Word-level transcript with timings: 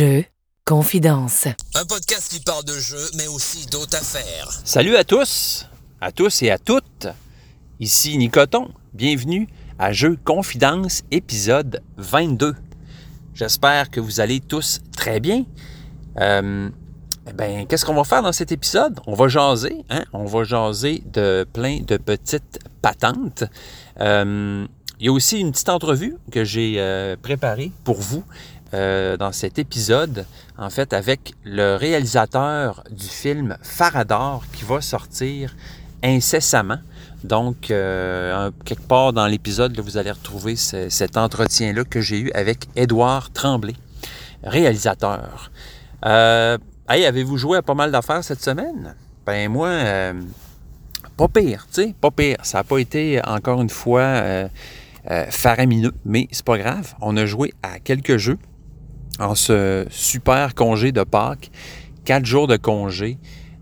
Jeux, 0.00 0.24
confidence. 0.64 1.46
Un 1.74 1.84
podcast 1.84 2.32
qui 2.32 2.40
parle 2.40 2.64
de 2.64 2.72
jeux, 2.72 3.10
mais 3.18 3.26
aussi 3.26 3.66
d'autres 3.66 3.98
affaires. 3.98 4.48
Salut 4.64 4.96
à 4.96 5.04
tous, 5.04 5.68
à 6.00 6.10
tous 6.10 6.42
et 6.42 6.50
à 6.50 6.56
toutes. 6.56 7.06
Ici 7.80 8.16
Nicoton. 8.16 8.70
Bienvenue 8.94 9.46
à 9.78 9.92
Jeux 9.92 10.16
Confidence, 10.24 11.02
épisode 11.10 11.82
22. 11.98 12.54
J'espère 13.34 13.90
que 13.90 14.00
vous 14.00 14.20
allez 14.20 14.40
tous 14.40 14.80
très 14.96 15.20
bien. 15.20 15.44
Euh, 16.18 16.70
eh 17.28 17.32
ben, 17.34 17.66
qu'est-ce 17.66 17.84
qu'on 17.84 17.92
va 17.92 18.04
faire 18.04 18.22
dans 18.22 18.32
cet 18.32 18.52
épisode? 18.52 19.00
On 19.06 19.12
va 19.12 19.28
jaser, 19.28 19.84
hein? 19.90 20.04
On 20.14 20.24
va 20.24 20.44
jaser 20.44 21.02
de 21.12 21.46
plein 21.52 21.80
de 21.82 21.98
petites 21.98 22.58
patentes. 22.80 23.44
Euh, 24.00 24.66
il 24.98 25.06
y 25.06 25.08
a 25.10 25.12
aussi 25.12 25.40
une 25.40 25.50
petite 25.50 25.68
entrevue 25.68 26.16
que 26.30 26.44
j'ai 26.44 26.76
euh, 26.78 27.16
préparée 27.20 27.72
pour 27.84 28.00
vous 28.00 28.24
euh, 28.72 29.16
dans 29.16 29.32
cet 29.32 29.58
épisode, 29.58 30.26
en 30.56 30.70
fait, 30.70 30.92
avec 30.92 31.34
le 31.44 31.74
réalisateur 31.74 32.84
du 32.88 33.08
film 33.08 33.58
Farador 33.62 34.44
qui 34.52 34.64
va 34.64 34.80
sortir 34.80 35.56
incessamment. 36.04 36.78
Donc, 37.24 37.72
euh, 37.72 38.52
quelque 38.64 38.86
part 38.86 39.12
dans 39.12 39.26
l'épisode, 39.26 39.76
vous 39.80 39.96
allez 39.96 40.12
retrouver 40.12 40.54
cet 40.54 41.16
entretien-là 41.16 41.82
que 41.82 42.00
j'ai 42.00 42.20
eu 42.20 42.30
avec 42.30 42.68
Édouard 42.76 43.32
Tremblay, 43.32 43.74
réalisateur. 44.44 45.50
Euh, 46.06 46.56
hey, 46.88 47.04
avez-vous 47.06 47.38
joué 47.38 47.58
à 47.58 47.62
pas 47.62 47.74
mal 47.74 47.90
d'affaires 47.90 48.22
cette 48.22 48.42
semaine? 48.42 48.94
Ben 49.26 49.50
moi, 49.50 49.70
pas 51.16 51.26
pire, 51.26 51.66
tu 51.72 51.82
sais, 51.82 51.94
pas 52.00 52.12
pire. 52.12 52.36
Ça 52.44 52.58
n'a 52.58 52.64
pas 52.64 52.78
été, 52.78 53.20
encore 53.26 53.60
une 53.60 53.68
fois, 53.68 54.22
faramineux, 55.28 55.92
mais 56.04 56.28
c'est 56.30 56.44
pas 56.44 56.56
grave. 56.56 56.94
On 57.00 57.16
a 57.16 57.26
joué 57.26 57.52
à 57.64 57.80
quelques 57.80 58.16
jeux 58.16 58.38
en 59.20 59.34
ce 59.34 59.86
super 59.90 60.54
congé 60.54 60.90
de 60.90 61.04
Pâques, 61.04 61.50
quatre 62.04 62.24
jours 62.24 62.48
de 62.48 62.56
congé. 62.56 63.18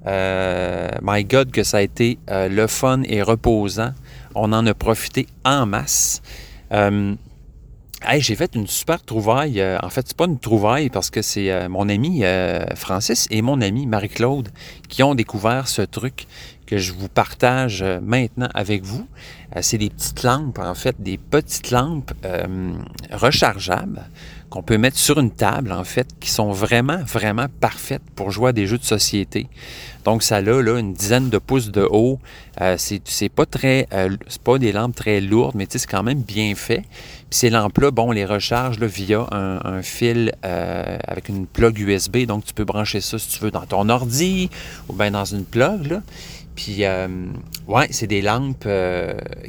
Euh, 0.07 0.89
my 1.03 1.25
God, 1.25 1.51
que 1.51 1.65
ça 1.65 1.79
a 1.79 1.81
été 1.83 2.19
euh, 2.31 2.49
le 2.49 2.67
fun 2.67 3.03
et 3.05 3.21
reposant. 3.21 3.93
On 4.35 4.53
en 4.53 4.65
a 4.67 4.73
profité 4.73 5.27
en 5.45 5.67
masse. 5.67 6.23
Euh, 6.73 7.15
j'ai 8.19 8.37
fait 8.37 8.55
une 8.55 8.69
super 8.69 9.03
trouvaille. 9.03 9.61
en 9.83 9.89
fait, 9.89 10.07
c'est 10.07 10.17
pas 10.17 10.27
une 10.27 10.39
trouvaille 10.39 10.89
parce 10.89 11.11
que 11.11 11.21
c'est 11.21 11.69
mon 11.69 11.89
ami 11.89 12.23
Francis 12.77 13.27
et 13.33 13.43
mon 13.43 13.61
ami 13.61 13.87
Marie-Claude 13.87 14.51
qui 14.89 15.03
ont 15.03 15.17
découvert 15.17 15.67
ce 15.67 15.83
truc 15.83 16.29
que 16.65 16.79
je 16.79 16.93
vous 16.93 17.09
partage 17.09 17.83
maintenant 18.01 18.51
avec 18.55 18.85
vous. 18.85 19.05
c'est 19.63 19.79
des 19.79 19.91
petites 19.91 20.23
lampes, 20.23 20.61
en 20.61 20.77
fait, 20.77 20.95
des 21.01 21.19
petites 21.19 21.73
lampes 21.73 22.13
rechargeables 23.11 24.05
qu'on 24.51 24.63
peut 24.63 24.79
mettre 24.79 24.97
sur 24.97 25.19
une 25.19 25.31
table, 25.31 25.73
en 25.73 25.85
fait, 25.85 26.07
qui 26.21 26.31
sont 26.31 26.53
vraiment, 26.53 26.99
vraiment 27.05 27.47
parfaites 27.61 28.03
pour 28.17 28.31
jouer 28.31 28.51
à 28.51 28.53
des 28.53 28.67
jeux 28.67 28.79
de 28.79 28.85
société. 28.85 29.49
Donc, 30.05 30.23
ça 30.23 30.37
a 30.37 30.41
là, 30.41 30.79
une 30.79 30.95
dizaine 30.95 31.29
de 31.29 31.37
pouces 31.37 31.71
de 31.71 31.87
haut. 31.91 32.19
Euh, 32.63 32.77
c'est 32.79 33.29
pas 33.29 33.45
très, 33.45 33.87
euh, 33.93 34.17
pas 34.43 34.59
des 34.59 34.73
lampes 34.73 34.95
très 34.95 35.21
lourdes, 35.21 35.55
mais 35.55 35.67
c'est 35.69 35.85
quand 35.87 36.03
même 36.03 36.23
bien 36.23 36.55
fait. 36.55 36.85
Puis 37.29 37.41
ces 37.41 37.51
lampes-là, 37.51 37.91
bon, 37.91 38.09
on 38.09 38.13
les 38.13 38.25
recharge 38.25 38.79
via 38.79 39.27
un, 39.31 39.83
fil 39.83 40.33
euh, 40.47 40.99
avec 41.07 41.29
une 41.29 41.47
plug 41.47 41.79
USB. 41.79 42.25
Donc, 42.25 42.47
tu 42.47 42.55
peux 42.55 42.65
brancher 42.65 43.03
ça 43.03 43.19
si 43.19 43.29
tu 43.29 43.41
veux 43.41 43.51
dans 43.51 43.67
ton 43.67 43.91
ordi 43.91 44.49
ou 44.89 44.95
bien 44.95 45.11
dans 45.11 45.27
une 45.27 45.45
plug. 45.45 46.01
Puis, 46.57 46.85
ouais, 47.69 47.87
c'est 47.91 48.07
des 48.07 48.23
lampes 48.23 48.67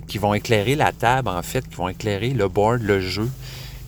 qui 0.08 0.18
vont 0.18 0.34
éclairer 0.34 0.76
la 0.76 0.92
table, 0.92 1.30
en 1.30 1.42
fait, 1.42 1.68
qui 1.68 1.76
vont 1.76 1.88
éclairer 1.88 2.32
le 2.32 2.50
board, 2.50 2.82
le 2.82 3.00
jeu. 3.00 3.30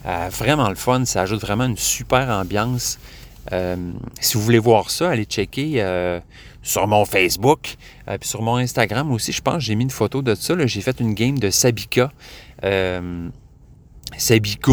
Euh, 0.05 0.29
vraiment 0.31 0.69
le 0.69 0.75
fun, 0.75 1.05
ça 1.05 1.21
ajoute 1.21 1.41
vraiment 1.41 1.65
une 1.65 1.77
super 1.77 2.29
ambiance. 2.29 2.99
Euh, 3.51 3.75
si 4.19 4.37
vous 4.37 4.43
voulez 4.43 4.59
voir 4.59 4.89
ça, 4.89 5.09
allez 5.09 5.25
checker 5.25 5.75
euh, 5.77 6.19
sur 6.61 6.87
mon 6.87 7.05
Facebook, 7.05 7.75
puis 8.05 8.29
sur 8.29 8.41
mon 8.41 8.57
Instagram 8.57 9.11
aussi. 9.11 9.31
Je 9.31 9.41
pense 9.41 9.63
j'ai 9.63 9.75
mis 9.75 9.83
une 9.83 9.89
photo 9.89 10.21
de 10.21 10.35
ça. 10.35 10.55
J'ai 10.65 10.81
fait 10.81 10.99
une 10.99 11.13
game 11.13 11.39
de 11.39 11.49
Sabika. 11.49 12.11
Sabika. 14.17 14.71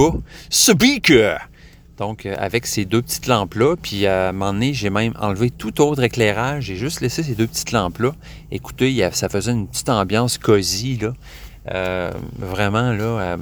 Sabika! 0.50 1.40
Donc, 1.96 2.26
avec 2.26 2.66
ces 2.66 2.84
deux 2.84 3.02
petites 3.02 3.26
lampes-là. 3.26 3.74
Puis, 3.76 4.06
à 4.06 4.28
un 4.28 4.32
moment 4.32 4.52
donné, 4.52 4.72
j'ai 4.72 4.88
même 4.88 5.14
enlevé 5.18 5.50
tout 5.50 5.80
autre 5.80 6.02
éclairage. 6.04 6.64
J'ai 6.64 6.76
juste 6.76 7.00
laissé 7.00 7.24
ces 7.24 7.34
deux 7.34 7.48
petites 7.48 7.72
lampes-là. 7.72 8.12
Écoutez, 8.52 9.08
ça 9.12 9.28
faisait 9.28 9.50
une 9.50 9.66
petite 9.66 9.88
ambiance 9.88 10.38
cosy, 10.38 10.96
là. 10.98 11.12
Euh, 11.70 12.12
vraiment, 12.38 12.92
là, 12.92 13.04
euh, 13.04 13.36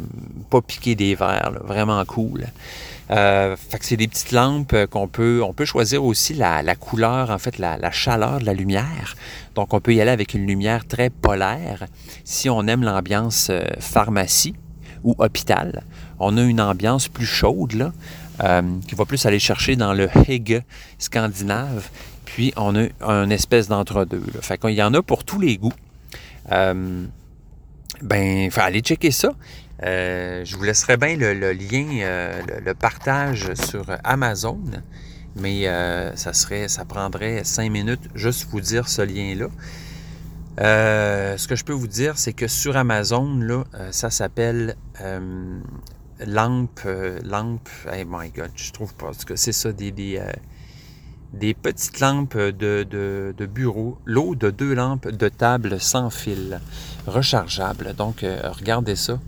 pas 0.50 0.60
piquer 0.60 0.94
des 0.94 1.14
verres, 1.14 1.52
vraiment 1.64 2.04
cool. 2.04 2.46
Euh, 3.10 3.54
fait 3.56 3.78
que 3.78 3.84
c'est 3.84 3.96
des 3.96 4.08
petites 4.08 4.32
lampes 4.32 4.74
qu'on 4.90 5.06
peut, 5.06 5.40
on 5.44 5.52
peut 5.52 5.64
choisir 5.64 6.02
aussi 6.02 6.34
la, 6.34 6.74
couleur, 6.74 7.30
en 7.30 7.38
fait, 7.38 7.58
la, 7.58 7.90
chaleur 7.92 8.40
de 8.40 8.44
la 8.44 8.54
lumière. 8.54 9.16
Donc, 9.54 9.74
on 9.74 9.80
peut 9.80 9.94
y 9.94 10.00
aller 10.00 10.10
avec 10.10 10.34
une 10.34 10.46
lumière 10.46 10.86
très 10.86 11.10
polaire. 11.10 11.86
Si 12.24 12.50
on 12.50 12.66
aime 12.66 12.82
l'ambiance 12.82 13.50
pharmacie 13.78 14.54
ou 15.04 15.14
hôpital, 15.18 15.84
on 16.18 16.36
a 16.36 16.42
une 16.42 16.60
ambiance 16.60 17.06
plus 17.06 17.26
chaude, 17.26 17.74
là, 17.74 17.92
qui 18.88 18.94
va 18.96 19.04
plus 19.04 19.24
aller 19.24 19.38
chercher 19.38 19.76
dans 19.76 19.92
le 19.92 20.08
Hege 20.28 20.62
scandinave. 20.98 21.88
Puis, 22.24 22.52
on 22.56 22.74
a 22.74 22.88
une 23.02 23.30
espèce 23.30 23.68
d'entre-deux. 23.68 24.24
Fait 24.40 24.58
qu'il 24.58 24.70
y 24.70 24.82
en 24.82 24.92
a 24.94 25.02
pour 25.02 25.22
tous 25.22 25.38
les 25.38 25.58
goûts. 25.58 25.72
Ben, 28.02 28.50
aller 28.56 28.80
checker 28.80 29.10
ça. 29.10 29.30
Euh, 29.82 30.44
je 30.44 30.56
vous 30.56 30.62
laisserai 30.62 30.96
bien 30.96 31.16
le, 31.16 31.52
lien, 31.52 31.86
euh, 32.00 32.40
le, 32.64 32.74
partage 32.74 33.52
sur 33.54 33.86
Amazon, 34.04 34.60
mais 35.34 35.68
euh, 35.68 36.14
ça 36.16 36.32
serait, 36.32 36.68
ça 36.68 36.84
prendrait 36.84 37.44
cinq 37.44 37.70
minutes 37.70 38.08
juste 38.14 38.48
vous 38.50 38.60
dire 38.60 38.88
ce 38.88 39.02
lien-là. 39.02 39.48
ce 40.58 41.46
que 41.46 41.56
je 41.56 41.64
peux 41.64 41.74
vous 41.74 41.88
dire, 41.88 42.16
c'est 42.16 42.32
que 42.32 42.48
sur 42.48 42.76
Amazon, 42.76 43.38
là, 43.38 43.64
ça 43.90 44.10
s'appelle 44.10 44.76
lampe, 46.20 46.80
lampe. 47.24 47.68
Hey 47.90 48.06
my 48.08 48.30
God, 48.30 48.50
je 48.56 48.72
trouve 48.72 48.94
pas. 48.94 49.10
que 49.26 49.36
c'est 49.36 49.52
ça 49.52 49.72
des, 49.72 49.90
des 49.90 50.22
des 51.32 51.54
petites 51.54 52.00
lampes 52.00 52.36
de, 52.36 53.46
bureau, 53.46 53.98
l'eau 54.04 54.34
de 54.34 54.50
deux 54.50 54.74
lampes 54.74 55.08
de 55.08 55.28
table 55.28 55.80
sans 55.80 56.10
fil, 56.10 56.60
rechargeables. 57.06 57.94
Donc, 57.94 58.22
euh, 58.22 58.40
regardez 58.50 58.96
ça. 58.96 59.18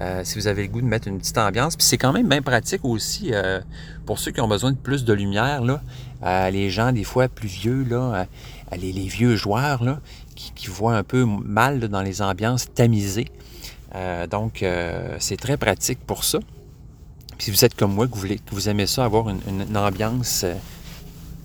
Euh, 0.00 0.22
si 0.24 0.40
vous 0.40 0.48
avez 0.48 0.62
le 0.62 0.68
goût 0.68 0.80
de 0.80 0.86
mettre 0.86 1.06
une 1.06 1.18
petite 1.18 1.38
ambiance. 1.38 1.76
Puis 1.76 1.86
c'est 1.86 1.98
quand 1.98 2.12
même 2.12 2.28
bien 2.28 2.42
pratique 2.42 2.84
aussi 2.84 3.30
euh, 3.32 3.60
pour 4.06 4.18
ceux 4.18 4.32
qui 4.32 4.40
ont 4.40 4.48
besoin 4.48 4.72
de 4.72 4.76
plus 4.76 5.04
de 5.04 5.12
lumière. 5.12 5.62
Là, 5.62 5.80
les 6.50 6.68
gens, 6.68 6.90
des 6.90 7.04
fois 7.04 7.28
plus 7.28 7.46
vieux, 7.46 7.84
là, 7.84 8.26
les, 8.76 8.90
vieux 8.90 9.36
joueurs 9.36 9.84
là, 9.84 10.00
qui, 10.34 10.66
voient 10.66 10.96
un 10.96 11.04
peu 11.04 11.24
mal 11.24 11.88
dans 11.88 12.02
les 12.02 12.22
ambiances 12.22 12.72
tamisées. 12.74 13.30
donc, 14.30 14.64
c'est 15.20 15.36
très 15.36 15.56
pratique 15.56 16.00
pour 16.04 16.24
ça. 16.24 16.40
Puis 17.38 17.44
si 17.44 17.50
vous 17.52 17.64
êtes 17.64 17.76
comme 17.76 17.94
moi, 17.94 18.08
que 18.08 18.14
vous, 18.14 18.20
voulez, 18.20 18.38
que 18.38 18.52
vous 18.52 18.68
aimez 18.68 18.86
ça, 18.86 19.04
avoir 19.04 19.28
une, 19.28 19.40
une 19.46 19.76
ambiance 19.76 20.44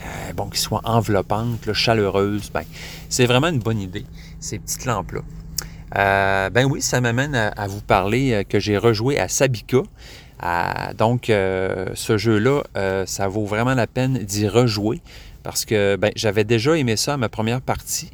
euh, 0.01 0.33
bon, 0.33 0.49
qui 0.49 0.59
soit 0.59 0.81
enveloppante, 0.83 1.73
chaleureuse, 1.73 2.51
ben, 2.53 2.63
c'est 3.09 3.25
vraiment 3.25 3.47
une 3.47 3.59
bonne 3.59 3.79
idée, 3.79 4.05
ces 4.39 4.59
petites 4.59 4.85
lampes-là. 4.85 5.21
Euh, 5.97 6.49
ben 6.49 6.65
oui, 6.65 6.81
ça 6.81 7.01
m'amène 7.01 7.35
à, 7.35 7.67
vous 7.67 7.81
parler 7.81 8.31
euh, 8.31 8.43
que 8.43 8.59
j'ai 8.59 8.77
rejoué 8.77 9.19
à 9.19 9.27
Sabika. 9.27 9.79
donc, 10.97 11.25
ce 11.27 12.17
jeu-là, 12.17 12.63
ça 13.05 13.27
vaut 13.27 13.45
vraiment 13.45 13.73
la 13.73 13.87
peine 13.87 14.19
d'y 14.19 14.47
rejouer 14.47 15.01
parce 15.43 15.65
que 15.65 15.95
ben, 15.95 16.11
j'avais 16.16 16.43
déjà 16.43 16.77
aimé 16.77 16.95
ça 16.95 17.16
à 17.16 17.17
ma 17.17 17.27
première 17.27 17.61
partie, 17.61 18.11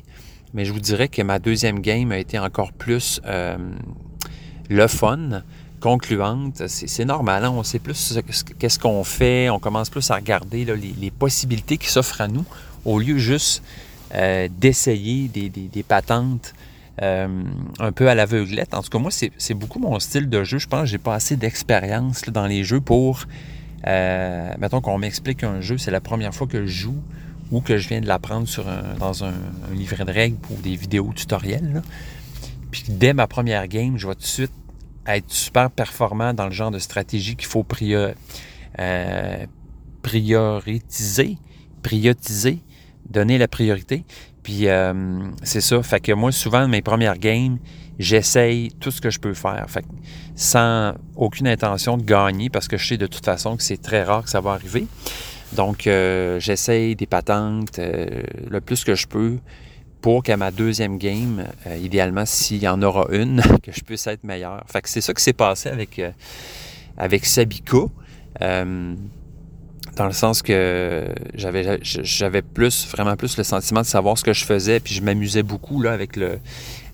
mais 0.53 0.65
je 0.65 0.73
vous 0.73 0.79
dirais 0.79 1.07
que 1.07 1.21
ma 1.21 1.37
deuxième 1.37 1.81
game 1.81 2.11
a 2.11 2.17
été 2.17 2.39
encore 2.39 2.71
plus 2.71 3.21
le 4.69 4.87
fun 4.87 5.43
concluante, 5.85 6.63
c'est 6.67 7.05
normal. 7.05 7.45
Hein. 7.45 7.51
On 7.51 7.61
sait 7.61 7.77
plus 7.77 8.17
qu'est-ce 8.57 8.79
qu'on 8.79 9.03
fait, 9.03 9.51
on 9.51 9.59
commence 9.59 9.91
plus 9.91 10.09
à 10.09 10.15
regarder 10.15 10.65
les, 10.65 11.11
possibilités 11.11 11.77
qui 11.77 11.89
s'offrent 11.89 12.21
à 12.21 12.27
nous 12.27 12.43
au 12.85 12.97
lieu 12.97 13.19
juste 13.19 13.61
euh, 14.15 14.47
d'essayer 14.51 15.27
des, 15.27 15.83
patentes 15.83 16.55
euh, 17.03 17.27
un 17.79 17.91
peu 17.91 18.09
à 18.09 18.15
l'aveuglette. 18.15 18.73
En 18.73 18.81
tout 18.81 18.89
cas, 18.89 18.97
moi, 18.97 19.11
c'est 19.11 19.53
beaucoup 19.53 19.77
mon 19.77 19.99
style 19.99 20.27
de 20.27 20.43
jeu. 20.43 20.57
Je 20.57 20.67
pense 20.67 20.81
que 20.81 20.87
j'ai 20.87 20.97
pas 20.97 21.13
assez 21.13 21.35
d'expérience 21.35 22.23
dans 22.23 22.47
les 22.47 22.63
jeux 22.63 22.81
pour. 22.81 23.25
Euh, 23.85 24.51
mettons 24.57 24.81
qu'on 24.81 24.97
m'explique 24.97 25.43
un 25.43 25.61
jeu, 25.61 25.77
c'est 25.77 25.91
la 25.91 26.01
première 26.01 26.33
fois 26.33 26.47
que 26.47 26.65
je 26.65 26.79
joue 26.81 27.01
ou 27.51 27.61
que 27.61 27.77
je 27.77 27.87
viens 27.89 28.01
de 28.01 28.07
l'apprendre 28.07 28.47
dans 28.99 29.23
un, 29.23 29.33
livret 29.71 30.03
de 30.03 30.11
règles 30.11 30.37
pour 30.37 30.57
des 30.57 30.75
vidéos 30.75 31.13
tutoriels. 31.15 31.83
Puis 32.71 32.85
dès 32.89 33.13
ma 33.13 33.27
première 33.27 33.67
game, 33.67 33.99
je 33.99 34.07
vais 34.07 34.15
tout 34.15 34.21
de 34.21 34.25
suite 34.25 34.51
être 35.07 35.31
super 35.31 35.69
performant 35.71 36.33
dans 36.33 36.45
le 36.45 36.51
genre 36.51 36.71
de 36.71 36.79
stratégie 36.79 37.35
qu'il 37.35 37.47
faut 37.47 37.63
prioriser, 37.63 38.15
euh, 38.79 39.45
prioriser, 40.01 41.37
prioriser, 41.81 42.59
donner 43.09 43.37
la 43.37 43.47
priorité. 43.47 44.03
Puis 44.43 44.67
euh, 44.67 45.19
c'est 45.43 45.61
ça. 45.61 45.81
Fait 45.83 45.99
que 45.99 46.11
moi, 46.11 46.31
souvent, 46.31 46.67
mes 46.67 46.81
premières 46.81 47.17
games, 47.17 47.57
j'essaye 47.97 48.71
tout 48.79 48.91
ce 48.91 49.01
que 49.01 49.09
je 49.09 49.19
peux 49.19 49.33
faire. 49.33 49.65
Fait 49.67 49.81
que 49.81 49.87
sans 50.35 50.93
aucune 51.15 51.47
intention 51.47 51.97
de 51.97 52.03
gagner 52.03 52.49
parce 52.49 52.67
que 52.67 52.77
je 52.77 52.87
sais 52.87 52.97
de 52.97 53.07
toute 53.07 53.25
façon 53.25 53.57
que 53.57 53.63
c'est 53.63 53.81
très 53.81 54.03
rare 54.03 54.23
que 54.23 54.29
ça 54.29 54.41
va 54.41 54.51
arriver. 54.51 54.85
Donc, 55.53 55.87
euh, 55.87 56.39
j'essaye 56.39 56.95
des 56.95 57.05
patentes 57.05 57.79
le 57.79 58.59
plus 58.59 58.83
que 58.83 58.95
je 58.95 59.07
peux 59.07 59.37
pour 60.05 60.21
qu'à 60.21 60.37
ma 60.37 60.51
deuxième 60.51 60.99
game, 60.99 61.47
euh, 61.65 61.77
idéalement, 61.77 62.27
s'il 62.27 62.61
y 62.61 62.67
en 62.67 62.79
aura 62.83 63.07
une, 63.09 63.41
que 63.63 63.71
je 63.71 63.81
puisse 63.81 64.05
être 64.05 64.23
meilleur. 64.23 64.63
Fait 64.71 64.83
que 64.83 64.87
c'est 64.87 65.01
ça 65.01 65.15
qui 65.15 65.23
s'est 65.23 65.33
passé 65.33 65.67
avec, 65.67 65.99
avec 66.95 67.25
Sabika. 67.25 67.87
dans 68.39 70.05
le 70.05 70.11
sens 70.11 70.43
que 70.43 71.07
j'avais, 71.33 71.79
j'avais 71.81 72.43
plus, 72.43 72.85
vraiment 72.91 73.15
plus 73.15 73.35
le 73.35 73.43
sentiment 73.43 73.81
de 73.81 73.87
savoir 73.87 74.15
ce 74.15 74.23
que 74.23 74.33
je 74.33 74.45
faisais, 74.45 74.79
puis 74.79 74.93
je 74.93 75.01
m'amusais 75.01 75.41
beaucoup 75.41 75.81
là, 75.81 75.91
avec 75.91 76.17
le, 76.17 76.37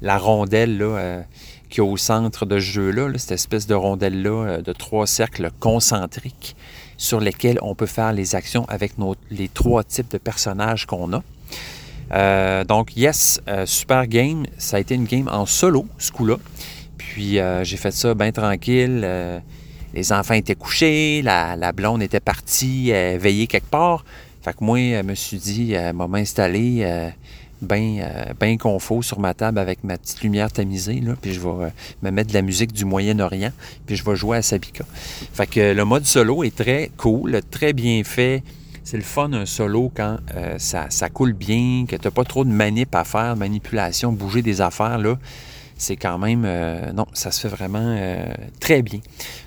la 0.02 0.18
rondelle 0.18 0.78
là, 0.78 1.24
qui 1.70 1.82
est 1.82 1.84
au 1.84 1.98
centre 1.98 2.46
de 2.46 2.62
ce 2.62 2.66
jeu-là, 2.66 3.10
cette 3.18 3.34
espèce 3.34 3.68
de 3.68 3.76
rondelle-là 3.76 4.62
de 4.62 4.72
trois 4.72 5.06
cercles 5.06 5.52
concentriques 5.60 6.56
sur 6.96 7.20
lesquels 7.20 7.60
on 7.62 7.76
peut 7.76 7.88
faire 7.88 8.14
les 8.14 8.36
actions 8.36 8.64
avec 8.70 8.98
nos, 8.98 9.16
les 9.30 9.50
trois 9.50 9.84
types 9.84 10.12
de 10.14 10.18
personnages 10.18 10.86
qu'on 10.86 11.12
a. 11.12 11.22
Euh, 12.14 12.64
donc, 12.64 12.96
yes, 12.98 13.42
euh, 13.48 13.66
super 13.66 14.08
game. 14.08 14.46
Ça 14.58 14.78
a 14.78 14.80
été 14.80 14.96
une 14.96 15.06
game 15.06 15.28
en 15.32 15.46
solo, 15.46 15.86
ce 15.98 16.12
coup-là. 16.12 16.38
Puis, 16.98 17.40
euh, 17.40 17.64
j'ai 17.64 17.78
fait 17.78 17.92
ça 17.92 18.14
bien 18.14 18.32
tranquille. 18.32 19.08
les 19.94 20.14
enfants 20.14 20.36
étaient 20.36 20.56
couchés, 20.56 21.22
la, 21.22 21.72
blonde 21.74 22.02
était 22.02 22.20
partie 22.20 22.92
veiller 22.92 23.48
quelque 23.48 23.70
part. 23.70 24.06
Fait 24.42 24.54
que 24.54 24.64
moi, 24.64 24.78
je 24.78 25.02
me 25.04 25.16
suis 25.16 25.38
dit, 25.38 25.76
m'a 25.94 26.08
m'installer 26.08 27.12
bien 27.62 28.10
ben 28.40 28.58
confort 28.58 29.04
sur 29.04 29.20
ma 29.20 29.36
table 29.36 29.60
avec 29.60 29.84
ma 29.84 29.98
petite 29.98 30.24
lumière 30.24 30.52
tamisée. 30.52 31.04
Puis 31.22 31.34
je 31.34 31.40
vais 31.40 31.72
me 32.02 32.10
mettre 32.10 32.30
de 32.30 32.34
la 32.34 32.42
musique 32.42 32.72
du 32.72 32.86
Moyen-Orient, 32.86 33.52
puis 33.86 33.96
je 33.98 34.06
vais 34.06 34.16
jouer 34.16 34.38
à 34.38 34.42
Sabika. 34.42 34.86
Fait 35.34 35.48
que 35.48 35.74
le 35.74 35.86
mode 35.86 36.06
solo 36.06 36.44
est 36.44 36.56
très 36.56 36.90
cool, 36.98 37.42
très 37.52 37.74
bien 37.74 38.04
fait. 38.04 38.44
C'est 38.84 38.98
le 38.98 39.04
fun 39.04 39.32
un 39.34 39.46
solo 39.46 39.92
quand 39.96 40.18
euh, 40.36 40.56
ça, 40.58 40.88
ça, 40.90 41.10
coule 41.10 41.34
bien, 41.34 41.86
que 41.88 41.96
tu 41.96 42.08
n'as 42.08 42.12
pas 42.12 42.24
trop 42.24 42.44
de 42.44 42.50
manip 42.50 42.94
à 42.96 43.04
faire, 43.04 43.36
manipulation, 43.36 44.12
bouger 44.12 44.42
des 44.42 44.62
affaires. 44.62 44.98
là 44.98 45.18
c'est 45.78 45.96
quand 45.96 46.20
même... 46.20 46.44
non, 46.94 47.08
ça 47.14 47.32
se 47.32 47.42
fait 47.42 47.48
vraiment 47.48 47.98
très 48.60 48.84
bien. 48.84 49.00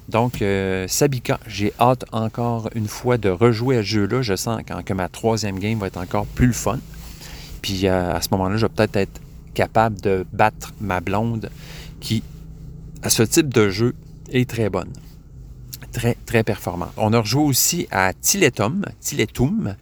Donc, 0.09 0.43
Sabika, 0.89 1.39
j'ai 1.47 1.73
hâte 1.79 2.07
encore 2.11 2.71
une 2.75 2.89
fois 2.89 3.19
de 3.19 3.29
rejouer 3.29 3.77
à 3.77 3.83
ce 3.83 3.87
jeu-là. 3.87 4.21
Je 4.23 4.35
sens 4.35 4.61
que 4.85 4.95
ma 4.95 5.09
troisième 5.09 5.61
game 5.61 5.79
va 5.79 5.87
être 5.87 5.97
encore 5.97 6.27
plus 6.27 6.49
le 6.49 6.53
fun. 6.53 6.81
Puis 7.65 7.87
euh, 7.87 8.15
à 8.15 8.21
ce 8.21 8.29
moment-là, 8.33 8.59
je 8.59 8.67
vais 8.67 8.69
peut-être 8.69 8.97
être 8.97 9.21
capable 9.55 9.99
de 10.03 10.27
battre 10.35 10.75
ma 10.83 11.01
blonde 11.01 11.49
qui, 11.99 12.23
à 13.03 13.09
ce 13.09 13.23
type 13.23 13.55
de 13.55 13.71
jeu, 13.71 13.95
est 14.31 14.47
très 14.47 14.69
bonne. 14.69 14.93
Très, 15.95 16.17
très 16.27 16.43
performante. 16.43 16.93
On 16.99 17.13
a 17.13 17.21
rejoué 17.21 17.43
aussi 17.43 17.89
à 17.91 18.13
Tiletum, 18.13 18.85
Tiletum, 19.01 19.77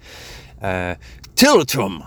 euh, 0.63 0.95
Tiletum. 1.35 2.05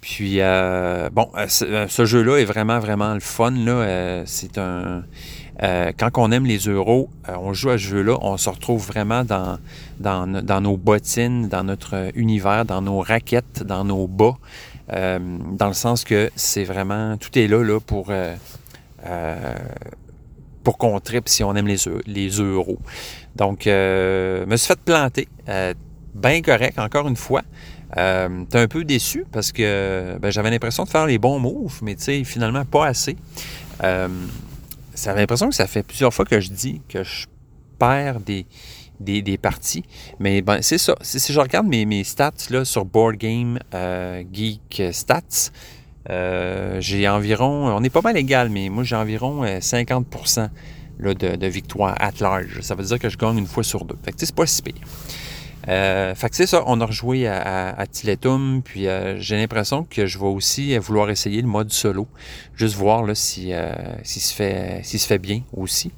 Puis, 0.00 0.36
euh, 0.40 1.08
bon, 1.10 1.30
ce, 1.48 2.04
jeu-là 2.04 2.36
est 2.36 2.44
vraiment, 2.44 2.78
vraiment 2.78 3.14
le 3.14 3.20
fun. 3.20 3.50
Là. 3.50 4.22
c'est 4.26 4.58
un, 4.58 5.02
euh, 5.62 5.92
quand 5.96 6.10
on 6.16 6.32
aime 6.32 6.46
les 6.46 6.58
euros, 6.58 7.08
euh, 7.28 7.36
on 7.38 7.52
joue 7.52 7.70
à 7.70 7.78
ce 7.78 7.84
jeu-là, 7.84 8.16
on 8.22 8.36
se 8.36 8.50
retrouve 8.50 8.84
vraiment 8.84 9.24
dans, 9.24 9.58
dans, 10.00 10.60
nos 10.60 10.76
bottines, 10.76 11.48
dans 11.48 11.62
notre 11.62 12.10
univers, 12.14 12.64
dans 12.64 12.82
nos 12.82 13.00
raquettes, 13.00 13.62
dans 13.62 13.84
nos 13.84 14.08
bas, 14.08 14.36
euh, 14.92 15.18
dans 15.52 15.68
le 15.68 15.74
sens 15.74 16.04
que 16.04 16.30
c'est 16.34 16.64
vraiment, 16.64 17.16
tout 17.16 17.38
est 17.38 17.46
là, 17.46 17.62
là 17.62 17.78
pour, 17.80 18.12
pour 20.64 20.78
qu'on 20.78 20.98
tripe 20.98 21.28
si 21.28 21.44
on 21.44 21.54
aime 21.54 21.68
les, 21.68 22.28
euros. 22.30 22.78
Donc, 23.36 23.62
je 23.66 24.44
me 24.44 24.56
suis 24.56 24.66
fait 24.66 24.80
planter, 24.80 25.28
bien 26.14 26.42
correct, 26.42 26.78
encore 26.78 27.06
une 27.06 27.16
fois. 27.16 27.42
Euh, 27.96 28.44
T'es 28.50 28.58
un 28.58 28.66
peu 28.66 28.82
déçu 28.82 29.24
parce 29.30 29.52
que 29.52 30.16
ben, 30.20 30.30
j'avais 30.30 30.50
l'impression 30.50 30.82
de 30.82 30.88
faire 30.88 31.06
les 31.06 31.18
bons 31.18 31.38
moves, 31.38 31.78
mais 31.82 31.94
tu 31.94 32.02
sais, 32.02 32.24
finalement 32.24 32.64
pas 32.64 32.86
assez 32.86 33.16
ça 34.94 35.10
a 35.12 35.14
l'impression 35.14 35.48
que 35.48 35.54
ça 35.54 35.66
fait 35.66 35.82
plusieurs 35.82 36.14
fois 36.14 36.24
que 36.24 36.40
je 36.40 36.50
dis 36.50 36.80
que 36.88 37.02
je 37.02 37.26
perds 37.78 38.20
des, 38.20 39.38
parties. 39.38 39.84
Mais 40.18 40.40
ben, 40.40 40.62
c'est 40.62 40.78
ça. 40.78 40.94
Si, 41.00 41.32
je 41.32 41.40
regarde 41.40 41.66
mes, 41.66 41.84
mes 41.84 42.04
stats 42.04 42.32
là, 42.50 42.64
sur 42.64 42.84
Board 42.84 43.16
Game 43.16 43.58
euh, 43.74 44.22
Geek 44.32 44.82
Stats, 44.92 45.50
euh, 46.10 46.80
j'ai 46.80 47.08
environ, 47.08 47.74
on 47.74 47.82
est 47.82 47.90
pas 47.90 48.02
mal 48.02 48.16
égal, 48.16 48.48
mais 48.48 48.68
moi 48.68 48.84
j'ai 48.84 48.96
environ 48.96 49.44
50% 49.44 50.38
euh, 50.40 50.48
là, 50.98 51.14
de, 51.14 51.36
de 51.36 51.46
victoire 51.46 51.94
at 52.00 52.12
large. 52.20 52.60
Ça 52.60 52.74
veut 52.74 52.84
dire 52.84 52.98
que 52.98 53.08
je 53.08 53.16
gagne 53.16 53.38
une 53.38 53.46
fois 53.46 53.62
sur 53.62 53.84
deux. 53.84 53.96
Fait 54.04 54.12
que 54.12 54.18
c'est 54.18 54.34
pas 54.34 54.46
si 54.46 54.62
pire. 54.62 54.74
Euh, 55.68 56.14
fait 56.14 56.28
que 56.28 56.36
c'est 56.36 56.46
ça, 56.46 56.62
on 56.66 56.80
a 56.80 56.86
rejoué 56.86 57.26
à, 57.26 57.70
à, 57.70 57.86
Tiletum, 57.86 58.62
puis 58.62 58.86
euh, 58.86 59.18
j'ai 59.18 59.36
l'impression 59.36 59.86
que 59.88 60.06
je 60.06 60.18
vais 60.18 60.26
aussi 60.26 60.76
vouloir 60.78 61.10
essayer 61.10 61.40
le 61.40 61.48
mode 61.48 61.72
solo, 61.72 62.06
juste 62.54 62.74
voir 62.74 63.02
là, 63.04 63.14
si, 63.14 63.52
euh, 63.52 63.72
si, 64.02 64.20
se 64.20 64.34
fait, 64.34 64.80
si 64.82 64.98
se 64.98 65.06
fait 65.06 65.18
bien 65.18 65.40
aussi. 65.56 65.92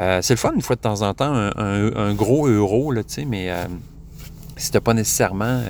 Euh, 0.00 0.20
c'est 0.22 0.34
le 0.34 0.38
fun 0.38 0.52
une 0.54 0.62
fois 0.62 0.76
de 0.76 0.80
temps 0.80 1.02
en 1.02 1.14
temps, 1.14 1.32
un, 1.34 2.14
gros 2.14 2.46
euro, 2.46 2.92
là, 2.92 3.02
mais 3.26 3.50
si 4.58 4.70
t'as 4.70 4.80
pas 4.80 4.92
nécessairement 4.92 5.62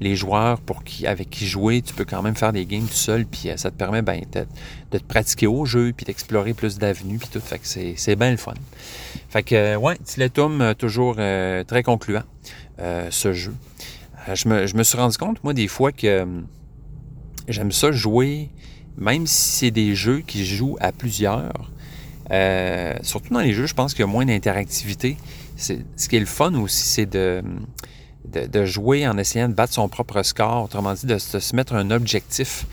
les 0.00 0.16
joueurs 0.16 0.60
pour 0.60 0.84
qui, 0.84 1.06
avec 1.06 1.30
qui 1.30 1.46
jouer, 1.46 1.80
tu 1.80 1.94
peux 1.94 2.04
quand 2.04 2.22
même 2.22 2.36
faire 2.36 2.52
des 2.52 2.66
games 2.66 2.86
tout 2.86 2.92
seul, 2.92 3.24
puis 3.24 3.48
ça 3.56 3.70
te 3.70 3.76
permet 3.76 4.02
ben, 4.02 4.20
de, 4.32 4.98
te 4.98 5.04
pratiquer 5.04 5.46
au 5.46 5.64
jeu, 5.64 5.92
puis 5.96 6.04
d'explorer 6.04 6.52
plus 6.52 6.78
d'avenues, 6.78 7.18
puis 7.18 7.28
tout. 7.32 7.40
Fait 7.40 7.58
que 7.58 7.66
c'est 7.96 8.16
bien 8.16 8.30
le 8.30 8.36
fun. 8.36 8.54
Fait 9.30 9.42
que, 9.42 9.76
ouais, 9.76 9.96
Tiletum, 10.04 10.74
toujours 10.76 11.16
très 11.16 11.82
concluant. 11.82 12.24
Euh, 12.80 13.06
ce 13.10 13.32
jeu. 13.32 13.54
Euh, 14.28 14.34
je 14.34 14.76
me, 14.76 14.82
suis 14.82 14.98
rendu 14.98 15.16
compte, 15.16 15.42
moi, 15.44 15.54
des 15.54 15.68
fois 15.68 15.92
que 15.92 16.06
euh, 16.08 16.26
j'aime 17.46 17.70
ça 17.70 17.92
jouer, 17.92 18.50
même 18.96 19.28
si 19.28 19.58
c'est 19.58 19.70
des 19.70 19.94
jeux 19.94 20.22
qui 20.26 20.44
jouent 20.44 20.76
à 20.80 20.90
plusieurs. 20.90 21.70
surtout 23.02 23.32
dans 23.32 23.40
les 23.40 23.52
jeux, 23.52 23.66
je 23.66 23.74
pense 23.74 23.94
qu'il 23.94 24.00
y 24.00 24.08
a 24.08 24.10
moins 24.10 24.26
d'interactivité. 24.26 25.16
Ce 25.56 26.08
qui 26.08 26.16
est 26.16 26.20
le 26.20 26.26
fun 26.26 26.52
aussi, 26.54 26.82
c'est 26.82 27.06
de, 27.06 27.44
de, 28.24 28.64
jouer 28.64 29.06
en 29.06 29.18
essayant 29.18 29.48
de 29.48 29.54
battre 29.54 29.74
son 29.74 29.88
propre 29.88 30.22
score. 30.22 30.64
Autrement 30.64 30.94
dit, 30.94 31.06
de, 31.06 31.18
se 31.18 31.56
mettre 31.56 31.74
un 31.74 31.90
objectif 31.90 32.66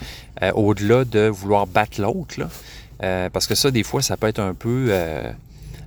au-delà 0.56 1.06
de 1.06 1.28
vouloir 1.28 1.68
battre 1.68 2.02
l'autre. 2.02 2.48
parce 3.00 3.48
que 3.48 3.56
ça, 3.56 3.70
des 3.70 3.84
fois, 3.84 4.02
ça 4.02 4.18
peut 4.18 4.28
être 4.28 4.40
un 4.40 4.54
peu 4.54 4.92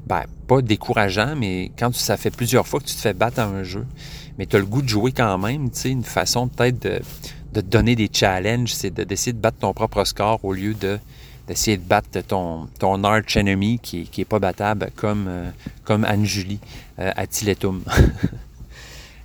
ben, 0.06 0.24
pas 0.46 0.60
décourageant, 0.60 1.34
mais 1.36 1.70
quand 1.78 1.94
ça 1.94 2.16
fait 2.16 2.30
plusieurs 2.30 2.66
fois 2.66 2.80
que 2.80 2.84
tu 2.84 2.94
te 2.94 3.00
fais 3.00 3.14
battre 3.14 3.36
dans 3.36 3.54
un 3.54 3.62
jeu, 3.62 3.86
mais 4.38 4.46
tu 4.46 4.56
as 4.56 4.58
le 4.58 4.66
goût 4.66 4.82
de 4.82 4.88
jouer 4.88 5.12
quand 5.12 5.38
même, 5.38 5.70
tu 5.70 5.80
sais, 5.80 5.90
une 5.90 6.04
façon 6.04 6.48
peut-être 6.48 6.82
de, 6.82 7.00
te 7.54 7.60
donner 7.60 7.96
des 7.96 8.10
challenges, 8.12 8.74
c'est 8.74 8.90
d'essayer 8.90 9.32
de, 9.32 9.38
battre 9.38 9.58
ton 9.58 9.72
propre 9.72 10.04
score 10.04 10.44
au 10.44 10.52
lieu 10.52 10.74
de 10.74 10.98
d'essayer 11.46 11.76
de 11.76 11.82
battre 11.82 12.20
ton, 12.22 13.04
arch 13.04 13.36
enemy 13.36 13.78
qui, 13.78 14.04
qui 14.06 14.22
est 14.22 14.24
pas 14.24 14.38
battable 14.38 14.90
comme, 14.96 15.26
euh, 15.28 15.50
comme 15.84 16.04
Anne-Julie 16.04 16.58
euh, 16.98 17.12
à 17.14 17.26
Tiletum. 17.26 17.82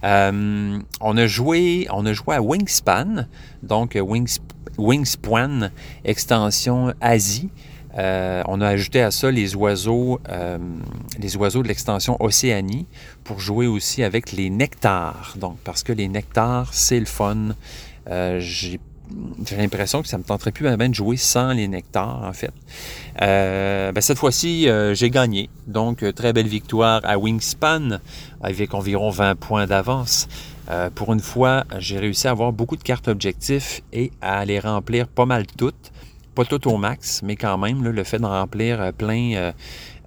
Euh, 0.04 0.80
on, 1.02 1.18
a 1.18 1.28
joué, 1.28 1.88
à 1.90 2.42
Wingspan, 2.42 3.28
donc 3.64 3.98
Wings, 4.02 4.40
Wingspan 4.78 5.72
extension 6.06 6.94
Asie. 7.02 7.50
Euh, 7.98 8.44
on 8.48 8.62
a 8.62 8.68
ajouté 8.68 9.02
à 9.02 9.12
ça 9.12 9.32
les 9.32 9.56
oiseaux, 9.56 10.20
euh, 10.30 10.58
les 11.18 11.36
oiseaux 11.38 11.64
de 11.64 11.68
l'extension 11.68 12.18
Océanie 12.20 12.86
pour 13.24 13.40
jouer 13.40 13.68
aussi 13.68 14.04
avec 14.04 14.32
les 14.32 14.50
nectars. 14.50 15.34
Donc, 15.38 15.58
parce 15.64 15.84
que 15.84 15.92
les 15.92 16.08
nectars, 16.08 16.74
c'est 16.74 17.00
le 17.00 17.06
fun. 17.06 17.56
Euh, 18.10 18.40
l'impression 19.58 20.02
que 20.02 20.08
ça 20.08 20.18
me 20.18 20.24
tenterait 20.24 20.52
plus 20.52 20.66
même 20.66 20.90
de 20.90 20.96
jouer 20.96 21.18
sans 21.18 21.54
les 21.54 21.68
nectars, 21.68 22.24
en 22.24 22.34
fait. 22.34 22.54
Ben, 23.20 24.02
cette 24.02 24.18
fois-ci, 24.18 24.68
j'ai 24.94 25.10
gagné. 25.10 25.50
Donc, 25.68 26.06
très 26.14 26.34
belle 26.34 26.48
victoire 26.48 27.02
à 27.04 27.18
Wingspan, 27.18 28.00
avec 28.42 28.74
environ 28.74 29.10
20 29.10 29.36
points 29.36 29.68
d'avance. 29.68 30.28
pour 30.96 31.14
une 31.14 31.20
fois, 31.20 31.64
j'ai 31.80 32.00
réussi 32.00 32.28
à 32.28 32.32
avoir 32.32 32.54
beaucoup 32.54 32.78
de 32.78 32.84
cartes 32.84 33.08
objectifs 33.08 33.82
et 33.92 34.12
à 34.22 34.46
les 34.46 34.60
remplir 34.60 35.08
pas 35.08 35.26
mal 35.26 35.46
toutes 35.46 35.92
pas 36.40 36.46
tout 36.46 36.70
au 36.70 36.78
max, 36.78 37.22
mais 37.22 37.36
quand 37.36 37.58
même, 37.58 37.84
le 37.84 38.04
fait 38.06 38.18
de 38.18 38.26
remplir 38.26 38.80
euh, 38.80 38.92
plein 38.94 39.34
euh, 39.36 39.52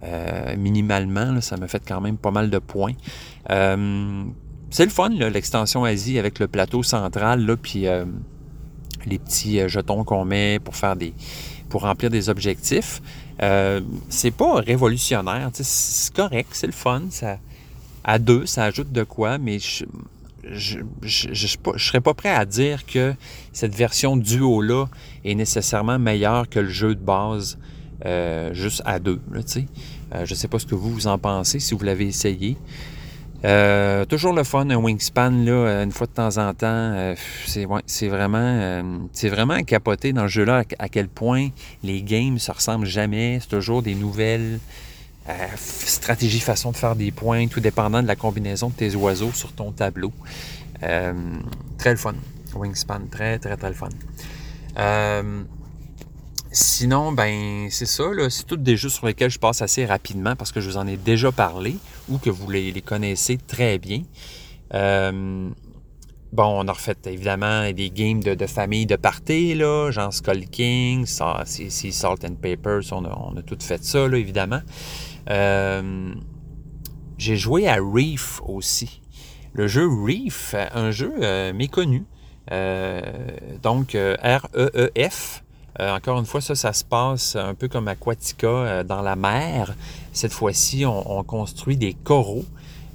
euh, 0.02 0.56
minimalement, 0.56 1.40
ça 1.42 1.58
me 1.58 1.66
fait 1.66 1.82
quand 1.86 2.00
même 2.00 2.16
pas 2.16 2.30
mal 2.30 2.48
de 2.48 2.58
points. 2.58 2.94
c'est 3.48 4.84
le 4.84 4.90
fun, 4.90 5.10
l'extension 5.10 5.84
Asie 5.84 6.18
avec 6.18 6.38
le 6.38 6.48
plateau 6.48 6.82
central, 6.82 7.44
là, 7.44 7.56
puis 7.58 7.86
les 9.06 9.18
petits 9.18 9.68
jetons 9.68 10.04
qu'on 10.04 10.24
met 10.24 10.58
pour 10.58 10.76
faire 10.76 10.96
des 10.96 11.14
pour 11.68 11.82
remplir 11.82 12.10
des 12.10 12.28
objectifs. 12.28 13.00
c'est 14.08 14.30
pas 14.30 14.56
révolutionnaire, 14.56 15.50
c'est 15.52 16.12
correct, 16.12 16.50
c'est 16.52 16.66
le 16.66 16.72
fun. 16.72 17.04
Ça, 17.10 17.38
à 18.04 18.18
deux, 18.18 18.44
ça 18.46 18.64
ajoute 18.64 18.92
de 18.92 19.04
quoi, 19.04 19.38
mais 19.38 19.58
je, 19.58 19.84
je 21.02 21.56
serais 21.76 22.00
pas 22.00 22.14
prêt 22.14 22.30
à 22.30 22.44
dire 22.44 22.84
que 22.84 23.14
cette 23.52 23.74
version 23.74 24.16
duo-là 24.16 24.86
est 25.24 25.34
nécessairement 25.34 25.98
meilleure 25.98 26.48
que 26.48 26.60
le 26.60 26.68
jeu 26.68 26.94
de 26.94 27.00
base 27.00 27.58
euh, 28.04 28.52
juste 28.52 28.82
à 28.84 28.98
deux. 28.98 29.20
Euh, 29.34 30.24
je 30.24 30.32
ne 30.32 30.34
sais 30.36 30.48
pas 30.48 30.58
ce 30.58 30.66
que 30.66 30.74
vous 30.74 31.06
en 31.06 31.18
pensez, 31.18 31.60
si 31.60 31.74
vous 31.74 31.84
l'avez 31.84 32.08
essayé. 32.08 32.56
Euh, 33.44 34.04
toujours 34.04 34.32
le 34.32 34.44
fun, 34.44 34.70
un 34.70 34.76
wingspan, 34.76 35.30
là, 35.44 35.82
une 35.82 35.90
fois 35.90 36.06
de 36.06 36.12
temps 36.12 36.38
en 36.38 36.54
temps. 36.54 36.66
Euh, 36.66 37.14
c'est 37.46 38.08
vraiment, 38.08 38.38
euh, 38.38 38.82
vraiment 39.24 39.62
capoté 39.64 40.12
dans 40.12 40.22
le 40.22 40.28
jeu-là 40.28 40.64
à, 40.78 40.88
quel 40.88 41.08
point 41.08 41.48
les 41.82 42.02
games 42.02 42.38
se 42.38 42.52
ressemblent 42.52 42.86
jamais. 42.86 43.38
C'est 43.40 43.48
toujours 43.48 43.82
des 43.82 43.94
nouvelles 43.94 44.58
stratégies, 45.56 46.40
façon 46.40 46.72
de 46.72 46.76
faire 46.76 46.96
des 46.96 47.12
points, 47.12 47.46
tout 47.46 47.60
dépendant 47.60 48.02
de 48.02 48.08
la 48.08 48.16
combinaison 48.16 48.70
de 48.70 48.74
tes 48.74 48.96
oiseaux 48.96 49.30
sur 49.32 49.52
ton 49.52 49.70
tableau. 49.70 50.12
très 50.80 51.90
le 51.90 51.96
fun. 51.96 52.14
Wingspan, 52.54 53.02
très, 53.10 53.38
très, 53.38 53.56
très 53.56 53.68
le 53.68 53.74
fun. 53.74 53.88
Sinon, 56.54 57.12
ben 57.12 57.68
c'est 57.70 57.86
ça, 57.86 58.04
c'est 58.28 58.44
tous 58.44 58.58
des 58.58 58.76
jeux 58.76 58.90
sur 58.90 59.06
lesquels 59.06 59.30
je 59.30 59.38
passe 59.38 59.62
assez 59.62 59.86
rapidement 59.86 60.36
parce 60.36 60.52
que 60.52 60.60
je 60.60 60.68
vous 60.68 60.76
en 60.76 60.86
ai 60.86 60.98
déjà 60.98 61.32
parlé 61.32 61.76
ou 62.10 62.18
que 62.18 62.28
vous 62.28 62.50
les, 62.50 62.82
connaissez 62.82 63.38
très 63.38 63.78
bien. 63.78 64.02
Euh, 64.74 65.48
bon, 66.30 66.44
on 66.44 66.68
a 66.68 66.72
refait 66.72 66.98
évidemment 67.06 67.72
des 67.72 67.88
games 67.88 68.22
de, 68.22 68.46
famille 68.46 68.84
de 68.84 68.96
party, 68.96 69.54
là, 69.54 69.90
genre 69.90 70.12
Skull 70.12 70.46
King, 70.50 71.06
c'est 71.06 71.70
Salt 71.70 72.22
and 72.22 72.34
Papers, 72.34 72.82
on 72.92 73.06
a, 73.38 73.42
tout 73.42 73.56
fait 73.58 73.82
ça, 73.82 74.06
là, 74.06 74.18
évidemment. 74.18 74.60
Euh, 75.30 76.12
j'ai 77.16 77.36
joué 77.36 77.66
à 77.66 77.76
Reef 77.76 78.42
aussi. 78.46 79.00
Le 79.54 79.68
jeu 79.68 79.86
Reef, 79.86 80.54
un 80.74 80.90
jeu 80.90 81.14
euh, 81.22 81.54
méconnu. 81.54 82.04
donc 83.62 83.94
R-E-E-F. 83.94 85.42
Euh, 85.80 85.96
encore 85.96 86.18
une 86.18 86.26
fois, 86.26 86.40
ça, 86.40 86.54
ça 86.54 86.72
se 86.72 86.84
passe 86.84 87.36
un 87.36 87.54
peu 87.54 87.68
comme 87.68 87.88
Aquatica 87.88 88.46
euh, 88.46 88.84
dans 88.84 89.02
la 89.02 89.16
mer. 89.16 89.74
Cette 90.12 90.32
fois-ci, 90.32 90.84
on, 90.84 91.22
construit 91.24 91.76
des 91.76 91.94
coraux, 91.94 92.44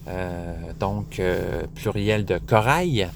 euh, 0.07 0.53
donc 0.79 1.22
pluriel 1.75 2.25
de 2.25 2.38
corail. 2.38 3.10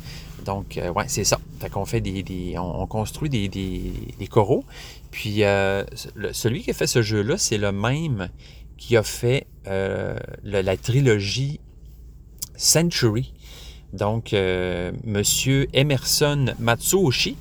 Donc, 0.45 0.79
ouais, 0.95 1.03
c'est 1.07 1.23
ça. 1.23 1.39
Fait 1.59 1.69
qu'on 1.69 1.85
fait 1.85 2.01
des, 2.01 2.55
on, 2.57 2.87
construit 2.87 3.29
des, 3.29 4.27
coraux. 4.27 4.65
Puis, 5.11 5.43
celui 6.31 6.63
qui 6.63 6.71
a 6.71 6.73
fait 6.73 6.87
ce 6.87 7.03
jeu-là, 7.03 7.37
c'est 7.37 7.59
le 7.59 7.71
même 7.71 8.29
qui 8.77 8.97
a 8.97 9.03
fait 9.03 9.45
la 9.65 10.77
trilogie 10.77 11.59
Century. 12.55 13.33
Donc, 13.93 14.31
Monsieur 15.03 15.67
Emerson 15.73 16.55
Matsuoshi, 16.57 17.37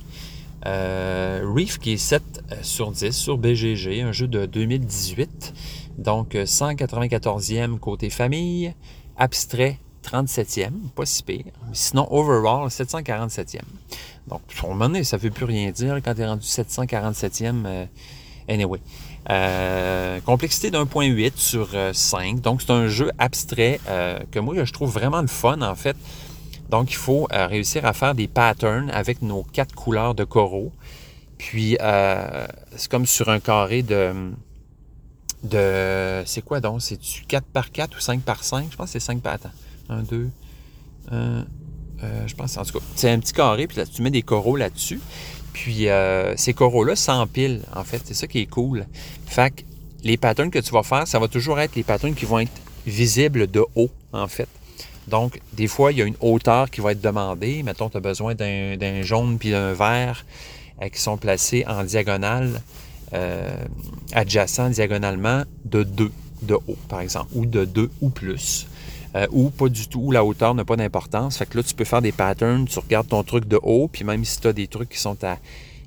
euh, 0.65 1.41
Reef 1.43 1.79
qui 1.79 1.93
est 1.93 1.97
7 1.97 2.21
euh, 2.51 2.55
sur 2.61 2.91
10 2.91 3.11
sur 3.11 3.37
BGG, 3.37 4.01
un 4.01 4.11
jeu 4.11 4.27
de 4.27 4.45
2018. 4.45 5.53
Donc 5.97 6.33
194e 6.33 7.77
côté 7.79 8.09
famille, 8.09 8.73
abstrait 9.17 9.79
37e, 10.03 10.71
pas 10.95 11.05
si 11.05 11.21
pire. 11.23 11.45
Sinon, 11.73 12.07
overall, 12.11 12.67
747e. 12.67 13.59
Donc, 14.27 14.41
pour 14.55 14.71
un 14.71 14.75
moment 14.75 15.03
ça 15.03 15.17
ne 15.17 15.21
veut 15.21 15.29
plus 15.29 15.45
rien 15.45 15.69
dire 15.71 15.95
quand 16.03 16.15
tu 16.15 16.21
es 16.21 16.25
rendu 16.25 16.45
747e. 16.45 17.63
Euh, 17.65 17.85
anyway. 18.49 18.79
complexité 20.25 20.71
d'1.8 20.71 21.33
sur 21.35 21.69
5. 21.93 22.41
Donc, 22.41 22.61
c'est 22.61 22.71
un 22.71 22.87
jeu 22.87 23.11
abstrait 23.19 23.79
que 24.31 24.39
moi, 24.39 24.63
je 24.63 24.73
trouve 24.73 24.91
vraiment 24.91 25.21
le 25.21 25.27
fun, 25.27 25.61
en 25.61 25.75
fait. 25.75 25.95
Donc, 26.71 26.91
il 26.91 26.95
faut 26.95 27.27
euh, 27.31 27.47
réussir 27.47 27.85
à 27.85 27.93
faire 27.93 28.15
des 28.15 28.27
patterns 28.27 28.89
avec 28.91 29.21
nos 29.21 29.43
quatre 29.43 29.75
couleurs 29.75 30.15
de 30.15 30.23
coraux. 30.23 30.71
Puis, 31.37 31.77
euh, 31.81 32.47
c'est 32.75 32.89
comme 32.89 33.05
sur 33.05 33.29
un 33.29 33.39
carré 33.39 33.83
de... 33.83 34.31
de 35.43 36.23
c'est 36.25 36.41
quoi 36.41 36.61
donc? 36.61 36.81
C'est-tu 36.81 37.25
4 37.25 37.45
par 37.47 37.71
4 37.71 37.97
ou 37.97 37.99
5 37.99 38.21
par 38.21 38.43
5? 38.43 38.67
Je 38.71 38.77
pense 38.77 38.85
que 38.85 38.91
c'est 38.93 38.99
5 39.05 39.21
par... 39.21 39.33
Attends. 39.33 39.51
1, 39.89 40.03
2, 40.03 40.29
1... 41.11 41.45
je 42.25 42.33
pense, 42.35 42.55
en 42.55 42.63
tout 42.63 42.79
cas, 42.79 42.85
c'est 42.95 43.11
un 43.11 43.19
petit 43.19 43.33
carré, 43.33 43.67
puis 43.67 43.77
là, 43.77 43.85
tu 43.85 44.01
mets 44.01 44.09
des 44.09 44.21
coraux 44.21 44.55
là-dessus. 44.55 45.01
Puis, 45.53 45.89
euh, 45.89 46.35
ces 46.37 46.53
coraux-là 46.53 46.95
s'empilent, 46.95 47.63
en 47.75 47.83
fait. 47.83 48.01
C'est 48.05 48.13
ça 48.13 48.27
qui 48.27 48.39
est 48.39 48.49
cool. 48.49 48.87
Fait 49.25 49.51
que 49.51 49.61
les 50.03 50.17
patterns 50.17 50.49
que 50.49 50.59
tu 50.59 50.71
vas 50.71 50.83
faire, 50.83 51.07
ça 51.07 51.19
va 51.19 51.27
toujours 51.27 51.59
être 51.59 51.75
les 51.75 51.83
patterns 51.83 52.15
qui 52.15 52.25
vont 52.25 52.39
être 52.39 52.51
visibles 52.85 53.47
de 53.47 53.63
haut, 53.75 53.91
en 54.13 54.27
fait. 54.27 54.47
Donc, 55.07 55.41
des 55.53 55.67
fois, 55.67 55.91
il 55.91 55.97
y 55.97 56.01
a 56.01 56.05
une 56.05 56.15
hauteur 56.21 56.69
qui 56.69 56.81
va 56.81 56.91
être 56.91 57.01
demandée. 57.01 57.63
Mettons, 57.63 57.89
tu 57.89 57.97
as 57.97 58.01
besoin 58.01 58.35
d'un 58.35 59.01
jaune 59.01 59.37
puis 59.37 59.51
d'un 59.51 59.73
vert 59.73 60.25
euh, 60.81 60.89
qui 60.89 60.99
sont 61.01 61.17
placés 61.17 61.65
en 61.67 61.83
diagonale, 61.83 62.61
euh, 63.13 63.49
adjacents 64.13 64.69
diagonalement 64.69 65.43
de 65.65 65.83
2 65.83 66.11
de 66.43 66.55
haut, 66.55 66.77
par 66.89 67.01
exemple, 67.01 67.29
ou 67.33 67.45
de 67.45 67.65
2 67.65 67.89
ou 68.01 68.09
plus. 68.09 68.67
Euh, 69.15 69.27
ou 69.31 69.49
pas 69.49 69.67
du 69.67 69.87
tout, 69.87 70.11
la 70.11 70.23
hauteur 70.23 70.55
n'a 70.55 70.63
pas 70.63 70.75
d'importance. 70.75 71.37
Fait 71.37 71.45
que 71.45 71.57
là, 71.57 71.63
tu 71.63 71.73
peux 71.73 71.83
faire 71.83 72.01
des 72.01 72.11
patterns, 72.11 72.65
tu 72.65 72.79
regardes 72.79 73.07
ton 73.07 73.23
truc 73.23 73.47
de 73.47 73.59
haut, 73.61 73.89
puis 73.91 74.03
même 74.03 74.23
si 74.23 74.39
tu 74.39 74.47
as 74.47 74.53
des 74.53 74.67
trucs 74.67 74.89
qui 74.89 74.99
sont 74.99 75.21
à 75.23 75.37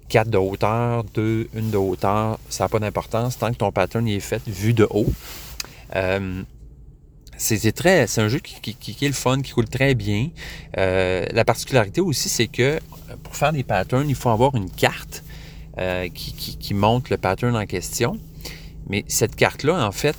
4 0.08 0.28
de 0.28 0.38
hauteur, 0.38 1.04
2, 1.14 1.48
1 1.56 1.62
de 1.70 1.76
hauteur, 1.76 2.38
ça 2.48 2.64
n'a 2.64 2.68
pas 2.68 2.78
d'importance 2.78 3.38
tant 3.38 3.50
que 3.50 3.56
ton 3.56 3.72
pattern 3.72 4.06
est 4.06 4.20
fait 4.20 4.42
vu 4.46 4.74
de 4.74 4.86
haut. 4.90 5.06
Euh, 5.96 6.42
c'est 7.36 7.72
très, 7.72 8.06
c'est 8.06 8.20
un 8.20 8.28
jeu 8.28 8.38
qui, 8.38 8.96
est 9.04 9.08
le 9.08 9.12
fun, 9.12 9.40
qui 9.42 9.52
coule 9.52 9.68
très 9.68 9.94
bien. 9.94 10.30
Euh, 10.78 11.26
la 11.32 11.44
particularité 11.44 12.00
aussi, 12.00 12.28
c'est 12.28 12.46
que 12.46 12.62
euh, 12.62 12.78
pour 13.22 13.36
faire 13.36 13.52
des 13.52 13.64
patterns, 13.64 14.08
il 14.08 14.14
faut 14.14 14.30
avoir 14.30 14.54
une 14.54 14.70
carte 14.70 15.24
euh, 15.78 16.08
qui, 16.08 16.74
montre 16.74 17.08
le 17.10 17.16
pattern 17.16 17.56
en 17.56 17.66
question. 17.66 18.18
Mais 18.88 19.04
cette 19.08 19.36
carte-là, 19.36 19.86
en 19.86 19.92
fait, 19.92 20.16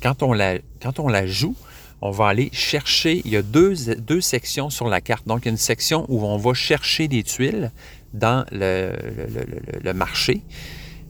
quand, 0.00 0.22
on 0.22 0.32
la, 0.32 0.58
quand 0.80 1.00
on 1.00 1.08
la 1.08 1.26
joue, 1.26 1.56
on 2.00 2.10
va 2.10 2.28
aller 2.28 2.50
chercher, 2.52 3.22
il 3.24 3.32
y 3.32 3.36
a 3.36 3.42
deux, 3.42 3.74
deux, 3.96 4.20
sections 4.20 4.70
sur 4.70 4.88
la 4.88 5.00
carte. 5.00 5.26
Donc, 5.26 5.40
il 5.42 5.44
y 5.46 5.48
a 5.48 5.50
une 5.50 5.56
section 5.56 6.06
où 6.08 6.24
on 6.24 6.36
va 6.36 6.54
chercher 6.54 7.08
des 7.08 7.22
tuiles 7.22 7.72
dans 8.14 8.44
le, 8.52 8.92
le 9.82 9.92
marché, 9.92 10.42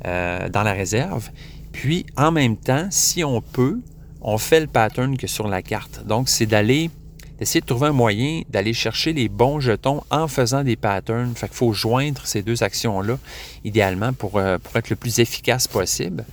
dans 0.04 0.62
la 0.62 0.72
réserve. 0.72 1.30
Puis, 1.72 2.06
en 2.16 2.30
même 2.30 2.56
temps, 2.56 2.86
si 2.90 3.24
on 3.24 3.42
peut, 3.42 3.80
on 4.26 4.38
fait 4.38 4.58
le 4.58 4.66
pattern 4.66 5.16
que 5.16 5.28
sur 5.28 5.46
la 5.46 5.62
carte. 5.62 6.04
Donc, 6.04 6.28
c'est 6.28 6.46
d'aller, 6.46 6.90
d'essayer 7.38 7.60
de 7.60 7.66
trouver 7.66 7.86
un 7.86 7.92
moyen 7.92 8.42
d'aller 8.50 8.74
chercher 8.74 9.12
les 9.12 9.28
bons 9.28 9.60
jetons 9.60 10.02
en 10.10 10.26
faisant 10.26 10.64
des 10.64 10.74
patterns. 10.74 11.32
Fait 11.36 11.46
qu'il 11.46 11.56
faut 11.56 11.72
joindre 11.72 12.20
ces 12.24 12.42
deux 12.42 12.64
actions-là, 12.64 13.18
idéalement, 13.64 14.12
pour, 14.12 14.38
euh, 14.38 14.58
pour, 14.58 14.76
être 14.76 14.90
le 14.90 14.96
plus 14.96 15.20
efficace 15.20 15.68
possible. 15.68 16.24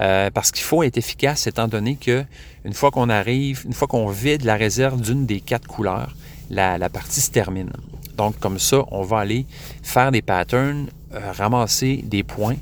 Euh, 0.00 0.30
parce 0.30 0.50
qu'il 0.50 0.64
faut 0.64 0.82
être 0.82 0.96
efficace 0.96 1.46
étant 1.46 1.68
donné 1.68 1.96
que 1.96 2.24
une 2.64 2.72
fois 2.72 2.90
qu'on 2.90 3.10
arrive, 3.10 3.62
une 3.66 3.74
fois 3.74 3.88
qu'on 3.88 4.08
vide 4.08 4.42
la 4.42 4.56
réserve 4.56 5.00
d'une 5.02 5.26
des 5.26 5.40
quatre 5.42 5.68
couleurs, 5.68 6.16
la, 6.48 6.88
partie 6.88 7.20
se 7.20 7.30
termine. 7.30 7.70
Donc, 8.16 8.38
comme 8.38 8.58
ça, 8.58 8.84
on 8.90 9.02
va 9.02 9.18
aller 9.18 9.44
faire 9.82 10.12
des 10.12 10.22
patterns, 10.22 10.88
euh, 11.12 11.30
ramasser 11.32 12.00
des 12.04 12.22
points, 12.22 12.56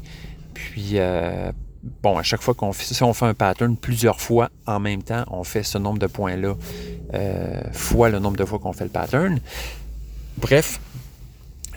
puis 0.55 0.99
bon, 1.83 2.17
à 2.17 2.23
chaque 2.23 2.43
fois 2.43 2.55
qu'on 2.55 2.73
fait, 2.73 3.03
un 3.03 3.35
pattern 3.35 3.77
plusieurs 3.77 4.21
fois 4.21 4.51
en 4.67 4.81
même 4.81 5.03
temps, 5.03 5.25
on 5.31 5.45
fait 5.45 5.63
ce 5.63 5.79
nombre 5.79 5.99
de 5.99 6.07
points-là 6.07 6.55
euh, 7.15 7.61
fois 7.73 8.09
le 8.09 8.19
nombre 8.19 8.37
de 8.37 8.45
fois 8.45 8.59
qu'on 8.59 8.73
fait 8.73 8.85
le 8.85 8.91
pattern. 8.91 9.41
Bref, 10.39 10.81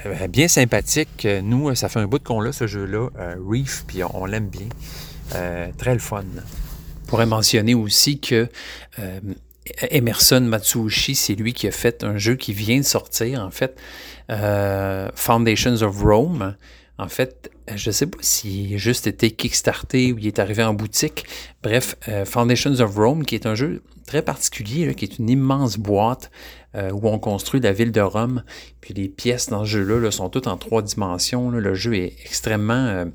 euh, 0.06 0.28
bien 0.28 0.48
sympathique. 0.48 1.28
Nous, 1.44 1.74
ça 1.76 1.90
fait 1.90 2.00
un 2.00 2.08
bout 2.08 2.24
qu'on 2.24 2.40
l'a, 2.40 2.52
ce 2.52 2.68
jeu-là, 2.68 3.10
euh, 3.20 3.36
Reef, 3.46 3.84
puis 3.88 4.04
on, 4.04 4.26
l'aime 4.26 4.48
bien. 4.48 4.68
très 5.78 5.94
le 5.94 6.00
fun. 6.00 6.24
On 7.04 7.08
pourrait 7.08 7.26
mentionner 7.26 7.74
aussi 7.74 8.20
que 8.20 8.48
Emerson 9.90 10.42
Matsuoshi, 10.42 11.16
c'est 11.16 11.36
lui 11.36 11.54
qui 11.54 11.68
a 11.68 11.72
fait 11.72 12.04
un 12.04 12.18
jeu 12.18 12.36
qui 12.36 12.54
vient 12.54 12.78
de 12.78 12.86
sortir, 12.86 13.42
en 13.42 13.52
fait, 13.52 13.78
Foundations 15.16 15.82
of 15.82 16.02
Rome. 16.02 16.56
En 16.98 17.10
fait, 17.10 17.52
je 17.74 17.90
ne 17.90 17.92
sais 17.92 18.06
pas 18.06 18.18
s'il 18.22 18.74
a 18.74 18.78
juste 18.78 19.06
été 19.06 19.32
kickstarté 19.32 20.14
ou 20.14 20.18
il 20.18 20.28
est 20.28 20.40
arrivé 20.40 20.64
en 20.64 20.74
boutique. 20.74 21.26
Bref, 21.62 21.96
euh, 22.08 22.24
Foundations 22.24 22.80
of 22.80 22.96
Rome, 22.96 23.26
qui 23.26 23.36
est 23.36 23.46
un 23.46 23.56
jeu 23.56 23.84
très 24.08 24.22
particulier, 24.22 24.94
qui 24.96 25.04
est 25.04 25.20
une 25.20 25.30
immense 25.30 25.78
boîte 25.78 26.32
euh, 26.76 26.92
où 26.92 27.08
on 27.10 27.20
construit 27.20 27.60
la 27.60 27.74
ville 27.74 27.92
de 27.92 28.02
Rome. 28.02 28.44
Puis 28.80 28.94
les 28.94 29.10
pièces 29.10 29.50
dans 29.50 29.66
ce 29.66 29.72
jeu-là 29.72 30.10
sont 30.10 30.30
toutes 30.30 30.48
en 30.48 30.58
trois 30.58 30.82
dimensions. 30.82 31.50
Le 31.50 31.74
jeu 31.74 31.96
est 31.96 32.14
extrêmement 32.24 32.74
euh, 32.74 33.06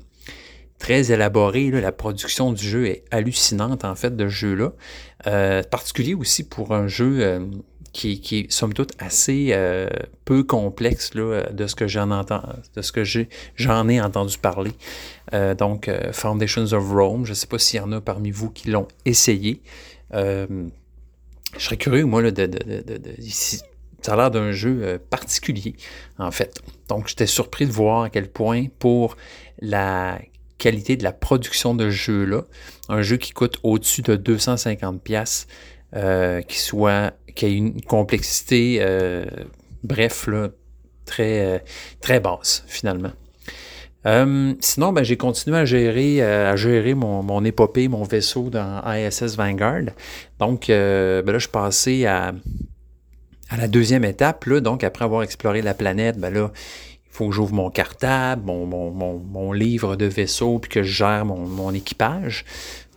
très 0.77 1.11
élaboré. 1.11 1.71
La 1.71 1.91
production 1.91 2.53
du 2.53 2.63
jeu 2.63 2.85
est 2.85 3.03
hallucinante, 3.09 3.83
en 3.83 3.95
fait, 3.95 4.15
de 4.15 4.29
ce 4.29 4.33
jeu-là. 4.33 5.63
particulier 5.71 6.13
aussi 6.13 6.47
pour 6.47 6.73
un 6.75 6.87
jeu 6.87 7.39
qui, 7.93 8.21
est 8.31 8.51
somme 8.51 8.73
toute 8.73 8.93
assez 8.99 9.49
euh, 9.51 9.87
peu 10.25 10.43
complexe 10.43 11.13
là, 11.13 11.43
de 11.51 11.67
ce 11.67 11.75
que 11.75 11.87
j'en 11.87 12.11
entends, 12.11 12.43
de 12.75 12.81
ce 12.81 12.91
que 12.91 13.03
j'en 13.55 13.89
ai, 13.89 14.01
entendu 14.01 14.37
parler. 14.37 14.71
Euh, 15.33 15.55
donc, 15.55 15.87
euh, 15.87 16.13
Foundations 16.13 16.71
of 16.73 16.89
Rome, 16.89 17.25
je 17.25 17.31
ne 17.31 17.35
sais 17.35 17.47
pas 17.47 17.59
s'il 17.59 17.79
y 17.79 17.83
en 17.83 17.91
a 17.91 18.01
parmi 18.01 18.31
vous 18.31 18.49
qui 18.49 18.69
l'ont 18.69 18.87
essayé. 19.05 19.61
je 20.13 20.69
serais 21.57 21.77
curieux, 21.77 22.05
moi, 22.05 22.21
là, 22.21 22.31
de, 22.31 22.49
ça 24.01 24.13
a 24.13 24.15
l'air 24.15 24.31
d'un 24.31 24.51
jeu 24.51 24.99
particulier, 25.09 25.75
en 26.17 26.31
fait. 26.31 26.61
Donc, 26.87 27.07
j'étais 27.07 27.27
surpris 27.27 27.65
de 27.65 27.71
voir 27.71 28.03
à 28.03 28.09
quel 28.09 28.29
point, 28.29 28.65
pour 28.79 29.17
la 29.59 30.19
qualité 30.57 30.95
de 30.95 31.03
la 31.03 31.11
production 31.11 31.75
de 31.75 31.89
jeu-là, 31.89 32.43
un 32.87 33.01
jeu 33.01 33.17
qui 33.17 33.31
coûte 33.31 33.57
au-dessus 33.63 34.01
de 34.01 34.15
250 34.15 35.01
pièces 35.01 35.47
qui 36.47 36.59
soit 36.59 37.13
qui 37.35 37.45
ait 37.45 37.53
une 37.53 37.81
complexité, 37.81 38.85
bref, 39.83 40.27
là, 40.27 40.49
très, 41.05 41.63
très 41.99 42.19
basse 42.19 42.63
finalement. 42.67 43.11
sinon, 44.05 44.93
ben, 44.93 45.03
j'ai 45.03 45.17
continué 45.17 45.57
à 45.57 45.65
gérer, 45.65 46.21
à 46.21 46.55
gérer 46.55 46.93
mon, 46.93 47.23
mon, 47.23 47.43
épopée, 47.43 47.87
mon 47.87 48.03
vaisseau 48.03 48.49
dans 48.49 48.81
ISS 48.85 49.35
Vanguard. 49.35 49.91
Donc, 50.39 50.67
ben 50.67 51.25
là, 51.25 51.33
je 51.33 51.39
suis 51.39 51.49
passé 51.49 52.05
à, 52.05 52.33
à 53.51 53.57
la 53.57 53.67
deuxième 53.67 54.05
étape. 54.05 54.45
Là, 54.45 54.61
donc, 54.61 54.83
après 54.83 55.05
avoir 55.05 55.23
exploré 55.23 55.61
la 55.61 55.73
planète, 55.73 56.17
ben 56.17 56.33
là, 56.33 56.51
il 57.11 57.17
faut 57.17 57.27
que 57.27 57.35
j'ouvre 57.35 57.53
mon 57.53 57.69
cartable, 57.69 58.43
mon, 58.45 58.65
mon, 58.65 59.19
mon, 59.19 59.51
livre 59.51 59.97
de 59.97 60.05
vaisseau, 60.05 60.59
puis 60.59 60.69
que 60.69 60.83
je 60.83 60.93
gère 60.93 61.25
mon, 61.25 61.73
équipage. 61.73 62.45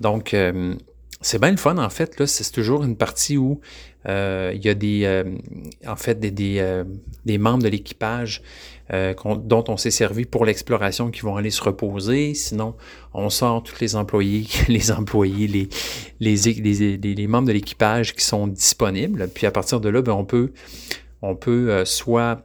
Donc, 0.01 0.33
euh, 0.33 0.75
c'est 1.21 1.41
bien 1.41 1.51
le 1.51 1.57
fun, 1.57 1.77
en 1.79 1.91
fait. 1.91 2.25
C'est 2.27 2.53
toujours 2.53 2.85
une 2.85 2.97
partie 2.97 3.37
où 3.37 3.53
euh, 3.53 3.57
il 4.07 4.65
y 4.65 4.69
a 4.69 4.75
des, 4.75 5.05
euh, 5.05 5.25
en 5.87 5.97
fait, 5.97 6.19
des, 6.21 6.31
des, 6.31 6.83
des 7.25 7.39
membres 7.39 7.63
de 7.63 7.69
l'équipage 7.69 8.43
dont 8.91 9.65
on 9.69 9.77
s'est 9.79 9.91
servi 9.91 10.27
pour 10.27 10.45
l'exploration 10.45 11.11
qui 11.11 11.23
vont 11.23 11.37
aller 11.37 11.51
se 11.51 11.63
reposer. 11.63 12.35
Sinon, 12.35 12.75
on 13.15 13.31
sort 13.31 13.63
tous 13.63 13.81
les 13.81 13.97
employés, 13.97 14.47
les 14.69 14.93
employés, 14.93 15.47
les, 15.47 15.69
les, 16.21 16.97
les, 16.99 17.27
membres 17.27 17.49
de 17.49 17.53
l'équipage 17.53 18.15
qui 18.15 18.25
sont 18.25 18.47
disponibles. 18.47 19.29
Puis 19.29 19.47
à 19.47 19.51
partir 19.51 19.81
de 19.81 19.89
là, 19.89 20.03
ben, 20.03 20.13
on 20.13 20.25
peut, 20.25 20.53
on 21.23 21.35
peut 21.35 21.85
soit 21.87 22.45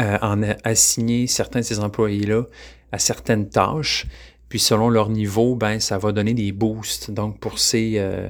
euh, 0.00 0.16
en 0.22 0.42
assigner 0.64 1.26
certains 1.26 1.60
de 1.60 1.64
ces 1.66 1.78
employés-là 1.78 2.44
à 2.92 2.98
certaines 2.98 3.50
tâches. 3.50 4.06
Puis 4.52 4.60
selon 4.60 4.90
leur 4.90 5.08
niveau, 5.08 5.54
ben, 5.54 5.80
ça 5.80 5.96
va 5.96 6.12
donner 6.12 6.34
des 6.34 6.52
boosts 6.52 7.10
donc 7.10 7.38
pour 7.38 7.58
ces, 7.58 7.94
euh, 7.96 8.28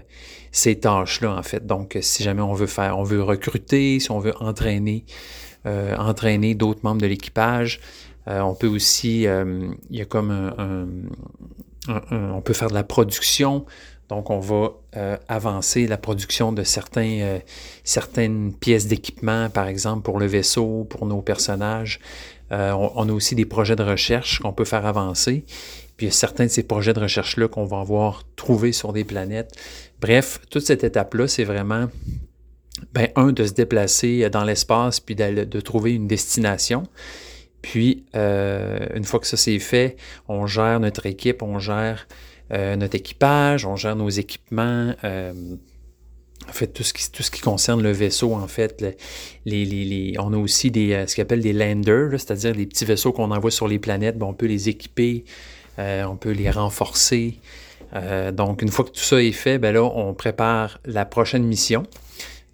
ces 0.52 0.78
tâches-là, 0.78 1.36
en 1.36 1.42
fait. 1.42 1.66
Donc, 1.66 1.98
si 2.00 2.22
jamais 2.22 2.42
on 2.42 2.52
veut 2.52 2.68
faire, 2.68 2.96
on 2.96 3.02
veut 3.02 3.20
recruter, 3.20 3.98
si 3.98 4.08
on 4.12 4.20
veut 4.20 4.32
entraîner, 4.38 5.04
euh, 5.66 5.96
entraîner 5.96 6.54
d'autres 6.54 6.78
membres 6.84 7.00
de 7.00 7.08
l'équipage, 7.08 7.80
on 8.28 8.54
peut 8.54 8.68
aussi, 8.68 9.22
il 9.22 9.96
y 9.96 10.00
a 10.00 10.04
comme 10.04 10.30
un, 10.30 10.86
on 12.12 12.40
peut 12.40 12.52
faire 12.52 12.68
de 12.68 12.74
la 12.74 12.84
production, 12.84 13.66
donc, 14.12 14.28
on 14.28 14.40
va 14.40 14.72
euh, 14.98 15.16
avancer 15.26 15.86
la 15.86 15.96
production 15.96 16.52
de 16.52 16.64
certains, 16.64 17.20
euh, 17.20 17.38
certaines 17.82 18.52
pièces 18.52 18.86
d'équipement, 18.86 19.48
par 19.48 19.68
exemple 19.68 20.02
pour 20.02 20.18
le 20.18 20.26
vaisseau, 20.26 20.86
pour 20.90 21.06
nos 21.06 21.22
personnages. 21.22 21.98
Euh, 22.52 22.72
on, 22.72 23.08
a 23.08 23.12
aussi 23.12 23.34
des 23.34 23.46
projets 23.46 23.74
de 23.74 23.82
recherche 23.82 24.40
qu'on 24.40 24.52
peut 24.52 24.66
faire 24.66 24.84
avancer. 24.84 25.46
Il 26.02 26.06
y 26.06 26.08
a 26.08 26.12
certains 26.12 26.44
de 26.44 26.50
ces 26.50 26.64
projets 26.64 26.92
de 26.92 27.00
recherche-là 27.00 27.48
qu'on 27.48 27.64
va 27.64 27.80
avoir 27.80 28.24
trouvés 28.36 28.72
sur 28.72 28.92
des 28.92 29.04
planètes. 29.04 29.52
Bref, 30.00 30.40
toute 30.50 30.66
cette 30.66 30.84
étape-là, 30.84 31.28
c'est 31.28 31.44
vraiment, 31.44 31.88
ben, 32.92 33.08
un, 33.16 33.32
de 33.32 33.44
se 33.44 33.52
déplacer 33.52 34.28
dans 34.30 34.44
l'espace, 34.44 35.00
puis 35.00 35.14
de 35.14 35.60
trouver 35.60 35.94
une 35.94 36.08
destination. 36.08 36.82
Puis, 37.62 38.04
une 38.14 39.04
fois 39.04 39.20
que 39.20 39.26
ça 39.26 39.36
c'est 39.36 39.58
fait, 39.60 39.96
on 40.28 40.46
gère 40.46 40.80
notre 40.80 41.06
équipe, 41.06 41.42
on 41.42 41.58
gère 41.58 42.06
euh, 42.52 42.76
notre 42.76 42.96
équipage, 42.96 43.64
on 43.64 43.76
gère 43.76 43.96
nos 43.96 44.10
équipements. 44.10 44.92
Euh, 45.04 45.32
en 46.48 46.52
fait, 46.52 46.66
tout 46.66 46.82
ce, 46.82 46.92
qui, 46.92 47.40
concerne 47.40 47.82
le 47.82 47.92
vaisseau, 47.92 48.34
en 48.34 48.48
fait, 48.48 48.84
les, 49.46 50.14
on 50.18 50.32
a 50.32 50.36
aussi 50.36 50.70
des, 50.70 50.92
euh, 50.92 51.06
ce 51.06 51.14
qu'on 51.14 51.22
appelle 51.22 51.40
des 51.40 51.52
landers, 51.52 52.10
c'est-à-dire 52.12 52.52
les 52.52 52.66
petits 52.66 52.84
vaisseaux 52.84 53.12
qu'on 53.12 53.30
envoie 53.30 53.52
sur 53.52 53.68
les 53.68 53.78
planètes. 53.78 54.16
on 54.20 54.34
peut 54.34 54.46
les 54.46 54.68
équiper, 54.68 55.24
on 55.78 56.16
peut 56.16 56.32
les 56.32 56.50
renforcer. 56.50 57.38
donc, 58.32 58.62
une 58.62 58.68
fois 58.68 58.84
que 58.84 58.90
tout 58.90 59.00
ça 59.00 59.22
est 59.22 59.32
fait, 59.32 59.58
ben 59.58 59.72
là, 59.72 59.82
on 59.82 60.14
prépare 60.14 60.78
la 60.84 61.04
prochaine 61.04 61.44
mission. 61.44 61.84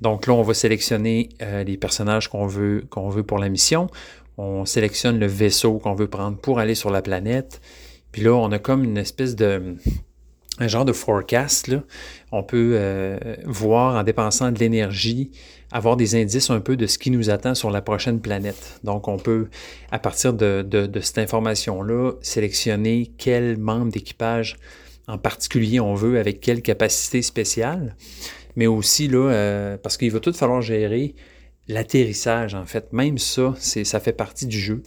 Donc 0.01 0.27
là, 0.27 0.35
on 0.35 0.43
va 0.43 0.55
sélectionner 0.55 1.29
les 1.41 1.77
personnages 1.77 2.29
qu'on 2.29 2.47
veut, 2.47 2.87
pour 3.27 3.39
la 3.39 3.49
mission. 3.49 3.89
On 4.37 4.65
sélectionne 4.65 5.19
le 5.19 5.27
vaisseau 5.27 5.79
qu'on 5.79 5.95
veut 5.95 6.07
prendre 6.07 6.37
pour 6.37 6.61
aller 6.61 6.75
sur 6.75 6.91
la 6.91 7.03
planète. 7.03 7.61
Puis 8.13 8.23
là, 8.23 8.33
on 8.35 8.51
a 8.53 8.59
comme 8.59 8.85
une 8.85 8.99
espèce 8.99 9.37
de 9.37 9.77
un 10.61 10.69
genre 10.69 10.85
de 10.85 10.93
forecast. 10.93 11.71
On 12.33 12.43
peut 12.43 12.73
euh, 12.75 13.19
voir 13.45 13.97
en 13.97 14.03
dépensant 14.03 14.51
de 14.51 14.59
l'énergie, 14.59 15.31
avoir 15.71 15.97
des 15.97 16.15
indices 16.15 16.51
un 16.51 16.61
peu 16.61 16.77
de 16.77 16.87
ce 16.87 16.99
qui 16.99 17.11
nous 17.11 17.31
attend 17.31 17.55
sur 17.55 17.71
la 17.71 17.83
prochaine 17.83 18.21
planète. 18.21 18.81
Donc, 18.85 19.09
on 19.09 19.19
peut, 19.19 19.49
à 19.91 19.99
partir 19.99 20.33
de, 20.33 20.91
cette 21.03 21.19
information-là, 21.19 22.13
sélectionner 22.23 23.13
quel 23.19 23.59
membre 23.59 23.93
d'équipage 23.93 24.57
en 25.07 25.19
particulier 25.19 25.81
on 25.81 25.95
veut, 25.95 26.19
avec 26.19 26.41
quelle 26.41 26.63
capacité 26.63 27.23
spéciale. 27.23 27.97
Mais 28.57 28.67
aussi, 28.67 29.09
là, 29.09 29.31
euh, 29.31 29.77
parce 29.77 29.97
qu'il 29.97 30.11
va 30.11 30.21
tout 30.21 30.33
falloir 30.33 30.61
gérer 30.61 31.15
l'atterrissage, 31.69 32.55
en 32.55 32.67
fait. 32.67 32.93
Même 32.93 33.19
ça, 33.19 33.55
ça 33.59 34.01
fait 34.01 34.13
partie 34.13 34.47
du 34.47 34.59
jeu. 34.59 34.83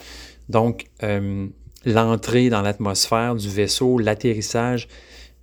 Donc, 0.49 0.85
euh, 1.03 1.47
l'entrée 1.85 2.49
dans 2.49 2.61
l'atmosphère 2.61 3.35
du 3.35 3.49
vaisseau, 3.49 3.97
l'atterrissage. 3.97 4.87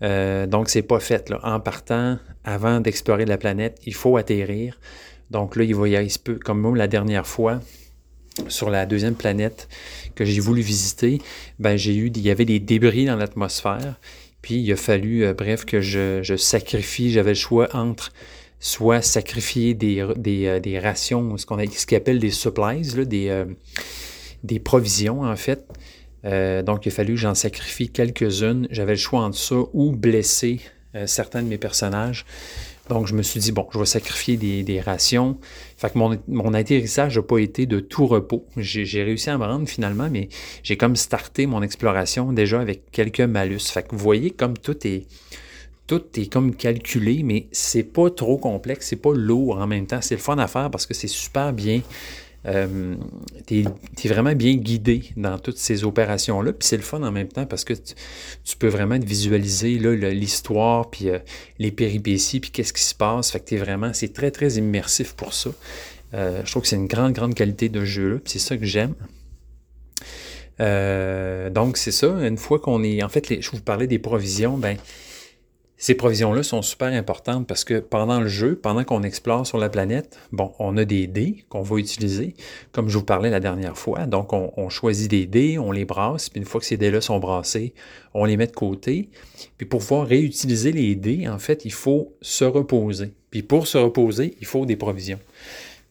Euh, 0.03 0.46
donc, 0.46 0.68
c'est 0.68 0.83
pas 0.83 1.01
fait. 1.01 1.31
Là. 1.31 1.40
En 1.42 1.61
partant, 1.61 2.18
avant 2.44 2.81
d'explorer 2.81 3.24
la 3.24 3.38
planète, 3.38 3.79
il 3.85 3.94
faut 3.94 4.16
atterrir. 4.16 4.79
Donc 5.30 5.56
là, 5.56 5.64
il 5.64 5.74
va 5.74 5.88
y 5.88 6.18
comme 6.44 6.60
moi 6.60 6.76
la 6.76 6.88
dernière 6.88 7.26
fois, 7.26 7.60
sur 8.48 8.70
la 8.70 8.86
deuxième 8.86 9.14
planète 9.14 9.68
que 10.14 10.24
j'ai 10.24 10.40
voulu 10.40 10.62
visiter, 10.62 11.20
ben, 11.58 11.76
j'ai 11.76 11.94
eu, 11.94 12.06
il 12.14 12.22
y 12.22 12.30
avait 12.30 12.44
des 12.44 12.60
débris 12.60 13.06
dans 13.06 13.16
l'atmosphère. 13.16 13.98
Puis 14.42 14.54
il 14.54 14.72
a 14.72 14.76
fallu, 14.76 15.24
euh, 15.24 15.34
bref, 15.34 15.64
que 15.64 15.80
je, 15.80 16.36
sacrifie, 16.36 17.10
j'avais 17.10 17.32
le 17.32 17.34
choix 17.34 17.68
entre 17.74 18.12
soit 18.60 19.02
sacrifier 19.02 19.74
des, 19.74 20.00
euh, 20.00 20.80
rations, 20.80 21.36
ce 21.36 21.46
qu'on 21.46 21.58
appelle 21.58 22.18
des 22.18 22.30
supplies, 22.30 23.06
des, 23.06 23.44
des 24.42 24.58
provisions 24.58 25.22
en 25.22 25.36
fait, 25.36 25.64
euh, 26.24 26.62
donc, 26.62 26.86
il 26.86 26.88
a 26.88 26.92
fallu 26.92 27.14
que 27.14 27.20
j'en 27.20 27.34
sacrifie 27.34 27.88
quelques-unes. 27.88 28.66
J'avais 28.70 28.92
le 28.92 28.98
choix 28.98 29.22
entre 29.22 29.38
ça 29.38 29.56
ou 29.72 29.92
blesser 29.92 30.60
euh, 30.94 31.06
certains 31.06 31.42
de 31.42 31.48
mes 31.48 31.58
personnages. 31.58 32.24
Donc, 32.88 33.07
je 33.07 33.14
me 33.14 33.22
suis 33.22 33.40
dit, 33.40 33.53
bon, 33.53 33.66
je 33.72 33.79
vais 33.79 33.87
sacrifier 33.87 34.37
des, 34.37 34.81
rations. 34.81 35.38
Fait 35.77 35.92
que 35.92 35.98
mon, 35.98 36.55
atterrissage 36.55 37.16
n'a 37.16 37.22
pas 37.22 37.38
été 37.38 37.66
de 37.66 37.81
tout 37.81 38.07
repos. 38.07 38.46
J'ai 38.57 39.03
réussi 39.03 39.31
à 39.31 39.38
me 39.38 39.44
rendre 39.44 39.68
finalement, 39.68 40.09
mais 40.11 40.29
j'ai 40.62 40.77
comme 40.77 40.96
starté 40.96 41.46
mon 41.46 41.62
exploration 41.62 42.33
déjà 42.33 42.61
avec 42.61 42.90
quelques 42.90 43.20
malus. 43.20 43.61
Fait 43.70 43.83
que 43.83 43.92
vous 43.92 43.98
voyez 43.98 44.31
comme 44.31 44.57
tout 44.57 44.87
est, 44.87 45.07
tout 45.87 46.05
est 46.16 46.33
comme 46.33 46.55
calculé, 46.55 47.22
mais 47.22 47.48
c'est 47.53 47.83
pas 47.83 48.11
trop 48.11 48.38
complexe, 48.38 48.88
c'est 48.88 48.96
pas 48.96 49.14
lourd 49.14 49.59
en 49.59 49.66
même 49.66 49.87
temps. 49.87 50.01
C'est 50.01 50.16
le 50.16 50.20
fun 50.20 50.38
à 50.38 50.46
faire 50.46 50.70
parce 50.70 50.87
que 50.87 50.94
c'est 50.94 51.09
super 51.09 51.53
bien 51.53 51.83
euh, 52.48 52.94
tu 53.46 53.64
es, 53.64 54.08
vraiment 54.08 54.34
bien 54.34 54.54
guidé 54.54 55.11
dans 55.16 55.38
toutes 55.38 55.58
ces 55.58 55.84
opérations-là. 55.84 56.52
Puis 56.52 56.66
c'est 56.66 56.76
le 56.76 56.82
fun 56.82 57.02
en 57.02 57.12
même 57.12 57.28
temps 57.28 57.46
parce 57.46 57.64
que 57.64 57.74
tu, 57.74 58.56
peux 58.58 58.68
vraiment 58.68 58.98
visualiser 58.98 59.78
l'histoire, 59.78 60.90
puis 60.90 61.11
euh, 61.11 61.18
les 61.58 61.70
péripéties, 61.70 62.40
puis 62.40 62.50
qu'est-ce 62.50 62.72
qui 62.72 62.82
se 62.82 62.94
passe. 62.94 63.30
Fait 63.30 63.40
que 63.40 63.54
es 63.54 63.58
vraiment, 63.58 63.92
c'est 63.92 64.12
très, 64.12 64.30
très 64.30 64.54
immersif 64.54 65.12
pour 65.12 65.34
ça. 65.34 65.50
Euh, 66.14 66.40
je 66.44 66.50
trouve 66.50 66.62
que 66.62 66.68
c'est 66.68 66.76
une 66.76 66.87
grande, 66.87 67.12
grande 67.12 67.34
qualité 67.34 67.68
de 67.68 67.84
jeu-là, 67.84 68.16
puis 68.16 68.32
c'est 68.32 68.38
ça 68.38 68.56
que 68.56 68.64
j'aime. 68.64 68.94
donc, 70.58 71.76
c'est 71.76 71.92
ça. 71.92 72.08
Une 72.26 72.38
fois 72.38 72.58
qu'on 72.58 72.82
est. 72.82 73.02
En 73.02 73.08
fait, 73.08 73.40
je 73.40 73.50
vous 73.50 73.61
parlais 73.61 73.87
des 73.87 73.98
provisions, 73.98 74.56
ben 74.56 74.76
ces 75.80 75.94
provisions-là 75.94 76.42
sont 76.42 76.60
super 76.60 76.88
importantes 76.88 77.46
parce 77.46 77.62
que 77.62 77.78
pendant 77.78 78.18
le 78.18 78.26
jeu, 78.26 78.56
pendant 78.56 78.82
qu'on 78.82 79.04
explore 79.04 79.46
sur 79.46 79.58
la 79.58 79.68
planète, 79.68 80.18
bon, 80.32 80.52
on 80.58 80.76
a 80.76 80.84
des 80.84 81.06
dés 81.06 81.44
qu'on 81.48 81.62
va 81.62 81.76
utiliser, 81.76 82.34
comme 82.72 82.88
je 82.88 82.98
vous 82.98 83.04
parlais 83.04 83.30
la 83.30 83.38
dernière 83.38 83.78
fois. 83.78 84.06
Donc, 84.06 84.32
on, 84.32 84.68
choisit 84.68 85.08
des 85.08 85.26
dés, 85.26 85.56
on 85.56 85.70
les 85.70 85.84
brasse, 85.84 86.30
puis 86.30 86.40
une 86.40 86.46
fois 86.46 86.60
que 86.60 86.66
ces 86.66 86.76
dés-là 86.76 87.00
sont 87.00 87.20
brassés, 87.20 87.74
on 88.12 88.24
les 88.24 88.36
met 88.36 88.48
de 88.48 88.52
côté. 88.52 89.08
Puis 89.56 89.66
pour 89.66 89.78
pouvoir 89.78 90.08
réutiliser 90.08 90.72
les 90.72 90.96
dés, 90.96 91.28
en 91.28 91.38
fait, 91.38 91.64
il 91.64 91.72
faut 91.72 92.12
se 92.20 92.44
reposer. 92.44 93.12
Puis 93.30 93.42
pour 93.42 93.68
se 93.68 93.78
reposer, 93.78 94.36
il 94.40 94.46
faut 94.48 94.66
des 94.66 94.76
provisions. 94.76 95.20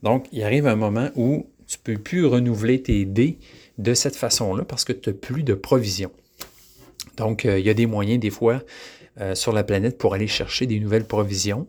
Donc, 0.04 0.26
il 0.34 0.44
arrive 0.44 0.68
un 0.68 0.76
moment 0.76 1.10
où 1.16 1.48
tu 1.66 1.78
ne 1.78 1.96
peux 1.96 2.02
plus 2.02 2.26
renouveler 2.26 2.82
tes 2.82 3.06
dés 3.06 3.40
de 3.78 3.94
cette 3.94 4.18
façon-là 4.18 4.66
parce 4.66 4.84
que 4.84 4.92
tu 4.92 5.10
n'as 5.10 5.16
plus 5.16 5.44
de 5.44 5.54
provisions. 5.54 6.12
Donc, 7.16 7.46
euh, 7.46 7.58
il 7.58 7.66
y 7.66 7.70
a 7.70 7.74
des 7.74 7.88
moyens, 7.88 8.20
des 8.20 8.30
fois, 8.30 8.62
euh, 9.20 9.36
sur 9.36 9.52
la 9.52 9.64
planète 9.64 9.98
pour 9.98 10.14
aller 10.14 10.28
chercher 10.28 10.66
des 10.66 10.80
nouvelles 10.80 11.06
provisions. 11.06 11.68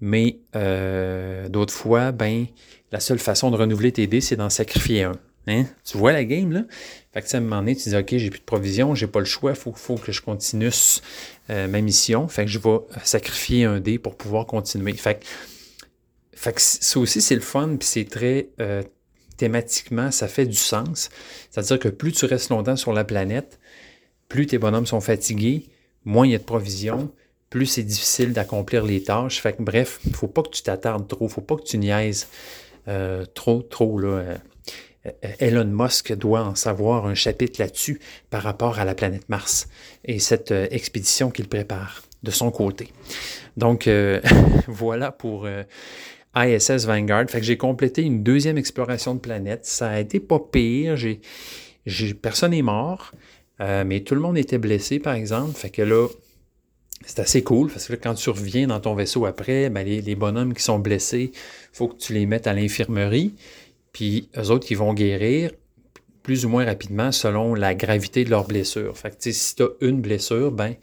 Mais 0.00 0.38
euh, 0.56 1.48
d'autres 1.48 1.74
fois, 1.74 2.12
ben, 2.12 2.46
la 2.92 3.00
seule 3.00 3.18
façon 3.18 3.50
de 3.50 3.56
renouveler 3.56 3.92
tes 3.92 4.06
dés, 4.06 4.20
c'est 4.20 4.36
d'en 4.36 4.50
sacrifier 4.50 5.04
un. 5.04 5.12
Hein? 5.48 5.64
Tu 5.84 5.96
vois 5.96 6.12
la 6.12 6.24
game, 6.24 6.52
là? 6.52 6.64
Fait 7.12 7.22
que, 7.22 7.34
à 7.34 7.38
un 7.38 7.40
moment 7.40 7.56
donné, 7.56 7.74
tu 7.74 7.88
dis, 7.88 7.96
OK, 7.96 8.16
j'ai 8.16 8.30
plus 8.30 8.38
de 8.40 8.44
provisions, 8.44 8.94
j'ai 8.94 9.06
pas 9.06 9.18
le 9.18 9.24
choix, 9.24 9.54
faut, 9.54 9.72
faut, 9.72 9.96
que 9.96 10.12
je 10.12 10.20
continue 10.20 10.70
euh, 11.50 11.68
ma 11.68 11.80
mission. 11.80 12.28
Fait 12.28 12.44
que 12.44 12.50
je 12.50 12.58
vais 12.58 12.78
sacrifier 13.02 13.64
un 13.64 13.80
dé 13.80 13.98
pour 13.98 14.16
pouvoir 14.16 14.46
continuer. 14.46 14.92
Fait 14.92 15.20
que, 15.20 15.26
fait 16.34 16.52
que 16.52 16.60
ça 16.60 16.98
aussi, 17.00 17.20
c'est 17.20 17.34
le 17.34 17.40
fun, 17.40 17.76
puis 17.78 17.88
c'est 17.88 18.04
très 18.04 18.48
thématiquement, 19.38 20.10
ça 20.10 20.28
fait 20.28 20.44
du 20.44 20.56
sens. 20.56 21.08
C'est-à-dire 21.50 21.78
que 21.78 21.88
plus 21.88 22.12
tu 22.12 22.26
restes 22.26 22.50
longtemps 22.50 22.76
sur 22.76 22.92
la 22.92 23.04
planète, 23.04 23.58
plus 24.28 24.46
tes 24.46 24.58
bonhommes 24.58 24.86
sont 24.86 25.00
fatigués, 25.00 25.66
moins 26.04 26.26
il 26.26 26.32
y 26.32 26.34
a 26.34 26.38
de 26.38 26.44
provisions, 26.44 27.10
plus 27.50 27.66
c'est 27.66 27.82
difficile 27.82 28.32
d'accomplir 28.32 28.84
les 28.84 29.02
tâches. 29.02 29.40
Fait 29.40 29.56
bref, 29.58 30.00
il 30.04 30.12
ne 30.12 30.16
faut 30.16 30.28
pas 30.28 30.42
que 30.42 30.50
tu 30.50 30.62
t'attardes 30.62 31.08
trop, 31.08 31.26
il 31.26 31.28
ne 31.28 31.32
faut 31.32 31.40
pas 31.40 31.56
que 31.56 31.62
tu 31.62 31.78
niaises 31.78 32.28
euh, 32.88 33.24
trop, 33.34 33.62
trop. 33.62 33.98
Là, 33.98 34.08
euh, 34.08 34.36
Elon 35.38 35.64
Musk 35.64 36.12
doit 36.14 36.42
en 36.42 36.54
savoir 36.54 37.06
un 37.06 37.14
chapitre 37.14 37.60
là-dessus 37.60 38.00
par 38.30 38.42
rapport 38.42 38.78
à 38.78 38.84
la 38.84 38.94
planète 38.94 39.28
Mars 39.28 39.68
et 40.04 40.18
cette 40.18 40.50
expédition 40.50 41.30
qu'il 41.30 41.48
prépare 41.48 42.02
de 42.22 42.30
son 42.30 42.50
côté. 42.50 42.92
Donc, 43.56 43.88
voilà 44.66 45.12
pour 45.12 45.48
ISS 46.36 46.86
Vanguard. 46.86 47.28
Fait 47.28 47.42
j'ai 47.42 47.56
complété 47.56 48.02
une 48.02 48.22
deuxième 48.22 48.58
exploration 48.58 49.14
de 49.14 49.20
planète. 49.20 49.64
Ça 49.64 49.90
a 49.90 50.00
été 50.00 50.20
pas 50.20 50.38
pire. 50.40 50.96
Personne 52.20 52.50
n'est 52.50 52.62
mort, 52.62 53.12
mais 53.60 54.00
tout 54.00 54.14
le 54.14 54.20
monde 54.20 54.38
était 54.38 54.58
blessé, 54.58 54.98
par 54.98 55.14
exemple. 55.14 55.56
Fait 55.56 55.70
que 55.70 55.82
là, 55.82 56.08
c'est 57.06 57.20
assez 57.20 57.42
cool 57.42 57.70
parce 57.70 57.86
que 57.86 57.94
quand 57.94 58.14
tu 58.14 58.30
reviens 58.30 58.66
dans 58.66 58.80
ton 58.80 58.94
vaisseau 58.94 59.26
après, 59.26 59.70
ben 59.70 59.86
les, 59.86 60.14
bonhommes 60.14 60.54
qui 60.54 60.62
sont 60.62 60.78
blessés, 60.78 61.32
il 61.32 61.76
faut 61.76 61.88
que 61.88 61.96
tu 61.96 62.12
les 62.12 62.26
mettes 62.26 62.46
à 62.46 62.52
l'infirmerie. 62.52 63.34
Puis 63.92 64.28
eux 64.36 64.50
autres, 64.50 64.66
ils 64.70 64.76
vont 64.76 64.94
guérir 64.94 65.52
plus 66.22 66.44
ou 66.44 66.48
moins 66.48 66.64
rapidement 66.64 67.12
selon 67.12 67.54
la 67.54 67.74
gravité 67.74 68.24
de 68.24 68.30
leur 68.30 68.46
blessure. 68.46 68.96
Fait 68.98 69.10
que 69.10 69.32
si 69.32 69.54
tu 69.54 69.62
as 69.62 69.68
une 69.80 70.00
blessure, 70.00 70.50
ben 70.52 70.74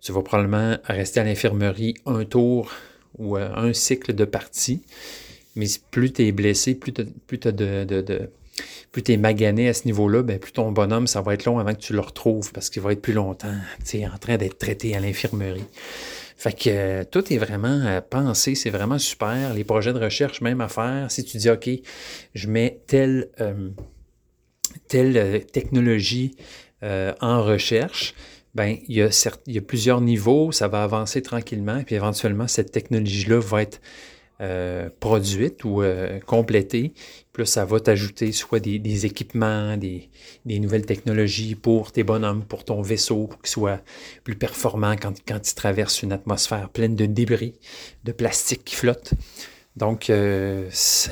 tu 0.00 0.12
vas 0.12 0.22
probablement 0.22 0.76
rester 0.84 1.20
à 1.20 1.24
l'infirmerie 1.24 1.94
un 2.06 2.24
tour 2.24 2.72
ou 3.18 3.36
euh, 3.36 3.48
un 3.54 3.72
cycle 3.72 4.14
de 4.14 4.24
partie. 4.24 4.82
Mais 5.54 5.66
plus 5.90 6.12
tu 6.12 6.26
es 6.26 6.32
blessé, 6.32 6.74
plus 6.74 6.92
tu 6.92 7.02
as, 7.48 7.52
de, 7.52 7.84
de 7.84 8.30
plus 8.96 9.02
tu 9.02 9.12
es 9.12 9.18
magané 9.18 9.68
à 9.68 9.74
ce 9.74 9.84
niveau-là, 9.84 10.22
ben, 10.22 10.38
plus 10.38 10.52
ton 10.52 10.72
bonhomme, 10.72 11.06
ça 11.06 11.20
va 11.20 11.34
être 11.34 11.44
long 11.44 11.58
avant 11.58 11.74
que 11.74 11.80
tu 11.80 11.92
le 11.92 12.00
retrouves 12.00 12.50
parce 12.52 12.70
qu'il 12.70 12.80
va 12.80 12.92
être 12.92 13.02
plus 13.02 13.12
longtemps 13.12 13.52
en 13.52 14.18
train 14.18 14.38
d'être 14.38 14.56
traité 14.56 14.96
à 14.96 15.00
l'infirmerie. 15.00 15.66
Fait 16.38 16.54
que 16.54 16.70
euh, 16.70 17.04
tout 17.04 17.30
est 17.30 17.36
vraiment 17.36 17.78
euh, 17.84 18.00
pensé, 18.00 18.54
c'est 18.54 18.70
vraiment 18.70 18.98
super. 18.98 19.52
Les 19.52 19.64
projets 19.64 19.92
de 19.92 19.98
recherche, 19.98 20.40
même 20.40 20.62
à 20.62 20.68
faire. 20.68 21.10
Si 21.10 21.24
tu 21.24 21.36
dis, 21.36 21.50
OK, 21.50 21.68
je 22.34 22.48
mets 22.48 22.80
telle, 22.86 23.28
euh, 23.38 23.68
telle 24.88 25.44
technologie 25.52 26.34
en 26.80 27.42
recherche, 27.42 28.14
ben, 28.54 28.78
il, 28.88 28.96
y 28.96 29.02
a 29.02 29.10
il 29.46 29.54
y 29.54 29.58
a 29.58 29.60
plusieurs 29.60 30.00
niveaux, 30.00 30.52
ça 30.52 30.68
va 30.68 30.82
avancer 30.82 31.20
tranquillement, 31.20 31.82
puis 31.84 31.96
éventuellement, 31.96 32.48
cette 32.48 32.72
technologie-là 32.72 33.40
va 33.40 33.60
être 33.60 33.82
euh, 34.42 34.90
produite 35.00 35.64
ou 35.64 35.82
euh, 35.82 36.20
complétée. 36.20 36.92
Puis 37.32 37.46
ça 37.46 37.64
va 37.64 37.80
t'ajouter 37.80 38.32
soit 38.32 38.60
des, 38.60 39.06
équipements, 39.06 39.78
des, 39.78 40.10
nouvelles 40.44 40.84
technologies 40.84 41.54
pour 41.54 41.90
tes 41.90 42.02
bonhommes, 42.02 42.44
pour 42.44 42.64
ton 42.64 42.82
vaisseau, 42.82 43.28
pour 43.28 43.40
qu'il 43.40 43.48
soit 43.48 43.80
plus 44.24 44.36
performant 44.36 44.94
quand, 44.96 45.14
il 45.26 45.54
traverse 45.54 46.02
une 46.02 46.12
atmosphère 46.12 46.68
pleine 46.68 46.94
de 46.94 47.06
débris, 47.06 47.54
de 48.04 48.12
plastique 48.12 48.64
qui 48.66 48.74
flotte. 48.74 49.14
Donc, 49.74 50.10
euh, 50.10 50.68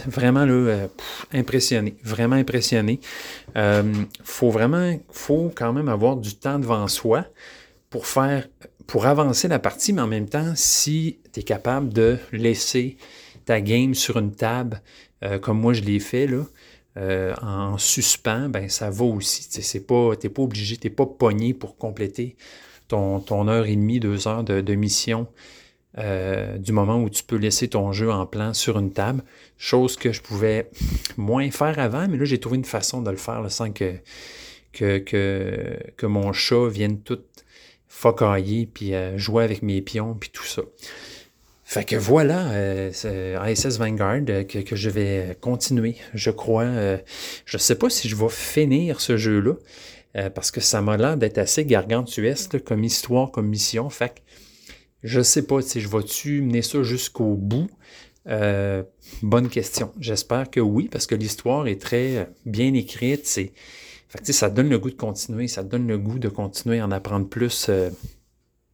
vraiment 0.07 0.45
là, 0.45 0.89
impressionné, 1.33 1.97
vraiment 2.03 2.37
impressionné. 2.37 3.01
faut 4.23 4.51
vraiment, 4.51 4.99
faut 5.11 5.51
quand 5.55 5.73
même 5.73 5.89
avoir 5.89 6.17
du 6.17 6.35
temps 6.35 6.59
devant 6.59 6.89
soi 6.89 7.25
pour 7.89 8.07
faire 8.07 8.49
pour 8.87 9.07
avancer 9.07 9.49
la 9.49 9.59
partie, 9.59 9.93
mais 9.93 10.03
en 10.03 10.07
même 10.07 10.29
temps, 10.29 10.53
si 10.55 11.19
tu 11.33 11.41
es 11.41 11.43
capable 11.43 11.93
de 11.93 12.19
laisser 12.33 12.97
ta 13.45 13.61
game 13.61 13.95
sur 13.95 14.19
une 14.19 14.33
table, 14.33 14.83
euh, 15.23 15.39
comme 15.39 15.61
moi 15.61 15.73
je 15.73 15.83
l'ai 15.83 16.01
fait, 16.01 16.27
là, 16.27 16.45
euh, 16.97 17.35
en 17.43 17.77
suspens, 17.79 18.49
ben 18.49 18.69
ça 18.69 18.91
va 18.91 19.05
aussi. 19.05 19.49
Tu 19.49 19.61
n'es 19.61 19.83
pas, 19.83 20.15
pas 20.17 20.43
obligé, 20.43 20.77
tu 20.77 20.87
n'es 20.87 20.95
pas 20.95 21.07
pogné 21.07 21.55
pour 21.55 21.77
compléter 21.77 22.37
ton, 22.89 23.21
ton, 23.21 23.49
heure 23.49 23.67
et 23.67 23.75
demie, 23.77 24.01
deux 24.01 24.29
heures 24.29 24.45
de, 24.45 24.75
mission 24.75 25.27
euh, 25.99 26.57
du 26.59 26.73
moment 26.73 27.03
où 27.03 27.09
tu 27.09 27.25
peux 27.25 27.37
laisser 27.37 27.69
ton 27.69 27.93
jeu 27.93 28.13
en 28.13 28.27
plan 28.27 28.55
sur 28.55 28.79
une 28.79 28.93
table. 28.93 29.23
Chose 29.59 29.97
que 29.97 30.13
je 30.13 30.21
pouvais 30.21 30.71
moins 31.17 31.51
faire 31.51 31.79
avant, 31.79 32.07
mais 32.09 32.17
là 32.17 32.25
j'ai 32.25 32.39
trouvé 32.39 32.57
une 32.57 32.65
façon 32.65 33.03
de 33.03 33.11
le 33.11 33.17
faire 33.17 33.45
sans 33.51 33.73
que, 33.73 33.95
que, 34.73 34.99
que, 34.99 35.79
que 35.97 36.07
mon 36.07 36.33
chat 36.33 36.69
vienne 36.69 37.01
tout 37.01 37.19
focailler, 37.95 38.67
puis 38.67 38.93
euh, 38.93 39.17
jouer 39.17 39.45
avec 39.45 39.63
mes 39.63 39.81
pions, 39.81 40.15
puis 40.15 40.29
tout 40.31 40.45
ça. 40.45 40.63
Fait 41.63 41.85
que 41.85 41.97
voilà, 41.97 42.51
euh, 42.51 42.91
ISS 43.49 43.79
Vanguard 43.79 44.21
euh, 44.29 44.43
que, 44.43 44.77
je 44.77 44.91
vais 44.91 45.39
continuer, 45.41 45.97
je 46.13 46.31
crois. 46.31 46.67
je 47.47 47.57
ne 47.57 47.59
sais 47.59 47.77
pas 47.77 47.89
si 47.89 48.09
je 48.09 48.17
vais 48.17 48.29
finir 48.29 49.01
ce 49.01 49.17
jeu-là, 49.17 49.55
parce 50.35 50.51
que 50.51 50.61
ça 50.61 50.83
m'a 50.83 50.97
l'air 50.97 51.17
d'être 51.17 51.39
assez 51.39 51.65
gargantuesque 51.65 52.63
comme 52.65 52.85
histoire, 52.85 53.31
comme 53.31 53.47
mission. 53.47 53.89
Fait 53.89 54.11
que 54.11 54.21
je 55.03 55.21
sais 55.23 55.47
pas 55.47 55.63
si 55.63 55.81
je 55.81 55.89
vais-tu 55.89 56.43
mener 56.43 56.63
ça 56.63 56.83
jusqu'au 56.83 57.35
bout. 57.37 57.71
bonne 59.23 59.49
question. 59.49 59.93
J'espère 60.01 60.51
que 60.51 60.61
oui, 60.61 60.89
parce 60.91 61.07
que 61.07 61.15
l'histoire 61.15 61.69
est 61.69 61.81
très 61.81 62.29
bien 62.45 62.75
écrite. 62.75 63.27
C'est 63.27 63.53
ça 64.23 64.51
donne 64.51 64.69
le 64.69 64.79
goût 64.79 64.91
de 64.91 64.97
continuer, 64.97 65.49
ça 65.49 65.63
donne 65.63 65.87
le 65.87 65.99
goût 65.99 66.19
de 66.19 66.29
continuer 66.29 66.81
à 66.81 66.87
en 66.87 66.91
apprendre 66.91 67.29
plus 67.29 67.67
euh, 67.69 67.91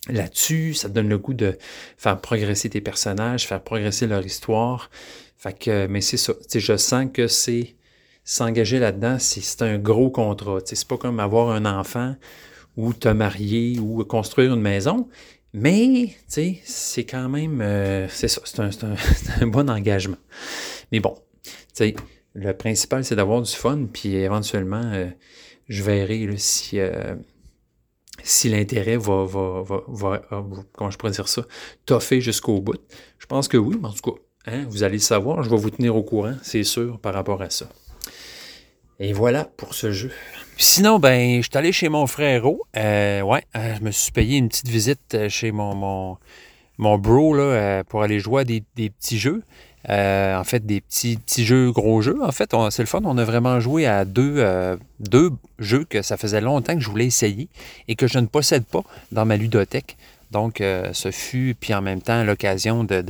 là-dessus, 0.09 0.75
ça 0.75 0.89
donne 0.89 1.09
le 1.09 1.19
goût 1.19 1.35
de 1.35 1.59
faire 1.97 2.21
progresser 2.21 2.71
tes 2.71 2.81
personnages, 2.81 3.47
faire 3.47 3.63
progresser 3.63 4.07
leur 4.07 4.25
histoire. 4.25 4.91
Fait 5.37 5.59
que, 5.59 5.87
mais 5.87 6.01
c'est 6.01 6.17
ça, 6.17 6.35
je 6.55 6.77
sens 6.77 7.07
que 7.13 7.27
c'est 7.27 7.75
s'engager 8.25 8.79
là-dedans, 8.79 9.19
c'est 9.19 9.63
un 9.63 9.79
gros 9.79 10.11
contrat. 10.11 10.59
C'est 10.65 10.87
pas 10.87 10.99
comme 10.99 11.21
avoir 11.21 11.51
un 11.51 11.65
enfant 11.65 12.15
ou 12.77 12.93
te 12.93 13.09
marier 13.09 13.79
ou 13.79 14.05
construire 14.05 14.55
une 14.55 14.61
maison. 14.61 15.09
Mais, 15.53 16.17
c'est 16.29 17.05
quand 17.05 17.29
même, 17.29 17.61
euh, 17.61 18.07
c'est 18.09 18.29
ça, 18.29 18.41
c'est 18.45 18.61
un, 18.61 18.71
un, 19.41 19.47
bon 19.49 19.69
engagement. 19.69 20.19
Mais 20.93 21.01
bon, 21.01 21.17
tu 21.43 21.51
sais, 21.73 21.97
le 22.35 22.53
principal, 22.53 23.05
c'est 23.05 23.17
d'avoir 23.17 23.43
du 23.43 23.51
fun, 23.51 23.87
puis 23.93 24.15
éventuellement, 24.15 24.83
euh, 24.85 25.09
je 25.69 25.83
verrai 25.83 26.29
si, 26.37 26.79
euh, 26.79 27.15
si 28.23 28.49
l'intérêt 28.49 28.97
va, 28.97 29.25
va, 29.25 29.63
va, 29.89 30.23
euh, 30.33 30.43
comment 30.73 30.91
je 30.91 30.99
pourrais 30.99 31.13
dire 31.13 31.29
ça, 31.29 31.43
toffer 31.87 32.21
jusqu'au 32.21 32.61
bout. 32.61 32.81
Je 33.19 33.27
pense 33.27 33.49
que 33.49 33.57
oui, 33.57 33.77
mais 33.81 33.89
en 33.89 33.93
tout 33.93 34.13
cas, 34.13 34.21
hein, 34.47 34.65
vous 34.69 34.83
allez 34.83 34.95
le 34.95 35.01
savoir, 35.01 35.43
je 35.43 35.51
vais 35.51 35.57
vous 35.57 35.71
tenir 35.71 35.97
au 35.97 36.03
courant, 36.03 36.35
c'est 36.43 36.65
sûr, 36.65 37.01
par 37.01 37.15
rapport 37.15 37.43
à 37.43 37.51
ça. 37.51 37.69
Et 39.01 39.13
voilà 39.13 39.45
pour 39.45 39.75
ce 39.75 39.93
jeu. 39.93 40.13
Sinon, 40.59 40.99
ben, 40.99 41.43
je 41.43 41.49
suis 41.49 41.57
allé 41.57 41.73
chez 41.73 41.89
mon 41.89 42.07
frère 42.07 42.45
ouais, 42.45 43.45
je 43.55 43.83
me 43.83 43.91
suis 43.91 44.13
payé 44.13 44.37
une 44.37 44.49
petite 44.51 44.69
visite 44.69 45.29
chez 45.29 45.53
mon, 45.53 45.75
mon, 45.75 46.19
mon 46.77 46.99
bro 46.99 47.35
là, 47.35 47.83
pour 47.85 48.03
aller 48.03 48.19
jouer 48.19 48.43
à 48.43 48.45
des, 48.45 48.63
des 48.77 48.91
petits 48.91 49.19
jeux. 49.19 49.43
Euh, 49.89 50.37
en 50.37 50.45
fait, 50.45 50.67
des 50.67 50.81
petits, 50.81 51.17
petits 51.17 51.45
jeux, 51.45 51.71
gros 51.73 52.03
jeux. 52.03 52.19
En 52.23 52.33
fait, 52.33 52.55
c'est 52.71 52.83
le 52.83 52.87
fun. 52.87 53.01
On 53.05 53.17
a 53.17 53.25
vraiment 53.25 53.61
joué 53.61 53.87
à 53.87 54.05
deux, 54.05 54.35
euh, 54.39 54.77
deux 54.99 55.31
jeux 55.59 55.85
que 55.85 56.03
ça 56.03 56.17
faisait 56.17 56.41
longtemps 56.41 56.75
que 56.75 56.81
je 56.81 56.91
voulais 56.91 57.07
essayer 57.07 57.49
et 57.89 57.95
que 57.95 58.07
je 58.07 58.19
ne 58.19 58.27
possède 58.27 58.65
pas 58.65 58.83
dans 59.11 59.25
ma 59.25 59.37
ludothèque. 59.37 59.97
Donc, 60.33 60.61
euh, 60.61 60.91
ce 60.93 61.11
fut, 61.11 61.57
puis 61.59 61.75
en 61.75 61.83
même 61.83 62.03
temps, 62.03 62.23
l'occasion 62.23 62.85
de, 62.85 63.03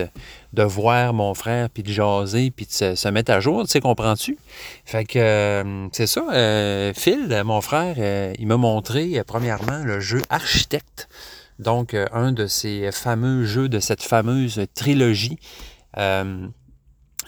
de, 0.55 0.63
voir 0.63 1.13
mon 1.13 1.35
frère, 1.35 1.69
puis 1.69 1.83
de 1.83 1.93
jaser, 1.93 2.51
puis 2.51 2.65
de 2.65 2.95
se, 2.95 3.09
mettre 3.09 3.33
à 3.33 3.41
jour, 3.41 3.65
tu 3.65 3.73
sais, 3.73 3.81
comprends-tu? 3.81 4.39
Fait 4.87 5.05
que, 5.05 5.89
c'est 5.93 6.07
ça. 6.07 6.23
Phil, 6.95 7.43
mon 7.45 7.61
frère, 7.61 8.33
il 8.39 8.47
m'a 8.47 8.57
montré, 8.57 9.23
premièrement, 9.27 9.83
le 9.85 10.01
jeu 10.01 10.23
Architecte. 10.31 11.11
Donc, 11.59 11.95
un 11.95 12.33
de 12.33 12.47
ces 12.47 12.91
fameux 12.91 13.45
jeux 13.45 13.69
de 13.69 13.81
cette 13.81 14.03
fameuse 14.03 14.65
trilogie 14.75 15.39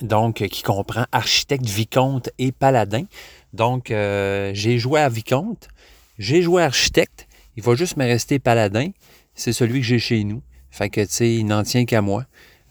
donc 0.03 0.37
qui 0.37 0.63
comprend 0.63 1.07
architecte, 1.13 1.67
vicomte 1.67 2.31
et 2.39 2.53
paladin. 2.53 3.05
Donc, 3.53 3.91
euh, 3.91 4.51
j'ai 4.55 4.79
joué 4.79 5.01
à 5.01 5.09
vicomte, 5.09 5.69
j'ai 6.19 6.43
joué 6.43 6.63
à 6.63 6.67
architecte, 6.67 7.27
il 7.57 7.63
va 7.63 7.75
juste 7.75 7.97
me 7.97 8.05
rester 8.05 8.39
paladin, 8.39 8.91
c'est 9.35 9.53
celui 9.53 9.81
que 9.81 9.87
j'ai 9.87 9.99
chez 9.99 10.25
nous. 10.25 10.43
Fait 10.71 10.89
que, 10.89 11.03
tu 11.03 11.09
sais, 11.11 11.35
il 11.35 11.45
n'en 11.45 11.63
tient 11.63 11.85
qu'à 11.85 12.01
moi 12.01 12.25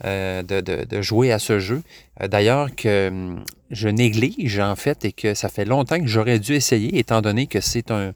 euh, 0.05 0.41
de, 0.41 1.01
jouer 1.01 1.31
à 1.31 1.37
ce 1.37 1.59
jeu. 1.59 1.83
Euh, 2.21 2.27
d'ailleurs, 2.27 2.75
que 2.75 3.09
hum, 3.09 3.43
je 3.69 3.89
néglige, 3.89 4.59
en 4.59 4.75
fait, 4.75 5.05
et 5.05 5.11
que 5.11 5.35
ça 5.35 5.49
fait 5.49 5.65
longtemps 5.65 5.99
que 5.99 6.07
j'aurais 6.07 6.39
dû 6.39 6.53
essayer, 6.53 6.97
étant 6.97 7.21
donné 7.21 7.45
que 7.45 7.61
c'est 7.61 7.91
un, 7.91 8.13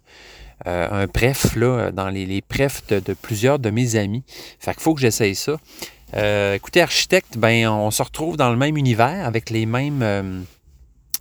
un 0.65 1.08
pref, 1.08 1.56
là, 1.56 1.91
dans 1.91 2.10
les, 2.10 2.25
les 2.25 2.41
prefs 2.41 2.88
de, 2.88 2.99
de, 2.99 3.13
plusieurs 3.13 3.60
de 3.60 3.69
mes 3.69 3.95
amis. 3.95 4.23
Fait 4.60 4.71
qu'il 4.71 4.82
faut 4.82 4.95
que 4.95 5.01
j'essaye 5.01 5.36
ça. 5.36 5.58
Euh, 6.13 6.54
écoutez, 6.54 6.82
architecte, 6.82 7.38
ben, 7.38 7.68
on 7.68 7.91
se 7.91 8.04
retrouve 8.04 8.38
dans 8.38 8.50
le 8.50 8.58
même 8.58 8.78
univers 8.78 9.26
avec 9.26 9.50
les 9.50 9.65
mêmes, 9.65 10.02
euh, 10.04 10.41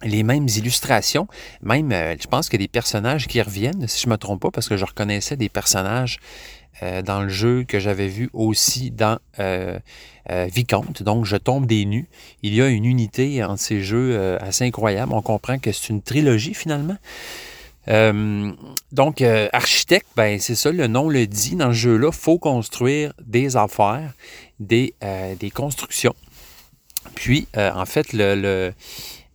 les 0.03 0.23
mêmes 0.23 0.47
illustrations. 0.49 1.27
Même, 1.62 1.90
euh, 1.92 2.14
je 2.20 2.27
pense 2.27 2.53
a 2.53 2.57
des 2.57 2.68
personnages 2.68 3.27
qui 3.27 3.40
reviennent, 3.40 3.88
si 3.88 4.03
je 4.03 4.07
ne 4.07 4.12
me 4.12 4.18
trompe 4.18 4.42
pas, 4.42 4.51
parce 4.51 4.68
que 4.68 4.77
je 4.77 4.85
reconnaissais 4.85 5.37
des 5.37 5.49
personnages 5.49 6.18
dans 7.05 7.23
le 7.23 7.29
jeu 7.29 7.62
que 7.62 7.79
j'avais 7.79 8.09
vu 8.09 8.29
aussi 8.33 8.90
dans 8.90 9.18
Vicomte. 10.29 11.05
Donc, 11.05 11.25
je 11.25 11.37
tombe 11.37 11.66
des 11.66 11.85
nus. 11.85 12.09
Il 12.42 12.53
y 12.53 12.61
a 12.61 12.66
une 12.66 12.85
unité 12.85 13.44
entre 13.44 13.61
ces 13.61 13.81
jeux 13.81 14.37
assez 14.42 14.64
incroyable. 14.64 15.12
On 15.14 15.23
comprend 15.23 15.59
que 15.59 15.70
c'est 15.70 15.88
une 15.90 16.03
trilogie 16.03 16.53
finalement. 16.53 16.97
Donc, 17.87 19.23
architecte, 19.53 20.09
ben, 20.16 20.40
c'est 20.40 20.57
ça, 20.57 20.73
le 20.73 20.88
nom 20.88 21.09
le 21.09 21.29
dit. 21.29 21.55
Dans 21.55 21.68
ce 21.68 21.79
jeu-là, 21.79 22.11
faut 22.11 22.38
construire 22.38 23.12
des 23.25 23.57
affaires, 23.57 24.12
des, 24.61 24.95
euh, 25.03 25.35
des 25.35 25.51
constructions. 25.51 26.14
Puis, 27.14 27.47
en 27.55 27.85
fait, 27.85 28.12
le, 28.14 28.73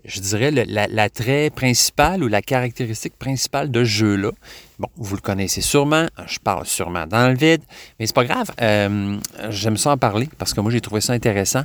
je 0.04 0.20
dirais 0.22 0.52
l'attrait 0.52 1.52
principal 1.52 2.24
ou 2.24 2.28
la 2.28 2.42
caractéristique 2.42 3.18
principale 3.18 3.70
de 3.70 3.84
ce 3.84 3.90
jeu-là, 3.90 4.32
bon, 4.80 4.90
vous 4.98 5.16
le 5.16 5.22
connaissez 5.22 5.62
sûrement, 5.62 6.08
je 6.26 6.40
parle 6.40 6.66
sûrement 6.66 7.06
dans 7.06 7.30
le 7.30 7.36
vide, 7.36 7.62
mais 8.00 8.08
c'est 8.08 8.16
pas 8.16 8.26
grave. 8.26 8.52
J'aime 8.58 9.78
ça 9.78 9.92
en 9.92 9.98
parler 9.98 10.28
parce 10.40 10.54
que 10.54 10.62
moi, 10.62 10.72
j'ai 10.72 10.82
trouvé 10.82 11.00
ça 11.00 11.14
intéressant. 11.14 11.64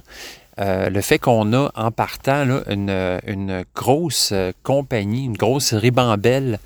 le 0.59 1.01
fait 1.01 1.19
qu'on 1.19 1.53
a 1.55 1.71
en 1.75 1.91
partant 1.91 2.61
une, 2.69 3.65
grosse 3.75 4.35
compagnie, 4.63 5.25
une 5.25 5.37
grosse 5.39 5.73
ribambelle 5.73 6.59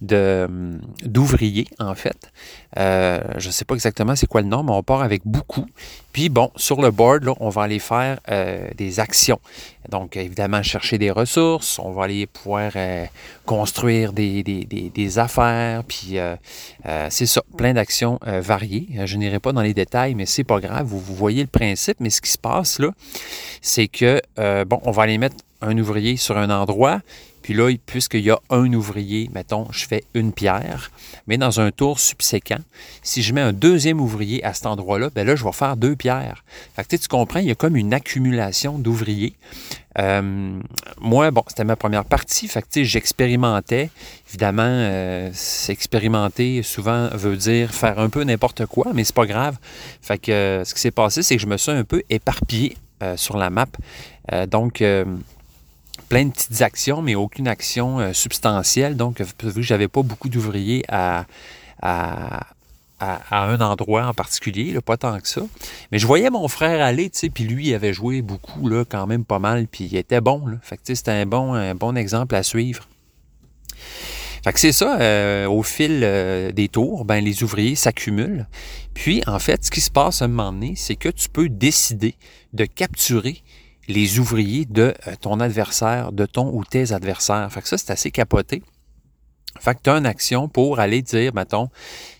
d'ouvriers, 0.00 1.68
en 1.78 1.94
fait. 1.94 2.30
Euh, 2.78 3.20
je 3.38 3.46
ne 3.46 3.52
sais 3.52 3.64
pas 3.64 3.74
exactement 3.74 4.14
c'est 4.14 4.26
quoi 4.26 4.42
le 4.42 4.48
nom, 4.48 4.62
mais 4.62 4.72
on 4.72 4.82
part 4.82 5.02
avec 5.02 5.22
beaucoup. 5.24 5.66
Puis 6.12 6.28
bon, 6.28 6.50
sur 6.56 6.82
le 6.82 6.90
board, 6.90 7.24
là, 7.24 7.34
on 7.40 7.48
va 7.48 7.62
aller 7.62 7.78
faire 7.78 8.20
euh, 8.30 8.68
des 8.76 9.00
actions. 9.00 9.40
Donc, 9.88 10.16
évidemment, 10.16 10.62
chercher 10.62 10.98
des 10.98 11.10
ressources. 11.10 11.78
On 11.78 11.92
va 11.92 12.04
aller 12.04 12.26
pouvoir 12.26 12.72
euh, 12.76 13.06
construire 13.46 14.12
des, 14.12 15.18
affaires. 15.18 15.84
Puis, 15.84 16.18
c'est 17.08 17.26
ça, 17.26 17.42
plein 17.56 17.72
d'actions 17.72 18.18
variées. 18.22 18.88
Je 19.04 19.16
n'irai 19.16 19.38
pas 19.38 19.52
dans 19.52 19.62
les 19.62 19.74
détails, 19.74 20.14
mais 20.14 20.26
c'est 20.26 20.44
pas 20.44 20.60
grave. 20.60 20.86
Vous, 20.86 21.00
voyez 21.14 21.42
le 21.42 21.48
principe. 21.48 21.98
Mais 22.00 22.10
ce 22.10 22.20
qui 22.20 22.30
se 22.30 22.38
passe 22.38 22.78
là, 22.80 22.90
c'est 23.62 23.86
que, 23.86 24.20
bon, 24.64 24.80
on 24.84 24.90
va 24.90 25.04
aller 25.04 25.18
mettre 25.18 25.36
un 25.62 25.76
ouvrier 25.78 26.16
sur 26.16 26.36
un 26.36 26.50
endroit, 26.50 27.00
puis 27.46 27.54
là, 27.54 27.70
puisqu'il 27.86 28.22
y 28.22 28.32
a 28.32 28.40
un 28.50 28.72
ouvrier, 28.72 29.30
mettons, 29.32 29.68
je 29.70 29.86
fais 29.86 30.02
une 30.14 30.32
pierre, 30.32 30.90
mais 31.28 31.38
dans 31.38 31.60
un 31.60 31.70
tour 31.70 32.00
subséquent, 32.00 32.58
si 33.04 33.22
je 33.22 33.32
mets 33.32 33.40
un 33.40 33.52
deuxième 33.52 34.00
ouvrier 34.00 34.42
à 34.42 34.52
cet 34.52 34.66
endroit-là, 34.66 35.10
bien 35.14 35.22
là, 35.22 35.36
je 35.36 35.44
vais 35.44 35.52
faire 35.52 35.76
deux 35.76 35.94
pierres. 35.94 36.44
Fait 36.74 36.82
que 36.82 36.96
tu 36.96 37.06
comprends, 37.06 37.38
il 37.38 37.46
y 37.46 37.52
a 37.52 37.54
comme 37.54 37.76
une 37.76 37.94
accumulation 37.94 38.80
d'ouvriers. 38.80 39.36
Euh, 40.00 40.58
moi, 41.00 41.30
bon, 41.30 41.44
c'était 41.46 41.62
ma 41.62 41.76
première 41.76 42.04
partie, 42.04 42.48
fait 42.48 42.62
que 42.68 42.82
j'expérimentais. 42.82 43.90
Évidemment, 44.28 44.64
euh, 44.66 45.30
s'expérimenter 45.32 46.64
souvent 46.64 47.10
veut 47.12 47.36
dire 47.36 47.72
faire 47.72 48.00
un 48.00 48.08
peu 48.08 48.24
n'importe 48.24 48.66
quoi, 48.66 48.86
mais 48.92 49.04
c'est 49.04 49.14
pas 49.14 49.26
grave. 49.26 49.56
Fait 50.02 50.18
que 50.18 50.32
euh, 50.32 50.64
ce 50.64 50.74
qui 50.74 50.80
s'est 50.80 50.90
passé, 50.90 51.22
c'est 51.22 51.36
que 51.36 51.42
je 51.42 51.46
me 51.46 51.58
suis 51.58 51.70
un 51.70 51.84
peu 51.84 52.02
éparpillé 52.10 52.76
sur 53.16 53.36
la 53.36 53.50
map. 53.50 53.66
donc, 54.48 54.82
plein 56.08 56.26
de 56.26 56.32
petites 56.32 56.62
actions, 56.62 57.02
mais 57.02 57.14
aucune 57.14 57.48
action 57.48 57.98
euh, 57.98 58.12
substantielle. 58.12 58.96
Donc, 58.96 59.20
vu 59.20 59.52
que 59.54 59.62
j'avais 59.62 59.88
pas 59.88 60.02
beaucoup 60.02 60.28
d'ouvriers 60.28 60.84
à, 60.88 61.26
à, 61.80 62.46
un 63.30 63.60
endroit 63.60 64.06
en 64.06 64.14
particulier, 64.14 64.78
pas 64.80 64.96
tant 64.96 65.18
que 65.20 65.28
ça. 65.28 65.42
Mais 65.92 65.98
je 65.98 66.06
voyais 66.06 66.30
mon 66.30 66.48
frère 66.48 66.82
aller, 66.84 67.10
tu 67.10 67.18
sais, 67.18 67.30
puis 67.30 67.44
lui, 67.44 67.68
il 67.68 67.74
avait 67.74 67.92
joué 67.92 68.22
beaucoup, 68.22 68.68
là, 68.68 68.84
quand 68.88 69.06
même 69.06 69.24
pas 69.24 69.38
mal, 69.38 69.66
puis 69.66 69.84
il 69.84 69.96
était 69.96 70.20
bon. 70.20 70.46
Là. 70.46 70.56
Fait 70.62 70.76
que, 70.76 70.94
c'était 70.94 71.10
un 71.10 71.26
bon, 71.26 71.52
un 71.54 71.74
bon 71.74 71.96
exemple 71.96 72.34
à 72.34 72.42
suivre. 72.42 72.88
Fait 74.46 74.52
que 74.52 74.60
c'est 74.60 74.70
ça, 74.72 75.00
euh, 75.00 75.48
au 75.48 75.64
fil 75.64 76.02
euh, 76.04 76.52
des 76.52 76.68
tours, 76.68 77.04
ben, 77.04 77.22
les 77.22 77.42
ouvriers 77.42 77.74
s'accumulent. 77.74 78.46
Puis, 78.94 79.20
en 79.26 79.40
fait, 79.40 79.64
ce 79.64 79.72
qui 79.72 79.80
se 79.80 79.90
passe 79.90 80.22
à 80.22 80.26
un 80.26 80.28
moment 80.28 80.52
donné, 80.52 80.74
c'est 80.76 80.94
que 80.94 81.08
tu 81.08 81.28
peux 81.28 81.48
décider 81.48 82.14
de 82.52 82.64
capturer 82.64 83.42
les 83.88 84.18
ouvriers 84.18 84.64
de 84.64 84.94
euh, 85.06 85.14
ton 85.20 85.40
adversaire, 85.40 86.12
de 86.12 86.26
ton 86.26 86.50
ou 86.52 86.64
tes 86.64 86.92
adversaires. 86.92 87.50
Fait 87.52 87.62
que 87.62 87.68
ça, 87.68 87.78
c'est 87.78 87.90
assez 87.90 88.10
capoté. 88.10 88.62
Fait 89.60 89.74
que 89.74 89.80
tu 89.84 89.90
as 89.90 89.94
une 89.94 90.06
action 90.06 90.48
pour 90.48 90.80
aller 90.80 91.02
dire, 91.02 91.34
mettons, 91.34 91.70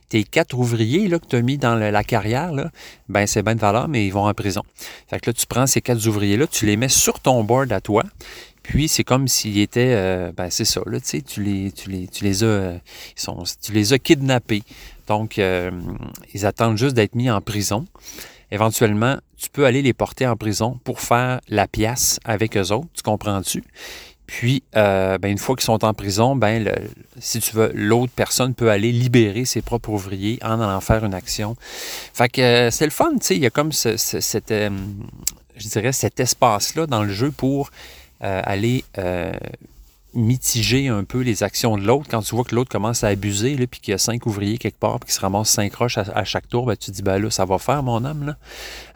tes 0.09 0.25
quatre 0.25 0.57
ouvriers 0.57 1.09
là, 1.09 1.19
que 1.19 1.27
tu 1.27 1.37
as 1.37 1.43
mis 1.43 1.59
dans 1.59 1.75
la 1.75 2.05
carrière, 2.05 2.53
là, 2.53 2.71
ben 3.09 3.27
c'est 3.27 3.43
bien 3.43 3.55
de 3.55 3.61
valeur, 3.61 3.89
mais 3.89 4.07
ils 4.07 4.13
vont 4.13 4.27
en 4.27 4.35
prison. 4.35 4.63
Fait 5.09 5.21
que 5.21 5.31
là, 5.31 5.35
tu 5.35 5.47
prends 5.47 5.67
ces 5.67 5.83
quatre 5.83 6.07
ouvriers-là, 6.07 6.47
tu 6.47 6.65
les 6.65 6.77
mets 6.77 6.89
sur 6.89 7.21
ton 7.21 7.43
board 7.45 7.73
à 7.73 7.81
toi, 7.81 8.05
puis 8.63 8.89
c'est 8.89 9.05
comme 9.05 9.27
s'ils 9.27 9.59
étaient, 9.59 9.95
euh, 9.95 10.33
ben 10.35 10.49
c'est 10.49 10.65
ça, 10.65 10.81
là, 10.87 11.01
tu 11.01 11.07
sais, 11.07 11.23
tu 11.23 11.43
les, 11.43 11.73
tu 11.73 11.91
les, 11.91 12.07
tu 12.07 12.25
les 12.25 12.45
as, 12.45 12.47
euh, 12.47 12.79
ils 13.17 13.21
sont, 13.21 13.43
tu 13.61 13.73
les 13.73 13.93
as 13.93 13.99
kidnappés. 13.99 14.63
Donc, 15.09 15.39
ils 15.39 16.47
attendent 16.47 16.77
juste 16.77 16.97
d'être 16.97 17.15
mis 17.15 17.31
en 17.31 17.41
prison 17.41 17.87
éventuellement, 18.51 19.19
tu 19.37 19.51
peux 19.51 19.67
aller 19.67 19.83
les 19.83 19.93
porter 19.93 20.27
en 20.27 20.37
prison 20.37 20.79
pour 20.85 21.01
faire 21.01 21.41
la 21.49 21.67
pièce 21.67 22.19
avec 22.25 22.57
eux 22.57 22.73
autres, 22.73 22.89
tu 22.95 23.03
comprends-tu? 23.03 23.63
Puis, 24.27 24.65
euh, 24.75 25.19
ben, 25.19 25.31
une 25.31 25.39
fois 25.39 25.55
qu'ils 25.55 25.65
sont 25.65 25.85
en 25.85 25.95
prison, 25.95 26.35
ben, 26.35 26.69
si 27.19 27.39
tu 27.39 27.55
veux, 27.55 27.71
l'autre 27.75 28.13
personne 28.15 28.55
peut 28.55 28.71
aller 28.71 28.91
libérer 28.91 29.45
ses 29.45 29.63
propres 29.63 29.91
ouvriers 29.91 30.39
en 30.43 30.61
allant 30.61 30.81
faire 30.81 31.05
une 31.05 31.15
action. 31.15 31.55
Fait 32.13 32.29
que 32.29 32.41
euh, 32.41 32.71
c'est 32.71 32.87
le 32.87 32.91
fun, 32.91 33.13
tu 33.13 33.19
sais, 33.27 33.37
il 33.37 33.43
y 33.43 33.47
a 33.47 33.51
comme 33.51 33.71
euh, 33.87 34.71
je 35.57 35.69
dirais, 35.69 35.93
cet 35.93 36.19
espace-là 36.19 36.87
dans 36.87 37.05
le 37.05 37.13
jeu 37.13 37.31
pour 37.31 37.71
aller 38.21 38.83
mitiger 40.17 40.89
un 40.89 41.05
peu 41.05 41.21
les 41.21 41.43
actions 41.43 41.77
de 41.77 41.87
l'autre. 41.87 42.07
Quand 42.11 42.23
tu 42.23 42.35
vois 42.35 42.45
que 42.45 42.55
l'autre 42.55 42.71
commence 42.71 43.05
à 43.05 43.09
abuser, 43.09 43.57
là, 43.57 43.67
puis 43.67 43.81
qu'il 43.81 43.93
y 43.93 43.95
a 43.95 43.99
cinq 43.99 44.27
ouvriers 44.27 44.59
quelque 44.59 44.79
part, 44.79 44.99
puis 44.99 45.07
qu'il 45.07 45.15
se 45.15 45.21
ramasse 45.21 45.51
cinq 45.51 45.75
roches 45.75 45.99
à, 45.99 46.25
chaque 46.25 46.49
tour, 46.49 46.67
ben, 46.67 46.77
tu 46.77 46.91
dis, 46.91 47.03
ben 47.03 47.19
là, 47.19 47.31
ça 47.31 47.45
va 47.45 47.59
faire, 47.59 47.83
mon 47.83 48.05
homme, 48.05 48.27
là. 48.27 48.37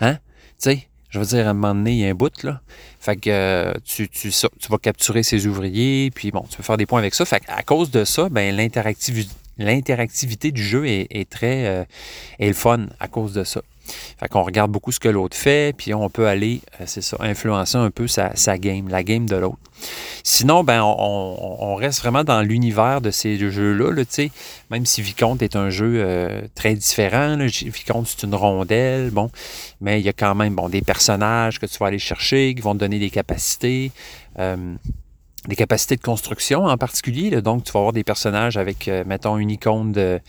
Hein? 0.00 0.18
Tu 0.60 0.78
je 1.10 1.18
veux 1.18 1.26
dire, 1.26 1.48
à 1.48 1.50
un 1.50 1.54
moment 1.54 1.74
donné, 1.74 1.90
il 1.90 1.98
y 1.98 2.06
a 2.06 2.08
un 2.08 2.14
bout, 2.14 2.42
là. 2.44 2.60
Fait 3.00 3.16
que 3.16 3.30
euh, 3.30 3.74
tu, 3.84 4.08
tu, 4.08 4.30
vas 4.68 4.78
capturer 4.78 5.22
ces 5.24 5.46
ouvriers, 5.46 6.10
puis 6.14 6.30
bon, 6.30 6.44
tu 6.48 6.56
peux 6.56 6.62
faire 6.62 6.76
des 6.76 6.86
points 6.86 7.00
avec 7.00 7.14
ça. 7.14 7.24
Fait 7.24 7.42
à 7.48 7.62
cause 7.62 7.90
de 7.90 8.04
ça, 8.04 8.28
ben, 8.28 8.54
l'interactivité 8.54 9.34
l'interactivité 9.60 10.50
du 10.52 10.62
jeu 10.62 10.86
est, 10.86 11.28
très 11.28 11.66
euh, 11.66 11.84
est 12.38 12.48
le 12.48 12.54
fun 12.54 12.86
à 12.98 13.08
cause 13.08 13.32
de 13.32 13.44
ça. 13.44 13.60
Fait 14.18 14.28
qu'on 14.28 14.42
regarde 14.42 14.70
beaucoup 14.70 14.92
ce 14.92 15.00
que 15.00 15.08
l'autre 15.08 15.36
fait, 15.36 15.74
puis 15.76 15.94
on 15.94 16.08
peut 16.10 16.26
aller, 16.26 16.60
euh, 16.80 16.84
c'est 16.86 17.00
ça, 17.00 17.16
influencer 17.20 17.78
un 17.78 17.90
peu 17.90 18.06
sa, 18.06 18.32
game, 18.58 18.88
la 18.88 19.02
game 19.02 19.26
de 19.26 19.36
l'autre. 19.36 19.58
Sinon, 20.22 20.62
ben, 20.62 20.82
on, 20.82 21.74
reste 21.76 22.00
vraiment 22.00 22.24
dans 22.24 22.42
l'univers 22.42 23.00
de 23.00 23.10
ces 23.10 23.38
jeux-là, 23.38 23.92
là, 23.92 24.02
même 24.70 24.84
si 24.84 25.00
Vicomte 25.00 25.40
est 25.40 25.56
un 25.56 25.70
jeu 25.70 25.94
euh, 25.96 26.42
très 26.54 26.74
différent. 26.74 27.36
Là, 27.36 27.46
Vicomte, 27.46 28.06
c'est 28.06 28.26
une 28.26 28.34
rondelle, 28.34 29.10
bon, 29.10 29.30
mais 29.80 30.00
il 30.00 30.04
y 30.04 30.10
a 30.10 30.12
quand 30.12 30.34
même 30.34 30.54
bon, 30.54 30.68
des 30.68 30.82
personnages 30.82 31.58
que 31.58 31.64
tu 31.64 31.78
vas 31.78 31.86
aller 31.86 31.98
chercher, 31.98 32.54
qui 32.54 32.60
vont 32.60 32.74
te 32.74 32.80
donner 32.80 32.98
des 32.98 33.10
capacités. 33.10 33.92
Euh, 34.38 34.74
des 35.48 35.56
capacités 35.56 35.96
de 35.96 36.02
construction 36.02 36.66
en 36.66 36.76
particulier. 36.76 37.30
donc, 37.40 37.64
tu 37.64 37.72
vas 37.72 37.78
avoir 37.78 37.94
des 37.94 38.04
personnages 38.04 38.58
avec, 38.58 38.90
mettons, 39.06 39.38
une 39.38 39.48
icône 39.48 39.90
de, 39.90 40.20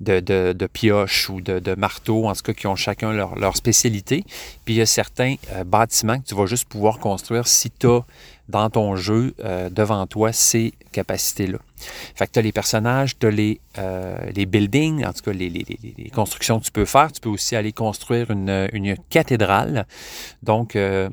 de, 0.00 0.20
de, 0.20 0.66
pioches 0.66 1.30
ou 1.30 1.40
de, 1.40 1.58
de, 1.58 1.74
marteaux, 1.74 2.26
en 2.28 2.34
tout 2.34 2.42
cas, 2.42 2.52
qui 2.52 2.66
ont 2.66 2.76
chacun 2.76 3.12
leur, 3.12 3.56
spécialité. 3.56 4.24
Puis 4.64 4.74
il 4.74 4.76
y 4.78 4.80
a 4.80 4.86
certains 4.86 5.36
euh, 5.52 5.64
bâtiments 5.64 6.18
que 6.18 6.26
tu 6.26 6.34
vas 6.34 6.46
juste 6.46 6.66
pouvoir 6.66 6.98
construire 6.98 7.46
si 7.46 7.70
tu 7.70 7.86
as 7.86 8.00
dans 8.48 8.68
ton 8.68 8.96
jeu 8.96 9.34
euh, 9.42 9.70
devant 9.70 10.06
toi 10.06 10.32
ces 10.32 10.74
capacités-là. 10.92 11.58
Fait 12.14 12.26
que 12.26 12.32
tu 12.32 12.38
as 12.38 12.42
les 12.42 12.52
personnages, 12.52 13.18
tu 13.18 13.26
as 13.26 13.30
les, 13.30 13.60
euh, 13.78 14.18
les 14.34 14.46
buildings, 14.46 15.04
en 15.04 15.12
tout 15.12 15.22
cas 15.22 15.32
les, 15.32 15.48
les, 15.48 15.64
les, 15.96 16.10
constructions 16.10 16.58
que 16.60 16.64
tu 16.64 16.72
peux 16.72 16.84
faire. 16.84 17.12
Tu 17.12 17.20
peux 17.20 17.30
aussi 17.30 17.56
aller 17.56 17.72
construire 17.72 18.30
une, 18.30 18.68
une 18.72 18.96
cathédrale. 19.10 19.86
Donc, 20.42 20.74
le, 20.74 21.10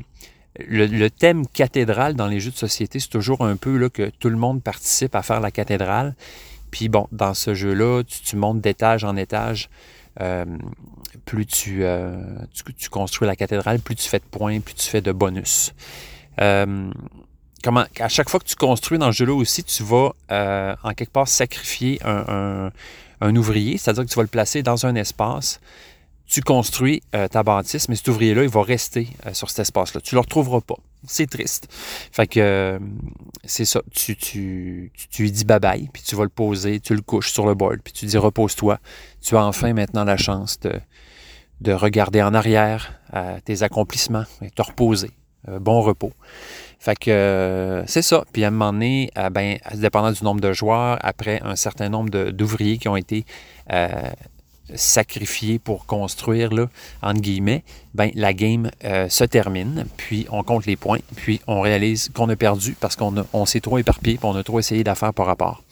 le, 0.57 1.09
thème 1.09 1.47
cathédrale 1.47 2.15
dans 2.15 2.27
les 2.27 2.39
jeux 2.39 2.51
de 2.51 2.57
société, 2.57 2.99
c'est 2.99 3.09
toujours 3.09 3.45
un 3.45 3.55
peu 3.55 3.77
là, 3.77 3.89
que 3.89 4.09
tout 4.19 4.29
le 4.29 4.35
monde 4.35 4.61
participe 4.61 5.15
à 5.15 5.21
faire 5.21 5.39
la 5.39 5.51
cathédrale. 5.51 6.15
Puis 6.71 6.89
bon, 6.89 7.07
dans 7.11 7.33
ce 7.33 7.53
jeu-là, 7.53 8.03
tu, 8.03 8.35
montes 8.35 8.61
d'étage 8.61 9.03
en 9.03 9.15
étage. 9.15 9.69
Euh, 10.19 10.45
plus 11.25 11.45
euh, 11.67 12.17
tu, 12.77 12.89
construis 12.89 13.27
la 13.27 13.35
cathédrale, 13.35 13.79
plus 13.79 13.95
tu 13.95 14.09
fais 14.09 14.19
de 14.19 14.25
points, 14.25 14.59
plus 14.59 14.73
tu 14.73 14.89
fais 14.89 15.01
de 15.01 15.11
bonus. 15.11 15.73
Euh, 16.41 16.91
à 17.99 18.09
chaque 18.09 18.29
fois 18.29 18.39
que 18.39 18.45
tu 18.45 18.55
construis 18.55 18.97
dans 18.97 19.11
ce 19.11 19.17
jeu-là 19.17 19.33
aussi, 19.33 19.63
tu 19.63 19.83
vas 19.83 20.13
en 20.29 20.93
quelque 20.93 21.11
part 21.11 21.27
sacrifier 21.27 21.99
un 22.03 23.35
ouvrier, 23.35 23.77
c'est-à-dire 23.77 24.03
que 24.03 24.09
tu 24.09 24.15
vas 24.15 24.23
le 24.23 24.27
placer 24.27 24.63
dans 24.63 24.85
un 24.85 24.95
espace 24.95 25.59
tu 26.31 26.41
construis 26.41 27.03
euh, 27.13 27.27
ta 27.27 27.43
bâtisse, 27.43 27.89
mais 27.89 27.95
cet 27.95 28.07
ouvrier-là, 28.07 28.43
il 28.43 28.49
va 28.49 28.63
rester 28.63 29.09
euh, 29.25 29.33
sur 29.33 29.49
cet 29.49 29.59
espace-là. 29.59 29.99
Tu 29.99 30.15
ne 30.15 30.17
le 30.17 30.21
retrouveras 30.21 30.61
pas. 30.61 30.77
C'est 31.05 31.29
triste. 31.29 31.67
Fait 31.69 32.25
que 32.25 32.39
euh, 32.39 32.79
c'est 33.43 33.65
ça. 33.65 33.81
Tu, 33.91 34.15
tu, 34.15 34.93
tu, 35.09 35.23
lui 35.23 35.31
dis 35.31 35.43
bye-bye, 35.43 35.89
puis 35.91 36.01
tu 36.01 36.15
vas 36.15 36.23
le 36.23 36.29
poser, 36.29 36.79
tu 36.79 36.95
le 36.95 37.01
couches 37.01 37.33
sur 37.33 37.45
le 37.45 37.53
board, 37.53 37.79
puis 37.83 37.91
tu 37.91 38.05
dis 38.05 38.17
repose-toi. 38.17 38.79
Tu 39.21 39.35
as 39.35 39.43
enfin 39.43 39.73
maintenant 39.73 40.05
la 40.05 40.15
chance 40.15 40.57
de, 40.61 40.71
de 41.59 41.73
regarder 41.73 42.21
en 42.21 42.33
arrière 42.33 42.93
tes 43.43 43.61
accomplissements 43.61 44.23
et 44.41 44.49
te 44.51 44.61
reposer. 44.61 45.11
bon 45.59 45.81
repos. 45.81 46.13
Fait 46.79 46.97
que 46.97 47.83
c'est 47.87 48.01
ça. 48.01 48.23
Puis 48.31 48.45
à 48.45 48.47
un 48.47 48.51
moment 48.51 48.71
donné, 48.71 49.11
ben, 49.31 49.57
dépendant 49.73 50.13
du 50.13 50.23
nombre 50.23 50.39
de 50.39 50.53
joueurs, 50.53 50.97
après 51.01 51.41
un 51.43 51.57
certain 51.57 51.89
nombre 51.89 52.29
d'ouvriers 52.29 52.77
qui 52.77 52.87
ont 52.87 52.95
été 52.95 53.25
sacrifié 54.75 55.59
pour 55.59 55.85
construire, 55.85 56.53
là, 56.53 56.67
entre 57.01 57.21
guillemets, 57.21 57.63
ben, 57.93 58.11
la 58.15 58.33
game 58.33 58.71
euh, 58.83 59.09
se 59.09 59.23
termine, 59.23 59.85
puis 59.97 60.25
on 60.31 60.43
compte 60.43 60.65
les 60.65 60.75
points, 60.75 60.99
puis 61.15 61.41
on 61.47 61.61
réalise 61.61 62.09
qu'on 62.13 62.29
a 62.29 62.35
perdu 62.35 62.75
parce 62.79 62.95
qu'on 62.95 63.25
on 63.33 63.45
s'est 63.45 63.59
trop 63.59 63.77
éparpillé, 63.77 64.17
puis 64.17 64.25
on 64.25 64.35
a 64.35 64.43
trop 64.43 64.59
essayé 64.59 64.83
d'affaires 64.83 65.13
par 65.13 65.25
rapport. 65.25 65.63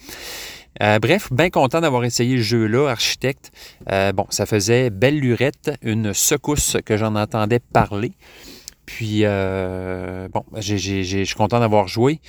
Euh, 0.81 0.99
bref, 0.99 1.31
bien 1.31 1.49
content 1.49 1.81
d'avoir 1.81 2.03
essayé 2.05 2.37
le 2.37 2.41
jeu-là, 2.41 2.89
Architecte. 2.89 3.51
Euh, 3.91 4.11
bon, 4.11 4.25
ça 4.29 4.45
faisait 4.45 4.89
belle 4.89 5.19
lurette, 5.19 5.71
une 5.81 6.13
secousse 6.13 6.77
que 6.85 6.95
j'en 6.95 7.15
entendais 7.15 7.59
parler. 7.59 8.13
Puis, 8.85 9.21
bon, 9.23 10.43
je 10.57 11.23
suis 11.25 11.35
content 11.35 11.59
d'avoir 11.59 11.87
joué. 11.87 12.21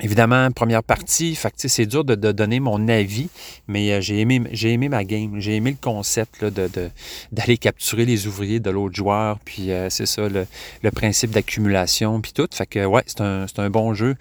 Évidemment, 0.00 0.50
première 0.50 0.82
partie, 0.82 1.38
c'est 1.56 1.86
dur 1.86 2.04
de, 2.04 2.14
donner 2.14 2.60
mon 2.60 2.86
avis, 2.86 3.28
mais 3.66 4.02
j'ai 4.02 4.20
aimé, 4.20 4.42
j'ai 4.52 4.72
aimé 4.72 4.90
ma 4.90 5.04
game, 5.04 5.40
j'ai 5.40 5.56
aimé 5.56 5.70
le 5.70 5.78
concept 5.80 6.44
d'aller 6.44 7.56
capturer 7.56 8.04
les 8.04 8.26
ouvriers 8.26 8.60
de 8.60 8.68
l'autre 8.68 8.94
joueur, 8.94 9.38
puis 9.38 9.70
c'est 9.88 10.04
ça, 10.04 10.28
le, 10.28 10.90
principe 10.90 11.30
d'accumulation, 11.30 12.20
puis 12.20 12.32
tout. 12.34 12.46
Fait 12.52 12.66
que 12.66 12.84
ouais, 12.84 13.04
c'est 13.06 13.22
un, 13.22 13.70
bon 13.70 13.94
jeu 13.94 14.16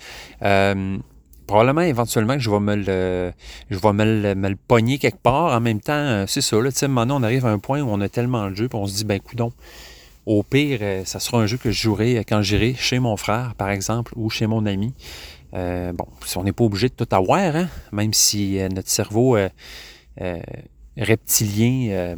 probablement 1.45 1.81
éventuellement 1.81 2.33
que 2.35 2.39
je 2.39 2.49
vais 2.49 2.59
me 2.59 2.75
le, 2.75 3.33
je 3.69 4.55
pogner 4.67 4.97
quelque 4.97 5.21
part. 5.21 5.55
En 5.55 5.59
même 5.59 5.79
temps, 5.79 5.93
euh, 5.93 6.25
c'est 6.27 6.41
ça. 6.41 6.57
Là, 6.59 6.69
maintenant, 6.88 7.19
on 7.19 7.23
arrive 7.23 7.45
à 7.45 7.49
un 7.49 7.59
point 7.59 7.81
où 7.81 7.89
on 7.89 8.01
a 8.01 8.09
tellement 8.09 8.49
de 8.49 8.55
jeux, 8.55 8.67
puis 8.67 8.77
on 8.77 8.88
se 8.88 8.95
dit, 8.95 9.05
ben, 9.05 9.19
coudon, 9.19 9.51
au 10.25 10.43
pire, 10.43 10.79
euh, 10.81 11.05
ça 11.05 11.19
sera 11.19 11.39
un 11.39 11.45
jeu 11.45 11.57
que 11.57 11.71
je 11.71 11.81
jouerai 11.81 12.23
quand 12.27 12.41
j'irai 12.41 12.73
chez 12.73 12.99
mon 12.99 13.17
frère, 13.17 13.53
par 13.57 13.69
exemple, 13.69 14.13
ou 14.15 14.29
chez 14.29 14.47
mon 14.47 14.65
ami. 14.65 14.93
Euh, 15.55 15.93
bon, 15.93 16.05
on 16.35 16.43
n'est 16.43 16.51
pas 16.51 16.63
obligé 16.63 16.89
de 16.89 16.93
tout 16.93 17.07
avoir, 17.15 17.55
hein, 17.55 17.69
même 17.91 18.13
si 18.13 18.59
notre 18.73 18.89
cerveau 18.89 19.37
reptilien, 20.97 22.15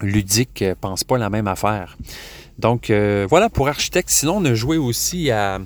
ludique, 0.00 0.64
pense 0.80 1.04
pas 1.04 1.18
la 1.18 1.30
même 1.30 1.48
affaire. 1.48 1.96
Donc, 2.58 2.90
voilà 2.90 3.48
pour 3.48 3.68
Architecte. 3.68 4.10
Sinon, 4.10 4.38
on 4.38 4.44
a 4.44 4.54
joué 4.54 4.76
aussi 4.76 5.30
à 5.30 5.60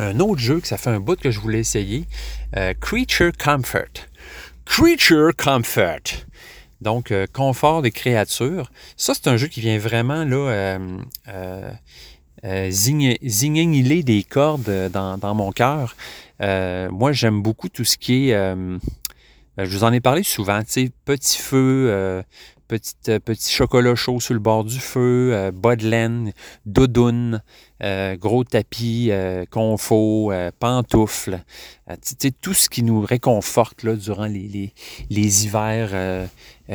un 0.00 0.20
autre 0.20 0.40
jeu 0.40 0.60
que 0.60 0.66
ça 0.66 0.78
fait 0.78 0.90
un 0.90 1.00
bout 1.00 1.18
que 1.18 1.30
je 1.30 1.40
voulais 1.40 1.60
essayer, 1.60 2.06
euh, 2.56 2.74
Creature 2.80 3.32
Comfort. 3.36 4.08
Creature 4.64 5.32
Comfort. 5.36 6.24
Donc, 6.80 7.10
euh, 7.10 7.26
confort 7.30 7.82
des 7.82 7.90
créatures. 7.90 8.70
Ça, 8.96 9.12
c'est 9.14 9.28
un 9.28 9.36
jeu 9.36 9.48
qui 9.48 9.60
vient 9.60 9.78
vraiment 9.78 10.24
là, 10.24 10.78
euh, 12.44 12.70
euh 12.70 13.28
zingler 13.28 14.02
des 14.02 14.22
cordes 14.22 14.90
dans, 14.92 15.34
mon 15.34 15.52
cœur. 15.52 15.96
moi, 16.40 17.12
j'aime 17.12 17.42
beaucoup 17.42 17.68
tout 17.68 17.84
ce 17.84 17.96
qui 17.96 18.30
est... 18.30 18.54
Ben, 19.56 19.64
je 19.64 19.76
vous 19.76 19.84
en 19.84 19.92
ai 19.92 20.00
parlé 20.00 20.22
souvent, 20.22 20.60
tu 20.60 20.70
sais, 20.70 20.90
petit 21.04 21.38
feu, 21.38 22.22
petit, 22.78 23.52
chocolat 23.52 23.94
chaud 23.94 24.20
sur 24.20 24.34
le 24.34 24.40
bord 24.40 24.64
du 24.64 24.78
feu, 24.78 25.30
euh, 25.32 25.50
bas 25.50 25.76
de 25.76 25.88
laine, 25.88 26.32
doudoune, 26.66 27.42
euh, 27.82 28.16
gros 28.16 28.44
tapis, 28.44 29.08
euh, 29.10 29.44
confort, 29.50 30.32
pantoufles. 30.58 31.40
tout 32.40 32.54
ce 32.54 32.68
qui 32.68 32.82
nous 32.82 33.00
réconforte 33.00 33.82
là, 33.82 33.94
durant 33.94 34.26
les, 34.26 34.72
les, 35.10 35.44
hivers 35.44 36.28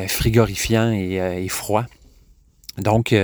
frigorifiants 0.07 0.91
et, 0.91 1.47
froids. 1.49 1.85
Donc, 2.77 3.15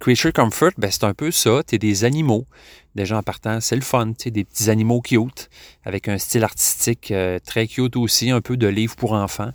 Creature 0.00 0.32
Comfort, 0.32 0.72
ben, 0.78 0.90
c'est 0.90 1.04
un 1.04 1.14
peu 1.14 1.30
ça. 1.30 1.62
Tu 1.66 1.76
es 1.76 1.78
des 1.78 2.04
animaux. 2.04 2.46
Déjà 2.94 3.16
en 3.16 3.22
partant, 3.22 3.60
c'est 3.60 3.76
le 3.76 3.82
fun, 3.82 4.12
tu 4.12 4.30
des 4.30 4.44
petits 4.44 4.68
animaux 4.68 5.00
cute, 5.00 5.48
avec 5.84 6.08
un 6.08 6.18
style 6.18 6.44
artistique 6.44 7.10
euh, 7.10 7.38
très 7.38 7.66
cute 7.66 7.96
aussi, 7.96 8.30
un 8.30 8.42
peu 8.42 8.58
de 8.58 8.66
livre 8.66 8.96
pour 8.96 9.12
enfants. 9.12 9.50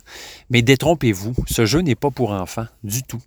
Mais 0.50 0.60
détrompez-vous, 0.60 1.34
ce 1.46 1.64
jeu 1.64 1.80
n'est 1.80 1.94
pas 1.94 2.10
pour 2.10 2.32
enfants 2.32 2.66
du 2.82 3.04
tout. 3.04 3.22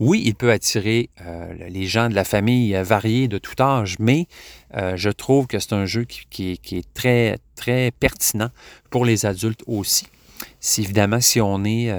Oui, 0.00 0.20
il 0.24 0.34
peut 0.34 0.50
attirer 0.50 1.10
euh, 1.24 1.54
les 1.68 1.86
gens 1.86 2.08
de 2.08 2.14
la 2.14 2.24
famille 2.24 2.74
euh, 2.74 2.82
variés 2.82 3.28
de 3.28 3.38
tout 3.38 3.60
âge, 3.60 3.96
mais 4.00 4.26
je 4.74 5.10
trouve 5.10 5.46
que 5.46 5.58
c'est 5.58 5.74
un 5.74 5.84
jeu 5.84 6.04
qui, 6.04 6.58
qui, 6.58 6.76
est 6.78 6.94
très, 6.94 7.38
très 7.56 7.90
pertinent 7.90 8.48
pour 8.88 9.04
les 9.04 9.26
adultes 9.26 9.62
aussi. 9.66 10.06
Si 10.60 10.80
évidemment, 10.80 11.20
si 11.20 11.42
on 11.42 11.62
est, 11.64 11.92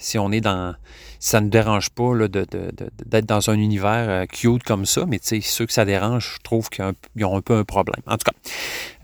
si 0.00 0.18
on 0.18 0.30
est 0.30 0.42
dans 0.42 0.74
ça 1.20 1.42
ne 1.42 1.50
dérange 1.50 1.90
pas 1.90 2.12
d'être 2.16 3.26
dans 3.26 3.50
un 3.50 3.54
univers 3.54 4.08
euh, 4.08 4.26
cute 4.26 4.62
comme 4.62 4.86
ça, 4.86 5.04
mais 5.06 5.20
ceux 5.22 5.66
que 5.66 5.72
ça 5.72 5.84
dérange, 5.84 6.36
je 6.36 6.42
trouve 6.42 6.70
qu'ils 6.70 7.24
ont 7.24 7.36
un 7.36 7.42
peu 7.42 7.54
un 7.54 7.64
problème. 7.64 8.00
En 8.06 8.16
tout 8.16 8.24
cas, 8.24 8.50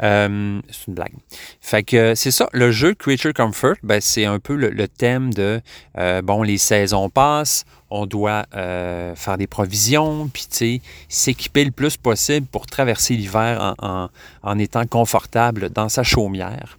euh, 0.02 0.60
c'est 0.70 0.86
une 0.88 0.94
blague. 0.94 1.12
Fait 1.60 1.82
que 1.82 2.14
c'est 2.14 2.30
ça, 2.30 2.48
le 2.52 2.72
jeu 2.72 2.94
Creature 2.94 3.34
Comfort, 3.34 3.76
ben, 3.82 4.00
c'est 4.00 4.24
un 4.24 4.38
peu 4.38 4.54
le, 4.54 4.88
thème 4.88 5.32
de, 5.34 5.60
euh, 5.98 6.22
bon, 6.22 6.42
les 6.42 6.56
saisons 6.56 7.10
passent, 7.10 7.66
on 7.90 8.06
doit 8.06 8.46
faire 8.52 9.36
des 9.38 9.46
provisions, 9.46 10.28
puis 10.28 10.80
s'équiper 11.08 11.64
le 11.64 11.70
plus 11.70 11.96
possible 11.96 12.46
pour 12.46 12.66
traverser 12.66 13.14
l'hiver 13.14 13.74
en, 13.78 14.58
étant 14.58 14.86
confortable 14.86 15.70
dans 15.70 15.88
sa 15.88 16.02
chaumière. 16.02 16.78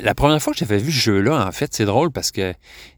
La 0.00 0.14
première 0.14 0.40
fois 0.40 0.52
que 0.52 0.58
j'avais 0.58 0.78
vu 0.78 0.92
ce 0.92 1.00
jeu-là, 1.00 1.46
en 1.46 1.52
fait, 1.52 1.74
c'est 1.74 1.84
drôle 1.84 2.10
parce 2.10 2.30
que 2.30 2.54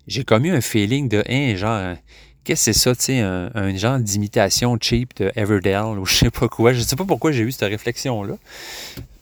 j'ai 0.07 0.25
commis 0.25 0.51
un 0.51 0.61
feeling 0.61 1.09
de, 1.09 1.25
hein, 1.29 1.55
genre, 1.57 1.97
qu'est-ce 2.45 2.67
que 2.67 2.73
c'est 2.73 2.79
ça, 2.79 2.95
tu 2.95 3.03
sais, 3.03 3.21
un, 3.21 3.77
genre 3.77 3.99
d'imitation 3.99 4.77
cheap 4.81 5.17
de 5.17 5.33
Everdell 5.37 5.99
ou 5.99 6.07
je 6.07 6.15
sais 6.15 6.31
pas 6.31 6.49
quoi. 6.49 6.73
Je 6.73 6.81
sais 6.81 6.97
pas 6.97 7.05
pourquoi 7.05 7.33
j'ai 7.33 7.43
eu 7.43 7.53
cette 7.53 7.69
réflexion-là. 7.69 8.37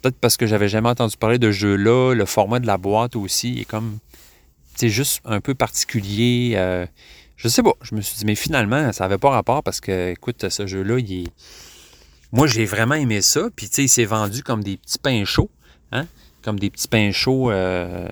Peut-être 0.02 0.18
parce 0.20 0.36
que 0.36 0.46
j'avais 0.46 0.68
jamais 0.68 0.88
entendu 0.88 1.16
parler 1.16 1.38
de 1.38 1.50
ce 1.50 1.58
jeu-là. 1.58 2.14
Le 2.14 2.24
format 2.24 2.60
de 2.60 2.66
la 2.66 2.78
boîte 2.78 3.16
aussi 3.16 3.60
est 3.60 3.64
comme, 3.64 3.98
c'est 4.76 4.88
juste 4.88 5.20
un 5.24 5.40
peu 5.40 5.54
particulier. 5.54 6.52
Euh, 6.56 6.86
je 7.36 7.48
sais 7.48 7.62
pas. 7.62 7.72
Je 7.82 7.94
me 7.94 8.00
suis 8.00 8.16
dit, 8.16 8.24
mais 8.24 8.34
finalement, 8.34 8.92
ça 8.92 9.04
avait 9.04 9.18
pas 9.18 9.30
rapport 9.30 9.62
parce 9.62 9.80
que, 9.80 10.10
écoute, 10.10 10.48
ce 10.48 10.66
jeu-là, 10.66 10.98
il 10.98 11.24
est. 11.24 11.28
Moi, 12.30 12.46
j'ai 12.46 12.64
vraiment 12.64 12.94
aimé 12.94 13.22
ça. 13.22 13.48
Puis, 13.56 13.68
tu 13.68 13.76
sais, 13.76 13.84
il 13.84 13.88
s'est 13.88 14.04
vendu 14.04 14.42
comme 14.42 14.62
des 14.62 14.76
petits 14.76 14.98
pains 14.98 15.24
chauds. 15.24 15.50
Hein? 15.92 16.06
Comme 16.42 16.58
des 16.58 16.70
petits 16.70 16.88
pains 16.88 17.12
chauds 17.12 17.50
euh, 17.50 18.08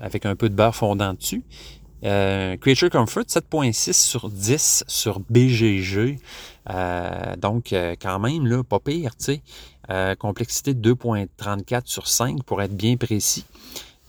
avec 0.00 0.26
un 0.26 0.36
peu 0.36 0.48
de 0.48 0.54
beurre 0.54 0.74
fondant 0.74 1.14
dessus. 1.14 1.42
Euh, 2.04 2.56
Creature 2.58 2.90
Comfort, 2.90 3.24
7.6 3.24 3.92
sur 3.92 4.28
10 4.28 4.84
sur 4.86 5.20
BGG. 5.20 6.18
Euh, 6.70 7.36
donc, 7.36 7.74
quand 8.00 8.18
même, 8.18 8.46
là, 8.46 8.62
pas 8.62 8.80
pire, 8.80 9.16
tu 9.16 9.40
sais. 9.88 10.16
complexité 10.16 10.74
2.34 10.74 11.82
sur 11.86 12.06
5 12.06 12.42
pour 12.44 12.62
être 12.62 12.76
bien 12.76 12.96
précis. 12.96 13.44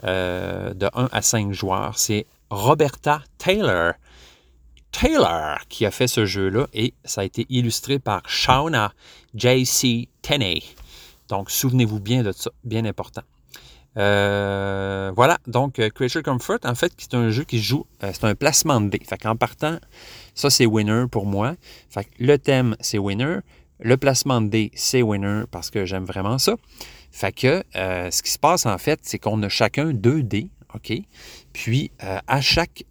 de 0.03 0.89
1 0.93 1.09
à 1.11 1.21
5 1.21 1.51
joueurs. 1.53 1.97
C'est 1.97 2.25
Roberta 2.49 3.21
Taylor. 3.37 3.93
Taylor 4.91 5.59
qui 5.69 5.85
a 5.85 5.91
fait 5.91 6.07
ce 6.07 6.25
jeu-là 6.25 6.67
et 6.73 6.93
ça 7.03 7.21
a 7.21 7.23
été 7.23 7.45
illustré 7.49 7.99
par 7.99 8.27
Shauna 8.27 8.93
J.C. 9.35 10.07
Tenney. 10.21 10.63
Donc, 11.29 11.51
souvenez-vous 11.51 11.99
bien 11.99 12.23
de 12.23 12.31
ça, 12.31 12.51
bien 12.63 12.85
important. 12.85 13.21
Euh, 13.97 15.11
voilà, 15.15 15.39
donc 15.47 15.79
euh, 15.79 15.89
Creature 15.89 16.21
Comfort, 16.21 16.59
en 16.63 16.75
fait, 16.75 16.93
c'est 16.97 17.15
un 17.15 17.29
jeu 17.31 17.43
qui 17.43 17.61
joue, 17.61 17.85
euh, 18.03 18.11
c'est 18.13 18.25
un 18.25 18.35
placement 18.35 18.79
de 18.79 18.89
dés. 18.89 19.01
Fait 19.07 19.17
qu'en 19.17 19.35
partant, 19.35 19.77
ça 20.35 20.49
c'est 20.49 20.65
winner 20.65 21.05
pour 21.09 21.25
moi. 21.25 21.55
Fait 21.89 22.03
que 22.03 22.09
le 22.19 22.37
thème, 22.37 22.75
c'est 22.79 22.99
winner. 22.99 23.39
Le 23.79 23.97
placement 23.97 24.41
de 24.41 24.49
dés, 24.49 24.71
c'est 24.75 25.01
winner 25.01 25.43
parce 25.51 25.69
que 25.69 25.85
j'aime 25.85 26.05
vraiment 26.05 26.37
ça. 26.37 26.55
Fait 27.11 27.31
que 27.31 27.63
ce 27.73 28.21
qui 28.21 28.31
se 28.31 28.39
passe 28.39 28.65
en 28.65 28.77
fait, 28.77 28.99
c'est 29.03 29.17
qu'on 29.17 29.41
a 29.43 29.49
chacun 29.49 29.91
deux 29.91 30.23
dés, 30.23 30.49
OK? 30.75 30.93
Puis 31.53 31.91
à 31.99 32.41
chaque 32.41 32.83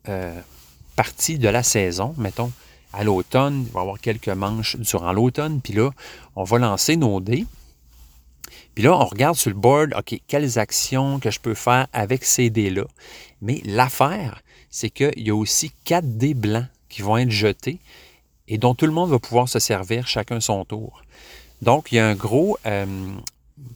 partie 0.96 1.38
de 1.38 1.48
la 1.48 1.62
saison, 1.62 2.14
mettons, 2.18 2.50
à 2.92 3.04
l'automne, 3.04 3.64
il 3.66 3.72
va 3.72 3.80
y 3.80 3.82
avoir 3.82 4.00
quelques 4.00 4.28
manches 4.28 4.76
durant 4.76 5.12
l'automne, 5.12 5.60
puis 5.60 5.74
là, 5.74 5.90
on 6.34 6.44
va 6.44 6.58
lancer 6.58 6.96
nos 6.96 7.20
dés. 7.20 7.46
Puis 8.76 8.84
là, 8.84 8.94
on 8.94 9.06
regarde 9.06 9.36
sur 9.36 9.48
le 9.48 9.56
board, 9.56 9.94
OK, 9.96 10.20
quelles 10.28 10.58
actions 10.58 11.18
que 11.18 11.30
je 11.30 11.40
peux 11.40 11.54
faire 11.54 11.86
avec 11.94 12.24
ces 12.24 12.50
dés-là. 12.50 12.84
Mais 13.40 13.62
l'affaire, 13.64 14.42
c'est 14.68 14.90
qu'il 14.90 15.14
y 15.16 15.30
a 15.30 15.34
aussi 15.34 15.72
quatre 15.84 16.18
dés 16.18 16.34
blancs 16.34 16.66
qui 16.90 17.00
vont 17.00 17.16
être 17.16 17.30
jetés 17.30 17.78
et 18.48 18.58
dont 18.58 18.74
tout 18.74 18.84
le 18.84 18.92
monde 18.92 19.08
va 19.08 19.18
pouvoir 19.18 19.48
se 19.48 19.58
servir 19.60 20.06
chacun 20.06 20.40
son 20.40 20.66
tour. 20.66 21.02
Donc, 21.62 21.90
il 21.90 21.94
y 21.94 21.98
a 21.98 22.06
un 22.06 22.14
gros, 22.14 22.58
je 22.66 22.70
euh, 22.70 22.86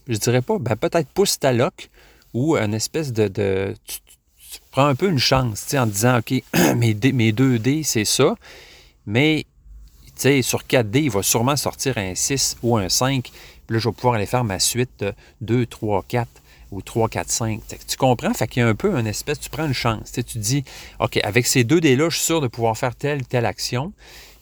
je 0.07 0.18
dirais 0.18 0.43
pas, 0.43 0.59
ben, 0.59 0.77
peut-être 0.77 1.09
pouce 1.09 1.39
taloc 1.39 1.89
ou 2.35 2.59
une 2.59 2.75
espèce 2.75 3.11
de... 3.11 3.75
tu, 3.87 3.99
prends 4.70 4.87
un 4.87 4.95
peu 4.95 5.09
une 5.09 5.18
chance 5.18 5.72
en 5.72 5.87
disant, 5.87 6.18
OK, 6.18 6.43
mes, 6.77 6.95
mes 6.95 7.33
deux 7.33 7.59
dés, 7.59 7.85
c'est 7.85 8.05
ça, 8.05 8.35
mais 9.07 9.47
sur 10.43 10.66
4 10.66 10.91
dés, 10.91 11.03
il 11.03 11.11
va 11.11 11.22
sûrement 11.22 11.57
sortir 11.57 11.97
un 11.97 12.14
6 12.14 12.59
ou 12.62 12.77
un 12.77 12.89
5 12.89 13.31
là, 13.71 13.79
je 13.79 13.89
vais 13.89 13.95
pouvoir 13.95 14.14
aller 14.14 14.27
faire 14.27 14.45
ma 14.45 14.59
suite 14.59 14.91
de 14.99 15.14
2, 15.41 15.64
3, 15.64 16.05
4 16.07 16.29
ou 16.73 16.83
3, 16.83 17.09
4, 17.09 17.31
5. 17.31 17.61
Tu 17.89 17.97
comprends? 17.97 18.35
Fait 18.35 18.47
qu'il 18.47 18.62
y 18.62 18.64
a 18.64 18.68
un 18.68 18.75
peu 18.75 18.95
un 18.95 19.05
espèce, 19.07 19.41
tu 19.41 19.49
prends 19.49 19.66
une 19.66 19.73
chance. 19.73 20.12
Tu 20.12 20.39
dis, 20.39 20.64
OK, 20.99 21.18
avec 21.23 21.47
ces 21.47 21.64
deux 21.64 21.81
dés-là, 21.81 22.09
je 22.11 22.16
suis 22.16 22.27
sûr 22.27 22.41
de 22.41 22.49
pouvoir 22.49 22.77
faire 22.77 22.95
telle, 22.95 23.27
telle 23.27 23.47
action. 23.47 23.93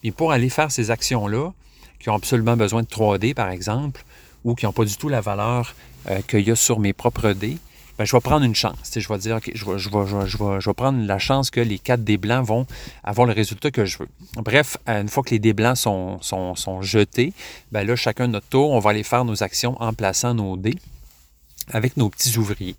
Puis 0.01 0.11
pour 0.11 0.33
aller 0.33 0.49
faire 0.49 0.70
ces 0.70 0.91
actions-là, 0.91 1.53
qui 1.99 2.11
ont 2.11 2.14
absolument 2.14 2.57
besoin 2.57 2.83
de 2.83 2.89
3D, 2.89 3.35
par 3.35 3.51
exemple, 3.51 4.05
ou 4.45 4.55
qui 4.55 4.66
n'ont 4.66 4.72
pas 4.72 4.85
du 4.85 4.97
tout 4.97 5.09
la 5.09 5.20
valeur 5.20 5.74
euh, 6.09 6.20
qu'il 6.26 6.47
y 6.47 6.51
a 6.51 6.57
sur 6.57 6.79
mes 6.79 6.93
propres 6.93 7.33
dés, 7.33 7.59
ben, 7.99 8.05
je 8.05 8.12
vais 8.12 8.20
prendre 8.20 8.44
une 8.44 8.55
chance. 8.55 8.76
Je 8.94 9.09
vais 9.09 9.18
dire, 9.18 9.36
OK, 9.36 9.51
je 9.55 9.64
vais, 9.64 10.74
prendre 10.74 11.05
la 11.05 11.18
chance 11.18 11.51
que 11.51 11.61
les 11.61 11.80
quatre 11.80 12.05
dés 12.05 12.16
blancs 12.16 12.46
vont 12.46 12.66
avoir 13.03 13.26
le 13.26 13.32
résultat 13.32 13.72
que 13.72 13.84
je 13.84 13.99
veux. 13.99 14.09
Bref, 14.36 14.76
une 14.86 15.09
fois 15.09 15.24
que 15.24 15.30
les 15.30 15.40
dés 15.40 15.53
blancs 15.53 15.76
sont, 15.76 16.82
jetés, 16.82 17.32
ben 17.72 17.84
là, 17.84 17.96
chacun 17.96 18.28
de 18.28 18.32
notre 18.32 18.46
tour, 18.46 18.70
on 18.70 18.78
va 18.78 18.90
aller 18.90 19.03
faire 19.03 19.24
nos 19.24 19.42
actions 19.42 19.76
en 19.82 19.92
plaçant 19.92 20.32
nos 20.32 20.57
dés. 20.57 20.76
avec 21.70 21.99
nos 21.99 22.09
petits 22.09 22.38
ouvriers. 22.38 22.76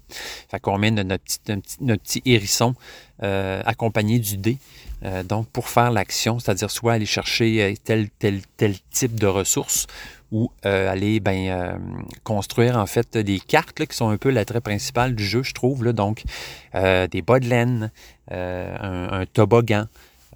Fait 0.49 0.59
qu'on 0.59 0.80
met 0.80 0.89
notre 0.89 1.24
petit, 1.24 1.39
notre 1.82 2.03
hérisson 2.26 2.74
euh, 3.22 3.61
accompagné 3.65 4.17
du 4.17 4.38
dé. 4.38 4.57
Euh, 5.04 5.24
donc, 5.24 5.47
pour 5.50 5.70
faire 5.70 5.91
l'action, 5.91 6.39
c'est-à-dire 6.39 6.70
soit 6.70 6.93
aller 6.93 7.06
chercher 7.06 7.64
euh, 7.64 7.74
tel, 7.84 8.10
tel, 8.20 8.41
tel 8.58 8.76
type 8.91 9.20
de 9.20 9.28
ressources 9.28 9.88
ou 10.32 10.52
aller 10.62 11.20
ben, 11.20 11.82
construire 12.24 12.78
en 12.78 12.86
fait 12.86 13.18
des 13.18 13.39
cartes 13.39 13.84
qui 13.84 13.97
sont 13.97 14.10
un 14.10 14.18
peu 14.18 14.30
l'attrait 14.30 14.62
principal 14.62 15.16
du 15.16 15.26
jeu, 15.26 15.41
je 15.41 15.56
trouve. 15.56 15.84
Là. 15.84 15.91
Donc, 15.91 16.22
des 16.76 17.24
bas 17.26 17.39
de 17.39 17.47
laine, 17.47 17.89
un, 18.30 19.26
toboggan, 19.34 19.88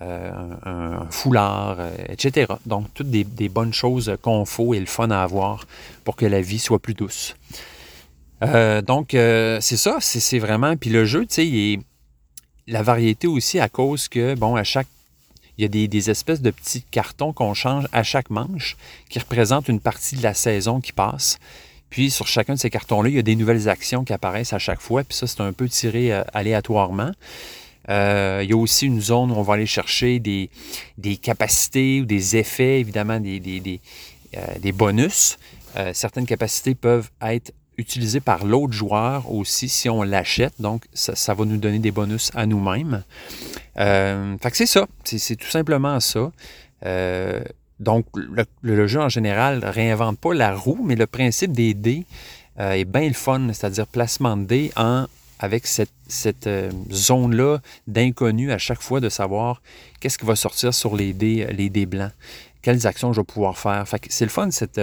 un, 0.01 1.05
foulard, 1.11 1.77
etc. 2.09 2.53
Donc, 2.65 2.87
toutes 2.95 3.11
des, 3.11 3.23
des 3.23 3.49
bonnes 3.49 3.75
choses 3.75 4.17
qu'on 4.23 4.45
faut 4.45 4.73
et 4.73 4.79
le 4.79 4.87
fun 4.87 5.11
à 5.11 5.21
avoir 5.21 5.67
pour 6.05 6.15
que 6.15 6.25
la 6.25 6.41
vie 6.41 6.57
soit 6.57 6.79
plus 6.79 6.95
douce. 6.95 7.35
Euh, 8.43 8.81
donc, 8.81 9.13
euh, 9.13 9.59
c'est 9.61 9.77
ça, 9.77 9.97
c'est 9.99 10.39
vraiment. 10.39 10.75
Puis 10.75 10.89
le 10.89 11.05
jeu, 11.05 11.21
tu 11.21 11.35
sais, 11.35 11.47
il 11.47 11.73
est 11.73 11.79
la 12.67 12.83
variété 12.83 13.27
aussi 13.27 13.59
à 13.59 13.69
cause 13.69 14.07
que, 14.07 14.35
bon, 14.35 14.55
à 14.55 14.63
chaque. 14.63 14.87
Il 15.59 15.61
y 15.61 15.65
a 15.65 15.87
des, 15.87 16.09
espèces 16.09 16.41
de 16.41 16.49
petits 16.49 16.81
cartons 16.81 17.31
qu'on 17.31 17.53
change 17.53 17.87
à 17.91 18.01
chaque 18.01 18.31
manche 18.31 18.75
qui 19.07 19.19
représentent 19.19 19.67
une 19.67 19.79
partie 19.79 20.15
de 20.15 20.23
la 20.23 20.33
saison 20.33 20.81
qui 20.81 20.91
passe. 20.91 21.37
Puis 21.91 22.09
sur 22.09 22.25
chacun 22.25 22.55
de 22.55 22.59
ces 22.59 22.71
cartons-là, 22.71 23.09
il 23.09 23.15
y 23.15 23.19
a 23.19 23.21
des 23.21 23.35
nouvelles 23.35 23.69
actions 23.69 24.03
qui 24.03 24.13
apparaissent 24.13 24.53
à 24.53 24.57
chaque 24.57 24.81
fois. 24.81 25.03
Puis 25.03 25.15
ça, 25.15 25.27
c'est 25.27 25.41
un 25.41 25.53
peu 25.53 25.69
tiré 25.69 26.11
euh, 26.11 26.23
aléatoirement. 26.33 27.11
il 27.87 28.47
y 28.49 28.53
a 28.53 28.57
aussi 28.57 28.87
une 28.87 28.99
zone 28.99 29.29
où 29.31 29.35
on 29.35 29.43
va 29.43 29.53
aller 29.53 29.67
chercher 29.67 30.19
des, 30.19 30.49
capacités 31.21 32.01
ou 32.01 32.05
des 32.05 32.35
effets, 32.35 32.79
évidemment, 32.79 33.19
des, 33.19 33.39
des 33.39 34.71
bonus. 34.71 35.37
certaines 35.93 36.25
capacités 36.25 36.73
peuvent 36.73 37.11
être 37.21 37.53
utilisé 37.77 38.19
par 38.19 38.45
l'autre 38.45 38.73
joueur 38.73 39.31
aussi 39.31 39.69
si 39.69 39.89
on 39.89 40.03
l'achète. 40.03 40.53
Donc, 40.59 40.85
ça, 40.93 41.33
va 41.33 41.45
nous 41.45 41.57
donner 41.57 41.79
des 41.79 41.91
bonus 41.91 42.31
à 42.35 42.45
nous-mêmes. 42.45 43.03
Euh, 43.79 44.37
fait 44.41 44.51
que 44.51 44.57
c'est 44.57 44.65
ça. 44.65 44.87
C'est 45.03 45.35
tout 45.35 45.49
simplement 45.49 45.99
ça. 45.99 46.31
Euh, 46.85 47.41
donc, 47.79 48.05
le, 48.61 48.87
jeu 48.87 49.01
en 49.01 49.09
général 49.09 49.63
réinvente 49.63 50.19
pas 50.19 50.33
la 50.33 50.55
roue, 50.55 50.81
mais 50.83 50.95
le 50.95 51.07
principe 51.07 51.51
des 51.51 51.73
dés 51.73 52.05
euh, 52.59 52.73
est 52.73 52.85
bien 52.85 53.07
le 53.07 53.13
fun, 53.13 53.47
c'est-à-dire 53.51 53.87
placement 53.87 54.37
de 54.37 54.45
dés 54.45 54.71
en, 54.75 55.07
avec 55.39 55.65
cette, 55.67 55.89
cette 56.07 56.49
zone-là 56.91 57.59
d'inconnu 57.87 58.51
à 58.51 58.57
chaque 58.57 58.81
fois 58.81 58.99
de 58.99 59.09
savoir 59.09 59.61
qu'est-ce 59.99 60.17
qui 60.17 60.25
va 60.25 60.35
sortir 60.35 60.73
sur 60.73 60.95
les 60.95 61.13
dés, 61.13 61.47
les 61.51 61.69
dés 61.69 61.85
blancs, 61.85 62.11
quelles 62.61 62.87
actions 62.87 63.11
je 63.11 63.21
vais 63.21 63.25
pouvoir 63.25 63.57
faire. 63.57 63.87
Fait 63.87 63.99
que 63.99 64.07
c'est 64.09 64.25
le 64.25 64.31
fun, 64.31 64.51
cette 64.51 64.79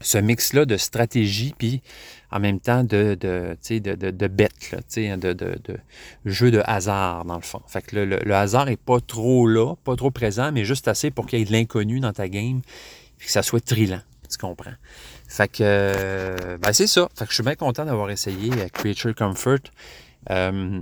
ce 0.00 0.18
mix-là 0.18 0.64
de 0.64 0.76
stratégie, 0.76 1.54
puis 1.56 1.82
en 2.30 2.40
même 2.40 2.60
temps 2.60 2.84
de, 2.84 3.16
de, 3.20 3.56
de, 3.68 3.94
de, 3.94 4.10
de 4.10 4.26
bête, 4.28 4.74
de, 4.96 5.16
de, 5.16 5.32
de, 5.34 5.76
jeu 6.24 6.50
de 6.50 6.62
hasard, 6.64 7.24
dans 7.24 7.36
le 7.36 7.42
fond. 7.42 7.62
Fait 7.66 7.82
que 7.82 7.96
le, 7.96 8.34
hasard 8.34 8.66
n'est 8.66 8.76
pas 8.76 9.00
trop 9.00 9.46
là, 9.46 9.74
pas 9.84 9.96
trop 9.96 10.10
présent, 10.10 10.52
mais 10.52 10.64
juste 10.64 10.88
assez 10.88 11.10
pour 11.10 11.26
qu'il 11.26 11.38
y 11.38 11.42
ait 11.42 11.44
de 11.44 11.52
l'inconnu 11.52 12.00
dans 12.00 12.12
ta 12.12 12.28
game, 12.28 12.62
puis 13.18 13.26
que 13.26 13.32
ça 13.32 13.42
soit 13.42 13.64
trillant, 13.64 14.00
tu 14.30 14.38
comprends? 14.38 14.74
Fait 15.28 15.48
que, 15.48 15.58
euh, 15.62 16.58
ben 16.58 16.72
c'est 16.72 16.88
ça. 16.88 17.08
Fait 17.14 17.24
que 17.24 17.30
je 17.30 17.34
suis 17.34 17.44
bien 17.44 17.54
content 17.54 17.84
d'avoir 17.84 18.10
essayé 18.10 18.50
euh, 18.52 18.68
Creature 18.72 19.14
Comfort. 19.14 19.60
Euh, 20.30 20.80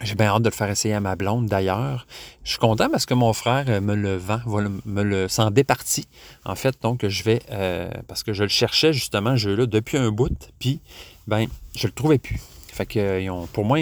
j'ai 0.00 0.14
bien 0.16 0.26
hâte 0.26 0.42
de 0.42 0.48
le 0.48 0.54
faire 0.54 0.68
essayer 0.68 0.94
à 0.94 1.00
ma 1.00 1.14
blonde 1.14 1.46
d'ailleurs. 1.46 2.06
Je 2.42 2.50
suis 2.50 2.58
content 2.58 2.88
parce 2.90 3.06
que 3.06 3.14
mon 3.14 3.32
frère 3.32 3.64
euh, 3.68 3.80
me 3.80 3.94
le 3.94 4.16
vend, 4.16 4.40
me 4.84 5.02
le 5.02 5.28
s'en 5.28 5.50
départit. 5.50 6.08
En 6.44 6.56
fait, 6.56 6.76
donc 6.82 7.06
je 7.06 7.22
vais 7.22 7.40
euh, 7.50 7.88
parce 8.08 8.22
que 8.22 8.32
je 8.32 8.42
le 8.42 8.48
cherchais 8.48 8.92
justement, 8.92 9.32
ce 9.32 9.42
jeu-là, 9.42 9.66
depuis 9.66 9.96
un 9.96 10.10
bout, 10.10 10.50
puis 10.58 10.80
ben 11.26 11.46
je 11.76 11.86
le 11.86 11.92
trouvais 11.92 12.18
plus. 12.18 12.40
Fait 12.72 12.86
que 12.86 12.98
euh, 12.98 13.46
pour 13.52 13.64
moi, 13.64 13.78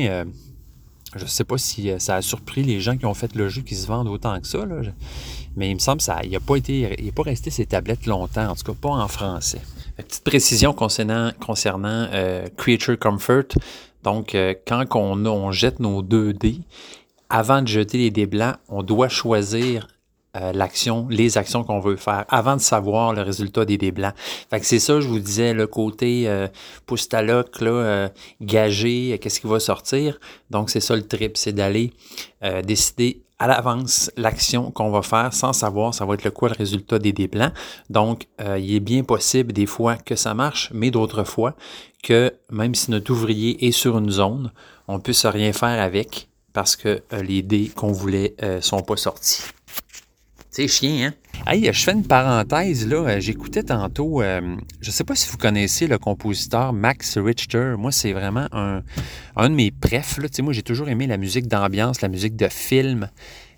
je 1.16 1.22
ne 1.22 1.28
sais 1.28 1.44
pas 1.44 1.56
si 1.56 1.90
ça 1.98 2.16
a 2.16 2.22
surpris 2.22 2.62
les 2.62 2.80
gens 2.80 2.96
qui 2.96 3.06
ont 3.06 3.14
fait 3.14 3.34
le 3.34 3.48
jeu 3.48 3.62
qui 3.62 3.74
se 3.74 3.86
vendent 3.86 4.08
autant 4.08 4.38
que 4.38 4.46
ça. 4.46 4.66
Mais 5.56 5.70
il 5.70 5.74
me 5.74 5.80
semble 5.80 5.98
que 5.98 6.04
ça 6.04 6.20
n'a 6.22 6.40
pas 6.40 6.56
été. 6.56 6.94
Il 6.98 7.06
n'a 7.06 7.12
pas 7.12 7.22
resté 7.22 7.50
ces 7.50 7.64
tablettes 7.66 8.06
longtemps, 8.06 8.48
en 8.48 8.54
tout 8.54 8.64
cas 8.64 8.78
pas 8.78 8.90
en 8.90 9.08
français. 9.08 9.60
Petite 9.96 10.24
précision 10.24 10.72
concernant, 10.74 11.32
concernant 11.40 12.08
Creature 12.56 12.98
Comfort. 12.98 13.44
Donc, 14.02 14.34
euh, 14.34 14.54
quand 14.66 14.84
on, 14.94 15.52
jette 15.52 15.80
nos 15.80 16.02
deux 16.02 16.32
dés, 16.32 16.60
avant 17.28 17.62
de 17.62 17.68
jeter 17.68 17.98
les 17.98 18.10
dés 18.10 18.26
blancs, 18.26 18.56
on 18.68 18.82
doit 18.82 19.08
choisir 19.08 19.88
euh, 20.34 20.50
l'action, 20.52 21.06
les 21.10 21.36
actions 21.36 21.62
qu'on 21.62 21.78
veut 21.78 21.96
faire 21.96 22.24
avant 22.28 22.56
de 22.56 22.60
savoir 22.62 23.12
le 23.12 23.20
résultat 23.20 23.66
des 23.66 23.76
dés 23.76 23.92
blancs. 23.92 24.14
Fait 24.48 24.60
que 24.60 24.66
c'est 24.66 24.78
ça, 24.78 24.98
je 24.98 25.06
vous 25.06 25.18
disais, 25.18 25.52
le 25.52 25.66
côté 25.66 26.26
euh, 26.26 26.48
pouce 26.86 27.06
là, 27.12 27.44
euh, 27.60 28.08
gagé, 28.40 29.18
qu'est-ce 29.20 29.40
qui 29.40 29.46
va 29.46 29.60
sortir. 29.60 30.18
Donc, 30.48 30.70
c'est 30.70 30.80
ça 30.80 30.96
le 30.96 31.06
trip, 31.06 31.36
c'est 31.36 31.52
d'aller 31.52 31.92
décider 32.64 33.22
à 33.42 33.46
l'avance 33.48 34.10
l'action 34.16 34.70
qu'on 34.70 34.90
va 34.90 35.02
faire 35.02 35.32
sans 35.32 35.52
savoir 35.52 35.94
ça 35.94 36.04
va 36.04 36.14
être 36.14 36.24
le 36.24 36.30
quoi 36.30 36.48
le 36.48 36.54
résultat 36.54 36.98
des 36.98 37.12
dés 37.12 37.28
blancs. 37.28 37.52
Donc, 37.90 38.26
il 38.38 38.74
est 38.74 38.80
bien 38.80 39.02
possible 39.02 39.52
des 39.52 39.66
fois 39.66 39.96
que 39.96 40.16
ça 40.16 40.34
marche, 40.34 40.70
mais 40.72 40.90
d'autres 40.90 41.24
fois 41.24 41.54
que 42.02 42.32
même 42.50 42.74
si 42.74 42.90
notre 42.90 43.10
ouvrier 43.12 43.66
est 43.66 43.72
sur 43.72 43.98
une 43.98 44.10
zone, 44.10 44.52
on 44.88 44.96
ne 44.96 45.02
puisse 45.02 45.26
rien 45.26 45.52
faire 45.52 45.82
avec 45.82 46.28
parce 46.52 46.76
que 46.76 47.02
euh, 47.12 47.22
les 47.22 47.42
dés 47.42 47.70
qu'on 47.74 47.92
voulait 47.92 48.34
euh, 48.42 48.60
sont 48.60 48.82
pas 48.82 48.96
sortis. 48.96 49.42
C'est 50.52 50.68
chien, 50.68 51.08
hein? 51.08 51.14
Hey, 51.46 51.64
je 51.64 51.82
fais 51.82 51.92
une 51.92 52.06
parenthèse, 52.06 52.86
là. 52.86 52.98
Euh, 52.98 53.20
j'écoutais 53.20 53.64
tantôt, 53.64 54.22
je 54.22 54.38
ne 54.86 54.92
sais 54.92 55.02
pas 55.02 55.16
si 55.16 55.28
vous 55.28 55.38
connaissez 55.38 55.88
le 55.88 55.98
compositeur 55.98 56.72
Max 56.72 57.18
Richter. 57.18 57.74
Moi, 57.76 57.90
c'est 57.90 58.12
vraiment 58.12 58.46
un, 58.52 58.82
de 59.36 59.54
mes 59.54 59.72
prefs. 59.72 60.18
Là. 60.18 60.28
Moi, 60.42 60.52
j'ai 60.52 60.62
toujours 60.62 60.88
aimé 60.88 61.08
la 61.08 61.16
musique 61.16 61.48
d'ambiance, 61.48 62.00
la 62.00 62.08
musique 62.08 62.36
de 62.36 62.46
film. 62.48 63.08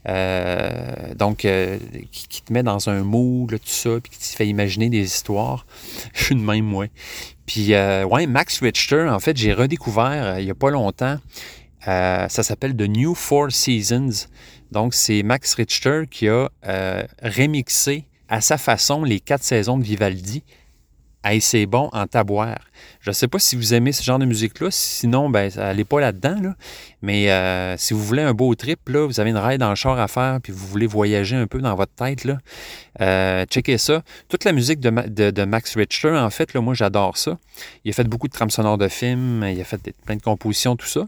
donc, 0.07 1.39
qui, 1.39 2.43
te 2.43 2.53
met 2.53 2.63
dans 2.63 2.89
un 2.89 3.03
mood, 3.03 3.51
tout 3.51 3.59
ça, 3.65 3.91
puis 4.03 4.11
qui 4.13 4.19
te 4.19 4.37
fait 4.37 4.47
imaginer 4.47 4.89
des 4.89 5.05
histoires. 5.05 5.67
Je 6.15 6.25
suis 6.25 6.35
de 6.37 6.41
même, 6.41 6.65
moi. 6.65 6.87
Puis, 7.47 7.75
euh, 7.75 8.05
ouais, 8.05 8.27
Max 8.27 8.61
Richter, 8.61 9.09
en 9.09 9.21
fait, 9.21 9.37
j'ai 9.37 9.53
redécouvert 9.53 10.25
euh, 10.25 10.41
il 10.41 10.45
n'y 10.45 10.51
a 10.51 10.55
pas 10.55 10.71
longtemps. 10.71 11.19
Euh, 11.87 12.29
ça 12.29 12.43
s'appelle 12.43 12.75
The 12.75 12.89
New 12.89 13.15
Four 13.15 13.53
Seasons. 13.53 14.29
Donc, 14.73 14.95
c'est 14.95 15.23
Max 15.23 15.55
Richter 15.55 16.03
qui 16.11 16.29
a 16.29 16.49
remixé 17.23 18.07
à 18.29 18.41
sa 18.41 18.59
façon 18.59 19.05
les 19.05 19.21
quatre 19.21 19.45
saisons 19.45 19.79
de 19.79 19.85
Vivaldi 19.85 20.43
Hey, 21.27 21.41
c'est 21.41 21.65
bon 21.65 21.89
en 21.95 22.07
taboire. 22.07 22.59
Je 23.01 23.09
ne 23.09 23.15
sais 23.15 23.29
pas 23.29 23.39
si 23.39 23.57
vous 23.57 23.73
aimez 23.73 23.93
ce 23.93 24.03
genre 24.03 24.19
de 24.19 24.27
musique-là. 24.27 24.69
Sinon, 24.71 25.31
ben, 25.31 25.51
elle 25.57 25.83
pas 25.87 25.99
là-dedans. 25.99 26.37
Là. 26.39 26.55
Mais 27.01 27.31
euh, 27.31 27.79
si 27.79 27.95
vous 27.95 28.05
voulez 28.05 28.21
un 28.21 28.35
beau 28.35 28.55
trip, 28.55 28.87
là, 28.91 29.07
vous 29.07 29.21
avez 29.21 29.31
une 29.31 29.39
ride 29.39 29.63
le 29.63 29.75
char 29.75 29.99
à 29.99 30.07
faire, 30.07 30.39
puis 30.43 30.53
vous 30.53 30.67
voulez 30.67 30.87
voyager 30.87 31.35
un 31.35 31.47
peu 31.47 31.61
dans 31.61 31.75
votre 31.77 31.95
tête, 31.95 32.25
là, 32.25 32.37
euh, 33.01 33.47
checkez 33.47 33.79
ça. 33.79 34.03
Toute 34.29 34.45
la 34.45 34.53
musique 34.53 34.81
de, 34.81 35.45
Max 35.47 35.75
Richter, 35.77 36.11
en 36.11 36.29
fait, 36.29 36.53
là, 36.53 36.61
moi, 36.61 36.75
j'adore 36.75 37.17
ça. 37.17 37.39
Il 37.87 37.91
a 37.91 37.95
fait 37.95 38.05
beaucoup 38.05 38.29
de 38.29 38.35
trames 38.35 38.51
sonores 38.51 38.77
de 38.77 38.89
films, 38.89 39.47
il 39.51 39.59
a 39.59 39.65
fait 39.65 39.81
plein 40.05 40.17
de 40.17 40.23
compositions, 40.23 40.77
tout 40.77 40.87
ça. 40.87 41.07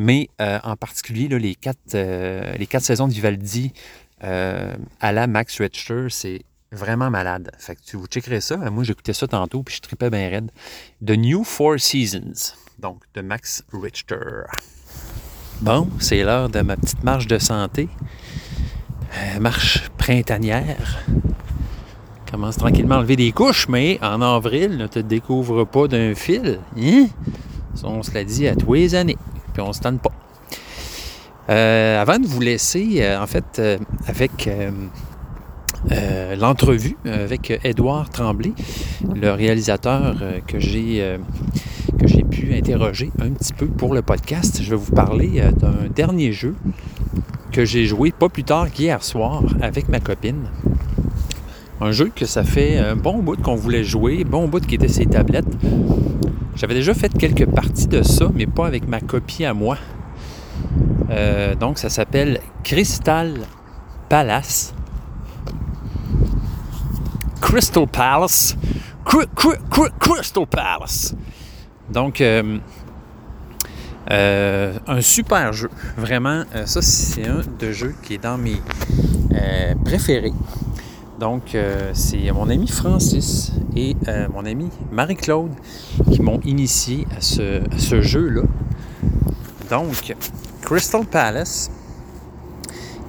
Mais 0.00 0.28
euh, 0.40 0.58
en 0.64 0.76
particulier, 0.76 1.28
les, 1.28 1.54
quatre, 1.54 1.94
les 1.94 2.66
quatre 2.66 2.84
saisons 2.84 3.06
de 3.06 3.12
Vivaldi 3.12 3.72
à 4.22 5.12
la 5.12 5.26
Max 5.26 5.60
Richter, 5.60 6.06
c'est 6.08 6.42
Vraiment 6.72 7.10
malade. 7.10 7.50
Fait 7.58 7.74
que 7.74 7.80
tu 7.84 7.96
vous 7.96 8.06
checkerez 8.06 8.40
ça. 8.40 8.56
Moi, 8.56 8.84
j'écoutais 8.84 9.12
ça 9.12 9.26
tantôt, 9.26 9.64
puis 9.64 9.74
je 9.74 9.80
tripais 9.80 10.08
bien 10.08 10.28
raide. 10.28 10.52
The 11.04 11.16
New 11.16 11.42
Four 11.42 11.80
Seasons, 11.80 12.54
donc 12.78 13.02
de 13.14 13.22
Max 13.22 13.64
Richter. 13.72 14.44
Bon, 15.62 15.88
c'est 15.98 16.22
l'heure 16.22 16.48
de 16.48 16.60
ma 16.60 16.76
petite 16.76 17.02
marche 17.02 17.26
de 17.26 17.38
santé. 17.38 17.88
Euh, 19.16 19.40
marche 19.40 19.88
printanière. 19.98 21.04
Commence 22.30 22.56
tranquillement 22.56 22.94
à 22.94 22.98
enlever 22.98 23.16
des 23.16 23.32
couches, 23.32 23.68
mais 23.68 23.98
en 24.00 24.22
avril, 24.22 24.76
ne 24.76 24.86
te 24.86 25.00
découvre 25.00 25.64
pas 25.64 25.88
d'un 25.88 26.14
fil. 26.14 26.60
Hein? 26.78 27.08
On 27.82 28.04
se 28.04 28.14
l'a 28.14 28.22
dit 28.22 28.46
à 28.46 28.54
tous 28.54 28.74
les 28.74 28.94
années, 28.94 29.18
on 29.60 29.72
se 29.72 29.80
tente 29.80 30.00
pas. 30.00 30.12
Euh, 31.50 32.00
avant 32.00 32.18
de 32.18 32.26
vous 32.26 32.40
laisser, 32.40 32.98
euh, 33.00 33.20
en 33.20 33.26
fait, 33.26 33.60
avec 34.06 34.48
euh, 35.90 36.36
l'entrevue 36.36 36.96
avec 37.04 37.58
Édouard 37.64 38.10
Tremblay, 38.10 38.52
le 39.14 39.30
réalisateur 39.32 40.16
que 40.46 40.60
j'ai 40.60 41.18
que 41.98 42.06
j'ai 42.06 42.22
pu 42.22 42.54
interroger 42.54 43.10
un 43.20 43.30
petit 43.30 43.52
peu 43.52 43.66
pour 43.66 43.94
le 43.94 44.02
podcast. 44.02 44.60
Je 44.62 44.70
vais 44.70 44.76
vous 44.76 44.92
parler 44.92 45.42
d'un 45.58 45.88
dernier 45.94 46.32
jeu 46.32 46.54
que 47.50 47.64
j'ai 47.64 47.84
joué 47.86 48.12
pas 48.12 48.28
plus 48.28 48.44
tard 48.44 48.70
qu'hier 48.70 49.02
soir 49.02 49.42
avec 49.60 49.88
ma 49.88 50.00
copine. 50.00 50.50
Un 51.80 51.92
jeu 51.92 52.12
que 52.14 52.26
ça 52.26 52.44
fait 52.44 52.76
un 52.76 52.94
bon 52.94 53.18
bout 53.18 53.40
qu'on 53.40 53.56
voulait 53.56 53.84
jouer, 53.84 54.22
bon 54.24 54.46
bout 54.48 54.64
qui 54.64 54.74
était 54.74 54.88
ses 54.88 55.06
tablettes. 55.06 55.56
J'avais 56.60 56.74
déjà 56.74 56.92
fait 56.92 57.08
quelques 57.16 57.46
parties 57.46 57.86
de 57.86 58.02
ça, 58.02 58.26
mais 58.34 58.44
pas 58.44 58.66
avec 58.66 58.86
ma 58.86 59.00
copie 59.00 59.46
à 59.46 59.54
moi. 59.54 59.78
donc 61.58 61.78
ça 61.78 61.88
s'appelle 61.88 62.40
Crystal 62.62 63.32
Palace. 64.10 64.74
Crystal 67.40 67.86
Palace. 67.86 68.58
Crystal 69.98 70.46
Palace. 70.46 71.14
Donc, 71.90 72.20
euh, 72.20 72.58
euh, 74.10 74.78
un 74.86 75.00
super 75.00 75.54
jeu. 75.54 75.70
Vraiment, 75.96 76.44
euh, 76.54 76.66
ça, 76.66 76.82
c'est 76.82 77.26
un 77.26 77.40
de 77.58 77.72
jeux 77.72 77.94
qui 78.02 78.14
est 78.14 78.22
dans 78.22 78.36
mes 78.36 78.60
préférés. 79.82 80.34
Donc, 81.20 81.56
c'est 81.92 82.32
mon 82.32 82.48
ami 82.48 82.66
Francis 82.66 83.52
et 83.76 83.94
mon 84.32 84.46
ami 84.46 84.70
Marie-Claude 84.90 85.52
qui 86.10 86.22
m'ont 86.22 86.40
initié 86.46 87.06
à 87.14 87.20
ce, 87.20 88.00
jeu-là. 88.00 88.42
Donc, 89.68 90.16
Crystal 90.62 91.04
Palace, 91.04 91.70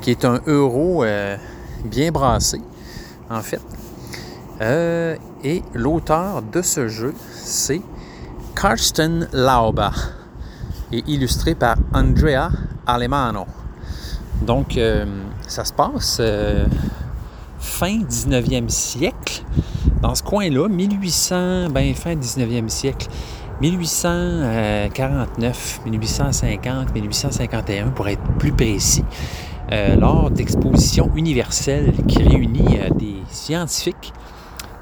qui 0.01 0.11
est 0.11 0.25
un 0.25 0.41
euro 0.45 1.05
bien 1.85 2.11
brassé, 2.11 2.59
en 3.29 3.39
fait. 3.39 3.61
et 4.59 5.63
l'auteur 5.73 6.41
de 6.41 6.61
ce 6.61 6.89
jeu, 6.89 7.13
c'est 7.31 7.81
Karsten 8.55 9.29
Lauba 9.31 9.91
et 10.91 11.03
illustré 11.07 11.55
par 11.55 11.77
Andrea 11.93 12.49
Alemano. 12.85 13.45
Donc, 14.41 14.77
euh, 14.77 15.05
ça 15.47 15.63
se 15.63 15.73
passe 15.73 16.17
euh, 16.19 16.65
fin 17.61 17.99
19e 17.99 18.67
siècle, 18.67 19.43
dans 20.01 20.15
ce 20.15 20.23
coin-là, 20.23 20.67
1800, 20.67 21.69
ben 21.69 21.95
fin 21.95 22.15
19e 22.15 22.67
siècle, 22.67 23.07
1849, 23.61 25.81
1850, 25.85 26.93
1851 26.93 27.87
pour 27.89 28.09
être 28.09 28.23
plus 28.39 28.51
précis, 28.51 29.05
euh, 29.71 29.95
lors 29.95 30.31
d'expositions 30.31 31.09
universelles 31.15 31.93
qui 32.07 32.23
réunit 32.23 32.79
des 32.97 33.15
scientifiques 33.29 34.11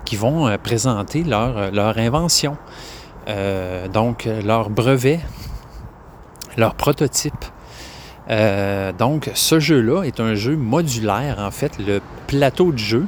qui 0.06 0.16
vont 0.16 0.58
présenter 0.64 1.24
leur, 1.24 1.72
leur 1.72 1.98
invention. 2.00 2.58
Euh, 3.28 3.88
donc 3.88 4.28
leur 4.44 4.70
brevet, 4.70 5.20
leur 6.58 6.76
prototype. 6.76 7.46
Euh, 8.30 8.92
donc 8.92 9.32
ce 9.34 9.60
jeu-là 9.60 10.04
est 10.04 10.20
un 10.20 10.36
jeu 10.36 10.56
modulaire 10.56 11.38
en 11.40 11.52
fait. 11.52 11.78
Le 11.80 12.00
plateau 12.28 12.72
de 12.72 12.78
jeu 12.78 13.06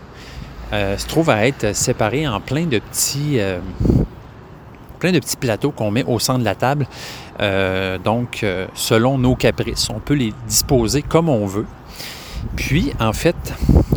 euh, 0.74 0.97
se 0.97 1.07
trouve 1.07 1.30
à 1.30 1.47
être 1.47 1.76
séparé 1.76 2.28
en 2.28 2.39
plein 2.39 2.65
de 2.65 2.80
petits, 2.80 3.39
plein 4.99 5.11
de 5.11 5.19
petits 5.19 5.38
plateaux 5.38 5.72
qu'on 5.72 5.91
met 5.91 6.03
au 6.03 6.19
centre 6.19 6.39
de 6.39 6.45
la 6.45 6.55
table. 6.55 6.88
donc 8.03 8.45
selon 8.74 9.17
nos 9.17 9.36
caprices, 9.36 9.89
on 9.89 9.99
peut 9.99 10.15
les 10.15 10.34
disposer 10.47 11.01
comme 11.01 11.30
on 11.30 11.45
veut. 11.45 11.67
Puis 12.55 12.91
en 12.99 13.13
fait, 13.13 13.36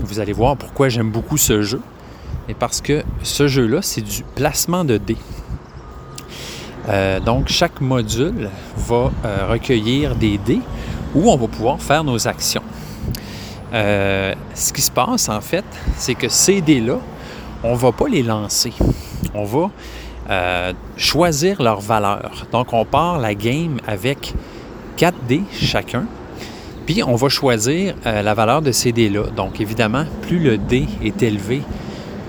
vous 0.05 0.21
allez 0.21 0.33
voir 0.33 0.57
pourquoi 0.57 0.89
j'aime 0.89 1.11
beaucoup 1.11 1.37
ce 1.37 1.63
jeu. 1.63 1.81
Et 2.49 2.55
parce 2.55 2.81
que 2.81 3.03
ce 3.23 3.49
jeu-là, 3.49 3.81
c'est 3.81 4.03
du 4.03 4.23
placement 4.35 4.85
de 4.85 4.99
dés. 4.99 5.17
Euh, 6.89 7.19
donc, 7.21 7.49
chaque 7.49 7.81
module 7.81 8.51
va 8.77 9.11
euh, 9.25 9.47
recueillir 9.49 10.15
des 10.15 10.37
dés 10.39 10.61
où 11.15 11.31
on 11.31 11.37
va 11.37 11.47
pouvoir 11.47 11.81
faire 11.81 12.05
nos 12.05 12.27
actions. 12.27 12.63
Euh, 13.73 14.35
ce 14.55 14.73
qui 14.73 14.83
se 14.83 14.91
passe, 14.91 15.29
en 15.29 15.41
fait, 15.41 15.65
c'est 15.97 16.15
que 16.15 16.29
ces 16.29 16.61
dés-là, 16.61 16.99
on 17.63 17.73
ne 17.73 17.79
va 17.79 17.93
pas 17.93 18.09
les 18.09 18.23
lancer. 18.23 18.73
On 19.35 19.45
va 19.45 19.71
choisir 20.97 21.63
leur 21.63 21.81
valeur. 21.81 22.47
Donc, 22.51 22.73
on 22.73 22.87
part 22.87 23.19
la 23.19 23.35
game 23.35 23.77
avec 23.87 24.33
4 24.97 25.15
dés 25.29 25.43
chacun. 25.53 26.07
Puis, 26.87 27.03
on 27.03 27.15
va 27.15 27.29
choisir 27.29 27.95
la 28.05 28.33
valeur 28.33 28.63
de 28.63 28.73
ces 28.73 28.93
dés-là. 28.93 29.25
Donc, 29.37 29.61
évidemment, 29.61 30.05
plus 30.23 30.39
le 30.39 30.57
dé 30.57 30.87
est 31.03 31.23
élevé, 31.23 31.61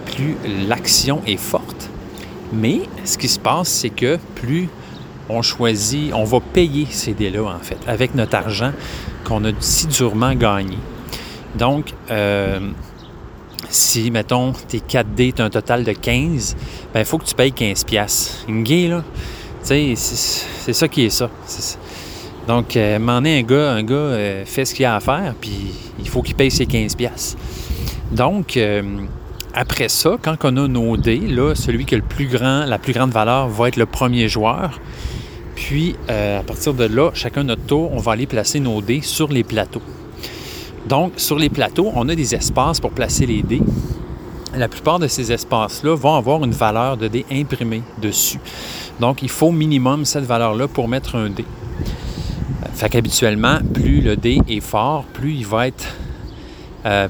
plus 0.06 0.36
l'action 0.68 1.22
est 1.26 1.38
forte. 1.38 1.90
Mais 2.52 2.82
ce 3.04 3.18
qui 3.18 3.28
se 3.28 3.40
passe, 3.40 3.70
c'est 3.70 3.90
que 3.90 4.18
plus 4.36 4.70
on 5.30 5.41
choisit, 5.41 6.13
on 6.13 6.23
va 6.23 6.39
payer 6.39 6.88
ces 6.89 7.13
dés-là, 7.13 7.43
en 7.43 7.59
fait, 7.59 7.78
avec 7.88 8.15
notre 8.15 8.36
argent 8.36 8.71
qu'on 9.23 9.43
a 9.45 9.49
si 9.59 9.88
durement 9.88 10.34
gagné. 10.34 10.78
Donc, 11.55 11.93
euh, 12.11 12.59
si, 13.69 14.11
mettons, 14.11 14.53
tes 14.67 14.80
4 14.80 15.15
dés, 15.15 15.34
tu 15.34 15.41
un 15.41 15.49
total 15.49 15.84
de 15.84 15.93
15, 15.93 16.55
ben 16.93 16.99
il 16.99 17.05
faut 17.05 17.17
que 17.17 17.26
tu 17.26 17.36
payes 17.36 17.51
15 17.51 17.84
piastres. 17.86 18.45
Une 18.47 18.63
gay, 18.63 18.88
là, 18.88 19.03
tu 19.65 19.95
sais, 19.95 19.95
c'est 19.95 20.73
ça 20.73 20.88
qui 20.88 21.05
est 21.05 21.09
ça. 21.09 21.30
Donc, 22.47 22.78
euh, 22.78 22.99
m'en 22.99 23.23
est 23.23 23.39
un 23.39 23.43
gars, 23.43 23.71
un 23.71 23.84
gars 23.84 23.95
euh, 23.95 24.45
fait 24.45 24.65
ce 24.65 24.76
qu'il 24.76 24.86
a 24.86 24.95
à 24.95 24.99
faire, 24.99 25.34
puis 25.39 25.71
il 25.99 26.07
faut 26.07 26.21
qu'il 26.21 26.36
paye 26.36 26.51
ses 26.51 26.67
15 26.67 26.95
piastres. 26.95 27.38
Donc, 28.11 28.59
après 29.53 29.89
ça, 29.89 30.17
quand 30.21 30.36
on 30.43 30.57
a 30.57 30.67
nos 30.67 30.95
dés, 30.95 31.17
là, 31.17 31.55
celui 31.55 31.86
qui 31.86 31.95
a 31.95 31.97
le 31.97 32.03
plus 32.03 32.28
grand, 32.28 32.65
la 32.65 32.78
plus 32.78 32.93
grande 32.93 33.11
valeur 33.11 33.47
va 33.47 33.69
être 33.69 33.78
le 33.78 33.86
premier 33.88 34.28
joueur. 34.28 34.80
Puis, 35.68 35.95
euh, 36.11 36.41
à 36.41 36.43
partir 36.43 36.76
de 36.76 36.84
là, 36.84 37.09
chacun 37.16 37.43
notre 37.43 37.63
tour, 37.63 37.91
on 37.91 37.97
va 37.97 38.11
aller 38.11 38.28
placer 38.28 38.59
nos 38.59 38.84
dés 38.84 39.01
sur 39.01 39.30
les 39.30 39.43
plateaux. 39.43 39.82
Donc, 40.88 41.13
sur 41.18 41.39
les 41.39 41.49
plateaux, 41.49 41.91
on 41.95 42.07
a 42.07 42.13
des 42.13 42.36
espaces 42.36 42.80
pour 42.80 42.91
placer 42.91 43.26
les 43.26 43.41
dés. 43.41 43.63
La 44.55 44.68
plupart 44.68 44.99
de 44.99 45.07
ces 45.07 45.32
espaces-là 45.32 45.95
vont 45.95 46.13
avoir 46.13 46.43
une 46.43 46.51
valeur 46.51 46.97
de 46.97 47.07
dés 47.07 47.26
imprimée 47.32 47.82
dessus. 47.99 48.38
Donc, 48.99 49.24
il 49.24 49.30
faut 49.30 49.51
minimum 49.51 50.05
cette 50.05 50.26
valeur-là 50.26 50.68
pour 50.68 50.88
mettre 50.88 51.16
un 51.16 51.32
dé. 51.32 51.45
Fait 52.76 52.89
qu'habituellement, 52.89 53.57
plus 53.74 54.01
le 54.01 54.16
dé 54.16 54.41
est 54.47 54.59
fort, 54.59 55.05
plus 55.13 55.34
il 55.34 55.47
va 55.47 55.68
être 55.68 55.88
euh, 56.86 57.07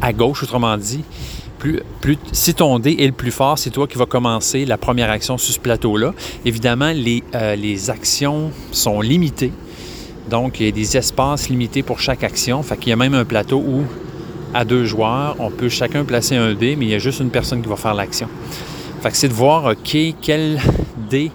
à 0.00 0.12
gauche, 0.14 0.42
autrement 0.42 0.78
dit, 0.78 1.04
si 2.32 2.54
ton 2.54 2.78
dé 2.78 2.96
est 2.98 3.06
le 3.06 3.12
plus 3.12 3.30
fort, 3.30 3.58
c'est 3.58 3.70
toi 3.70 3.86
qui 3.86 3.98
vas 3.98 4.06
commencer 4.06 4.64
la 4.64 4.78
première 4.78 5.10
action 5.10 5.38
sur 5.38 5.54
ce 5.54 5.60
plateau-là. 5.60 6.14
Évidemment, 6.44 6.92
les, 6.94 7.22
euh, 7.34 7.56
les, 7.56 7.90
actions 7.90 8.50
sont 8.72 9.00
limitées. 9.00 9.52
Donc, 10.28 10.60
il 10.60 10.66
y 10.66 10.68
a 10.68 10.72
des 10.72 10.96
espaces 10.96 11.48
limités 11.48 11.82
pour 11.82 12.00
chaque 12.00 12.24
action. 12.24 12.62
Fait 12.62 12.76
qu'il 12.76 12.90
y 12.90 12.92
a 12.92 12.96
même 12.96 13.14
un 13.14 13.24
plateau 13.24 13.58
où, 13.58 13.82
à 14.54 14.64
deux 14.64 14.84
joueurs, 14.84 15.36
on 15.38 15.50
peut 15.50 15.68
chacun 15.68 16.04
placer 16.04 16.36
un 16.36 16.54
dé, 16.54 16.76
mais 16.76 16.86
il 16.86 16.90
y 16.90 16.94
a 16.94 16.98
juste 16.98 17.20
une 17.20 17.30
personne 17.30 17.62
qui 17.62 17.68
va 17.68 17.76
faire 17.76 17.94
l'action. 17.94 18.28
Fait 19.02 19.10
que 19.10 19.16
c'est 19.16 19.28
de 19.28 19.34
voir, 19.34 19.64
OK, 19.64 19.96
quel 20.20 20.60
dé 21.08 21.30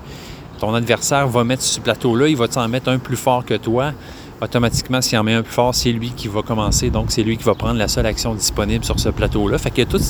ton 0.59 0.73
adversaire 0.73 1.27
va 1.27 1.43
mettre 1.43 1.61
sur 1.61 1.75
ce 1.75 1.79
plateau-là. 1.81 2.27
Il 2.27 2.37
va 2.37 2.47
t'en 2.47 2.67
mettre 2.67 2.89
un 2.89 2.97
plus 2.97 3.17
fort 3.17 3.43
que 3.45 3.55
toi 3.55 3.91
automatiquement, 4.41 5.01
s'il 5.01 5.17
en 5.17 5.23
met 5.23 5.33
un 5.33 5.43
plus 5.43 5.53
fort, 5.53 5.73
c'est 5.73 5.91
lui 5.91 6.11
qui 6.11 6.27
va 6.27 6.41
commencer. 6.41 6.89
Donc, 6.89 7.07
c'est 7.09 7.23
lui 7.23 7.37
qui 7.37 7.43
va 7.43 7.55
prendre 7.55 7.77
la 7.77 7.87
seule 7.87 8.05
action 8.05 8.35
disponible 8.35 8.83
sur 8.83 8.99
ce 8.99 9.09
plateau-là. 9.09 9.57
Fait 9.57 9.79
a 9.79 9.85
tout, 9.85 10.01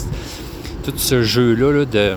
tout 0.84 0.94
ce 0.96 1.24
jeu-là 1.24 1.86
de, 1.86 2.16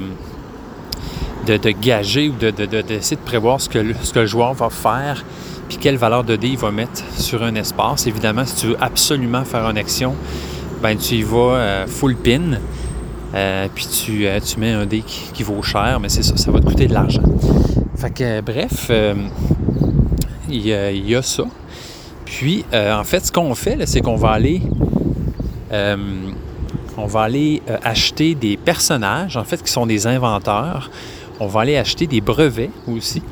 de, 1.47 1.71
gager 1.71 2.29
ou 2.29 2.35
d'essayer 2.35 3.17
de, 3.17 3.21
de, 3.21 3.25
prévoir 3.25 3.61
ce 3.61 3.69
que, 3.69 3.79
le, 3.79 3.95
ce 4.03 4.13
que 4.13 4.21
le 4.21 4.27
joueur 4.27 4.55
va 4.55 4.71
faire 4.71 5.25
puis 5.69 5.77
quelle 5.77 5.97
valeur 5.97 6.25
de 6.25 6.35
dé 6.37 6.49
il 6.49 6.59
va 6.59 6.71
mettre 6.71 7.03
sur 7.17 7.43
un 7.43 7.55
espace. 7.55 8.07
Évidemment, 8.07 8.45
si 8.45 8.57
tu 8.57 8.67
veux 8.69 8.77
absolument 8.81 9.45
faire 9.45 9.69
une 9.69 9.79
action, 9.79 10.15
ben 10.83 10.97
tu 10.97 11.17
y 11.17 11.23
vas 11.23 11.55
euh, 11.55 11.87
full 11.87 12.17
pin. 12.17 12.59
Euh, 13.35 13.69
puis 13.75 13.87
tu, 13.87 14.27
euh, 14.27 14.41
tu, 14.41 14.59
mets 14.59 14.73
un 14.73 14.87
dé 14.87 15.03
qui, 15.03 15.43
vaut 15.43 15.63
cher, 15.63 15.99
mais 16.01 16.09
c'est 16.09 16.23
ça, 16.23 16.37
ça 16.37 16.51
va 16.51 16.61
te 16.61 16.65
coûter 16.65 16.87
de 16.87 16.95
l'argent. 16.95 17.23
Fait 17.97 18.11
que, 18.11 18.41
bref, 18.41 18.91
il 20.49 20.67
y, 20.67 21.15
a 21.15 21.23
ça. 21.23 21.45
Puis, 22.31 22.65
euh, 22.73 22.95
en 22.95 23.05
fait, 23.05 23.27
ce 23.27 23.33
qu'on 23.33 23.55
fait, 23.55 23.85
c'est 23.87 24.01
qu'on 24.01 24.17
va 24.17 24.31
aller, 24.31 24.61
euh, 25.73 25.97
euh, 26.99 27.59
acheter 27.83 28.35
des 28.35 28.57
personnages, 28.57 29.37
en 29.37 29.45
fait, 29.45 29.63
qui 29.63 29.73
sont 29.73 29.87
des 29.87 30.07
inventeurs. 30.07 30.91
On 31.41 31.47
va 31.47 31.63
aller 31.63 31.77
acheter 31.77 32.07
des 32.07 32.21
brevets 32.21 32.71
aussi. 32.87 33.23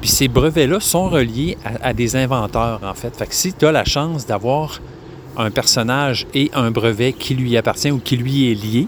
Puis 0.00 0.10
ces 0.10 0.28
brevets-là 0.28 0.78
sont 0.78 1.08
reliés 1.08 1.58
à, 1.82 1.92
des 1.92 2.14
inventeurs, 2.14 2.80
en 2.84 2.94
fait. 2.94 3.16
Fait 3.16 3.26
que 3.26 3.34
si 3.34 3.52
tu 3.52 3.66
as 3.66 3.72
la 3.72 3.84
chance 3.84 4.26
d'avoir 4.26 4.80
un 5.36 5.50
personnage 5.50 6.26
et 6.34 6.50
un 6.54 6.70
brevet 6.70 7.12
qui 7.12 7.34
lui 7.34 7.56
appartient 7.56 7.90
ou 7.90 7.98
qui 7.98 8.16
lui 8.16 8.50
est 8.50 8.54
lié, 8.54 8.86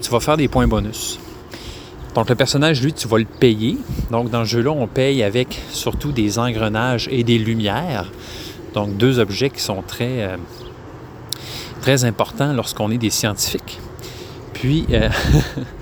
tu 0.00 0.10
vas 0.10 0.20
faire 0.20 0.38
des 0.38 0.48
points 0.48 0.66
bonus. 0.66 1.20
Donc 2.14 2.30
le 2.30 2.34
personnage, 2.34 2.82
lui, 2.82 2.94
tu 2.94 3.06
vas 3.06 3.18
le 3.18 3.26
payer. 3.26 3.76
Donc 4.10 4.30
dans 4.30 4.44
ce 4.46 4.50
jeu-là, 4.50 4.70
on 4.70 4.86
paye 4.86 5.22
avec 5.22 5.60
surtout 5.70 6.10
des 6.10 6.38
engrenages 6.38 7.06
et 7.10 7.22
des 7.22 7.38
lumières. 7.38 8.10
Donc, 8.74 8.96
deux 8.96 9.18
objets 9.18 9.50
qui 9.50 9.60
sont 9.60 9.82
très, 9.82 10.22
euh, 10.22 10.36
très 11.80 12.04
importants 12.04 12.52
lorsqu'on 12.52 12.90
est 12.90 12.98
des 12.98 13.10
scientifiques. 13.10 13.80
Puis, 14.52 14.86
euh, 14.90 15.08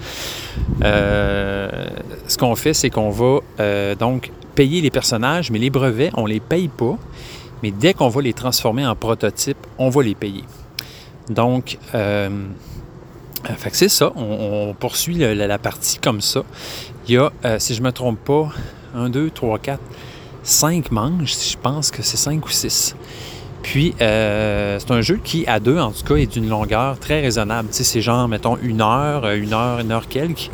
euh, 0.82 1.86
ce 2.26 2.38
qu'on 2.38 2.54
fait, 2.54 2.74
c'est 2.74 2.90
qu'on 2.90 3.10
va 3.10 3.40
donc 3.96 4.30
payer 4.54 4.80
les 4.80 4.90
personnages, 4.90 5.50
mais 5.50 5.58
les 5.58 5.70
brevets, 5.70 6.10
on 6.14 6.24
ne 6.24 6.28
les 6.28 6.40
paye 6.40 6.68
pas. 6.68 6.96
Mais 7.62 7.72
dès 7.72 7.92
qu'on 7.92 8.08
va 8.08 8.22
les 8.22 8.32
transformer 8.32 8.86
en 8.86 8.94
prototype, 8.94 9.58
on 9.78 9.90
va 9.90 10.02
les 10.02 10.14
payer. 10.14 10.44
Donc, 11.28 11.78
c'est 13.72 13.88
ça, 13.88 14.12
on, 14.16 14.74
poursuit 14.78 15.16
la, 15.16 15.58
partie 15.58 15.98
comme 15.98 16.20
ça. 16.20 16.42
Il 17.08 17.14
y 17.14 17.18
a, 17.18 17.30
si 17.58 17.74
je 17.74 17.80
ne 17.80 17.86
me 17.86 17.92
trompe 17.92 18.20
pas, 18.20 18.50
1, 18.94 19.10
2, 19.10 19.30
3, 19.30 19.58
4, 19.58 19.80
5 20.48 20.92
manches, 20.92 21.50
je 21.52 21.56
pense 21.60 21.90
que 21.90 22.02
c'est 22.02 22.16
5 22.16 22.46
ou 22.46 22.50
6. 22.50 22.96
Puis, 23.62 23.94
euh, 24.00 24.78
c'est 24.78 24.90
un 24.90 25.02
jeu 25.02 25.20
qui, 25.22 25.46
à 25.46 25.60
deux, 25.60 25.78
en 25.78 25.90
tout 25.90 26.04
cas, 26.04 26.14
est 26.14 26.32
d'une 26.32 26.48
longueur 26.48 26.98
très 26.98 27.20
raisonnable. 27.20 27.68
Tu 27.68 27.76
sais, 27.76 27.84
c'est 27.84 28.00
genre, 28.00 28.26
mettons, 28.28 28.56
une 28.62 28.80
heure, 28.80 29.28
une 29.30 29.52
heure, 29.52 29.80
une 29.80 29.92
heure 29.92 30.08
quelques. 30.08 30.50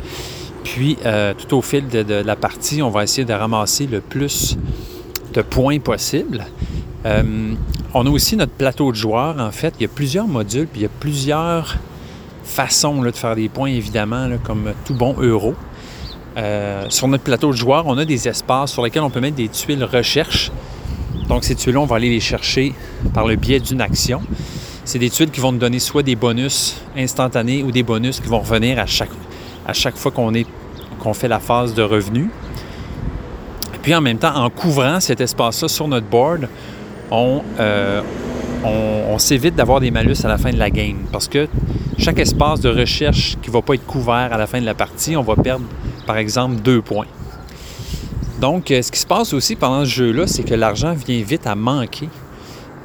Puis, 0.65 0.97
euh, 1.05 1.33
tout 1.33 1.55
au 1.55 1.61
fil 1.61 1.87
de, 1.87 2.13
la 2.13 2.35
partie, 2.35 2.81
on 2.81 2.89
va 2.89 3.03
essayer 3.03 3.23
de 3.23 3.31
ramasser 3.31 3.87
le 3.87 4.01
plus 4.01 4.57
de 5.33 5.41
points 5.41 5.79
possible. 5.79 6.45
Euh, 7.05 7.53
on 7.93 8.05
a 8.05 8.09
aussi 8.09 8.35
notre 8.35 8.51
plateau 8.51 8.91
de 8.91 8.97
joueurs. 8.97 9.39
En 9.39 9.51
fait, 9.51 9.75
il 9.79 9.83
y 9.83 9.85
a 9.85 9.89
plusieurs 9.89 10.27
modules, 10.27 10.67
puis 10.67 10.81
il 10.81 10.83
y 10.83 10.87
a 10.87 10.95
plusieurs 10.99 11.77
façons 12.43 13.01
de 13.01 13.11
faire 13.11 13.37
des 13.37 13.47
points, 13.47 13.69
évidemment, 13.69 14.27
comme 14.43 14.73
tout 14.85 14.93
bon 14.93 15.15
euro. 15.19 15.55
Euh, 16.37 16.85
sur 16.89 17.07
notre 17.07 17.23
plateau 17.23 17.51
de 17.51 17.55
joueurs, 17.55 17.85
on 17.87 17.97
a 17.97 18.05
des 18.05 18.27
espaces 18.27 18.71
sur 18.71 18.83
lesquels 18.83 19.03
on 19.03 19.09
peut 19.09 19.21
mettre 19.21 19.37
des 19.37 19.47
tuiles 19.47 19.83
recherche. 19.83 20.51
Donc, 21.29 21.43
ces 21.43 21.55
tuiles-là, 21.55 21.79
on 21.79 21.85
va 21.85 21.95
aller 21.95 22.09
les 22.09 22.19
chercher 22.19 22.73
par 23.13 23.25
le 23.25 23.35
biais 23.35 23.59
d'une 23.59 23.81
action. 23.81 24.21
C'est 24.83 24.99
des 24.99 25.09
tuiles 25.09 25.31
qui 25.31 25.39
vont 25.39 25.51
nous 25.51 25.57
donner 25.57 25.79
soit 25.79 26.03
des 26.03 26.15
bonus 26.15 26.81
instantanés 26.95 27.63
ou 27.63 27.71
des 27.71 27.83
bonus 27.83 28.19
qui 28.19 28.27
vont 28.27 28.39
revenir 28.39 28.79
à 28.79 28.85
chaque, 28.85 29.95
fois 29.95 30.11
qu'on 30.11 31.13
fait 31.13 31.27
la 31.27 31.39
phase 31.39 31.73
de 31.73 31.81
revenu. 31.81 32.29
Puis 33.81 33.95
en 33.95 34.01
même 34.01 34.17
temps, 34.17 34.35
en 34.35 34.49
couvrant 34.49 34.99
cet 34.99 35.21
espace-là 35.21 35.67
sur 35.67 35.87
notre 35.87 36.05
board, 36.05 36.47
on, 37.09 37.41
euh, 37.59 38.01
on, 38.63 39.17
s'évite 39.17 39.55
d'avoir 39.55 39.79
des 39.79 39.91
malus 39.91 40.17
à 40.23 40.27
la 40.27 40.37
fin 40.37 40.51
de 40.51 40.57
la 40.57 40.69
game. 40.69 41.05
Parce 41.11 41.27
que 41.27 41.47
chaque 41.97 42.19
espace 42.19 42.61
de 42.61 42.69
recherche 42.69 43.37
qui 43.41 43.49
ne 43.49 43.53
va 43.53 43.61
pas 43.61 43.75
être 43.75 43.85
couvert 43.85 44.29
à 44.31 44.37
la 44.37 44.47
fin 44.47 44.59
de 44.59 44.65
la 44.65 44.73
partie, 44.73 45.15
on 45.15 45.21
va 45.21 45.35
perdre, 45.35 45.65
par 46.05 46.17
exemple, 46.17 46.55
deux 46.55 46.81
points. 46.81 47.07
Donc, 48.39 48.69
euh, 48.71 48.81
ce 48.81 48.91
qui 48.91 48.99
se 48.99 49.07
passe 49.07 49.33
aussi 49.33 49.55
pendant 49.55 49.85
ce 49.85 49.89
jeu-là, 49.89 50.27
c'est 50.27 50.43
que 50.43 50.53
l'argent 50.53 50.93
vient 50.93 51.21
vite 51.21 51.47
à 51.47 51.55
manquer. 51.55 52.09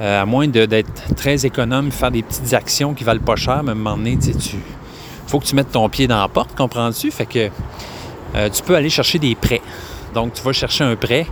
Euh, 0.00 0.22
à 0.22 0.24
moins 0.24 0.48
d'être 0.48 1.14
très 1.14 1.44
économe, 1.44 1.90
faire 1.90 2.10
des 2.10 2.22
petites 2.22 2.54
actions 2.54 2.94
qui 2.94 3.04
valent 3.04 3.20
pas 3.20 3.36
cher, 3.36 3.62
mais 3.62 3.70
à 3.70 3.72
un 3.72 3.74
moment 3.74 3.96
donné, 3.96 4.16
tu 4.16 4.56
faut 5.26 5.38
que 5.38 5.44
tu 5.44 5.54
mettes 5.54 5.70
ton 5.70 5.88
pied 5.88 6.08
dans 6.08 6.20
la 6.20 6.28
porte, 6.28 6.56
comprends-tu? 6.56 7.10
Fait 7.10 7.26
que 7.26 7.48
tu 8.48 8.62
peux 8.64 8.74
aller 8.74 8.90
chercher 8.90 9.18
des 9.18 9.34
prêts. 9.34 9.60
Donc, 10.14 10.32
tu 10.32 10.42
vas 10.42 10.52
chercher 10.52 10.82
un 10.82 10.96
prêt 10.96 11.26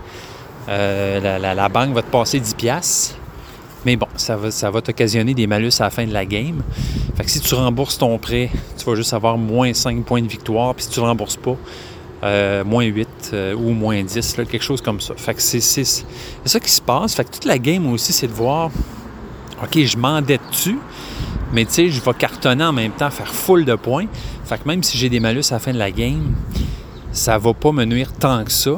euh, 0.69 1.39
la, 1.39 1.69
banque 1.69 1.95
va 1.95 2.03
te 2.03 2.11
passer 2.11 2.41
10$. 2.41 3.15
Mais 3.85 3.97
bon, 3.97 4.09
ça 4.17 4.37
va, 4.37 4.51
ça 4.51 4.71
va 4.71 4.83
t'occasionner 4.83 5.35
des 5.35 5.47
malus 5.47 5.73
à 5.79 5.85
la 5.85 5.91
fin 5.91 6.07
de 6.07 6.13
la 6.13 6.27
game. 6.27 6.63
Fait 7.17 7.25
que 7.25 7.31
si 7.31 7.41
tu 7.41 7.55
rembourses 7.55 7.99
ton 7.99 8.19
prêt, 8.19 8.51
tu 8.77 8.85
vas 8.85 8.95
juste 8.95 9.13
avoir 9.13 9.39
moins 9.39 9.73
5 9.73 10.05
points 10.05 10.23
de 10.23 10.29
victoire. 10.29 10.75
Puis 10.75 10.85
si 10.85 10.91
tu 10.91 11.01
ne 11.01 11.05
rembourses 11.07 11.37
pas, 11.37 11.57
euh, 12.25 12.65
moins 12.65 12.85
8 12.85 13.09
euh, 13.33 13.55
ou 13.55 13.71
moins 13.71 14.03
10, 14.03 14.35
quelque 14.51 14.63
chose 14.63 14.81
comme 14.81 15.01
ça. 15.01 15.15
Fait 15.17 15.35
que 15.35 15.41
c'est, 15.41 15.61
ça 15.61 16.61
qui 16.61 16.71
se 16.71 16.83
passe. 16.83 17.15
Fait 17.15 17.25
que 17.25 17.31
toute 17.31 17.45
la 17.45 17.59
game 17.59 17.87
aussi, 17.93 18.13
c'est 18.13 18.27
de 18.27 18.33
voir, 18.33 18.71
OK, 19.63 19.79
je 19.79 19.97
m'endette-tu, 19.97 20.79
mais 21.53 21.65
tu 21.65 21.73
sais, 21.73 21.91
je 21.91 22.03
vais 22.03 22.15
cartonner 22.15 22.65
en 22.65 22.73
même 22.73 22.93
temps, 22.93 23.11
faire 23.11 23.33
full 23.33 23.65
de 23.65 23.77
points. 23.77 24.07
Fait 24.45 24.59
que 24.59 24.67
même 24.67 24.83
si 24.83 24.99
j'ai 24.99 25.09
des 25.09 25.21
malus 25.21 25.45
à 25.51 25.55
la 25.55 25.59
fin 25.61 25.73
de 25.73 25.79
la 25.79 25.93
game, 25.93 26.35
ça 27.13 27.39
va 27.39 27.55
pas 27.55 27.71
me 27.71 27.85
nuire 27.85 28.13
tant 28.13 28.43
que 28.43 28.53
ça. 28.53 28.73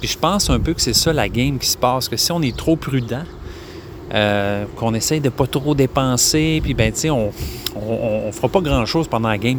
Puis 0.00 0.08
je 0.08 0.18
pense 0.18 0.50
un 0.50 0.58
peu 0.58 0.74
que 0.74 0.80
c'est 0.80 0.94
ça 0.94 1.12
la 1.12 1.28
game 1.28 1.58
qui 1.58 1.68
se 1.68 1.76
passe, 1.76 2.08
que 2.08 2.16
si 2.16 2.32
on 2.32 2.42
est 2.42 2.56
trop 2.56 2.76
prudent, 2.76 3.24
euh, 4.14 4.64
qu'on 4.74 4.94
essaye 4.94 5.20
de 5.20 5.28
pas 5.28 5.46
trop 5.46 5.74
dépenser, 5.74 6.60
puis 6.62 6.72
ben 6.72 6.90
tu 6.90 7.10
on, 7.10 7.30
on, 7.76 8.32
fera 8.32 8.48
pas 8.48 8.60
grand-chose 8.60 9.06
pendant 9.06 9.28
la 9.28 9.36
game. 9.36 9.58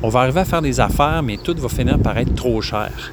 On, 0.00 0.08
va 0.08 0.20
arriver 0.20 0.40
à 0.40 0.44
faire 0.44 0.62
des 0.62 0.78
affaires, 0.78 1.22
mais 1.24 1.38
tout 1.38 1.56
va 1.58 1.68
finir 1.68 1.98
par 1.98 2.16
être 2.16 2.32
trop 2.36 2.60
cher. 2.60 3.12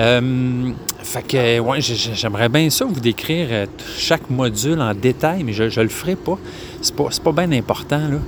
Euh, 0.00 0.72
fait 1.04 1.22
que, 1.22 1.58
ouais, 1.60 1.80
j'aimerais 1.80 2.48
bien 2.48 2.68
ça 2.68 2.84
vous 2.84 2.98
décrire 2.98 3.46
euh, 3.50 3.66
chaque 3.96 4.28
module 4.28 4.80
en 4.80 4.92
détail, 4.92 5.44
mais 5.44 5.52
je, 5.52 5.68
je 5.68 5.80
le 5.80 5.88
ferai 5.88 6.16
pas. 6.16 6.36
C'est 6.82 6.96
pas, 6.96 7.08
pas 7.22 7.46
bien 7.46 7.56
important, 7.56 8.08
là. 8.08 8.18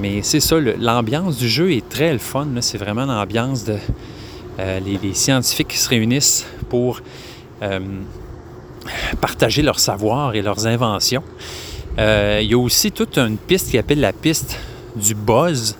mais 0.00 0.22
c'est 0.22 0.40
ça, 0.40 0.56
l'ambiance 0.58 1.36
du 1.36 1.48
jeu 1.50 1.70
est 1.70 1.86
très 1.86 2.14
le 2.14 2.18
fun. 2.18 2.48
C'est 2.60 2.78
vraiment 2.78 3.04
l'ambiance 3.04 3.64
de, 3.64 3.76
les, 4.58 5.12
scientifiques 5.12 5.68
qui 5.68 5.78
se 5.78 5.90
réunissent 5.90 6.46
pour 6.70 7.02
partager 9.20 9.62
leur 9.62 9.78
savoir 9.78 10.34
et 10.34 10.42
leurs 10.42 10.66
inventions. 10.66 11.22
Euh, 11.98 12.40
il 12.42 12.50
y 12.50 12.54
a 12.54 12.58
aussi 12.58 12.90
toute 12.90 13.18
une 13.18 13.36
piste 13.36 13.70
qui 13.70 13.78
appelle 13.78 14.00
la 14.00 14.12
piste 14.12 14.58
du 14.96 15.14
buzz. 15.14 15.76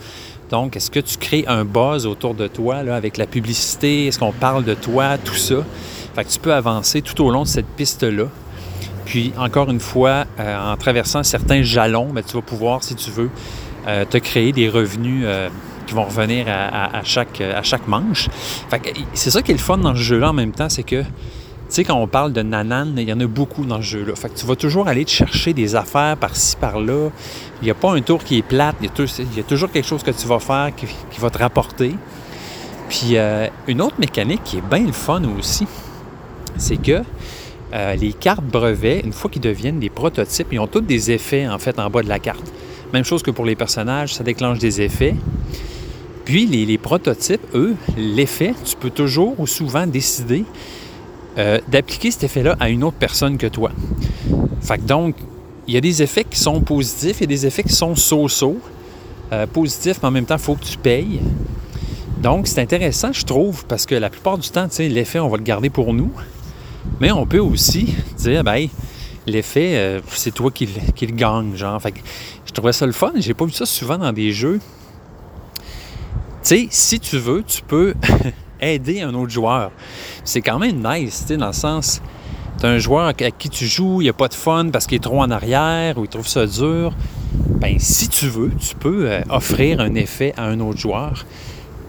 Donc, 0.50 0.76
est-ce 0.76 0.90
que 0.90 1.00
tu 1.00 1.16
crées 1.16 1.44
un 1.48 1.64
buzz 1.64 2.06
autour 2.06 2.34
de 2.34 2.46
toi 2.46 2.76
avec 2.76 3.16
la 3.16 3.26
publicité? 3.26 4.06
Est-ce 4.06 4.18
qu'on 4.18 4.32
parle 4.32 4.64
de 4.64 4.74
toi? 4.74 5.16
Tout 5.18 5.34
ça? 5.34 5.56
Fait 6.14 6.24
que 6.24 6.30
tu 6.30 6.38
peux 6.38 6.52
avancer 6.52 7.00
tout 7.00 7.24
au 7.24 7.30
long 7.30 7.42
de 7.42 7.48
cette 7.48 7.66
piste-là. 7.66 8.24
Puis, 9.06 9.32
encore 9.38 9.70
une 9.70 9.80
fois, 9.80 10.26
en 10.38 10.76
traversant 10.76 11.22
certains 11.22 11.62
jalons, 11.62 12.10
ben, 12.12 12.22
tu 12.22 12.34
vas 12.34 12.42
pouvoir, 12.42 12.84
si 12.84 12.94
tu 12.94 13.10
veux, 13.10 13.30
te 13.86 14.18
créer 14.18 14.52
des 14.52 14.68
revenus 14.68 15.26
vont 15.92 16.04
revenir 16.04 16.46
à, 16.48 17.02
chaque, 17.04 17.40
à 17.40 17.62
chaque 17.62 17.86
manche. 17.86 18.28
c'est 19.14 19.30
ça 19.30 19.42
qui 19.42 19.52
est 19.52 19.54
le 19.54 19.60
fun 19.60 19.78
dans 19.78 19.94
ce 19.94 20.00
jeu-là 20.00 20.30
en 20.30 20.32
même 20.32 20.52
temps, 20.52 20.68
c'est 20.68 20.82
que, 20.82 21.04
tu 21.72 21.76
sais, 21.76 21.84
quand 21.84 21.96
on 21.96 22.06
parle 22.06 22.34
de 22.34 22.42
nanan, 22.42 22.92
il 22.98 23.08
y 23.08 23.12
en 23.14 23.20
a 23.20 23.26
beaucoup 23.26 23.64
dans 23.64 23.78
ce 23.78 23.86
jeu-là. 23.86 24.14
Fait 24.14 24.28
que 24.28 24.38
tu 24.38 24.44
vas 24.44 24.56
toujours 24.56 24.88
aller 24.88 25.06
te 25.06 25.10
chercher 25.10 25.54
des 25.54 25.74
affaires 25.74 26.18
par-ci, 26.18 26.54
par-là. 26.56 27.08
Il 27.62 27.64
n'y 27.64 27.70
a 27.70 27.74
pas 27.74 27.92
un 27.92 28.02
tour 28.02 28.22
qui 28.22 28.36
est 28.36 28.42
plate. 28.42 28.76
Il 28.82 28.90
y, 29.36 29.40
a 29.40 29.42
toujours 29.42 29.70
quelque 29.70 29.86
chose 29.86 30.02
que 30.02 30.10
tu 30.10 30.26
vas 30.26 30.38
faire 30.38 30.70
qui, 30.76 30.86
va 31.18 31.30
te 31.30 31.38
rapporter. 31.38 31.94
Puis 32.90 33.12
euh, 33.16 33.46
une 33.68 33.80
autre 33.80 33.94
mécanique 33.98 34.42
qui 34.44 34.58
est 34.58 34.68
bien 34.70 34.84
le 34.84 34.92
fun 34.92 35.22
aussi, 35.38 35.66
c'est 36.58 36.76
que 36.76 37.00
euh, 37.72 37.94
les 37.94 38.12
cartes 38.12 38.44
brevets, 38.44 39.00
une 39.02 39.14
fois 39.14 39.30
qu'ils 39.30 39.40
deviennent 39.40 39.80
des 39.80 39.88
prototypes, 39.88 40.48
ils 40.52 40.58
ont 40.58 40.66
tous 40.66 40.82
des 40.82 41.10
effets 41.10 41.48
en 41.48 41.58
fait 41.58 41.78
en 41.78 41.88
bas 41.88 42.02
de 42.02 42.08
la 42.10 42.18
carte. 42.18 42.52
Même 42.92 43.04
chose 43.04 43.22
que 43.22 43.30
pour 43.30 43.46
les 43.46 43.56
personnages, 43.56 44.12
ça 44.12 44.22
déclenche 44.22 44.58
des 44.58 44.82
effets. 44.82 45.14
Puis 46.26 46.44
les, 46.44 46.76
prototypes, 46.76 47.40
eux, 47.54 47.74
l'effet, 47.96 48.52
tu 48.62 48.76
peux 48.76 48.90
toujours 48.90 49.40
ou 49.40 49.46
souvent 49.46 49.86
décider 49.86 50.44
euh, 51.38 51.58
d'appliquer 51.68 52.10
cet 52.10 52.24
effet-là 52.24 52.56
à 52.60 52.68
une 52.68 52.84
autre 52.84 52.96
personne 52.98 53.38
que 53.38 53.46
toi. 53.46 53.70
Fait 54.60 54.78
que 54.78 54.82
donc, 54.82 55.16
il 55.66 55.74
y 55.74 55.76
a 55.76 55.80
des 55.80 56.02
effets 56.02 56.24
qui 56.24 56.38
sont 56.38 56.60
positifs 56.60 57.22
et 57.22 57.26
des 57.26 57.46
effets 57.46 57.62
qui 57.62 57.72
sont 57.72 57.94
so-so. 57.94 58.58
Euh, 59.32 59.46
positifs, 59.46 59.98
mais 60.02 60.08
en 60.08 60.10
même 60.10 60.26
temps, 60.26 60.36
il 60.36 60.42
faut 60.42 60.56
que 60.56 60.64
tu 60.64 60.76
payes. 60.76 61.20
Donc, 62.18 62.46
c'est 62.46 62.60
intéressant, 62.60 63.12
je 63.12 63.24
trouve, 63.24 63.64
parce 63.64 63.86
que 63.86 63.94
la 63.94 64.10
plupart 64.10 64.36
du 64.36 64.48
temps, 64.50 64.68
l'effet, 64.78 65.20
on 65.20 65.28
va 65.28 65.38
le 65.38 65.42
garder 65.42 65.70
pour 65.70 65.94
nous. 65.94 66.12
Mais 67.00 67.10
on 67.12 67.26
peut 67.26 67.38
aussi 67.38 67.94
dire, 68.18 68.44
ben, 68.44 68.68
l'effet, 69.26 69.76
euh, 69.76 70.00
c'est 70.08 70.34
toi 70.34 70.50
qui, 70.50 70.66
le 70.66 71.14
gagne, 71.14 71.56
genre. 71.56 71.80
Fait 71.80 71.92
que 71.92 72.00
je 72.44 72.52
trouvais 72.52 72.74
ça 72.74 72.84
le 72.84 72.92
fun. 72.92 73.12
J'ai 73.16 73.32
pas 73.32 73.46
vu 73.46 73.52
ça 73.52 73.64
souvent 73.64 73.96
dans 73.96 74.12
des 74.12 74.32
jeux 74.32 74.60
tu 76.42 76.48
sais, 76.48 76.66
si 76.70 76.98
tu 76.98 77.18
veux, 77.18 77.44
tu 77.44 77.62
peux 77.62 77.94
aider 78.62 79.02
un 79.02 79.12
autre 79.14 79.32
joueur. 79.32 79.72
C'est 80.24 80.40
quand 80.40 80.58
même 80.58 80.82
nice, 80.82 81.26
dans 81.26 81.48
le 81.48 81.52
sens, 81.52 82.00
tu 82.58 82.66
un 82.66 82.78
joueur 82.78 83.06
à 83.06 83.12
qui 83.12 83.48
tu 83.50 83.66
joues, 83.66 84.00
il 84.00 84.04
n'y 84.04 84.10
a 84.10 84.14
pas 84.14 84.28
de 84.28 84.34
fun 84.34 84.68
parce 84.72 84.86
qu'il 84.86 84.96
est 84.96 85.00
trop 85.00 85.20
en 85.20 85.30
arrière 85.30 85.98
ou 85.98 86.04
il 86.04 86.08
trouve 86.08 86.28
ça 86.28 86.46
dur. 86.46 86.94
Ben, 87.58 87.78
si 87.78 88.08
tu 88.08 88.26
veux, 88.26 88.50
tu 88.50 88.74
peux 88.74 89.10
euh, 89.10 89.20
offrir 89.30 89.80
un 89.80 89.94
effet 89.94 90.32
à 90.36 90.44
un 90.44 90.60
autre 90.60 90.78
joueur. 90.78 91.24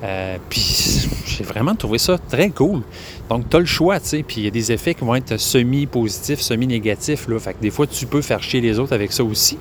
Euh, 0.03 0.37
puis 0.49 1.07
j'ai 1.27 1.43
vraiment 1.43 1.75
trouvé 1.75 1.97
ça 1.97 2.17
très 2.17 2.49
cool. 2.49 2.81
Donc, 3.29 3.49
tu 3.49 3.55
as 3.55 3.59
le 3.59 3.65
choix, 3.65 3.99
tu 3.99 4.07
sais. 4.07 4.23
Puis 4.23 4.37
il 4.41 4.43
y 4.45 4.47
a 4.47 4.51
des 4.51 4.71
effets 4.71 4.93
qui 4.93 5.05
vont 5.05 5.15
être 5.15 5.37
semi-positifs, 5.37 6.41
semi-négatifs. 6.41 7.27
Fait 7.39 7.53
que 7.53 7.61
des 7.61 7.71
fois, 7.71 7.87
tu 7.87 8.05
peux 8.05 8.21
faire 8.21 8.41
chier 8.41 8.61
les 8.61 8.79
autres 8.79 8.93
avec 8.93 9.11
ça 9.11 9.23
aussi. 9.23 9.57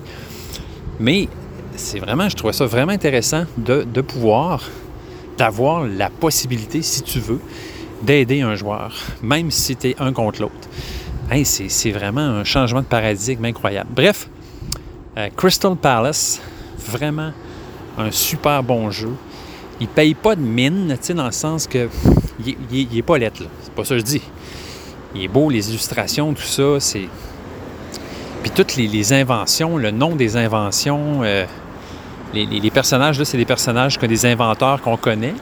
Mais 0.99 1.29
c'est 1.77 1.99
vraiment, 1.99 2.29
je 2.29 2.37
trouvais 2.37 2.53
ça 2.53 2.67
vraiment 2.67 2.93
intéressant 2.93 3.45
de 3.57 4.01
pouvoir 4.01 4.63
d'avoir 5.37 5.87
la 5.87 6.11
possibilité, 6.11 6.83
si 6.83 7.03
tu 7.03 7.19
veux, 7.21 7.41
d'aider 8.03 8.43
un 8.43 8.55
joueur, 8.55 8.95
même 9.23 9.51
si 9.51 9.77
tu 9.77 9.91
es 9.91 9.97
un 9.99 10.13
contre 10.13 10.43
l'autre. 10.43 10.69
c'est 11.45 11.91
vraiment 11.93 12.21
un 12.21 12.45
changement 12.45 12.81
de 12.81 12.87
paradigme 12.87 13.45
incroyable. 13.45 13.91
Bref, 13.95 14.29
euh, 15.17 15.29
Crystal 15.37 15.77
Palace, 15.77 16.41
vraiment 16.79 17.33
un 17.99 18.11
super 18.11 18.63
bon 18.63 18.91
jeu. 18.91 19.13
Il 19.81 19.89
paye 19.89 20.15
pas 20.15 20.37
de 20.37 20.41
mine, 20.41 20.97
dans 21.15 21.27
le 21.27 21.33
sens 21.33 21.67
que 21.67 21.89
il, 22.45 22.57
n'est 22.71 22.99
est 22.99 23.03
pas 23.03 23.19
lettre, 23.19 23.43
C'est 23.63 23.73
pas 23.73 23.85
ça 23.85 23.95
que 23.95 24.01
je 24.01 24.05
dis. 24.05 24.23
Il 25.15 25.25
est 25.25 25.29
beau, 25.29 25.51
les 25.51 25.69
illustrations, 25.69 26.33
tout 26.33 26.43
ça, 26.43 26.81
c'est... 26.81 27.09
Puis 28.43 28.51
toutes 28.51 28.77
les, 28.77 29.13
inventions, 29.13 29.77
le 29.77 29.91
nom 29.91 30.17
des 30.17 30.37
inventions, 30.37 31.23
euh, 31.23 31.45
les, 32.33 32.71
personnages, 32.71 33.19
là, 33.19 33.25
c'est 33.25 33.37
des 33.37 33.45
personnages 33.45 33.99
que 33.99 34.07
des 34.07 34.27
inventeurs 34.27 34.81
qu'on 34.81 34.97
connaît 34.97 35.35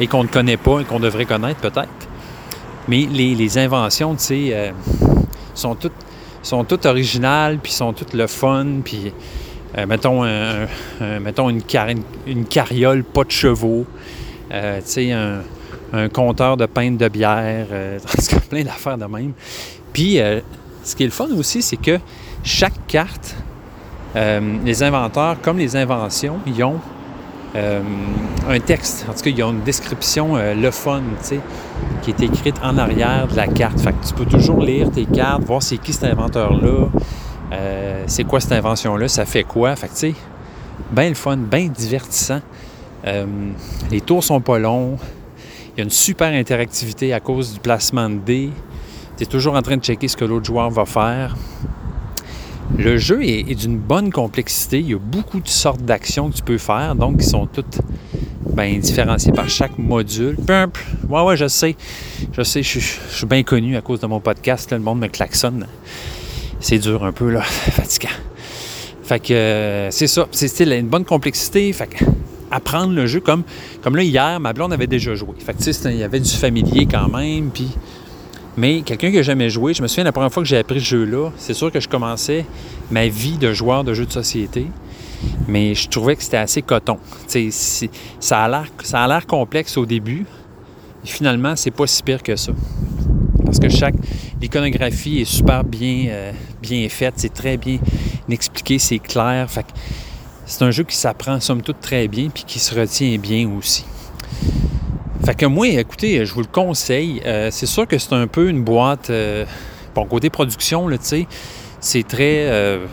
et 0.00 0.06
qu'on 0.06 0.22
ne 0.22 0.28
connaît 0.28 0.56
pas 0.56 0.80
et 0.80 0.84
qu'on 0.84 1.00
devrait 1.00 1.26
connaître 1.26 1.60
peut-être. 1.60 1.88
Mais 2.88 3.06
les, 3.06 3.58
inventions, 3.58 4.14
tu 4.14 4.22
sais, 4.22 4.48
euh, 4.52 4.70
sont 5.54 6.64
toutes 6.64 6.86
originales, 6.86 7.58
puis 7.58 7.72
sont 7.72 7.92
toutes 7.92 8.14
le 8.14 8.26
fun, 8.26 8.66
puis 8.84 9.12
euh, 9.78 9.86
mettons, 9.86 10.24
mettons 11.20 11.48
une, 11.48 11.62
carriole, 12.44 13.04
pas 13.04 13.24
de 13.24 13.30
chevaux, 13.30 13.86
euh, 14.52 14.78
tu 14.78 14.86
sais, 14.86 15.12
un, 15.12 16.08
compteur 16.08 16.56
de 16.56 16.66
peintes 16.66 16.96
de 16.96 17.08
bière, 17.08 17.66
plein 18.50 18.64
d'affaires 18.64 18.98
de 18.98 19.04
même. 19.04 19.32
Puis, 19.92 20.18
ce 20.82 20.96
qui 20.96 21.02
est 21.02 21.06
le 21.06 21.12
fun 21.12 21.28
aussi, 21.36 21.62
c'est 21.62 21.76
que 21.76 21.98
chaque 22.42 22.86
carte 22.88 23.36
euh, 24.14 24.40
les 24.64 24.82
inventeurs, 24.82 25.40
comme 25.40 25.58
les 25.58 25.76
inventions, 25.76 26.38
ils 26.46 26.62
ont 26.62 26.76
euh, 27.56 27.80
un 28.48 28.60
texte. 28.60 29.06
En 29.08 29.12
tout 29.12 29.20
cas, 29.20 29.30
il 29.30 29.38
y 29.38 29.42
a 29.42 29.46
une 29.46 29.62
description, 29.62 30.36
euh, 30.36 30.54
le 30.54 30.70
fun, 30.70 31.02
tu 31.20 31.26
sais, 31.26 31.40
qui 32.02 32.10
est 32.10 32.22
écrite 32.22 32.56
en 32.62 32.76
arrière 32.78 33.26
de 33.28 33.36
la 33.36 33.46
carte. 33.46 33.80
Fait 33.80 33.92
que 33.92 34.06
tu 34.06 34.14
peux 34.14 34.26
toujours 34.26 34.60
lire 34.60 34.90
tes 34.90 35.06
cartes, 35.06 35.44
voir 35.44 35.62
c'est 35.62 35.78
qui 35.78 35.92
cet 35.92 36.04
inventeur-là, 36.04 36.88
c'est 38.06 38.24
quoi 38.24 38.40
cette 38.40 38.52
invention-là, 38.52 39.08
ça 39.08 39.24
fait 39.24 39.44
quoi. 39.44 39.76
Fait 39.76 39.88
que, 39.88 39.92
tu 39.92 39.98
sais, 39.98 40.14
bien 40.90 41.08
le 41.08 41.14
fun, 41.14 41.36
bien 41.36 41.68
divertissant. 41.68 42.40
les 43.90 44.00
tours 44.00 44.24
sont 44.24 44.40
pas 44.40 44.58
longs. 44.58 44.96
Il 45.74 45.78
y 45.78 45.80
a 45.80 45.84
une 45.84 45.90
super 45.90 46.32
interactivité 46.32 47.14
à 47.14 47.20
cause 47.20 47.54
du 47.54 47.60
placement 47.60 48.10
de 48.10 48.16
dés. 48.16 48.50
Tu 49.16 49.22
es 49.22 49.26
toujours 49.26 49.54
en 49.54 49.62
train 49.62 49.76
de 49.76 49.82
checker 49.82 50.08
ce 50.08 50.16
que 50.16 50.24
l'autre 50.24 50.44
joueur 50.44 50.70
va 50.70 50.84
faire. 50.84 51.34
Le 52.78 52.96
jeu 52.96 53.22
est, 53.22 53.54
d'une 53.54 53.76
bonne 53.76 54.10
complexité. 54.10 54.80
Il 54.80 54.90
y 54.90 54.94
a 54.94 54.98
beaucoup 54.98 55.40
de 55.40 55.48
sortes 55.48 55.82
d'actions 55.82 56.30
que 56.30 56.36
tu 56.36 56.42
peux 56.42 56.58
faire, 56.58 56.94
donc 56.94 57.18
qui 57.18 57.26
sont 57.26 57.46
toutes 57.46 57.80
bien 58.54 58.78
différenciées 58.78 59.32
par 59.32 59.48
chaque 59.48 59.78
module. 59.78 60.36
Ouais, 61.08 61.22
ouais, 61.22 61.36
je 61.36 61.48
sais. 61.48 61.76
Je 62.32 62.42
sais, 62.42 62.62
je, 62.62 62.78
suis 62.78 63.26
bien 63.26 63.42
connu 63.42 63.76
à 63.76 63.80
cause 63.80 64.00
de 64.00 64.06
mon 64.06 64.20
podcast. 64.20 64.70
le 64.72 64.78
monde 64.78 65.00
me 65.00 65.08
klaxonne. 65.08 65.66
C'est 66.60 66.78
dur 66.78 67.04
un 67.04 67.12
peu, 67.12 67.30
là. 67.30 67.42
fatigant. 67.42 68.08
Fait 69.02 69.20
que 69.20 69.32
euh, 69.32 69.90
c'est 69.90 70.06
ça. 70.06 70.26
C'est 70.30 70.60
une 70.60 70.88
bonne 70.88 71.04
complexité. 71.04 71.72
Fait 71.72 71.88
que 71.88 72.04
apprendre 72.50 72.92
le 72.92 73.06
jeu 73.06 73.20
comme, 73.20 73.42
comme 73.82 73.96
là, 73.96 74.02
hier, 74.02 74.38
ma 74.38 74.52
blonde 74.52 74.72
avait 74.72 74.86
déjà 74.86 75.14
joué. 75.14 75.34
Fait 75.38 75.54
que, 75.54 75.88
il 75.90 75.96
y 75.96 76.02
avait 76.02 76.20
du 76.20 76.30
familier 76.30 76.86
quand 76.86 77.08
même. 77.08 77.50
Puis 77.50 77.68
mais 78.56 78.82
quelqu'un 78.82 79.10
qui 79.10 79.16
n'a 79.16 79.22
jamais 79.22 79.50
joué, 79.50 79.74
je 79.74 79.82
me 79.82 79.88
souviens 79.88 80.04
la 80.04 80.12
première 80.12 80.32
fois 80.32 80.42
que 80.42 80.48
j'ai 80.48 80.58
appris 80.58 80.80
ce 80.80 80.86
jeu-là, 80.86 81.30
c'est 81.36 81.54
sûr 81.54 81.72
que 81.72 81.80
je 81.80 81.88
commençais 81.88 82.44
ma 82.90 83.08
vie 83.08 83.38
de 83.38 83.52
joueur 83.52 83.84
de 83.84 83.94
jeux 83.94 84.06
de 84.06 84.12
société, 84.12 84.66
mais 85.48 85.74
je 85.74 85.88
trouvais 85.88 86.16
que 86.16 86.22
c'était 86.22 86.36
assez 86.36 86.62
coton. 86.62 86.98
ça 88.20 88.44
a 88.44 89.08
l'air 89.08 89.26
complexe 89.26 89.76
au 89.76 89.86
début, 89.86 90.26
et 91.04 91.08
finalement, 91.08 91.56
c'est 91.56 91.70
pas 91.70 91.86
si 91.86 92.02
pire 92.02 92.22
que 92.22 92.36
ça. 92.36 92.52
Parce 93.44 93.58
que 93.58 93.68
chaque 93.68 93.94
l'iconographie 94.40 95.20
est 95.20 95.24
super 95.24 95.64
bien, 95.64 96.06
euh, 96.08 96.32
bien 96.60 96.88
faite, 96.88 97.14
c'est 97.16 97.32
très 97.32 97.56
bien 97.56 97.78
expliqué, 98.28 98.78
c'est 98.78 98.98
clair. 98.98 99.48
c'est 100.46 100.62
un 100.62 100.70
jeu 100.70 100.84
qui 100.84 100.96
s'apprend 100.96 101.38
somme 101.40 101.62
toute 101.62 101.80
très 101.80 102.08
bien 102.08 102.28
puis 102.28 102.44
qui 102.46 102.58
se 102.58 102.74
retient 102.74 103.18
bien 103.18 103.50
aussi. 103.50 103.84
Fait 105.24 105.36
que 105.36 105.46
moi, 105.46 105.68
écoutez, 105.68 106.26
je 106.26 106.34
vous 106.34 106.40
le 106.40 106.48
conseille. 106.48 107.22
Euh, 107.24 107.48
c'est 107.52 107.66
sûr 107.66 107.86
que 107.86 107.96
c'est 107.96 108.12
un 108.12 108.26
peu 108.26 108.48
une 108.48 108.64
boîte. 108.64 109.08
Euh, 109.10 109.44
bon, 109.94 110.04
côté 110.04 110.30
production, 110.30 110.88
tu 110.88 110.98
sais, 111.00 111.26
c'est 111.78 112.04
très 112.04 112.48
euh, 112.50 112.86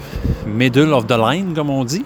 middle 0.46 0.94
of 0.94 1.08
the 1.08 1.18
line, 1.18 1.54
comme 1.56 1.72
on 1.72 1.84
dit. 1.84 2.06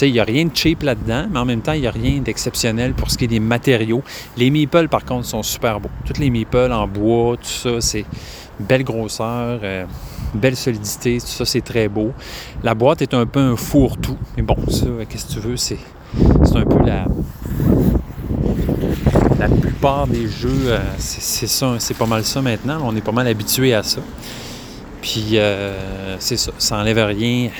Il 0.00 0.12
n'y 0.12 0.20
a 0.20 0.24
rien 0.24 0.44
de 0.44 0.54
cheap 0.54 0.84
là-dedans, 0.84 1.26
mais 1.28 1.40
en 1.40 1.44
même 1.44 1.60
temps, 1.60 1.72
il 1.72 1.80
n'y 1.80 1.88
a 1.88 1.90
rien 1.90 2.20
d'exceptionnel 2.20 2.94
pour 2.94 3.10
ce 3.10 3.18
qui 3.18 3.24
est 3.24 3.28
des 3.28 3.40
matériaux. 3.40 4.04
Les 4.36 4.48
meeples, 4.48 4.86
par 4.86 5.04
contre, 5.04 5.26
sont 5.26 5.42
super 5.42 5.80
beaux. 5.80 5.90
Toutes 6.06 6.18
les 6.18 6.30
meeples 6.30 6.70
en 6.70 6.86
bois, 6.86 7.36
tout 7.36 7.48
ça, 7.48 7.80
c'est 7.80 8.04
belle 8.60 8.84
grosseur, 8.84 9.58
belle 10.34 10.54
solidité, 10.54 11.18
tout 11.18 11.26
ça, 11.26 11.44
c'est 11.44 11.62
très 11.62 11.88
beau. 11.88 12.12
La 12.62 12.76
boîte 12.76 13.02
est 13.02 13.12
un 13.12 13.26
peu 13.26 13.40
un 13.40 13.56
fourre-tout. 13.56 14.18
Mais 14.36 14.44
bon, 14.44 14.56
ça, 14.68 14.86
qu'est-ce 15.08 15.26
que 15.26 15.32
tu 15.32 15.40
veux, 15.40 15.56
c'est 15.56 15.78
un 16.54 16.64
peu 16.64 16.78
la, 16.86 17.06
la 19.38 19.48
plupart 19.48 20.06
des 20.08 20.26
jeux, 20.26 20.66
euh, 20.66 20.80
c'est 20.98 21.46
ça, 21.46 21.76
c'est 21.78 21.96
pas 21.96 22.06
mal 22.06 22.24
ça 22.24 22.42
maintenant. 22.42 22.80
On 22.82 22.94
est 22.96 23.00
pas 23.00 23.12
mal 23.12 23.26
habitué 23.28 23.72
à 23.72 23.82
ça. 23.82 24.00
Puis 25.00 25.38
euh, 25.38 26.16
c'est 26.18 26.36
ça, 26.36 26.50
ça 26.58 26.76
n'enlève 26.76 26.98
rien 26.98 27.50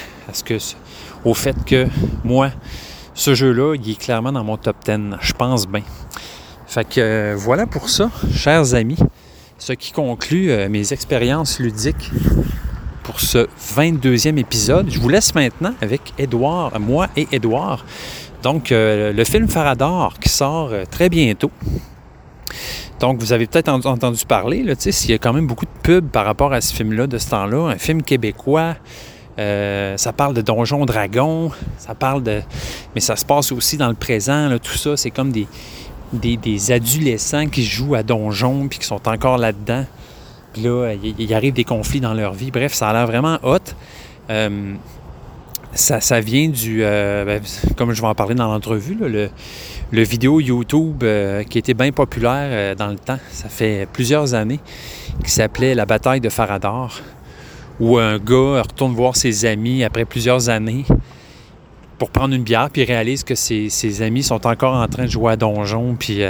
que, 0.45 0.59
au 1.24 1.35
fait 1.35 1.57
que 1.64 1.87
moi, 2.24 2.51
ce 3.14 3.35
jeu-là, 3.35 3.76
il 3.76 3.91
est 3.91 4.01
clairement 4.01 4.33
dans 4.33 4.43
mon 4.43 4.57
top 4.57 4.76
10. 4.85 5.16
Je 5.20 5.33
pense 5.33 5.68
bien. 5.68 5.83
Fait 6.66 6.85
que 6.85 7.01
euh, 7.01 7.35
voilà 7.37 7.66
pour 7.66 7.89
ça, 7.89 8.11
chers 8.35 8.74
amis, 8.74 8.99
ce 9.59 9.72
qui 9.72 9.93
conclut 9.93 10.68
mes 10.68 10.93
expériences 10.93 11.61
ludiques 11.61 12.11
pour 13.05 13.20
ce 13.20 13.47
22e 13.76 14.37
épisode. 14.37 14.91
Je 14.91 14.99
vous 14.99 15.09
laisse 15.09 15.35
maintenant 15.35 15.74
avec 15.81 16.12
Edouard, 16.18 16.79
moi 16.79 17.09
et 17.16 17.26
Edouard, 17.33 17.85
donc, 18.43 18.70
euh, 18.70 19.12
le 19.12 19.24
film 19.24 19.49
Farador 19.49 20.18
qui 20.20 20.28
sort 20.28 20.70
euh, 20.72 20.84
très 20.89 21.09
bientôt. 21.09 21.51
Donc, 23.01 23.20
vous 23.20 23.32
avez 23.32 23.47
peut-être 23.47 23.68
entendu 23.68 24.24
parler, 24.26 24.62
là, 24.62 24.74
s'il 24.76 25.11
y 25.11 25.14
a 25.14 25.18
quand 25.18 25.32
même 25.32 25.47
beaucoup 25.47 25.66
de 25.66 25.80
pubs 25.82 26.09
par 26.09 26.24
rapport 26.24 26.53
à 26.53 26.61
ce 26.61 26.74
film-là 26.74 27.07
de 27.07 27.18
ce 27.18 27.30
temps-là. 27.30 27.68
Un 27.68 27.78
film 27.78 28.03
québécois. 28.03 28.74
Euh, 29.39 29.97
ça 29.97 30.12
parle 30.12 30.34
de 30.34 30.41
Donjons 30.41 30.84
Dragons. 30.84 31.53
Ça 31.78 31.95
parle 31.95 32.22
de. 32.24 32.43
Mais 32.95 33.01
ça 33.01 33.14
se 33.14 33.24
passe 33.24 33.53
aussi 33.53 33.76
dans 33.76 33.89
le 33.89 33.95
présent. 33.95 34.51
tout 34.59 34.76
ça, 34.76 34.97
c'est 34.97 35.11
comme 35.11 35.30
des, 35.30 35.47
des, 36.12 36.72
adolescents 36.72 37.47
qui 37.47 37.62
jouent 37.62 37.95
à 37.95 38.03
Donjons 38.03 38.66
puis 38.66 38.80
qui 38.80 38.86
sont 38.86 39.07
encore 39.09 39.39
là-dedans. 39.39 39.84
Puis 40.53 40.62
là, 40.62 40.93
il, 40.95 41.34
arrive 41.34 41.53
des 41.53 41.64
conflits 41.64 42.01
dans 42.01 42.14
leur 42.14 42.32
vie. 42.32 42.51
Bref, 42.51 42.72
ça 42.72 42.89
a 42.89 42.93
l'air 42.93 43.07
vraiment 43.07 43.39
hot. 43.45 43.59
Ça, 45.79 46.20
vient 46.20 46.49
du, 46.49 46.81
euh, 46.83 47.24
ben, 47.24 47.41
comme 47.76 47.93
je 47.93 48.03
vais 48.03 48.09
en 48.09 48.14
parler 48.14 48.35
dans 48.35 48.53
l'entrevue, 48.53 48.97
le, 49.01 50.03
vidéo 50.03 50.41
YouTube 50.41 51.05
euh, 51.05 51.45
qui 51.45 51.57
était 51.57 51.72
bien 51.72 51.93
populaire 51.93 52.49
euh, 52.51 52.74
dans 52.74 52.89
le 52.89 52.97
temps, 52.97 53.18
ça 53.31 53.49
fait 53.49 53.87
plusieurs 53.93 54.35
années, 54.35 54.59
qui 55.24 55.31
s'appelait 55.31 55.76
La 55.76 55.87
bataille 55.87 56.20
de 56.20 56.31
Farador, 56.31 57.01
où 57.79 57.97
un 57.97 58.18
gars 58.18 58.62
retourne 58.62 58.93
voir 58.93 59.14
ses 59.14 59.45
amis 59.47 59.85
après 59.85 60.05
plusieurs 60.05 60.49
années 60.49 60.85
pour 61.97 62.11
prendre 62.11 62.35
une 62.35 62.43
bière, 62.43 62.70
puis 62.72 62.83
il 62.83 62.85
réalise 62.85 63.22
que 63.22 63.37
ses, 63.37 64.03
amis 64.03 64.24
sont 64.24 64.49
encore 64.49 64.74
en 64.74 64.89
train 64.89 65.05
de 65.05 65.11
jouer 65.11 65.33
à 65.33 65.37
donjon, 65.37 65.95
puis 65.97 66.22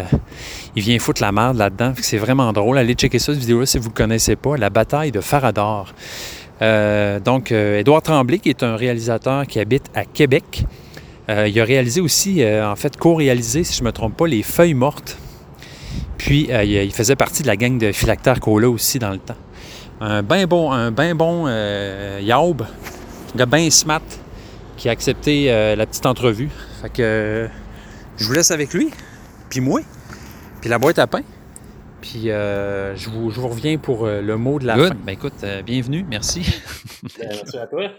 il 0.76 0.82
vient 0.82 0.98
foutre 0.98 1.22
la 1.22 1.32
merde 1.32 1.56
là-dedans. 1.56 1.94
C'est 2.00 2.18
vraiment 2.18 2.52
drôle. 2.52 2.76
Allez 2.76 2.94
checker 2.94 3.18
ça, 3.18 3.32
cette 3.32 3.40
vidéo-là, 3.40 3.64
si 3.64 3.78
vous 3.78 3.88
ne 3.88 3.94
connaissez 3.94 4.36
pas. 4.36 4.58
La 4.58 4.68
bataille 4.68 5.10
de 5.10 5.20
Farador. 5.20 5.92
Euh, 6.60 7.20
donc, 7.20 7.52
euh, 7.52 7.80
Édouard 7.80 8.02
Tremblay, 8.02 8.38
qui 8.38 8.48
est 8.48 8.62
un 8.62 8.76
réalisateur 8.76 9.46
qui 9.46 9.60
habite 9.60 9.86
à 9.94 10.04
Québec, 10.04 10.64
euh, 11.28 11.46
il 11.48 11.60
a 11.60 11.64
réalisé 11.64 12.00
aussi, 12.00 12.44
en 12.44 12.76
fait, 12.76 12.96
co-réalisé, 12.96 13.64
si 13.64 13.76
je 13.76 13.82
ne 13.82 13.86
me 13.86 13.92
trompe 13.92 14.16
pas, 14.16 14.26
Les 14.26 14.42
Feuilles 14.42 14.74
Mortes. 14.74 15.18
Puis, 16.16 16.48
il 16.50 16.92
faisait 16.92 17.16
partie 17.16 17.42
de 17.42 17.48
la 17.48 17.56
gang 17.56 17.78
de 17.78 17.92
Philactère 17.92 18.40
Cola 18.40 18.68
aussi 18.68 18.98
dans 18.98 19.10
le 19.10 19.18
temps. 19.18 19.36
Un 20.00 20.22
bien 20.22 20.46
bon, 20.46 20.72
un 20.72 20.90
ben 20.90 21.14
bon 21.14 21.48
Yaub, 22.20 22.62
gars 23.36 23.46
bien 23.46 23.70
smart, 23.70 24.02
qui 24.76 24.88
a 24.88 24.92
accepté 24.92 25.46
la 25.76 25.86
petite 25.86 26.06
entrevue. 26.06 26.50
Fait 26.82 26.90
que 26.90 27.48
je 28.16 28.24
vous 28.24 28.32
laisse 28.32 28.50
avec 28.50 28.72
lui, 28.72 28.90
puis 29.48 29.60
moi, 29.60 29.80
puis 30.60 30.70
la 30.70 30.78
boîte 30.78 30.98
à 30.98 31.06
pain. 31.06 31.22
Puis 32.00 32.30
euh, 32.30 32.94
je, 32.96 33.10
vous, 33.10 33.48
reviens 33.48 33.78
pour 33.78 34.06
euh, 34.06 34.20
le 34.20 34.36
mot 34.36 34.58
de 34.58 34.66
la 34.66 34.76
fin. 34.76 34.94
Ben 34.94 35.12
écoute, 35.12 35.42
euh, 35.42 35.62
bienvenue, 35.62 36.04
merci. 36.08 36.42
Ben, 37.18 37.28
merci 37.28 37.58
à 37.58 37.66
toi. 37.66 37.90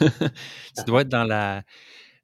tu 0.00 0.84
dois 0.86 1.02
être 1.02 1.08
dans 1.08 1.24
la, 1.24 1.62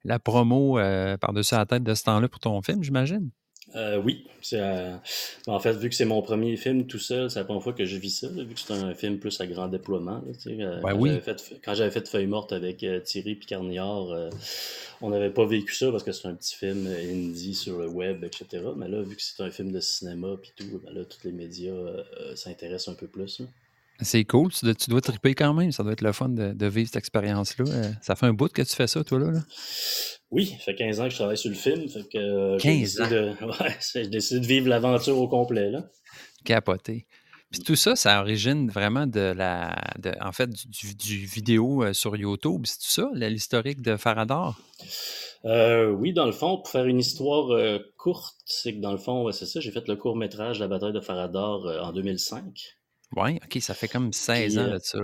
la 0.03 0.19
promo 0.19 0.77
par-dessus 1.19 1.55
la 1.55 1.65
tête 1.65 1.83
de 1.83 1.93
ce 1.93 2.03
temps-là 2.03 2.27
pour 2.27 2.39
ton 2.39 2.61
film, 2.61 2.83
j'imagine. 2.83 3.29
Oui. 4.03 4.25
en 5.47 5.59
fait, 5.59 5.73
vu 5.73 5.89
que 5.89 5.95
c'est 5.95 6.05
mon 6.05 6.21
premier 6.21 6.55
film 6.57 6.85
tout 6.87 6.99
seul, 6.99 7.29
c'est 7.29 7.39
la 7.39 7.45
première 7.45 7.63
fois 7.63 7.73
que 7.73 7.85
je 7.85 7.97
vis 7.97 8.19
ça, 8.19 8.27
vu 8.27 8.53
que 8.53 8.59
c'est 8.59 8.73
un 8.73 8.93
film 8.93 9.19
plus 9.19 9.39
à 9.41 9.47
grand 9.47 9.67
déploiement. 9.67 10.23
Ben 10.45 10.93
oui. 10.95 11.19
quand 11.63 11.73
j'avais 11.73 11.91
fait 11.91 12.07
Feuille 12.07 12.27
morte 12.27 12.53
avec 12.53 12.85
Thierry 13.03 13.35
Picarniard, 13.35 14.29
on 15.03 15.09
n'avait 15.09 15.29
pas 15.29 15.45
vécu 15.45 15.75
ça 15.75 15.91
parce 15.91 16.03
que 16.03 16.13
c'est 16.13 16.29
un 16.29 16.33
petit 16.33 16.55
film 16.55 16.87
indie 16.87 17.53
sur 17.53 17.77
le 17.77 17.87
web, 17.87 18.23
etc. 18.23 18.63
Mais 18.77 18.87
là, 18.87 19.01
vu 19.01 19.17
que 19.17 19.21
c'est 19.21 19.43
un 19.43 19.51
film 19.51 19.73
de 19.73 19.81
cinéma 19.81 20.37
puis 20.41 20.53
tout, 20.55 20.81
ben 20.83 20.93
là, 20.93 21.03
tous 21.03 21.25
les 21.25 21.33
médias 21.33 21.73
euh, 21.73 22.03
euh, 22.19 22.35
s'intéressent 22.37 22.93
un 22.93 22.97
peu 22.97 23.07
plus. 23.07 23.41
C'est 24.03 24.23
cool. 24.25 24.51
Tu 24.51 24.65
dois, 24.65 24.73
tu 24.75 24.89
dois, 24.89 25.01
triper 25.01 25.33
quand 25.33 25.53
même. 25.53 25.71
Ça 25.71 25.83
doit 25.83 25.93
être 25.93 26.01
le 26.01 26.11
fun 26.11 26.29
de, 26.29 26.67
vivre 26.67 26.87
cette 26.87 26.97
expérience-là. 26.97 27.65
Euh, 27.67 27.91
ça 28.01 28.15
fait 28.15 28.25
un 28.25 28.33
bout 28.33 28.51
que 28.51 28.61
tu 28.61 28.75
fais 28.75 28.87
ça, 28.87 29.03
toi, 29.03 29.19
là? 29.19 29.31
Oui, 30.31 30.47
ça 30.47 30.65
fait 30.65 30.75
15 30.75 30.99
ans 30.99 31.03
que 31.05 31.09
je 31.11 31.15
travaille 31.15 31.37
sur 31.37 31.49
le 31.49 31.55
film. 31.55 31.87
Fait 31.89 32.07
que, 32.11 32.57
15 32.59 33.01
ans? 33.01 33.09
De, 33.09 33.33
ouais, 33.63 33.77
j'ai 33.93 34.07
décidé 34.07 34.39
de 34.39 34.45
vivre 34.45 34.67
l'aventure 34.67 35.17
au 35.17 35.27
complet. 35.27 35.69
Là. 35.69 35.85
Capoté. 36.43 37.07
Puis 37.53 37.61
tout 37.61 37.75
ça, 37.75 37.95
ça 37.95 38.19
origine 38.19 38.67
vraiment 38.67 39.05
de 39.05 39.31
la, 39.37 39.75
en 40.21 40.31
fait, 40.31 40.49
du, 40.49 41.17
vidéo 41.17 41.83
euh, 41.83 41.93
sur 41.93 42.15
YouTube. 42.15 42.63
C'est 42.65 42.79
tout 42.79 42.89
ça, 42.89 43.11
l'historique 43.13 43.83
de 43.83 43.95
Farador? 43.95 44.57
Euh, 45.45 45.91
oui, 45.91 46.13
dans 46.13 46.25
le 46.25 46.31
fond, 46.31 46.57
pour 46.57 46.69
faire 46.69 46.85
une 46.85 46.97
histoire 46.97 47.51
euh, 47.51 47.77
courte, 47.95 48.37
c'est 48.45 48.73
que 48.73 48.81
dans 48.81 48.91
le 48.91 48.97
fond, 48.97 49.31
c'est 49.31 49.45
ça, 49.45 49.59
j'ai 49.59 49.69
fait 49.69 49.87
le 49.87 49.95
court 49.95 50.15
métrage 50.15 50.59
La 50.59 50.67
bataille 50.67 50.93
de 50.93 50.99
Farador 50.99 51.67
en 51.83 51.93
2005. 51.93 52.43
Oui, 53.15 53.39
ok, 53.43 53.61
ça 53.61 53.73
fait 53.73 53.87
comme 53.87 54.11
16 54.11 54.57
ans 54.57 54.71
de 54.71 54.79
ça. 54.79 54.99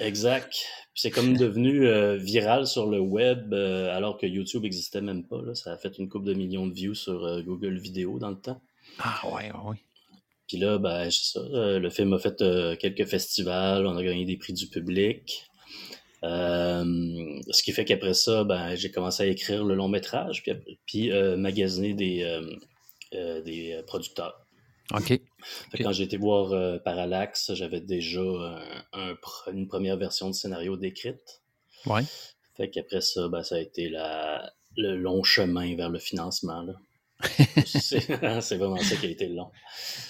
Exact. 0.00 0.54
C'est 0.94 1.10
comme 1.10 1.36
devenu 1.36 1.86
viral 2.18 2.66
sur 2.66 2.86
le 2.86 3.00
web 3.00 3.52
alors 3.54 4.18
que 4.18 4.26
YouTube 4.26 4.62
n'existait 4.62 5.00
même 5.00 5.26
pas. 5.26 5.54
Ça 5.54 5.72
a 5.72 5.76
fait 5.76 5.98
une 5.98 6.08
couple 6.08 6.26
de 6.26 6.34
millions 6.34 6.66
de 6.66 6.74
views 6.74 6.94
sur 6.94 7.42
Google 7.44 7.78
Vidéo 7.78 8.18
dans 8.18 8.30
le 8.30 8.40
temps. 8.40 8.60
Ah 8.98 9.20
ouais, 9.32 9.50
ouais. 9.64 9.76
Puis 10.48 10.56
là, 10.56 10.78
ben, 10.78 11.10
c'est 11.10 11.38
ça. 11.38 11.40
Euh, 11.40 11.78
le 11.78 11.90
film 11.90 12.14
a 12.14 12.18
fait 12.18 12.40
euh, 12.40 12.74
quelques 12.74 13.04
festivals, 13.04 13.86
on 13.86 13.96
a 13.96 14.02
gagné 14.02 14.24
des 14.24 14.38
prix 14.38 14.54
du 14.54 14.66
public. 14.66 15.44
Euh, 16.24 17.38
ce 17.50 17.62
qui 17.62 17.70
fait 17.72 17.84
qu'après 17.84 18.14
ça, 18.14 18.44
ben, 18.44 18.74
j'ai 18.74 18.90
commencé 18.90 19.22
à 19.22 19.26
écrire 19.26 19.62
le 19.64 19.74
long 19.74 19.88
métrage, 19.88 20.42
puis, 20.42 20.52
puis 20.86 21.12
euh, 21.12 21.36
magasiner 21.36 21.92
des, 21.92 22.22
euh, 22.22 22.56
euh, 23.14 23.42
des 23.42 23.80
producteurs. 23.86 24.46
OK. 24.94 25.20
Quand 25.80 25.92
j'ai 25.92 26.04
été 26.04 26.16
voir 26.16 26.52
euh, 26.52 26.78
Parallax, 26.78 27.52
j'avais 27.54 27.80
déjà 27.80 28.20
un- 28.20 28.84
un 28.92 29.12
pr- 29.14 29.52
une 29.52 29.68
première 29.68 29.96
version 29.96 30.28
de 30.28 30.34
scénario 30.34 30.76
décrite. 30.76 31.42
Ouais. 31.86 32.02
Fait 32.56 32.70
qu'après 32.70 33.00
ça, 33.00 33.28
ben, 33.28 33.42
ça 33.42 33.54
a 33.56 33.58
été 33.60 33.88
la, 33.88 34.52
le 34.76 34.96
long 34.96 35.22
chemin 35.22 35.76
vers 35.76 35.90
le 35.90 35.98
financement. 35.98 36.66
C'est 37.66 38.56
vraiment 38.56 38.78
ça 38.78 38.96
qui 38.96 39.06
a 39.06 39.10
été 39.10 39.26
le 39.28 39.34
long. 39.34 39.50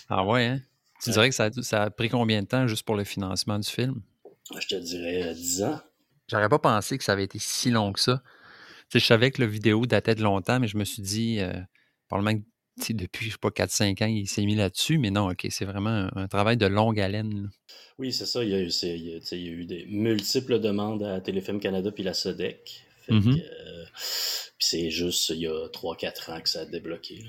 Ah 0.08 0.24
ouais, 0.24 0.46
hein? 0.46 0.60
Tu 1.02 1.10
Ouais. 1.10 1.12
dirais 1.14 1.28
que 1.28 1.34
ça, 1.34 1.44
a- 1.44 1.62
ça 1.62 1.82
a 1.84 1.90
pris 1.90 2.08
combien 2.08 2.42
de 2.42 2.46
temps 2.48 2.66
juste 2.66 2.84
pour 2.84 2.96
le 2.96 3.04
financement 3.04 3.58
du 3.58 3.68
film? 3.68 4.00
Je 4.58 4.66
te 4.66 4.74
dirais 4.76 5.22
euh, 5.28 5.34
10 5.34 5.62
ans. 5.62 5.80
J'aurais 6.30 6.48
pas 6.48 6.58
pensé 6.58 6.98
que 6.98 7.04
ça 7.04 7.12
avait 7.12 7.24
été 7.24 7.38
si 7.38 7.70
long 7.70 7.92
que 7.92 8.00
ça. 8.00 8.22
Je 8.92 8.98
savais 8.98 9.30
que 9.30 9.40
la 9.42 9.46
vidéo 9.46 9.84
datait 9.86 10.14
de 10.14 10.22
longtemps, 10.22 10.58
mais 10.60 10.68
je 10.68 10.76
me 10.78 10.84
suis 10.84 11.02
dit, 11.02 11.40
euh, 11.40 11.52
probablement 12.08 12.38
que 12.40 12.44
depuis, 12.90 13.26
je 13.26 13.32
sais 13.32 13.38
pas, 13.40 13.50
4-5 13.50 14.02
ans, 14.04 14.06
il 14.06 14.28
s'est 14.28 14.44
mis 14.44 14.54
là-dessus. 14.54 14.98
Mais 14.98 15.10
non, 15.10 15.28
OK, 15.30 15.46
c'est 15.50 15.64
vraiment 15.64 15.90
un, 15.90 16.10
un 16.16 16.28
travail 16.28 16.56
de 16.56 16.66
longue 16.66 16.98
haleine. 17.00 17.42
là. 17.44 17.48
Oui, 17.98 18.12
c'est 18.12 18.26
ça. 18.26 18.44
Il 18.44 18.50
y, 18.50 18.54
a 18.54 18.60
eu, 18.60 18.70
c'est- 18.70 18.96
il, 18.98 19.08
y 19.08 19.14
a, 19.16 19.20
tu 19.20 19.26
sais, 19.26 19.38
il 19.38 19.46
y 19.46 19.48
a 19.48 19.52
eu 19.52 19.64
des 19.64 19.86
multiples 19.88 20.60
demandes 20.60 21.02
à 21.02 21.20
Téléfilm 21.20 21.58
Canada 21.60 21.90
puis 21.90 22.02
la 22.04 22.14
SODEC. 22.14 22.84
Euh, 23.10 23.14
puis 23.94 24.66
c'est 24.66 24.90
juste 24.90 25.30
il 25.30 25.38
y 25.38 25.46
a 25.46 25.68
3-4 25.68 26.30
ans 26.30 26.40
que 26.40 26.48
ça 26.48 26.60
a 26.60 26.64
débloqué. 26.66 27.24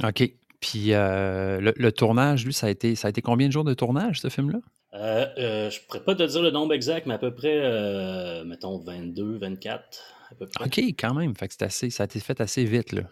là. 0.00 0.08
OK. 0.08 0.32
Puis 0.60 0.92
euh, 0.94 1.60
le, 1.60 1.72
le 1.76 1.92
tournage, 1.92 2.44
lui, 2.44 2.52
ça 2.52 2.66
a, 2.66 2.70
été, 2.70 2.94
ça 2.96 3.06
a 3.06 3.10
été 3.10 3.22
combien 3.22 3.46
de 3.46 3.52
jours 3.52 3.64
de 3.64 3.74
tournage, 3.74 4.20
ce 4.20 4.28
film-là? 4.28 4.58
Euh, 4.94 5.26
euh, 5.38 5.70
je 5.70 5.78
ne 5.78 5.86
pourrais 5.86 6.02
pas 6.02 6.14
te 6.14 6.22
dire 6.24 6.42
le 6.42 6.50
nombre 6.50 6.72
exact, 6.74 7.06
mais 7.06 7.14
à 7.14 7.18
peu 7.18 7.32
près, 7.34 8.42
mettons, 8.44 8.78
22, 8.78 9.36
24, 9.38 10.02
à 10.30 10.34
peu 10.34 10.46
près. 10.46 10.64
OK, 10.64 10.78
quand 10.98 11.14
même. 11.14 11.36
Fait 11.36 11.46
que 11.46 11.54
c'est 11.54 11.64
assez, 11.64 11.90
ça 11.90 12.04
a 12.04 12.06
été 12.06 12.18
fait 12.20 12.40
assez 12.40 12.64
vite, 12.64 12.92
là. 12.92 13.02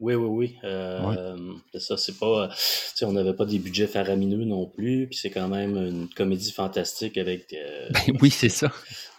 Oui, 0.00 0.14
oui, 0.14 0.26
oui. 0.28 0.56
Euh, 0.64 1.36
ça, 1.78 1.96
c'est 1.98 2.18
pas. 2.18 2.44
euh, 2.44 2.48
on 3.06 3.12
n'avait 3.12 3.34
pas 3.34 3.44
des 3.44 3.58
budgets 3.58 3.86
faramineux 3.86 4.44
non 4.44 4.66
plus, 4.66 5.06
puis 5.08 5.18
c'est 5.18 5.30
quand 5.30 5.48
même 5.48 5.76
une 5.76 6.08
comédie 6.08 6.52
fantastique 6.52 7.18
avec 7.18 7.52
euh, 7.52 7.88
Ben 8.08 8.16
oui, 8.22 8.30
c'est 8.30 8.48
ça. 8.48 8.72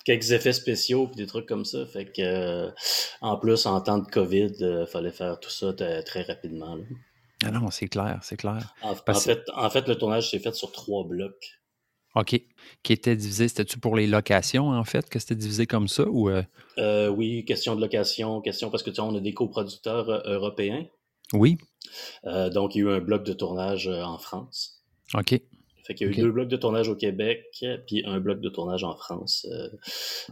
quelques 0.05 0.32
effets 0.32 0.53
spéciaux 0.53 1.07
puis 1.07 1.17
des 1.17 1.27
trucs 1.27 1.45
comme 1.45 1.65
ça. 1.65 1.86
Fait 1.86 2.05
que, 2.05 2.21
euh, 2.21 2.69
en 3.21 3.38
plus, 3.38 3.65
en 3.67 3.79
temps 3.82 3.99
de 3.99 4.07
COVID, 4.09 4.53
il 4.59 4.86
fallait 4.91 5.11
faire 5.11 5.39
tout 5.39 5.51
ça 5.51 5.71
très 5.73 6.23
rapidement. 6.23 6.75
là. 6.75 6.84
Ah 7.43 7.51
non, 7.51 7.71
c'est 7.71 7.88
clair, 7.88 8.19
c'est 8.23 8.38
clair. 8.38 8.73
En, 8.84 8.93
Parce- 8.95 9.19
en 9.19 9.21
fait, 9.21 9.41
en 9.55 9.69
fait, 9.69 9.88
le 9.88 9.95
tournage 9.95 10.29
s'est 10.32 10.39
fait 10.39 10.53
sur 10.53 10.71
trois 10.71 11.03
blocs. 11.07 11.59
OK. 12.16 12.41
Qui 12.84 12.93
était 12.93 13.16
divisé, 13.16 13.47
c'était-tu 13.47 13.80
pour 13.80 13.95
les 13.95 14.05
locations, 14.07 14.70
en 14.70 14.84
fait, 14.84 15.09
que 15.09 15.18
c'était 15.20 15.36
divisé 15.36 15.66
comme 15.66 15.88
ça? 15.88 16.03
Ou 16.07 16.30
euh, 16.30 16.43
Euh, 16.78 17.07
oui, 17.09 17.45
question 17.45 17.76
de 17.76 17.82
location, 17.82 18.41
question 18.41 18.70
parce 18.70 18.84
que 18.84 18.89
tu 18.89 18.97
sais, 18.97 19.01
on 19.01 19.16
a 19.16 19.20
des 19.22 19.34
coproducteurs 19.34 20.09
euh, 20.09 20.22
européens. 20.36 20.86
Oui? 21.34 21.57
Euh, 22.26 22.49
donc, 22.49 22.76
il 22.76 22.80
y 22.80 22.82
a 22.82 22.86
eu 22.86 22.91
un 22.91 22.99
bloc 22.99 23.24
de 23.24 23.34
tournage 23.34 23.88
en 23.88 24.18
France. 24.18 24.84
OK. 25.14 25.39
Fait 25.84 25.95
qu'il 25.95 26.07
y 26.07 26.09
a 26.09 26.14
eu 26.14 26.16
deux 26.16 26.32
blocs 26.32 26.47
de 26.47 26.57
tournage 26.57 26.89
au 26.89 26.95
Québec, 26.95 27.43
puis 27.88 28.03
un 28.05 28.20
bloc 28.20 28.39
de 28.39 28.49
tournage 28.49 28.84
en 28.84 28.95
France. 28.95 29.47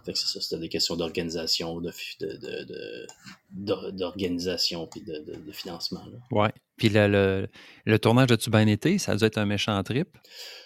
Fait 0.06 0.14
que 0.14 0.18
c'est 0.20 0.28
ça, 0.28 0.42
c'était 0.42 0.60
des 0.60 0.70
questions 0.70 0.96
d'organisation, 0.96 1.82
de, 1.82 1.90
fi- 1.92 2.18
de, 2.20 2.28
de, 2.38 3.08
de- 3.52 3.92
d'organisation, 3.92 4.86
puis 4.88 5.02
de, 5.02 5.14
de, 5.20 5.36
de 5.46 5.52
financement. 5.52 6.04
là. 6.06 6.20
Ouais. 6.44 6.52
Puis 6.80 6.90
le, 6.90 7.08
le, 7.08 7.48
le 7.86 8.00
tournage 8.00 8.28
de 8.28 8.36
Tu 8.36 8.50
bien 8.50 8.66
été, 8.66 8.98
ça 8.98 9.12
a 9.12 9.16
dû 9.16 9.24
être 9.26 9.38
un 9.38 9.46
méchant 9.46 9.82
trip. 9.84 10.08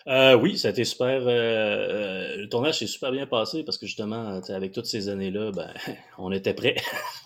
Euh, 0.08 0.36
oui, 0.36 0.58
ça 0.58 0.70
a 0.70 0.72
été 0.72 0.84
super. 0.86 1.08
euh, 1.28 1.28
euh, 1.28 2.38
le 2.38 2.48
tournage 2.50 2.80
s'est 2.80 2.88
super 2.88 3.12
bien 3.12 3.26
passé 3.26 3.64
parce 3.64 3.78
que 3.78 3.86
justement, 3.86 4.40
avec 4.50 4.72
toutes 4.72 4.86
ces 4.86 5.10
années-là, 5.10 5.52
ben, 5.52 5.74
on 6.18 6.32
était 6.32 6.54
prêts. 6.54 6.76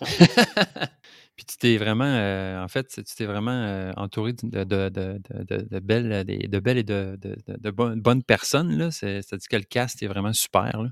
Puis 1.36 1.46
tu 1.46 1.56
t'es 1.58 1.76
vraiment, 1.76 2.04
euh, 2.04 2.60
en 2.62 2.66
fait, 2.66 2.88
tu 2.88 3.14
t'es 3.16 3.26
vraiment 3.26 3.92
entouré 3.96 4.32
de, 4.42 4.64
de, 4.64 4.88
de, 4.88 5.20
de, 5.30 5.78
belles, 5.78 6.24
de 6.26 6.58
belles 6.58 6.78
et 6.78 6.82
de, 6.82 7.16
de, 7.20 7.36
de, 7.46 7.56
de 7.58 7.70
bonnes, 7.70 8.24
personnes. 8.24 8.76
là. 8.76 8.90
C'est- 8.90 9.22
C'est-à-dire 9.22 9.48
que 9.48 9.56
le 9.56 9.62
cast 9.62 10.02
est 10.02 10.08
vraiment 10.08 10.32
super. 10.32 10.82
Là. 10.82 10.88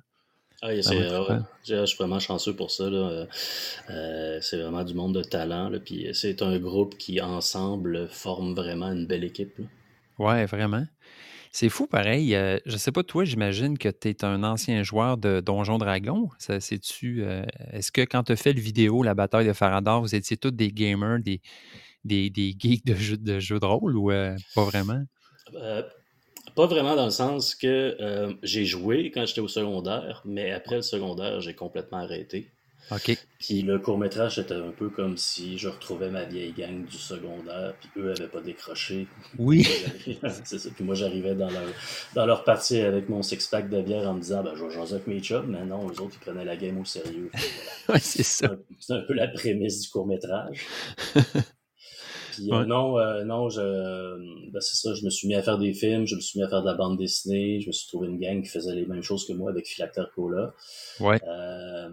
Ah, 0.62 0.68
Ça 0.82 0.90
c'est, 0.90 1.02
super. 1.02 1.28
ouais, 1.28 1.36
je 1.64 1.76
je 1.80 1.84
suis 1.86 1.96
vraiment 1.98 2.18
chanceux 2.18 2.54
pour 2.56 2.70
ça. 2.70 2.88
Là. 2.88 3.26
Euh, 3.90 4.38
c'est 4.40 4.56
vraiment 4.58 4.84
du 4.84 4.94
monde 4.94 5.14
de 5.14 5.22
talent. 5.22 5.68
Là. 5.68 5.78
Puis 5.78 6.08
c'est 6.12 6.42
un 6.42 6.58
groupe 6.58 6.96
qui, 6.96 7.20
ensemble, 7.20 8.08
forme 8.08 8.54
vraiment 8.54 8.90
une 8.92 9.06
belle 9.06 9.24
équipe. 9.24 9.58
là. 9.58 9.64
Ouais, 10.18 10.46
vraiment. 10.46 10.84
C'est 11.52 11.68
fou, 11.68 11.86
pareil. 11.86 12.34
euh, 12.34 12.58
je 12.66 12.76
sais 12.76 12.92
pas, 12.92 13.02
toi, 13.02 13.24
j'imagine 13.24 13.78
que 13.78 13.88
tu 13.88 14.08
es 14.08 14.24
un 14.24 14.42
ancien 14.44 14.82
joueur 14.82 15.16
de 15.16 15.40
Donjon 15.40 15.78
Dragon. 15.78 16.28
Ça, 16.38 16.60
c'est-tu, 16.60 17.22
euh, 17.22 17.44
est-ce 17.72 17.90
que 17.92 18.02
quand 18.02 18.24
tu 18.24 18.32
as 18.32 18.36
fait 18.36 18.52
le 18.52 18.60
vidéo, 18.60 19.02
la 19.02 19.14
bataille 19.14 19.46
de 19.46 19.52
Farador, 19.54 20.02
vous 20.02 20.14
étiez 20.14 20.36
tous 20.36 20.50
des 20.50 20.70
gamers, 20.70 21.18
des, 21.20 21.40
des, 22.04 22.28
des 22.30 22.54
geeks 22.58 22.84
de 22.84 22.94
jeux 22.94 23.16
de, 23.16 23.38
jeux 23.40 23.58
de 23.58 23.64
rôle 23.64 23.96
ou 23.96 24.10
euh, 24.10 24.36
pas 24.54 24.64
vraiment? 24.64 25.02
Pas 26.56 26.66
vraiment 26.66 26.96
dans 26.96 27.04
le 27.04 27.10
sens 27.10 27.54
que 27.54 27.96
euh, 28.00 28.32
j'ai 28.42 28.64
joué 28.64 29.10
quand 29.12 29.26
j'étais 29.26 29.40
au 29.42 29.48
secondaire, 29.48 30.22
mais 30.24 30.50
après 30.52 30.76
le 30.76 30.82
secondaire, 30.82 31.40
j'ai 31.40 31.54
complètement 31.54 31.98
arrêté. 31.98 32.50
OK. 32.92 33.18
Puis 33.40 33.62
le 33.62 33.78
court-métrage, 33.80 34.36
c'était 34.36 34.54
un 34.54 34.70
peu 34.70 34.88
comme 34.90 35.16
si 35.16 35.58
je 35.58 35.68
retrouvais 35.68 36.08
ma 36.08 36.24
vieille 36.24 36.52
gang 36.52 36.84
du 36.84 36.96
secondaire, 36.96 37.74
puis 37.80 37.90
eux 37.96 38.10
avaient 38.12 38.28
pas 38.28 38.40
décroché. 38.40 39.08
Oui. 39.38 39.64
c'est 40.44 40.58
ça. 40.58 40.70
Puis 40.74 40.84
moi, 40.84 40.94
j'arrivais 40.94 41.34
dans 41.34 41.50
leur, 41.50 41.74
dans 42.14 42.26
leur 42.26 42.44
partie 42.44 42.80
avec 42.80 43.08
mon 43.08 43.22
six-pack 43.22 43.68
de 43.68 43.82
bière 43.82 44.08
en 44.08 44.14
me 44.14 44.20
disant, 44.20 44.42
ben, 44.42 44.54
je 44.54 44.64
vais 44.64 44.70
jaser 44.70 44.94
avec 44.94 45.08
mes 45.08 45.20
chums, 45.20 45.48
mais 45.50 45.64
non, 45.64 45.88
les 45.88 46.00
autres, 46.00 46.14
ils 46.16 46.20
prenaient 46.24 46.44
la 46.44 46.56
game 46.56 46.78
au 46.78 46.84
sérieux. 46.84 47.32
Puis 47.34 47.44
voilà. 47.86 47.98
Ouais, 47.98 48.00
c'est 48.00 48.22
C'est 48.22 48.46
ça. 48.46 48.46
un, 48.46 48.58
c'est 48.78 48.92
un 48.94 49.02
peu 49.02 49.14
la 49.14 49.28
prémisse 49.28 49.82
du 49.82 49.88
court-métrage. 49.90 50.70
Puis 52.36 52.52
euh, 52.52 52.64
non, 52.64 52.98
euh, 52.98 53.24
non, 53.24 53.48
je, 53.48 53.60
ben, 54.50 54.60
c'est 54.60 54.76
ça, 54.76 54.94
je 54.94 55.04
me 55.04 55.10
suis 55.10 55.26
mis 55.28 55.34
à 55.34 55.42
faire 55.42 55.58
des 55.58 55.72
films, 55.72 56.06
je 56.06 56.14
me 56.16 56.20
suis 56.20 56.38
mis 56.38 56.44
à 56.44 56.48
faire 56.48 56.62
de 56.62 56.66
la 56.66 56.74
bande 56.74 56.98
dessinée, 56.98 57.60
je 57.60 57.66
me 57.68 57.72
suis 57.72 57.88
trouvé 57.88 58.08
une 58.08 58.18
gang 58.18 58.42
qui 58.42 58.48
faisait 58.48 58.74
les 58.74 58.86
mêmes 58.86 59.02
choses 59.02 59.26
que 59.26 59.32
moi 59.32 59.50
avec 59.50 59.66
Philactère 59.66 60.10
Cola. 60.14 60.54
Ouais. 61.00 61.18
Euh, 61.26 61.88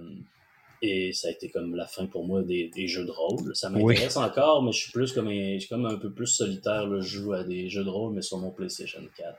et 0.85 1.13
ça 1.13 1.29
a 1.29 1.31
été 1.31 1.49
comme 1.49 1.75
la 1.75 1.87
fin 1.87 2.07
pour 2.07 2.27
moi 2.27 2.41
des, 2.43 2.69
des 2.75 2.87
jeux 2.87 3.05
de 3.05 3.11
rôle. 3.11 3.55
Ça 3.55 3.71
Oui. 3.71 3.83
m'intéresse 3.93 4.17
encore, 4.17 4.61
mais 4.63 4.73
je 4.73 4.79
suis 4.79 4.91
plus 4.91 5.13
comme 5.13 5.29
un, 5.29 5.53
je 5.53 5.59
suis 5.59 5.69
comme 5.69 5.85
un 5.85 5.95
peu 5.97 6.11
plus 6.11 6.27
solitaire. 6.27 6.85
Là. 6.87 6.99
Je 6.99 7.19
joue 7.19 7.31
à 7.31 7.45
des 7.45 7.69
jeux 7.69 7.85
de 7.85 7.89
rôle, 7.89 8.13
mais 8.13 8.21
sur 8.21 8.37
mon 8.37 8.51
PlayStation 8.51 8.99
4. 9.17 9.37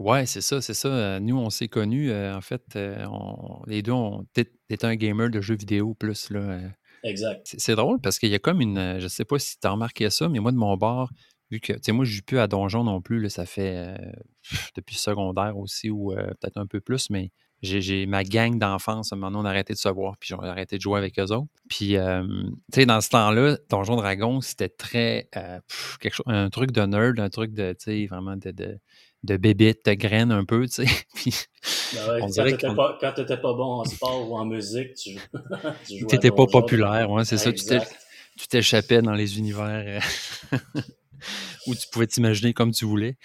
Ouais, 0.00 0.26
c'est 0.26 0.40
ça, 0.40 0.60
c'est 0.60 0.74
ça. 0.74 1.20
Nous, 1.20 1.38
on 1.38 1.50
s'est 1.50 1.68
connus, 1.68 2.12
en 2.12 2.40
fait, 2.40 2.62
on- 2.76 3.62
les 3.68 3.82
deux, 3.82 3.92
on 3.92 4.24
t'es 4.34 4.84
un 4.84 4.96
gamer 4.96 5.30
de 5.30 5.40
jeux 5.40 5.54
vidéo 5.56 5.94
plus, 5.94 6.30
là. 6.30 6.58
Exact. 7.04 7.54
C'est 7.58 7.74
drôle 7.74 8.00
parce 8.00 8.18
qu'il 8.18 8.30
y 8.30 8.34
a 8.34 8.38
comme 8.38 8.60
une. 8.60 8.78
euh, 8.78 9.00
Je 9.00 9.08
sais 9.08 9.24
pas 9.24 9.38
si 9.38 9.58
tu 9.58 9.66
as 9.66 9.70
remarqué 9.70 10.08
ça, 10.10 10.28
mais 10.28 10.38
moi, 10.38 10.52
de 10.52 10.56
mon 10.56 10.76
bord, 10.76 11.10
vu 11.50 11.60
que, 11.60 11.72
tu 11.72 11.78
sais, 11.82 11.92
moi, 11.92 12.04
je 12.04 12.12
joue 12.16 12.22
plus 12.22 12.38
à 12.38 12.46
Donjon 12.46 12.84
non 12.84 13.00
plus, 13.00 13.20
là, 13.20 13.28
ça 13.28 13.44
fait 13.44 13.74
euh, 13.76 13.96
depuis 14.76 14.94
secondaire 14.96 15.56
aussi, 15.58 15.90
ou 15.90 16.12
euh, 16.12 16.26
peut-être 16.40 16.56
un 16.58 16.66
peu 16.66 16.80
plus, 16.80 17.10
mais 17.10 17.30
j'ai 17.62 18.06
ma 18.06 18.24
gang 18.24 18.58
d'enfance, 18.58 19.10
donné, 19.10 19.36
on 19.36 19.44
a 19.44 19.48
arrêté 19.50 19.72
de 19.72 19.78
se 19.78 19.88
voir, 19.88 20.16
puis 20.18 20.34
on 20.34 20.40
a 20.40 20.48
arrêté 20.50 20.76
de 20.76 20.82
jouer 20.82 20.98
avec 20.98 21.18
eux 21.20 21.30
autres. 21.32 21.46
Puis, 21.68 21.94
tu 21.94 21.98
sais, 22.74 22.86
dans 22.86 23.00
ce 23.00 23.08
temps-là, 23.10 23.56
Donjon 23.70 23.94
Dragon, 23.96 24.40
c'était 24.40 24.68
très. 24.68 25.28
quelque 26.00 26.12
chose, 26.14 26.26
un 26.26 26.50
truc 26.50 26.72
de 26.72 26.82
nerd, 26.82 27.20
un 27.20 27.30
truc 27.30 27.52
de, 27.54 27.72
tu 27.72 27.84
sais, 27.84 28.06
vraiment 28.06 28.36
de. 28.36 28.50
de 28.50 28.78
de 29.22 29.36
bébite, 29.36 29.86
de 29.86 29.94
graine 29.94 30.32
un 30.32 30.44
peu, 30.44 30.66
tu 30.66 30.84
sais. 30.84 30.86
Puis 31.14 31.34
Ben 31.94 32.08
ouais, 32.08 32.16
On 32.16 32.20
quand 32.20 32.26
dirait 32.28 32.50
t'étais 32.52 32.74
pas, 32.74 32.98
quand 33.00 33.12
t'étais 33.12 33.36
pas 33.36 33.54
bon 33.54 33.80
en 33.80 33.84
sport 33.84 34.30
ou 34.30 34.36
en 34.36 34.44
musique, 34.44 34.94
tu, 34.94 35.16
tu 35.88 36.06
T'étais 36.06 36.30
pas 36.30 36.46
populaire, 36.46 37.10
ouais, 37.10 37.24
c'est 37.24 37.38
ça. 37.38 37.52
Tu 37.52 38.48
t'échappais 38.48 39.02
dans 39.02 39.12
les 39.12 39.38
univers 39.38 40.00
euh, 40.52 40.58
où 41.66 41.74
tu 41.74 41.86
pouvais 41.92 42.06
t'imaginer 42.06 42.54
comme 42.54 42.72
tu 42.72 42.84
voulais. 42.86 43.16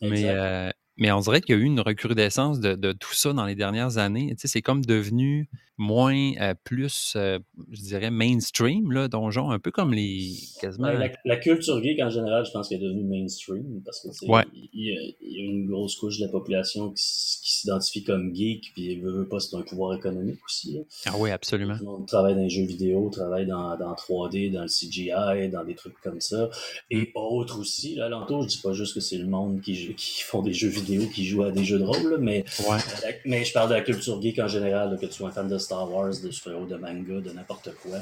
Mais, 0.00 0.24
euh, 0.24 0.70
mais 0.96 1.12
on 1.12 1.20
dirait 1.20 1.40
qu'il 1.40 1.54
y 1.54 1.58
a 1.58 1.60
eu 1.60 1.64
une 1.64 1.80
recrudescence 1.80 2.60
de, 2.60 2.74
de 2.74 2.92
tout 2.92 3.12
ça 3.12 3.32
dans 3.32 3.44
les 3.44 3.54
dernières 3.54 3.98
années. 3.98 4.30
Tu 4.30 4.40
sais, 4.40 4.48
c'est 4.48 4.62
comme 4.62 4.84
devenu 4.84 5.48
moins, 5.76 6.32
euh, 6.40 6.54
plus, 6.64 7.14
euh, 7.16 7.38
je 7.72 7.80
dirais, 7.82 8.10
mainstream, 8.10 8.92
là, 8.92 9.08
donjon, 9.08 9.50
un 9.50 9.58
peu 9.58 9.70
comme 9.70 9.92
les. 9.92 10.34
quasiment. 10.60 10.88
Ouais, 10.88 10.98
la, 10.98 11.10
la 11.24 11.36
culture 11.36 11.82
geek 11.82 12.00
en 12.00 12.10
général, 12.10 12.44
je 12.46 12.50
pense 12.52 12.68
qu'elle 12.68 12.82
est 12.82 12.84
devenue 12.86 13.04
mainstream 13.04 13.80
parce 13.84 14.00
que 14.00 14.08
Ouais. 14.30 14.44
il, 14.54 14.68
y 14.74 14.96
a, 14.96 15.00
il 15.20 15.32
y 15.32 15.40
a 15.40 15.44
une 15.44 15.66
grosse 15.66 15.96
couche 15.96 16.18
de 16.20 16.24
la 16.26 16.30
population 16.30 16.90
qui, 16.90 17.02
s'identifie 17.04 18.04
comme 18.04 18.34
geek, 18.34 18.72
puis 18.74 19.00
veut, 19.00 19.12
veut 19.12 19.28
pas, 19.28 19.40
c'est 19.40 19.56
un 19.56 19.62
pouvoir 19.62 19.94
économique 19.96 20.38
aussi. 20.44 20.74
là. 20.74 20.80
Ah 21.06 21.14
oui, 21.18 21.30
absolument. 21.30 21.76
Tout 21.76 21.84
le 21.84 21.90
monde 21.90 22.06
travaille 22.06 22.34
dans 22.34 22.42
les 22.42 22.50
jeux 22.50 22.64
vidéo, 22.64 23.08
travaille 23.10 23.46
dans, 23.46 23.76
dans 23.76 23.92
3D, 23.94 24.52
dans 24.52 24.62
le 24.62 24.68
CGI, 24.68 25.48
dans 25.50 25.64
des 25.64 25.74
trucs 25.74 25.98
comme 26.02 26.20
ça. 26.20 26.50
Et 26.90 27.10
autres 27.14 27.58
aussi, 27.60 27.94
là, 27.96 28.06
alentour, 28.06 28.42
je 28.42 28.48
dis 28.48 28.58
pas 28.62 28.72
juste 28.72 28.94
que 28.94 29.00
c'est 29.00 29.18
le 29.18 29.26
monde 29.26 29.60
qui, 29.60 29.94
qui 29.96 30.22
font 30.22 30.42
des 30.42 30.52
jeux 30.52 30.68
vidéo, 30.68 31.02
qui 31.14 31.24
jouent 31.24 31.44
à 31.44 31.50
des 31.50 31.64
jeux 31.64 31.78
de 31.78 31.84
rôle, 31.84 32.10
là, 32.12 32.18
mais, 32.18 32.44
Ouais. 32.68 32.78
mais 33.24 33.44
je 33.44 33.52
parle 33.52 33.68
de 33.70 33.74
la 33.74 33.82
culture 33.82 34.20
geek 34.22 34.38
en 34.38 34.48
général, 34.48 34.90
là, 34.90 34.96
que 34.96 35.06
tu 35.06 35.12
sois 35.12 35.28
un 35.28 35.32
fan 35.32 35.48
de 35.48 35.58
Star 35.64 35.90
Wars, 35.92 36.10
de 36.22 36.30
super-héros, 36.30 36.66
de 36.66 36.76
manga, 36.76 37.20
de 37.20 37.30
n'importe 37.32 37.70
quoi. 37.82 37.98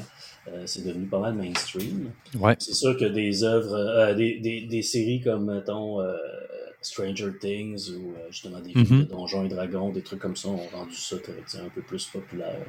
Euh, 0.48 0.62
c'est 0.66 0.84
devenu 0.84 1.06
pas 1.06 1.20
mal 1.20 1.34
mainstream. 1.34 2.10
Ouais. 2.38 2.56
C'est 2.58 2.74
sûr 2.74 2.96
que 2.96 3.04
des 3.04 3.44
œuvres, 3.44 3.74
euh, 3.74 4.14
des, 4.14 4.38
des, 4.40 4.62
des 4.62 4.82
séries 4.82 5.20
comme, 5.22 5.52
mettons, 5.54 6.00
euh, 6.00 6.16
Stranger 6.80 7.30
Things 7.40 7.90
ou 7.90 8.14
justement 8.30 8.60
des 8.60 8.72
Mhm. 8.74 8.84
films 8.86 8.98
de 9.04 9.04
Donjons 9.04 9.44
et 9.44 9.48
Dragons, 9.48 9.90
des 9.90 10.02
trucs 10.02 10.18
comme 10.20 10.34
ça 10.36 10.48
ont 10.48 10.66
rendu 10.72 10.96
ça 10.96 11.16
un 11.64 11.68
peu 11.68 11.80
plus 11.82 12.04
populaire. 12.06 12.66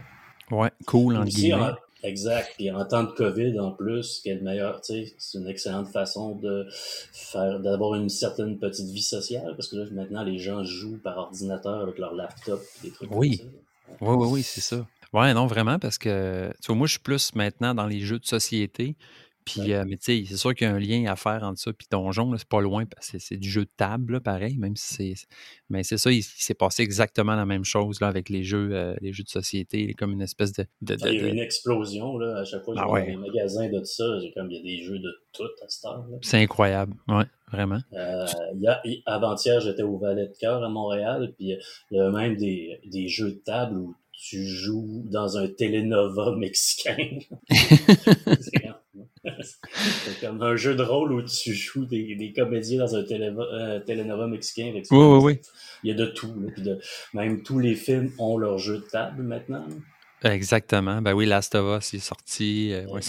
Ouais, 0.51 0.69
cool, 0.85 1.17
Aussi, 1.17 1.35
guillemets. 1.35 1.55
en- 1.63 1.75
exact. 2.03 2.51
Puis 2.57 2.69
en 2.69 2.85
temps 2.85 3.03
de 3.03 3.11
COVID, 3.11 3.59
en 3.59 3.71
plus, 3.71 4.21
tu 4.23 4.29
sais, 4.83 5.13
c'est 5.17 5.37
une 5.39 5.47
excellente 5.47 5.87
façon 5.87 6.35
de 6.35 6.67
faire, 7.13 7.59
d'avoir 7.61 7.95
une 7.95 8.09
certaine 8.09 8.59
petite 8.59 8.89
vie 8.89 9.01
sociale, 9.01 9.53
parce 9.55 9.69
que 9.69 9.77
là, 9.77 9.85
maintenant, 9.91 10.23
les 10.23 10.37
gens 10.37 10.63
jouent 10.63 10.99
par 11.01 11.17
ordinateur 11.17 11.81
avec 11.81 11.97
leur 11.97 12.13
laptop, 12.13 12.61
des 12.83 12.91
trucs 12.91 13.09
Oui. 13.15 13.39
comme 13.39 13.47
ça. 13.47 13.53
Oui, 14.01 14.15
oui, 14.15 14.27
oui, 14.31 14.43
c'est 14.43 14.61
ça. 14.61 14.87
Ouais, 15.13 15.33
non, 15.33 15.45
vraiment, 15.45 15.77
parce 15.79 15.97
que, 15.97 16.51
tu 16.61 16.67
vois, 16.67 16.75
moi, 16.75 16.87
je 16.87 16.93
suis 16.93 16.99
plus 17.01 17.35
maintenant 17.35 17.75
dans 17.75 17.85
les 17.87 17.99
jeux 17.99 18.19
de 18.19 18.25
société. 18.25 18.95
Puis, 19.45 19.59
Ouais. 19.61 19.73
euh, 19.75 19.83
mais 19.85 19.97
tu 19.97 20.05
sais, 20.05 20.23
c'est 20.25 20.37
sûr 20.37 20.55
qu'il 20.55 20.65
y 20.65 20.69
a 20.69 20.73
un 20.73 20.79
lien 20.79 21.05
à 21.11 21.17
faire 21.17 21.43
entre 21.43 21.59
ça. 21.59 21.73
Puis 21.73 21.85
Donjon, 21.91 22.31
là, 22.31 22.37
c'est 22.37 22.47
pas 22.47 22.61
loin, 22.61 22.85
parce 22.85 23.11
que 23.11 23.19
c'est 23.19 23.35
du 23.35 23.49
jeu 23.49 23.65
de 23.65 23.69
table, 23.75 24.13
là, 24.13 24.19
pareil, 24.21 24.57
même 24.57 24.77
si 24.77 24.93
c'est. 24.93 25.27
Mais 25.69 25.83
c'est 25.83 25.97
ça, 25.97 26.11
il, 26.11 26.19
il 26.19 26.23
s'est 26.23 26.53
passé 26.53 26.81
exactement 26.81 27.35
la 27.35 27.45
même 27.45 27.65
chose 27.65 27.99
là, 27.99 28.07
avec 28.07 28.29
les 28.29 28.43
jeux, 28.45 28.69
euh, 28.71 28.95
les 29.01 29.11
jeux 29.11 29.23
de 29.25 29.29
société, 29.29 29.93
comme 29.95 30.13
une 30.13 30.21
espèce 30.21 30.53
de. 30.53 30.65
de- 30.81 30.95
de- 30.95 30.99
Il 31.01 31.05
y 31.05 31.09
a 31.09 31.13
eu 31.19 31.21
de- 31.23 31.27
une 31.27 31.39
explosion, 31.39 32.17
là, 32.17 32.37
à 32.39 32.45
chaque 32.45 32.63
fois 32.63 32.73
que 32.73 32.79
Ah 32.79 32.83
je 32.83 32.87
vais 32.87 32.93
ouais. 32.93 33.13
dans 33.13 33.21
les 33.21 33.27
magasins 33.31 33.69
de 33.69 33.83
ça, 33.83 34.05
j'ai 34.21 34.31
comme, 34.31 34.49
il 34.49 34.55
y 34.55 34.59
a 34.59 34.63
des 34.63 34.81
jeux 34.81 34.99
de 34.99 35.11
tout 35.33 35.43
à 35.43 35.67
cette 35.67 35.85
heure. 35.85 36.05
C'est 36.21 36.41
incroyable, 36.41 36.93
ouais, 37.09 37.25
vraiment. 37.53 37.79
Euh, 37.93 38.25
avant-hier, 39.05 39.61
j'étais 39.61 39.83
au 39.83 39.97
Valet 39.97 40.27
de 40.27 40.33
Cœur 40.39 40.63
à 40.63 40.69
Montréal, 40.69 41.33
puis 41.37 41.55
il 41.91 41.97
y 41.97 41.99
a 41.99 42.09
même 42.09 42.35
des, 42.35 42.79
des 42.85 43.07
jeux 43.07 43.31
de 43.31 43.41
table 43.45 43.77
où 43.77 43.95
tu 44.11 44.45
joues 44.45 45.03
dans 45.11 45.37
un 45.37 45.47
télénova 45.47 46.35
mexicain. 46.37 46.95
c'est 49.41 50.19
comme 50.21 50.41
un 50.41 50.55
jeu 50.55 50.75
de 50.75 50.83
rôle 50.83 51.13
où 51.13 51.21
tu 51.23 51.53
joues 51.53 51.85
des, 51.85 52.15
des 52.15 52.33
comédiens 52.33 52.79
dans 52.79 52.95
un 52.95 53.03
téléva- 53.03 53.47
euh, 53.53 53.79
télénova 53.79 54.27
mexicain. 54.27 54.67
Avec. 54.69 54.85
Oui, 54.91 54.97
oui, 54.97 55.19
oui. 55.23 55.39
Il 55.83 55.89
y 55.89 55.93
a 55.93 55.95
de 55.95 56.05
tout. 56.05 56.33
là, 56.39 56.51
puis 56.53 56.61
de- 56.61 56.79
même 57.13 57.43
tous 57.43 57.59
les 57.59 57.75
films 57.75 58.11
ont 58.19 58.37
leur 58.37 58.57
jeu 58.57 58.77
de 58.77 58.83
table 58.85 59.23
maintenant. 59.23 59.65
Exactement. 60.23 61.01
Ben 61.01 61.13
oui, 61.13 61.25
Last 61.25 61.55
of 61.55 61.79
Us 61.81 61.93
est 61.93 61.99
sorti. 61.99 62.71
euh, 62.71 62.85
ouais. 62.87 63.01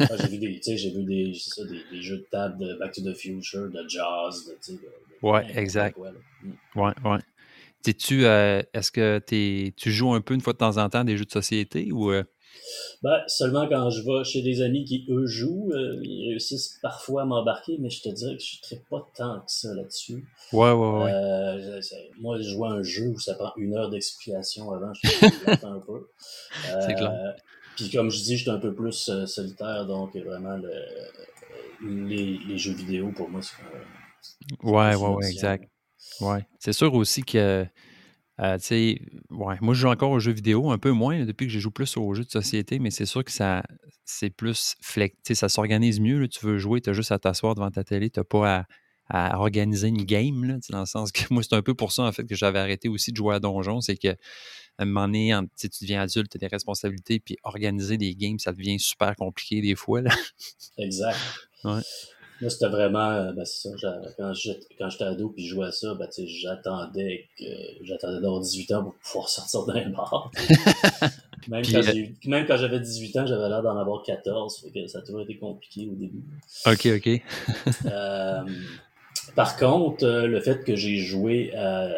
Ah, 0.00 0.16
j'ai 0.18 0.28
vu 0.28 0.38
des, 0.38 0.56
tu 0.56 0.62
sais, 0.62 0.76
j'ai 0.76 0.90
vu 0.90 1.04
des, 1.04 1.32
c'est 1.34 1.50
ça, 1.62 1.64
des, 1.66 1.82
des 1.90 2.02
jeux 2.02 2.18
de 2.18 2.26
table 2.30 2.58
de 2.58 2.78
Back 2.78 2.92
to 2.92 3.02
the 3.02 3.14
Future, 3.16 3.68
de 3.70 3.88
jazz, 3.88 4.46
de, 4.46 4.56
tu 4.62 4.72
de- 4.72 4.80
Ouais, 5.22 5.46
exact. 5.58 5.94
quoi. 5.94 6.10
Mm. 6.42 6.50
Ouais, 6.80 6.92
ouais. 7.04 7.18
T'es-tu, 7.82 8.26
euh, 8.26 8.62
est-ce 8.74 8.90
que 8.92 9.18
t'es, 9.18 9.72
tu 9.76 9.90
joues 9.92 10.12
un 10.12 10.20
peu 10.20 10.34
une 10.34 10.40
fois 10.40 10.52
de 10.52 10.58
temps 10.58 10.76
en 10.76 10.88
temps 10.90 11.04
des 11.04 11.16
jeux 11.16 11.24
de 11.24 11.30
société 11.30 11.90
ou. 11.92 12.10
euh, 12.10 12.24
Ben, 13.02 13.22
seulement 13.26 13.68
quand 13.68 13.90
je 13.90 14.02
vais 14.02 14.24
chez 14.24 14.42
des 14.42 14.62
amis 14.62 14.84
qui, 14.84 15.06
eux, 15.08 15.26
jouent, 15.26 15.72
euh, 15.72 16.00
ils 16.02 16.30
réussissent 16.30 16.78
parfois 16.82 17.22
à 17.22 17.24
m'embarquer, 17.24 17.76
mais 17.78 17.90
je 17.90 18.02
te 18.02 18.08
dirais 18.08 18.36
que 18.36 18.42
je 18.42 18.74
ne 18.74 18.80
pas 18.90 19.06
tant 19.16 19.40
que 19.40 19.50
ça 19.50 19.74
là-dessus. 19.74 20.26
Ouais, 20.52 20.72
ouais, 20.72 21.04
ouais. 21.04 21.10
Euh, 21.12 21.80
moi, 22.20 22.38
je 22.38 22.48
joue 22.48 22.64
à 22.64 22.70
un 22.70 22.82
jeu 22.82 23.08
où 23.08 23.18
ça 23.18 23.34
prend 23.34 23.52
une 23.56 23.76
heure 23.76 23.90
d'explication 23.90 24.70
avant, 24.72 24.92
je 24.94 25.08
suis 25.08 25.26
un 25.62 25.80
peu. 25.80 26.08
C'est 26.80 26.94
clair. 26.94 27.10
Euh, 27.10 27.32
Puis 27.76 27.90
comme 27.90 28.10
je 28.10 28.18
dis, 28.18 28.36
je 28.36 28.42
suis 28.42 28.50
un 28.50 28.58
peu 28.58 28.74
plus 28.74 29.10
solitaire, 29.26 29.86
donc 29.86 30.16
vraiment, 30.16 30.56
le, 30.56 30.72
les, 32.08 32.38
les 32.48 32.58
jeux 32.58 32.74
vidéo, 32.74 33.12
pour 33.14 33.28
moi, 33.28 33.40
c'est 33.42 33.54
Ouais, 34.62 34.94
ouais, 34.94 35.08
ouais, 35.08 35.30
exact. 35.30 35.68
Ouais. 36.20 36.46
C'est 36.58 36.72
sûr 36.72 36.92
aussi 36.94 37.22
que, 37.22 37.66
euh, 38.40 38.58
ouais, 39.30 39.56
moi 39.60 39.74
je 39.74 39.80
joue 39.80 39.88
encore 39.88 40.10
aux 40.10 40.18
jeux 40.20 40.32
vidéo, 40.32 40.70
un 40.70 40.78
peu 40.78 40.90
moins 40.90 41.18
là, 41.18 41.24
depuis 41.24 41.46
que 41.46 41.52
je 41.52 41.58
joue 41.58 41.70
plus 41.70 41.96
aux 41.96 42.14
jeux 42.14 42.24
de 42.24 42.30
société, 42.30 42.78
mais 42.78 42.90
c'est 42.90 43.06
sûr 43.06 43.24
que 43.24 43.32
ça, 43.32 43.62
c'est 44.04 44.30
plus 44.30 44.74
flex, 44.82 45.16
ça 45.34 45.48
s'organise 45.48 46.00
mieux. 46.00 46.18
là. 46.20 46.28
tu 46.28 46.44
veux 46.44 46.58
jouer, 46.58 46.80
tu 46.80 46.90
as 46.90 46.92
juste 46.92 47.12
à 47.12 47.18
t'asseoir 47.18 47.54
devant 47.54 47.70
ta 47.70 47.82
télé, 47.84 48.10
tu 48.10 48.20
pas 48.24 48.66
à, 49.08 49.32
à 49.34 49.38
organiser 49.40 49.88
une 49.88 50.04
game, 50.04 50.44
là, 50.44 50.56
dans 50.70 50.80
le 50.80 50.86
sens 50.86 51.12
que 51.12 51.22
moi 51.32 51.42
c'est 51.42 51.54
un 51.54 51.62
peu 51.62 51.74
pour 51.74 51.92
ça 51.92 52.02
en 52.02 52.12
fait 52.12 52.24
que 52.24 52.34
j'avais 52.34 52.58
arrêté 52.58 52.88
aussi 52.88 53.10
de 53.12 53.16
jouer 53.16 53.34
à 53.36 53.40
Donjon, 53.40 53.80
c'est 53.80 53.96
que 53.96 54.08
à 54.78 54.82
un 54.82 54.84
moment 54.84 55.06
donné, 55.06 55.34
en- 55.34 55.46
tu 55.58 55.68
deviens 55.80 56.02
adulte, 56.02 56.30
tu 56.30 56.36
as 56.36 56.40
des 56.40 56.48
responsabilités, 56.48 57.18
puis 57.18 57.38
organiser 57.44 57.96
des 57.96 58.14
games, 58.14 58.38
ça 58.38 58.52
devient 58.52 58.78
super 58.78 59.16
compliqué 59.16 59.62
des 59.62 59.74
fois. 59.74 60.02
Là. 60.02 60.10
Exact. 60.78 61.16
Ouais. 61.64 61.80
Moi, 62.40 62.50
c'était 62.50 62.68
vraiment, 62.68 63.10
euh, 63.10 63.32
ben, 63.32 63.44
c'est 63.44 63.70
ça, 63.78 64.00
quand 64.18 64.32
j'étais 64.34 65.04
ado 65.04 65.30
puis 65.30 65.46
je 65.46 65.54
jouais 65.54 65.66
à 65.66 65.72
ça, 65.72 65.94
ben, 65.94 66.06
tu 66.06 66.22
sais, 66.22 66.26
j'attendais 66.26 67.28
que, 67.38 67.44
j'attendais 67.82 68.20
d'avoir 68.20 68.40
18 68.40 68.72
ans 68.72 68.82
pour 68.84 68.94
pouvoir 68.94 69.28
sortir 69.28 69.64
d'un 69.64 69.88
bar. 69.88 70.30
même, 71.48 71.62
Puis, 71.62 71.72
quand 71.72 71.88
euh, 71.88 72.30
même 72.30 72.46
quand 72.46 72.56
j'avais 72.56 72.80
18 72.80 73.16
ans, 73.16 73.26
j'avais 73.26 73.48
l'air 73.48 73.62
d'en 73.62 73.78
avoir 73.78 74.02
14, 74.02 74.60
fait 74.60 74.70
que 74.70 74.86
ça 74.86 74.98
a 74.98 75.02
toujours 75.02 75.22
été 75.22 75.36
compliqué 75.38 75.88
au 75.90 75.94
début. 75.94 76.22
OK, 76.66 76.86
OK. 76.96 77.22
Euh, 77.86 78.42
par 79.34 79.56
contre, 79.56 80.04
euh, 80.04 80.26
le 80.26 80.40
fait 80.40 80.62
que 80.64 80.76
j'ai 80.76 80.98
joué 80.98 81.54
à, 81.54 81.88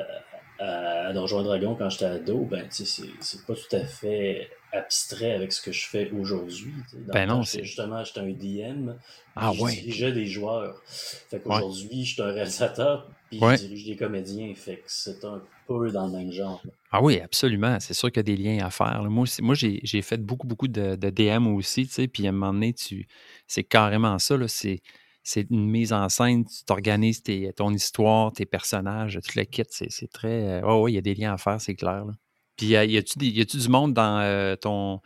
à 0.61 1.13
Donjons 1.13 1.41
et 1.41 1.45
Dragons 1.45 1.75
quand 1.75 1.91
j'étais 1.91 2.05
ado, 2.05 2.47
ben, 2.51 2.67
c'est 2.71 3.47
pas 3.47 3.55
tout 3.55 3.77
à 3.77 3.85
fait 3.85 4.49
abstrait 4.73 5.33
avec 5.33 5.53
ce 5.53 5.63
que 5.63 5.73
je 5.73 5.87
fais 5.87 6.11
aujourd'hui. 6.11 6.73
Ben 7.13 7.27
non, 7.27 7.43
c'est- 7.43 7.63
Justement, 7.65 8.05
j'étais 8.05 8.21
un 8.21 8.31
DM. 8.31 8.93
Ah 9.37 9.53
ouais. 9.53 9.73
Je 9.73 9.81
dirigeais 9.81 10.13
des 10.13 10.27
joueurs. 10.27 10.83
Fait 11.31 11.41
qu'aujourd'hui, 11.41 12.05
je 12.05 12.13
suis 12.15 12.23
un 12.23 12.33
réalisateur, 12.33 13.09
puis 13.31 13.39
Ouais. 13.41 13.57
je 13.57 13.63
dirige 13.67 13.87
des 13.87 13.97
comédiens. 13.97 14.53
Fait 14.55 14.77
que 14.77 14.83
c'est 14.87 15.25
un 15.25 15.41
peu 15.67 15.91
dans 15.91 16.07
le 16.07 16.13
même 16.19 16.33
genre. 16.33 16.61
là. 16.65 16.71
Ah 16.91 17.03
oui, 17.03 17.21
absolument. 17.21 17.79
C'est 17.81 17.95
sûr 17.95 18.09
qu'il 18.11 18.19
y 18.19 18.21
a 18.21 18.23
des 18.23 18.37
liens 18.37 18.65
à 18.67 18.71
faire. 18.71 19.03
Moi, 19.05 19.23
aussi- 19.25 19.43
moi 19.43 19.55
j'ai 19.55 20.03
fait 20.03 20.19
beaucoup, 20.23 20.47
beaucoup 20.47 20.69
de, 20.69 20.97
de 20.97 21.11
DM 21.11 21.47
aussi, 21.55 21.87
tu 21.87 21.93
sais, 21.93 22.09
puis 22.09 22.27
à 22.27 22.31
un 22.31 22.33
moment 22.33 22.53
donné, 22.53 22.73
tu, 22.75 23.07
c'est 23.47 23.65
carrément 23.65 24.19
ça, 24.19 24.37
là, 24.37 24.49
c'est, 24.49 24.81
c'est 25.23 25.47
une 25.51 25.69
mise 25.69 25.93
en 25.93 26.09
scène, 26.09 26.45
tu 26.47 26.65
t'organises 26.65 27.23
ton 27.55 27.73
histoire, 27.75 28.33
tes 28.33 28.47
personnages, 28.47 29.19
tout 29.23 29.33
le 29.39 29.45
kit, 29.45 29.63
c'est, 29.69 29.91
c'est 29.91 30.11
très... 30.11 30.63
Oh 30.65 30.85
oui, 30.85 30.93
il 30.93 30.95
y 30.95 30.99
a 30.99 31.03
des 31.03 31.15
liens 31.15 31.35
à 31.35 31.37
faire, 31.37 31.61
c'est 31.61 31.75
clair. 31.75 32.07
Là. 32.07 32.13
Puis 32.59 32.77
euh, 32.77 32.85
y 32.85 32.99
a-tu 32.99 33.19
du 33.57 33.69
monde 33.69 33.95
dans 33.95 34.21
euh, 34.21 34.57
ton, 34.57 35.01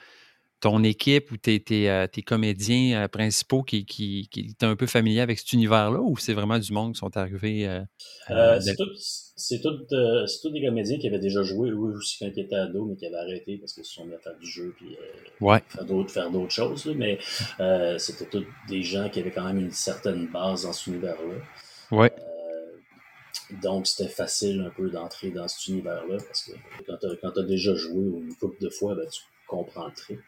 ton 0.60 0.82
équipe 0.84 1.30
ou 1.32 1.36
tes, 1.36 1.60
tes, 1.60 1.90
euh, 1.90 2.06
tes 2.06 2.22
comédiens 2.22 3.08
principaux 3.08 3.62
qui, 3.62 3.84
qui, 3.84 4.28
qui 4.30 4.40
est 4.58 4.64
un 4.64 4.74
peu 4.76 4.86
familier 4.86 5.20
avec 5.20 5.38
cet 5.38 5.52
univers-là, 5.52 6.00
ou 6.00 6.16
c'est 6.16 6.34
vraiment 6.34 6.58
du 6.58 6.72
monde 6.72 6.94
qui 6.94 6.98
sont 6.98 7.16
arrivés... 7.16 7.68
euh, 7.68 7.80
Euh, 8.30 8.56
euh, 8.56 8.60
c'est 8.60 9.66
euh, 9.66 10.26
tous 10.42 10.50
des 10.50 10.62
comédiens 10.64 10.98
qui 10.98 11.08
avaient 11.08 11.18
déjà 11.18 11.42
joué, 11.42 11.70
eux 11.70 11.96
aussi, 11.96 12.16
quand 12.20 12.30
ils 12.36 12.40
étaient 12.40 12.54
ados, 12.54 12.86
mais 12.88 12.96
qui 12.96 13.06
avaient 13.06 13.16
arrêté 13.16 13.58
parce 13.58 13.72
qu'ils 13.72 13.84
se 13.84 13.92
sont 13.92 14.04
mis 14.06 14.14
à 14.14 14.18
faire 14.18 14.36
du 14.38 14.46
jeu 14.46 14.72
puis 14.76 14.96
Ouais, 15.40 15.60
faire 15.68 15.84
d'autres 15.84 16.12
faire 16.12 16.30
d'autres 16.30 16.52
choses. 16.52 16.86
là. 16.86 16.92
mais 16.96 17.18
c'était 17.98 18.26
tous 18.26 18.44
des 18.68 18.82
gens 18.82 19.08
qui 19.08 19.20
avaient 19.20 19.32
quand 19.32 19.44
même 19.44 19.58
une 19.58 19.72
certaine 19.72 20.28
base 20.28 20.62
dans 20.62 20.72
cet 20.72 20.86
univers-là. 20.86 21.34
ouais. 21.90 22.12
Donc, 23.62 23.86
c'était 23.86 24.10
facile 24.10 24.60
un 24.60 24.70
peu 24.70 24.90
d'entrer 24.90 25.30
dans 25.30 25.48
cet 25.48 25.68
univers-là 25.68 26.16
parce 26.26 26.44
que 26.44 26.52
quand 27.20 27.30
tu 27.32 27.40
as 27.40 27.44
déjà 27.44 27.74
joué 27.74 28.02
une 28.02 28.34
couple 28.36 28.62
de 28.62 28.68
fois, 28.68 28.94
ben, 28.94 29.06
tu 29.08 29.22
comprends 29.46 29.86
le 29.86 29.92
trip. 29.94 30.20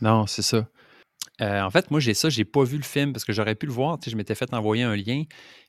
Non, 0.00 0.26
c'est 0.26 0.42
ça. 0.42 0.66
Euh, 1.40 1.60
en 1.62 1.70
fait, 1.70 1.90
moi, 1.90 2.00
j'ai 2.00 2.14
ça, 2.14 2.28
j'ai 2.28 2.44
pas 2.44 2.64
vu 2.64 2.76
le 2.76 2.82
film 2.82 3.12
parce 3.12 3.24
que 3.24 3.32
j'aurais 3.32 3.54
pu 3.54 3.66
le 3.66 3.72
voir. 3.72 3.98
Je 4.04 4.14
m'étais 4.16 4.34
fait 4.34 4.52
envoyer 4.52 4.82
un 4.82 4.96
lien. 4.96 5.24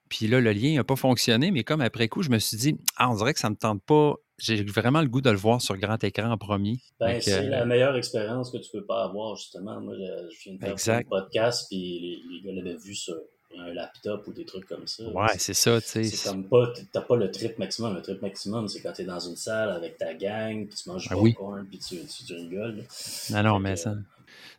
Puis 0.09 0.27
là, 0.27 0.41
le 0.41 0.51
lien 0.51 0.75
n'a 0.75 0.83
pas 0.83 0.97
fonctionné, 0.97 1.51
mais 1.51 1.63
comme 1.63 1.79
après 1.79 2.09
coup, 2.09 2.21
je 2.21 2.29
me 2.29 2.39
suis 2.39 2.57
dit, 2.57 2.75
ah, 2.97 3.09
on 3.09 3.15
dirait 3.15 3.33
que 3.33 3.39
ça 3.39 3.49
me 3.49 3.55
tente 3.55 3.81
pas. 3.83 4.15
J'ai 4.37 4.63
vraiment 4.63 5.01
le 5.01 5.07
goût 5.07 5.21
de 5.21 5.29
le 5.29 5.37
voir 5.37 5.61
sur 5.61 5.77
grand 5.77 6.03
écran 6.03 6.31
en 6.31 6.37
premier. 6.37 6.77
Ben, 6.99 7.21
c'est 7.21 7.45
euh, 7.45 7.49
la 7.49 7.65
meilleure 7.65 7.95
expérience 7.95 8.51
que 8.51 8.57
tu 8.57 8.69
peux 8.71 8.85
pas 8.85 9.05
avoir, 9.05 9.35
justement. 9.35 9.79
Moi, 9.79 9.93
je, 9.95 10.43
viens 10.43 10.55
de 10.55 10.59
faire 10.59 10.71
Exact. 10.71 11.07
un 11.07 11.09
podcast, 11.09 11.67
puis 11.69 11.77
les, 11.77 12.21
les 12.29 12.41
gars 12.43 12.51
l'avaient 12.51 12.77
vu 12.77 12.93
sur 12.93 13.15
un 13.59 13.73
laptop 13.73 14.27
ou 14.27 14.33
des 14.33 14.45
trucs 14.45 14.65
comme 14.65 14.87
ça. 14.87 15.03
ouais, 15.03 15.37
c'est 15.37 15.53
ça, 15.53 15.79
tu 15.81 15.87
sais. 15.87 16.03
C'est 16.03 16.29
comme 16.29 16.47
pas, 16.47 16.71
t'as 16.91 17.01
pas 17.01 17.15
le 17.15 17.31
trip 17.31 17.57
maximum. 17.57 17.95
Le 17.95 18.01
trip 18.01 18.21
maximum, 18.21 18.67
c'est 18.67 18.81
quand 18.81 18.93
t'es 18.93 19.03
dans 19.05 19.19
une 19.19 19.35
salle 19.35 19.69
avec 19.71 19.97
ta 19.97 20.13
gang, 20.13 20.67
puis 20.67 20.75
tu 20.75 20.89
manges 20.89 21.03
du 21.03 21.09
Ah 21.09 21.17
oui. 21.17 21.33
popcorn, 21.33 21.65
puis 21.67 21.79
tu, 21.79 21.97
tu, 22.05 22.23
tu 22.23 22.33
rigoles. 22.33 22.83
Non, 23.29 23.43
non, 23.43 23.59
mais 23.59 23.75
ça. 23.75 23.93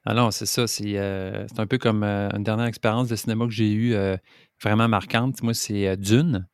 Ah 0.04 0.14
non, 0.14 0.30
c'est 0.30 0.46
ça. 0.46 0.66
C'est 0.66 0.98
euh, 0.98 1.46
c'est 1.48 1.60
un 1.60 1.66
peu 1.66 1.78
comme 1.78 2.02
euh, 2.04 2.28
une 2.36 2.42
dernière 2.44 2.66
expérience 2.66 3.08
de 3.08 3.16
cinéma 3.16 3.46
que 3.46 3.52
j'ai 3.52 3.72
eue 3.72 3.94
euh, 3.94 4.16
vraiment 4.62 4.88
marquante. 4.88 5.42
Moi, 5.42 5.54
c'est 5.54 5.88
euh, 5.88 5.96
Dune. 5.96 6.46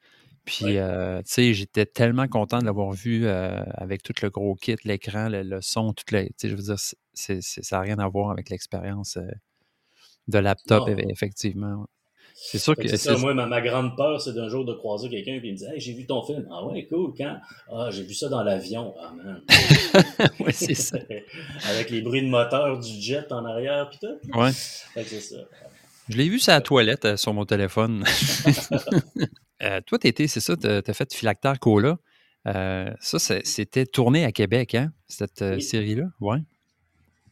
Puis, 0.45 0.65
Ouais. 0.67 0.79
euh, 0.79 1.19
tu 1.23 1.33
sais, 1.33 1.55
j'étais 1.55 1.85
tellement 1.85 2.27
content 2.27 2.61
de 2.61 2.65
l'avoir 2.65 2.93
vu 2.93 3.27
euh, 3.27 3.63
avec 3.75 4.03
tout 4.03 4.15
le 4.23 4.31
gros 4.31 4.55
kit, 4.55 4.77
l'écran, 4.85 5.29
le, 5.29 5.43
le 5.43 5.61
son, 5.61 5.93
tout 5.93 6.05
le. 6.13 6.25
Tu 6.27 6.33
sais, 6.39 6.49
je 6.49 6.57
veux 6.57 6.63
dire, 6.63 6.79
c'est- 6.79 6.97
c'est- 7.13 7.63
ça 7.63 7.77
n'a 7.77 7.83
rien 7.83 7.99
à 7.99 8.09
voir 8.09 8.31
avec 8.31 8.49
l'expérience 8.49 9.19
euh, 9.19 9.27
de 10.29 10.39
laptop, 10.39 10.89
Non. 10.89 10.97
effectivement. 11.11 11.87
C'est 12.41 12.59
sûr 12.59 12.77
que. 12.77 12.87
c'est 12.87 12.97
ça, 12.97 13.17
moi, 13.17 13.35
ma, 13.35 13.47
ma 13.47 13.61
grande 13.61 13.97
peur, 13.97 14.21
c'est 14.21 14.33
d'un 14.33 14.49
jour 14.49 14.65
de 14.65 14.73
croiser 14.73 15.09
quelqu'un 15.11 15.33
et 15.33 15.41
il 15.43 15.53
me 15.53 15.57
dit 15.57 15.65
Hey, 15.65 15.81
j'ai 15.81 15.93
vu 15.93 16.07
ton 16.07 16.23
film. 16.23 16.47
Ah 16.51 16.65
ouais, 16.65 16.87
cool, 16.87 17.13
quand? 17.17 17.37
Ah, 17.71 17.89
j'ai 17.91 18.05
vu 18.05 18.15
ça 18.15 18.29
dans 18.29 18.43
l'avion. 18.43 18.95
Ah 19.01 19.13
man. 19.13 19.43
Ouais, 20.41 20.53
c'est 20.53 20.75
ça. 20.75 20.99
avec 21.69 21.91
les 21.91 22.01
bruits 22.01 22.23
de 22.23 22.29
moteur 22.29 22.79
du 22.79 22.93
jet 23.01 23.31
en 23.33 23.45
arrière, 23.45 23.91
puis 23.91 23.99
tout. 24.01 24.39
Ouais. 24.39 24.53
Fait 24.53 25.03
que 25.03 25.09
c'est 25.09 25.21
ça. 25.21 25.37
Je 26.09 26.17
l'ai 26.17 26.29
vu 26.29 26.39
sur 26.39 26.53
la 26.53 26.61
toilette 26.61 27.05
euh, 27.05 27.17
sur 27.17 27.35
mon 27.35 27.45
téléphone. 27.45 28.05
Euh, 29.61 29.81
toi, 29.85 29.99
t'étais, 29.99 30.29
c'est 30.29 30.39
ça, 30.39 30.57
t'as 30.57 30.83
as 30.87 30.93
fait 30.93 31.13
Philactère 31.13 31.59
Cola. 31.59 31.99
Euh, 32.47 32.93
ça, 33.01 33.19
c'était 33.19 33.87
tourné 33.87 34.25
à 34.25 34.31
Québec, 34.31 34.77
hein, 34.77 34.93
cette 35.09 35.41
Oui. 35.41 35.61
série-là? 35.61 36.05
Ouais. 36.21 36.39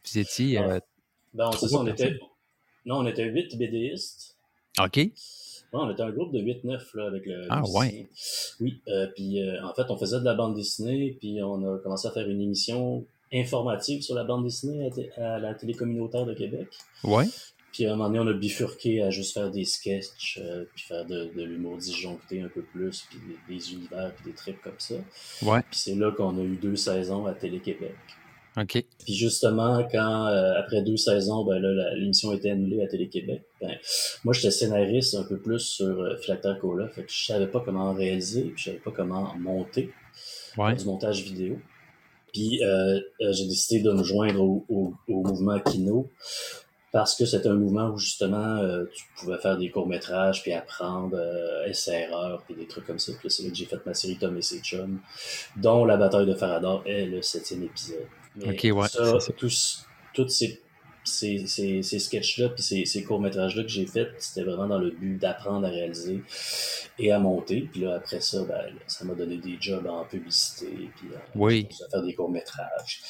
Vous 0.03 0.17
étiez. 0.19 0.59
Ben, 1.33 1.47
on, 1.47 1.51
ça, 1.53 1.67
on 1.71 1.87
était. 1.87 2.19
Non, 2.85 2.97
on 2.97 3.05
était 3.07 3.23
huit 3.23 3.57
BDistes. 3.57 4.35
OK. 4.79 5.11
Ouais, 5.73 5.81
on 5.81 5.89
était 5.91 6.03
un 6.03 6.11
groupe 6.11 6.31
de 6.31 6.39
8-9 6.39 6.79
là, 6.95 7.07
avec 7.07 7.25
le. 7.25 7.45
Ah, 7.49 7.61
ouais. 7.73 8.07
Oui, 8.61 8.79
euh, 8.87 9.07
puis 9.15 9.41
euh, 9.41 9.63
en 9.65 9.73
fait, 9.73 9.89
on 9.89 9.97
faisait 9.97 10.19
de 10.19 10.25
la 10.25 10.33
bande 10.33 10.55
dessinée, 10.55 11.17
puis 11.19 11.43
on 11.43 11.75
a 11.75 11.77
commencé 11.79 12.07
à 12.07 12.11
faire 12.11 12.27
une 12.29 12.41
émission 12.41 13.05
informative 13.33 14.01
sur 14.01 14.15
la 14.15 14.23
bande 14.23 14.45
dessinée 14.45 14.89
à, 15.17 15.39
la 15.39 15.53
télé 15.53 15.73
communautaire 15.73 16.25
de 16.25 16.33
Québec. 16.33 16.69
Ouais. 17.03 17.25
Puis 17.73 17.85
à 17.85 17.93
un 17.93 17.95
moment 17.97 18.09
donné, 18.09 18.19
on 18.19 18.27
a 18.27 18.33
bifurqué 18.33 19.03
à 19.03 19.09
juste 19.09 19.33
faire 19.33 19.51
des 19.51 19.65
sketchs, 19.65 20.39
euh, 20.41 20.63
puis 20.73 20.85
faire 20.85 21.05
de, 21.05 21.31
de 21.35 21.43
l'humour 21.43 21.77
disjoncté 21.77 22.41
un 22.41 22.47
peu 22.47 22.61
plus, 22.61 23.05
puis 23.09 23.19
des, 23.27 23.55
des 23.55 23.73
univers, 23.73 24.13
puis 24.15 24.31
des 24.31 24.35
trucs 24.35 24.61
comme 24.61 24.79
ça. 24.79 24.95
Ouais. 25.41 25.61
Puis 25.69 25.79
c'est 25.79 25.95
là 25.95 26.11
qu'on 26.11 26.37
a 26.39 26.43
eu 26.43 26.55
deux 26.55 26.77
saisons 26.77 27.25
à 27.25 27.33
Télé-Québec. 27.33 27.95
OK. 28.57 28.83
Puis 29.03 29.13
justement, 29.13 29.87
quand 29.91 30.27
euh, 30.27 30.53
après 30.57 30.81
deux 30.81 30.97
saisons, 30.97 31.43
ben 31.45 31.59
là, 31.59 31.93
l'émission 31.95 32.33
été 32.33 32.49
annulée 32.51 32.81
à 32.83 32.87
Télé-Québec, 32.87 33.43
ben, 33.61 33.77
moi 34.23 34.33
j'étais 34.33 34.51
scénariste 34.51 35.15
un 35.15 35.23
peu 35.23 35.37
plus 35.37 35.59
sur 35.59 36.01
euh, 36.01 36.17
Philactère 36.17 36.57
Cola, 36.59 36.87
fait 36.89 37.03
que 37.03 37.11
je 37.11 37.25
savais 37.25 37.47
pas 37.47 37.61
comment 37.63 37.93
réaliser, 37.93 38.41
puis 38.43 38.53
je 38.57 38.63
savais 38.65 38.77
pas 38.79 38.91
comment 38.91 39.33
monter, 39.37 39.91
Ouais. 40.57 40.75
du 40.75 40.85
montage 40.85 41.21
vidéo. 41.21 41.59
Puis 42.33 42.63
euh, 42.63 42.99
euh, 43.21 43.31
j'ai 43.31 43.45
décidé 43.45 43.83
de 43.83 43.91
me 43.91 44.03
joindre 44.03 44.41
au, 44.41 44.65
au, 44.69 44.93
au 45.07 45.21
mouvement 45.23 45.59
Kino 45.59 46.09
parce 46.91 47.15
que 47.15 47.25
c'était 47.25 47.49
un 47.49 47.55
mouvement 47.55 47.89
où 47.89 47.97
justement 47.97 48.57
euh, 48.57 48.85
tu 48.93 49.03
pouvais 49.17 49.37
faire 49.37 49.57
des 49.57 49.69
courts-métrages 49.69 50.41
puis 50.41 50.51
apprendre 50.53 51.15
euh, 51.15 51.65
essai-erreur 51.67 52.41
puis 52.45 52.55
des 52.55 52.65
trucs 52.65 52.87
comme 52.87 52.97
ça. 52.97 53.11
Puis 53.19 53.29
c'est 53.29 53.43
là 53.43 53.49
que 53.49 53.55
j'ai 53.55 53.65
fait 53.65 53.85
ma 53.85 53.93
série 53.93 54.17
Tom 54.17 54.35
et 54.35 54.41
ses 54.41 54.59
chums, 54.61 54.99
dont 55.57 55.85
La 55.85 55.95
bataille 55.97 56.25
de 56.25 56.33
Farador 56.33 56.81
est 56.87 57.05
le 57.05 57.21
septième 57.21 57.63
épisode. 57.63 58.07
Mais 58.37 58.49
Ok, 58.53 58.77
ouais, 58.77 58.87
ça, 58.87 59.17
tous, 59.35 59.85
toutes 60.13 60.29
ces, 60.31 60.61
ces, 61.03 61.45
ces, 61.47 61.81
ces 61.83 61.99
sketchs-là 61.99 62.49
puis 62.49 62.61
ces, 62.63 62.85
ces 62.85 63.03
courts-métrages-là 63.03 63.63
que 63.63 63.69
j'ai 63.69 63.85
fait, 63.85 64.09
c'était 64.19 64.43
vraiment 64.43 64.67
dans 64.67 64.77
le 64.79 64.91
but 64.91 65.17
d'apprendre 65.17 65.65
à 65.67 65.69
réaliser 65.69 66.21
et 66.99 67.11
à 67.11 67.19
monter. 67.19 67.61
Puis 67.71 67.81
là, 67.81 67.95
après 67.95 68.19
ça, 68.21 68.43
ben, 68.43 68.55
là, 68.55 68.79
ça 68.87 69.05
m'a 69.05 69.13
donné 69.15 69.37
des 69.37 69.57
jobs 69.59 69.87
en 69.87 70.03
publicité 70.05 70.67
puis 70.97 71.07
euh, 71.13 71.17
Oui. 71.35 71.67
à 71.85 71.89
faire 71.89 72.03
des 72.03 72.13
courts-métrages. 72.13 73.01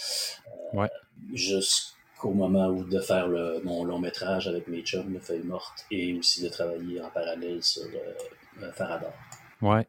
Euh, 0.47 0.77
Ouais. 0.79 0.89
Jusqu'au 1.33 2.31
moment 2.33 2.67
où 2.67 2.83
de 2.83 2.99
faire 2.99 3.27
le, 3.27 3.61
mon 3.63 3.83
long 3.85 3.99
métrage 3.99 4.47
avec 4.47 4.67
mes 4.67 4.81
chums, 4.81 5.11
Le 5.13 5.19
Feuille 5.19 5.43
Morte, 5.43 5.85
et 5.91 6.13
aussi 6.17 6.43
de 6.43 6.49
travailler 6.49 6.99
en 7.01 7.09
parallèle 7.09 7.63
sur 7.63 7.83
euh, 7.83 8.63
euh, 8.63 8.71
Farador. 8.73 9.13
Ouais. 9.61 9.87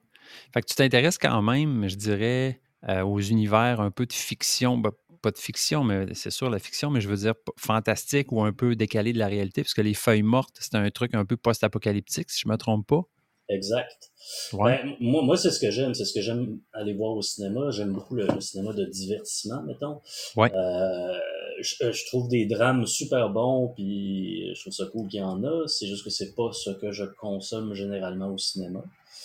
Fait 0.55 0.61
que 0.61 0.67
tu 0.67 0.75
t'intéresses 0.77 1.19
quand 1.19 1.43
même, 1.43 1.89
je 1.89 1.97
dirais, 1.97 2.61
euh, 2.89 3.03
aux 3.03 3.19
univers 3.21 3.81
un 3.81 3.91
peu 3.91 4.07
de 4.07 4.13
fiction. 4.13 4.79
ben, 4.79 4.91
pas 5.21 5.31
de 5.31 5.39
fiction, 5.39 5.85
mais 5.85 6.07
c'est 6.15 6.31
sûr 6.31 6.51
la 6.51 6.59
fiction, 6.59 6.91
mais 6.91 7.01
je 7.01 7.09
veux 7.09 7.17
dire 7.17 7.35
fantastique 7.57 8.33
ou 8.33 8.43
un 8.43 8.53
peu 8.53 8.77
décalé 8.77 9.13
de 9.13 9.19
la 9.19 9.29
réalité, 9.29 9.63
parce 9.63 9.75
que 9.75 9.83
les 9.83 9.95
feuilles 9.95 10.23
mortes, 10.23 10.57
c'est 10.61 10.75
un 10.75 10.91
truc 10.91 11.15
un 11.15 11.25
peu 11.25 11.37
post-apocalyptique, 11.37 12.31
si 12.31 12.41
je 12.45 12.49
me 12.49 12.57
trompe 12.57 12.87
pas. 12.87 13.03
Exact. 13.51 14.11
Ouais. 14.53 14.83
Ben, 14.83 14.97
moi, 15.01 15.23
moi 15.23 15.37
c'est 15.39 15.51
ce 15.51 15.59
que 15.59 15.71
j'aime. 15.71 15.95
C'est 15.95 16.05
ce 16.05 16.13
que 16.13 16.21
j'aime 16.21 16.59
aller 16.75 16.93
voir 16.93 17.17
au 17.17 17.23
cinéma. 17.23 17.71
J'aime 17.71 17.95
beaucoup 17.95 18.15
le, 18.15 18.27
le 18.27 18.41
cinéma 18.43 18.75
de 18.75 18.85
divertissement, 18.85 19.63
mettons. 19.63 20.03
Ouais. 20.37 20.53
Euh, 20.55 21.19
je, 21.63 21.91
je 21.91 22.07
trouve 22.09 22.29
des 22.29 22.45
drames 22.45 22.87
super 22.87 23.31
bons, 23.31 23.73
puis 23.75 24.55
je 24.55 24.61
trouve 24.61 24.75
ça 24.75 24.85
cool 24.93 25.09
qu'il 25.09 25.21
y 25.21 25.23
en 25.23 25.43
a. 25.45 25.67
C'est 25.67 25.87
juste 25.87 26.05
que 26.05 26.11
c'est 26.11 26.35
pas 26.35 26.53
ce 26.53 26.71
que 26.71 26.93
je 26.93 27.05
consomme 27.05 27.73
généralement 27.73 28.29
au 28.29 28.37
cinéma. 28.37 28.83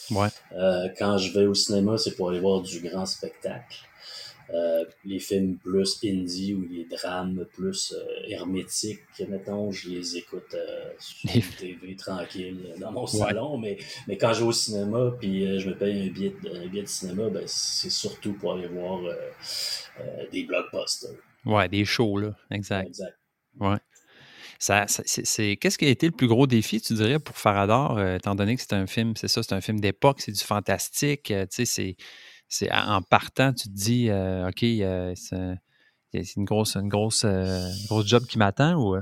Ouais. 0.09 0.29
Euh, 0.53 0.87
quand 0.97 1.17
je 1.17 1.33
vais 1.33 1.45
au 1.45 1.53
cinéma, 1.53 1.97
c'est 1.97 2.15
pour 2.15 2.29
aller 2.29 2.39
voir 2.39 2.61
du 2.61 2.79
grand 2.79 3.05
spectacle. 3.05 3.79
Euh, 4.53 4.85
les 5.03 5.19
films 5.19 5.57
plus 5.57 5.97
indie 6.03 6.53
ou 6.53 6.61
les 6.69 6.85
drames 6.85 7.43
plus 7.53 7.91
euh, 7.97 8.05
hermétiques, 8.29 8.99
mettons, 9.27 9.71
je 9.71 9.89
les 9.89 10.17
écoute 10.17 10.53
euh, 10.53 10.91
sur 10.99 11.35
une 11.35 11.41
TV 11.57 11.95
tranquille 11.95 12.75
dans 12.79 12.91
mon 12.91 13.07
salon, 13.07 13.57
mais, 13.57 13.77
mais 14.07 14.15
quand 14.17 14.31
je 14.33 14.41
vais 14.41 14.47
au 14.47 14.51
cinéma 14.51 15.11
puis 15.19 15.59
je 15.59 15.69
me 15.69 15.75
paye 15.75 16.07
un 16.07 16.11
billet, 16.11 16.33
de- 16.43 16.49
un 16.55 16.67
billet 16.67 16.83
de 16.83 16.87
cinéma, 16.87 17.29
ben, 17.29 17.43
c'est 17.47 17.89
surtout 17.89 18.33
pour 18.33 18.53
aller 18.53 18.67
voir 18.67 19.01
des 20.31 20.43
blockbusters. 20.43 21.15
Ouais, 21.45 21.67
des 21.67 21.85
shows, 21.85 22.17
là. 22.17 22.35
Exact. 22.51 22.87
Exact. 22.87 23.17
Ouais. 23.59 23.77
Ça, 24.59 24.87
ça- 24.87 25.03
c'est, 25.05 25.25
c'est- 25.25 25.57
Qu'est-ce 25.57 25.77
qui 25.77 25.85
a 25.85 25.89
été 25.89 26.05
le 26.05 26.11
plus 26.13 26.27
gros 26.27 26.47
défi, 26.47 26.79
tu 26.79 26.93
dirais, 26.93 27.19
pour 27.19 27.37
Farador, 27.37 27.97
euh, 27.97 28.15
étant 28.17 28.35
donné 28.35 28.55
que 28.55 28.61
c'est 28.61 28.73
un 28.73 28.87
film, 28.87 29.13
c'est 29.17 29.27
ça, 29.27 29.43
c'est 29.43 29.53
un 29.53 29.61
film 29.61 29.79
d'époque, 29.79 30.21
c'est 30.21 30.31
du 30.31 30.43
fantastique, 30.43 31.23
tu 31.23 31.33
sais, 31.49 31.65
c'est, 31.65 31.95
c'est 32.55 32.71
en 32.71 33.01
partant, 33.01 33.51
tu 33.53 33.67
te 33.67 33.73
dis, 33.73 34.09
euh, 34.09 34.47
OK, 34.49 34.63
euh, 34.63 35.13
c'est, 35.15 36.35
une 36.35 36.45
grosse, 36.45 36.75
une 36.75 36.87
grosse, 36.89 37.23
euh, 37.25 37.67
une 37.81 37.87
grosse 37.87 38.05
job 38.07 38.23
qui 38.27 38.37
m'attend 38.37 38.75
ou. 38.75 38.95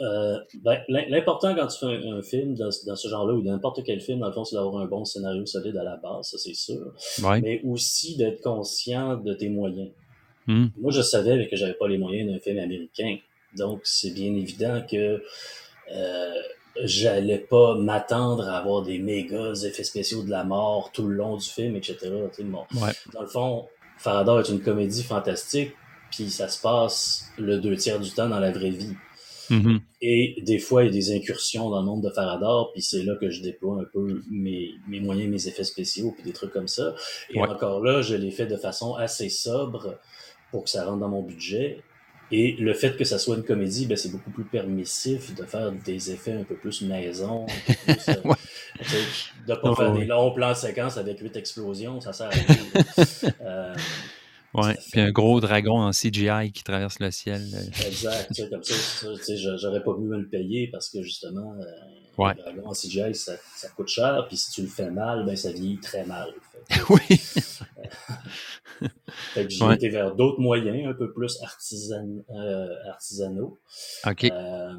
ben, 0.00 0.80
l'im- 0.88 1.04
L'important 1.08 1.54
quand 1.54 1.66
tu 1.66 1.78
fais 1.80 1.86
un, 2.08 2.18
un 2.18 2.22
film 2.22 2.54
dans, 2.54 2.70
dans 2.86 2.96
ce 2.96 3.08
genre-là 3.08 3.34
ou 3.34 3.42
n'importe 3.42 3.80
quel 3.84 4.00
film, 4.00 4.20
dans 4.20 4.28
le 4.28 4.32
fond, 4.32 4.44
c'est 4.44 4.56
d'avoir 4.56 4.82
un 4.82 4.86
bon 4.86 5.04
scénario 5.04 5.44
solide 5.44 5.76
à 5.76 5.84
la 5.84 5.96
base, 5.96 6.30
ça 6.30 6.38
c'est 6.38 6.54
sûr, 6.54 6.94
Ouais. 7.22 7.40
mais 7.42 7.60
aussi 7.64 8.16
d'être 8.16 8.40
conscient 8.42 9.16
de 9.16 9.34
tes 9.34 9.48
moyens. 9.48 9.90
Hmm. 10.46 10.68
Moi, 10.78 10.92
je 10.92 11.02
savais 11.02 11.46
que 11.48 11.56
j'avais 11.56 11.74
pas 11.74 11.88
les 11.88 11.98
moyens 11.98 12.30
d'un 12.32 12.38
film 12.38 12.58
américain. 12.58 13.18
Donc, 13.56 13.80
c'est 13.84 14.12
bien 14.14 14.34
évident 14.34 14.80
que 14.90 15.22
j'allais 16.84 17.38
pas 17.38 17.74
m'attendre 17.76 18.48
à 18.48 18.58
avoir 18.58 18.82
des 18.82 18.98
méga 18.98 19.52
effets 19.64 19.84
spéciaux 19.84 20.22
de 20.22 20.30
la 20.30 20.44
mort 20.44 20.90
tout 20.92 21.06
le 21.06 21.14
long 21.14 21.36
du 21.36 21.48
film, 21.48 21.76
etc. 21.76 21.96
Bon, 22.40 22.64
Ouais. 22.74 22.92
Dans 23.12 23.22
le 23.22 23.28
fond, 23.28 23.66
Farador 23.98 24.40
est 24.40 24.48
une 24.48 24.60
comédie 24.60 25.02
fantastique, 25.02 25.72
puis 26.10 26.30
ça 26.30 26.48
se 26.48 26.60
passe 26.60 27.30
le 27.38 27.58
deux 27.58 27.76
tiers 27.76 28.00
du 28.00 28.10
temps 28.10 28.28
dans 28.28 28.40
la 28.40 28.50
vraie 28.50 28.70
vie. 28.70 28.94
Mhm. 29.50 29.80
Et 30.02 30.42
des 30.42 30.58
fois, 30.58 30.82
il 30.82 30.86
y 30.86 30.88
a 30.90 30.92
des 30.92 31.16
incursions 31.16 31.70
dans 31.70 31.80
le 31.80 31.86
monde 31.86 32.02
de 32.04 32.10
Farador, 32.10 32.70
puis 32.72 32.82
c'est 32.82 33.02
là 33.02 33.16
que 33.20 33.30
je 33.30 33.42
déploie 33.42 33.80
un 33.80 33.84
peu 33.92 34.22
mes, 34.30 34.72
mes 34.88 35.00
moyens, 35.00 35.30
mes 35.30 35.48
effets 35.48 35.64
spéciaux, 35.64 36.12
puis 36.12 36.22
des 36.22 36.32
trucs 36.34 36.52
comme 36.52 36.68
ça. 36.68 36.94
Et 37.30 37.40
Ouais. 37.40 37.48
encore 37.48 37.80
là, 37.82 38.02
je 38.02 38.14
l'ai 38.14 38.30
fait 38.30 38.46
de 38.46 38.56
façon 38.56 38.94
assez 38.94 39.30
sobre 39.30 39.98
pour 40.50 40.64
que 40.64 40.70
ça 40.70 40.84
rentre 40.84 40.98
dans 41.00 41.08
mon 41.08 41.22
budget. 41.22 41.80
Et 42.30 42.52
le 42.58 42.74
fait 42.74 42.96
que 42.96 43.04
ça 43.04 43.18
soit 43.18 43.36
une 43.36 43.42
comédie, 43.44 43.86
ben, 43.86 43.96
c'est 43.96 44.10
beaucoup 44.12 44.30
plus 44.30 44.44
permissif 44.44 45.34
de 45.34 45.44
faire 45.44 45.72
des 45.72 46.10
effets 46.10 46.32
un 46.32 46.44
peu 46.44 46.56
plus 46.56 46.82
maison. 46.82 47.46
un 47.46 47.72
peu 47.86 47.94
plus, 47.94 48.08
euh, 48.08 48.14
Ouais. 48.24 48.36
de 49.46 49.54
pas 49.54 49.60
Oh, 49.64 49.74
faire 49.74 49.92
ouais. 49.92 50.00
des 50.00 50.04
longs 50.06 50.32
plans 50.32 50.50
de 50.52 50.56
séquence 50.56 50.96
avec 50.98 51.20
huit 51.20 51.36
explosions, 51.36 52.00
ça 52.00 52.12
sert 52.12 52.26
à 52.26 52.30
rien. 52.30 52.44
Euh, 53.40 53.74
Ouais. 54.54 54.72
Fait- 54.74 54.80
Puis 54.92 55.00
un 55.02 55.10
gros 55.10 55.40
dragon 55.40 55.78
en 55.82 55.90
CGI 55.92 56.52
qui 56.52 56.64
traverse 56.64 56.98
le 57.00 57.10
ciel. 57.10 57.42
euh. 57.54 57.86
Exact, 57.86 58.30
comme 58.50 58.62
ça, 58.62 58.74
ça, 58.74 59.32
j'aurais 59.58 59.82
pas 59.84 59.94
pu 59.94 60.00
me 60.00 60.16
le 60.18 60.26
payer 60.26 60.68
parce 60.72 60.88
que 60.88 61.02
justement, 61.02 61.54
euh, 61.60 61.64
Ouais. 62.18 62.34
dragon 62.34 62.66
en 62.66 62.72
CGI, 62.72 63.14
ça, 63.14 63.32
ça 63.56 63.68
coûte 63.70 63.88
cher, 63.88 64.26
puis 64.28 64.36
si 64.36 64.50
tu 64.50 64.62
le 64.62 64.68
fais 64.68 64.90
mal, 64.90 65.24
ben 65.24 65.36
ça 65.36 65.52
vieillit 65.52 65.78
très 65.80 66.04
mal. 66.04 66.32
Fait, 66.68 66.80
oui. 66.90 67.16
fait 69.34 69.44
que 69.44 69.48
j'ai 69.50 69.64
Ouais. 69.64 69.74
été 69.74 69.88
vers 69.88 70.14
d'autres 70.14 70.40
moyens, 70.40 70.88
un 70.88 70.94
peu 70.94 71.12
plus 71.12 71.40
artisan, 71.42 72.06
euh, 72.30 72.74
artisanaux. 72.90 73.58
OK. 74.06 74.24
Euh, 74.24 74.74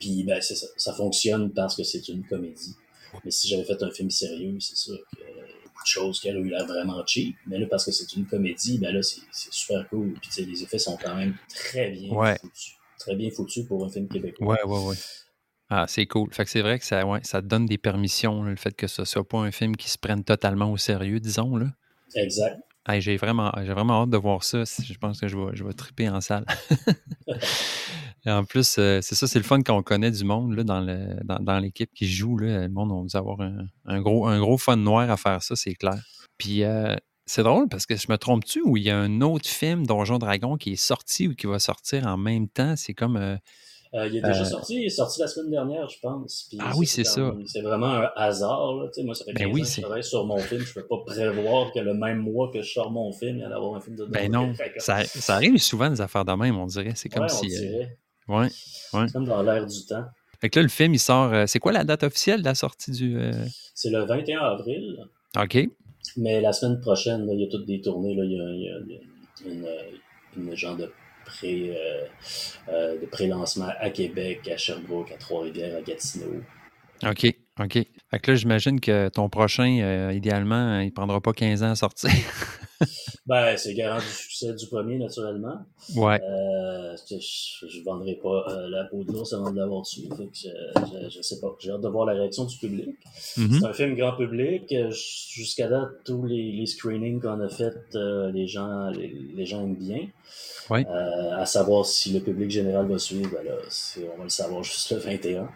puis 0.00 0.22
ben 0.24 0.40
ça, 0.40 0.54
ça 0.76 0.92
fonctionne 0.94 1.52
parce 1.52 1.74
que 1.76 1.82
c'est 1.82 2.06
une 2.08 2.24
comédie. 2.24 2.76
Mais 3.24 3.30
si 3.30 3.48
j'avais 3.48 3.64
fait 3.64 3.82
un 3.82 3.90
film 3.90 4.10
sérieux, 4.10 4.58
c'est 4.60 4.76
sûr 4.76 4.98
que 5.16 5.22
euh, 5.22 5.26
beaucoup 5.64 5.82
de 5.82 5.86
choses 5.86 6.20
qui 6.20 6.30
auraient 6.30 6.40
eu 6.40 6.50
l'air 6.50 6.66
vraiment 6.66 7.02
cheap. 7.06 7.36
Mais 7.46 7.58
là, 7.58 7.66
parce 7.70 7.84
que 7.86 7.90
c'est 7.92 8.12
une 8.14 8.26
comédie, 8.26 8.78
ben 8.78 8.94
là, 8.94 9.02
c'est 9.02 9.22
super 9.50 9.88
cool. 9.88 10.12
Puis 10.20 10.44
les 10.44 10.62
effets 10.62 10.78
sont 10.78 10.96
quand 11.02 11.14
même 11.14 11.34
très 11.48 11.90
bien 11.90 12.10
Ouais. 12.12 12.36
foutus. 12.38 12.74
Très 12.98 13.16
bien 13.16 13.30
foutus 13.30 13.64
pour 13.66 13.84
un 13.84 13.88
film 13.88 14.08
québécois. 14.08 14.46
Ouais, 14.46 14.62
ouais, 14.64 14.84
ouais. 14.88 14.96
Ah, 15.70 15.84
c'est 15.86 16.06
cool. 16.06 16.32
Fait 16.32 16.44
que 16.44 16.50
c'est 16.50 16.62
vrai 16.62 16.78
que 16.78 16.84
ça, 16.84 17.04
ouais, 17.06 17.20
ça 17.22 17.42
donne 17.42 17.66
des 17.66 17.76
permissions, 17.78 18.42
là, 18.42 18.50
le 18.50 18.56
fait 18.56 18.74
que 18.74 18.86
ce 18.86 19.04
soit 19.04 19.26
pas 19.28 19.38
un 19.38 19.50
film 19.50 19.76
qui 19.76 19.90
se 19.90 19.98
prenne 19.98 20.24
totalement 20.24 20.72
au 20.72 20.76
sérieux, 20.78 21.20
disons. 21.20 21.56
Là. 21.56 21.66
Exact. 22.14 22.58
Hey, 22.88 23.02
j'ai 23.02 23.18
vraiment, 23.18 23.52
j'ai 23.58 23.72
vraiment 23.74 24.02
hâte 24.02 24.10
de 24.10 24.16
voir 24.16 24.42
ça. 24.44 24.64
Je 24.64 24.96
pense 24.96 25.20
que 25.20 25.28
je 25.28 25.36
vais, 25.36 25.54
je 25.54 25.62
vais 25.62 25.74
triper 25.74 26.08
en 26.08 26.22
salle. 26.22 26.46
Et 28.26 28.30
en 28.30 28.44
plus, 28.44 28.76
euh, 28.78 29.00
c'est 29.02 29.14
ça, 29.14 29.26
c'est 29.26 29.38
le 29.38 29.44
fun 29.44 29.62
quand 29.62 29.76
on 29.76 29.82
connaît 29.82 30.10
du 30.10 30.24
monde 30.24 30.54
là, 30.54 30.64
dans, 30.64 30.80
le, 30.80 31.18
dans, 31.24 31.38
dans 31.38 31.58
l'équipe 31.58 31.90
qui 31.94 32.08
joue. 32.08 32.38
Là, 32.38 32.62
le 32.62 32.68
monde, 32.68 32.90
on 32.90 33.04
va 33.06 33.18
avoir 33.18 33.40
un, 33.42 33.66
un 33.84 34.00
gros, 34.00 34.26
un 34.26 34.38
gros 34.40 34.56
fun 34.58 34.76
noir 34.76 35.10
à 35.10 35.16
faire 35.18 35.42
ça, 35.42 35.54
c'est 35.54 35.74
clair. 35.74 36.02
Puis 36.38 36.64
euh, 36.64 36.96
c'est 37.26 37.42
drôle 37.42 37.68
parce 37.68 37.84
que 37.86 37.94
je 37.94 38.06
me 38.08 38.16
trompe-tu 38.16 38.62
ou 38.64 38.76
il 38.78 38.84
y 38.84 38.90
a 38.90 38.98
un 38.98 39.20
autre 39.20 39.48
film, 39.48 39.86
Donjon 39.86 40.18
Dragon, 40.18 40.56
qui 40.56 40.72
est 40.72 40.76
sorti 40.76 41.28
ou 41.28 41.34
qui 41.34 41.46
va 41.46 41.58
sortir 41.58 42.06
en 42.06 42.16
même 42.16 42.48
temps? 42.48 42.74
C'est 42.76 42.94
comme. 42.94 43.16
euh, 43.16 43.36
Euh, 43.94 44.06
il 44.06 44.16
est 44.16 44.20
déjà 44.20 44.42
Euh, 44.42 44.44
sorti, 44.44 44.74
il 44.76 44.84
est 44.84 44.88
sorti 44.90 45.20
la 45.20 45.26
semaine 45.26 45.50
dernière, 45.50 45.88
je 45.88 45.98
pense. 46.00 46.46
Puis 46.50 46.58
Ah 46.60 46.72
oui, 46.76 46.86
c'est 46.86 47.04
comme- 47.04 47.46
C'est 47.46 47.62
vraiment 47.62 47.86
un 47.94 48.10
hasard. 48.16 48.74
Là. 48.76 48.90
Moi, 49.02 49.14
ça 49.14 49.24
fait 49.24 49.32
Ben 49.32 49.44
15 49.46 49.54
oui, 49.54 49.60
ans 49.60 49.64
que 49.64 49.70
je 49.70 49.80
travaille 49.80 50.04
sur 50.04 50.26
mon 50.26 50.38
film. 50.38 50.60
Je 50.60 50.74
peux 50.74 50.86
pas 50.86 50.98
prévoir 51.06 51.72
que 51.72 51.78
le 51.78 51.94
même 51.94 52.18
mois 52.18 52.50
que 52.52 52.60
je 52.60 52.70
sors 52.70 52.90
mon 52.90 53.10
film, 53.12 53.36
il 53.38 53.40
y 53.40 53.44
avoir 53.44 53.74
un 53.76 53.80
film 53.80 53.96
de 53.96 54.04
ben 54.04 54.30
non, 54.30 54.52
ça, 54.78 55.04
ça 55.04 55.34
arrive 55.36 55.56
souvent 55.58 55.88
des 55.88 56.00
affaires 56.02 56.24
de 56.26 56.32
même, 56.32 56.58
on 56.58 56.66
dirait. 56.66 56.92
C'est 56.96 57.08
comme 57.08 57.22
Ouais, 57.24 57.32
on 57.32 57.36
si. 57.38 57.46
euh, 57.46 57.60
dirait. 57.60 57.98
ouais. 58.28 58.48
C'est 58.50 59.12
comme 59.12 59.24
dans 59.24 59.42
l'air 59.42 59.64
du 59.66 59.86
temps. 59.86 60.04
Fait 60.40 60.50
que 60.50 60.58
là, 60.58 60.62
le 60.64 60.68
film, 60.68 60.92
il 60.94 60.98
sort. 61.00 61.32
euh, 61.32 61.44
c'est 61.46 61.58
quoi 61.58 61.72
la 61.72 61.84
date 61.84 62.02
officielle 62.04 62.40
de 62.40 62.44
la 62.44 62.54
sortie 62.54 62.90
du. 62.92 63.18
C'est 63.74 63.90
le 63.90 64.04
21 64.04 64.38
avril, 64.40 64.98
OK. 65.36 65.58
mais 66.16 66.40
la 66.40 66.52
semaine 66.52 66.78
prochaine, 66.80 67.26
là, 67.26 67.32
il 67.32 67.40
y 67.40 67.44
a 67.44 67.48
toutes 67.48 67.66
des 67.66 67.80
tournées. 67.80 68.14
Là, 68.14 68.24
il 68.24 68.32
y 68.32 68.38
a, 68.40 68.50
il 68.50 68.92
y 68.92 69.48
une, 69.48 69.66
une, 70.36 70.48
une 70.50 70.56
genre 70.56 70.76
de 70.76 70.92
euh, 71.44 72.04
euh, 72.68 73.00
de 73.00 73.06
pré-lancement 73.06 73.70
à 73.78 73.90
Québec, 73.90 74.48
à 74.52 74.56
Sherbrooke, 74.56 75.12
à 75.12 75.16
Trois-Rivières, 75.16 75.76
à 75.76 75.82
Gatineau. 75.82 76.42
OK. 77.04 77.26
OK. 77.60 77.72
Fait 77.72 78.18
que 78.20 78.30
là, 78.30 78.36
j'imagine 78.36 78.80
que 78.80 79.08
ton 79.08 79.28
prochain, 79.28 79.78
euh, 79.80 80.12
idéalement, 80.12 80.80
il 80.80 80.92
prendra 80.92 81.20
pas 81.20 81.32
15 81.32 81.62
ans 81.62 81.70
à 81.70 81.74
sortir. 81.74 82.10
Ben, 83.26 83.56
c'est 83.56 83.74
garant 83.74 83.98
du 83.98 84.06
succès 84.06 84.54
du 84.54 84.66
premier, 84.66 84.98
naturellement. 84.98 85.58
ouais. 85.96 86.20
Euh, 86.22 86.96
je, 87.10 87.66
je 87.66 87.82
vendrai 87.84 88.14
pas 88.14 88.46
euh, 88.48 88.68
la 88.68 88.84
peau 88.84 89.02
de 89.04 89.12
l'ours 89.12 89.32
avant 89.32 89.50
de 89.50 89.58
l'avoir 89.58 89.82
tué. 89.82 90.08
Fait 90.16 90.26
que 90.26 90.30
je, 90.34 90.48
je, 91.04 91.10
je 91.16 91.22
sais 91.22 91.40
pas. 91.40 91.54
J'ai 91.58 91.70
hâte 91.72 91.80
de 91.80 91.88
voir 91.88 92.06
la 92.06 92.14
réaction 92.14 92.44
du 92.44 92.56
public. 92.56 92.88
Mhm. 93.36 93.58
C'est 93.60 93.66
un 93.66 93.72
film 93.72 93.94
grand 93.96 94.16
public. 94.16 94.70
Euh, 94.72 94.90
Jusqu'à 94.90 95.68
date, 95.68 95.88
tous 96.04 96.24
les, 96.24 96.52
les 96.52 96.66
screenings 96.66 97.20
qu'on 97.20 97.40
a 97.40 97.48
fait, 97.48 97.74
euh, 97.94 98.30
les 98.32 98.46
gens 98.46 98.90
les, 98.90 99.08
les 99.34 99.46
gens 99.46 99.62
aiment 99.64 99.76
bien. 99.76 100.08
Ouais. 100.70 100.86
Euh, 100.86 101.36
à 101.36 101.46
savoir 101.46 101.84
si 101.86 102.12
le 102.12 102.20
public 102.20 102.50
général 102.50 102.86
va 102.86 102.98
suivre, 102.98 103.30
ben 103.32 103.44
là, 103.44 103.52
on 104.14 104.18
va 104.18 104.24
le 104.24 104.28
savoir 104.30 104.62
juste 104.62 104.90
le 104.92 104.98
21. 104.98 105.48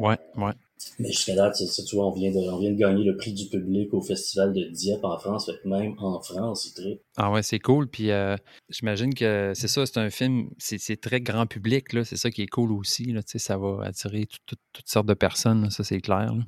Ouais, 0.00 0.16
ouais. 0.36 0.52
Mais 0.98 1.08
jusqu'à 1.10 1.34
date, 1.34 1.56
c'est 1.56 1.82
tu 1.84 1.96
vois, 1.96 2.06
on 2.06 2.12
vient, 2.12 2.30
de, 2.30 2.36
on 2.36 2.58
vient 2.58 2.70
de 2.70 2.76
gagner 2.78 3.04
le 3.04 3.16
prix 3.16 3.32
du 3.32 3.46
public 3.46 3.92
au 3.94 4.00
festival 4.00 4.52
de 4.52 4.64
Dieppe 4.64 5.04
en 5.04 5.18
France. 5.18 5.46
Fait 5.46 5.58
que 5.62 5.68
même 5.68 5.94
en 5.98 6.20
France, 6.20 6.66
il 6.66 6.74
trippent. 6.74 7.02
Ah 7.16 7.30
ouais, 7.32 7.42
c'est 7.42 7.58
cool. 7.58 7.88
Puis 7.88 8.10
euh, 8.10 8.36
j'imagine 8.68 9.12
que 9.14 9.52
c'est 9.54 9.68
ça, 9.68 9.86
c'est 9.86 9.98
un 9.98 10.10
film, 10.10 10.50
c'est 10.58 10.78
c'est 10.78 10.96
très 10.96 11.20
grand 11.20 11.46
public, 11.46 11.92
là. 11.92 12.04
C'est 12.04 12.16
ça 12.16 12.30
qui 12.30 12.42
est 12.42 12.46
cool 12.46 12.72
aussi, 12.72 13.04
là. 13.12 13.22
Tu 13.22 13.32
sais, 13.32 13.38
ça 13.38 13.56
va 13.56 13.80
attirer 13.84 14.26
tout- 14.26 14.38
tout- 14.46 14.62
toutes 14.72 14.88
sortes 14.88 15.06
de 15.08 15.14
personnes, 15.14 15.62
là. 15.64 15.70
ça 15.70 15.82
c'est 15.84 16.00
clair. 16.00 16.34
là. 16.34 16.42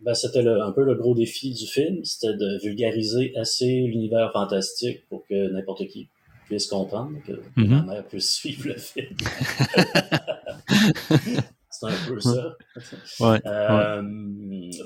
Ben, 0.00 0.14
c'était 0.14 0.40
un 0.46 0.72
peu 0.72 0.82
le 0.84 0.96
gros 0.96 1.14
défi 1.14 1.52
du 1.52 1.64
film, 1.66 2.02
c'était 2.04 2.34
de 2.36 2.60
vulgariser 2.62 3.32
assez 3.36 3.66
l'univers 3.82 4.32
fantastique 4.32 5.06
pour 5.08 5.24
que 5.28 5.52
n'importe 5.52 5.86
qui 5.86 6.08
puisse 6.46 6.66
comprendre, 6.66 7.12
que, 7.24 7.32
que 7.32 7.40
Mhm. 7.60 7.68
ma 7.68 7.82
mère 7.82 8.06
puisse 8.08 8.30
suivre 8.34 8.68
le 8.68 8.76
film. 8.76 9.16
c'est 11.90 11.94
un 11.94 12.06
peu 12.08 12.20
ça. 12.20 12.56
Ouais. 13.20 13.40
Euh, 13.46 14.02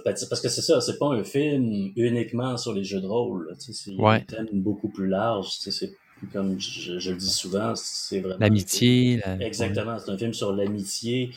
ben, 0.05 0.14
parce 0.28 0.40
que 0.40 0.48
c'est 0.48 0.62
ça, 0.62 0.81
c'est 0.81 0.98
pas 0.98 1.09
un 1.09 1.24
film 1.24 1.93
uniquement 1.97 2.56
sur 2.56 2.73
les 2.73 2.85
jeux 2.85 3.01
de 3.01 3.06
rôle. 3.06 3.55
C'est 3.59 3.93
Ouais. 3.97 4.16
un 4.16 4.20
thème 4.20 4.48
beaucoup 4.52 4.89
plus 4.89 5.06
large. 5.06 5.48
C'est 5.60 5.90
comme 6.32 6.59
je, 6.59 6.98
je 6.98 7.10
le 7.10 7.18
dis 7.18 7.31
souvent, 7.31 7.74
c'est 7.74 8.20
vraiment 8.20 8.39
L'amitié. 8.40 9.20
la- 9.24 9.47
Exactement, 9.47 9.98
c'est 9.98 10.10
un 10.10 10.16
film 10.16 10.32
sur 10.32 10.52
l'amitié, 10.55 11.31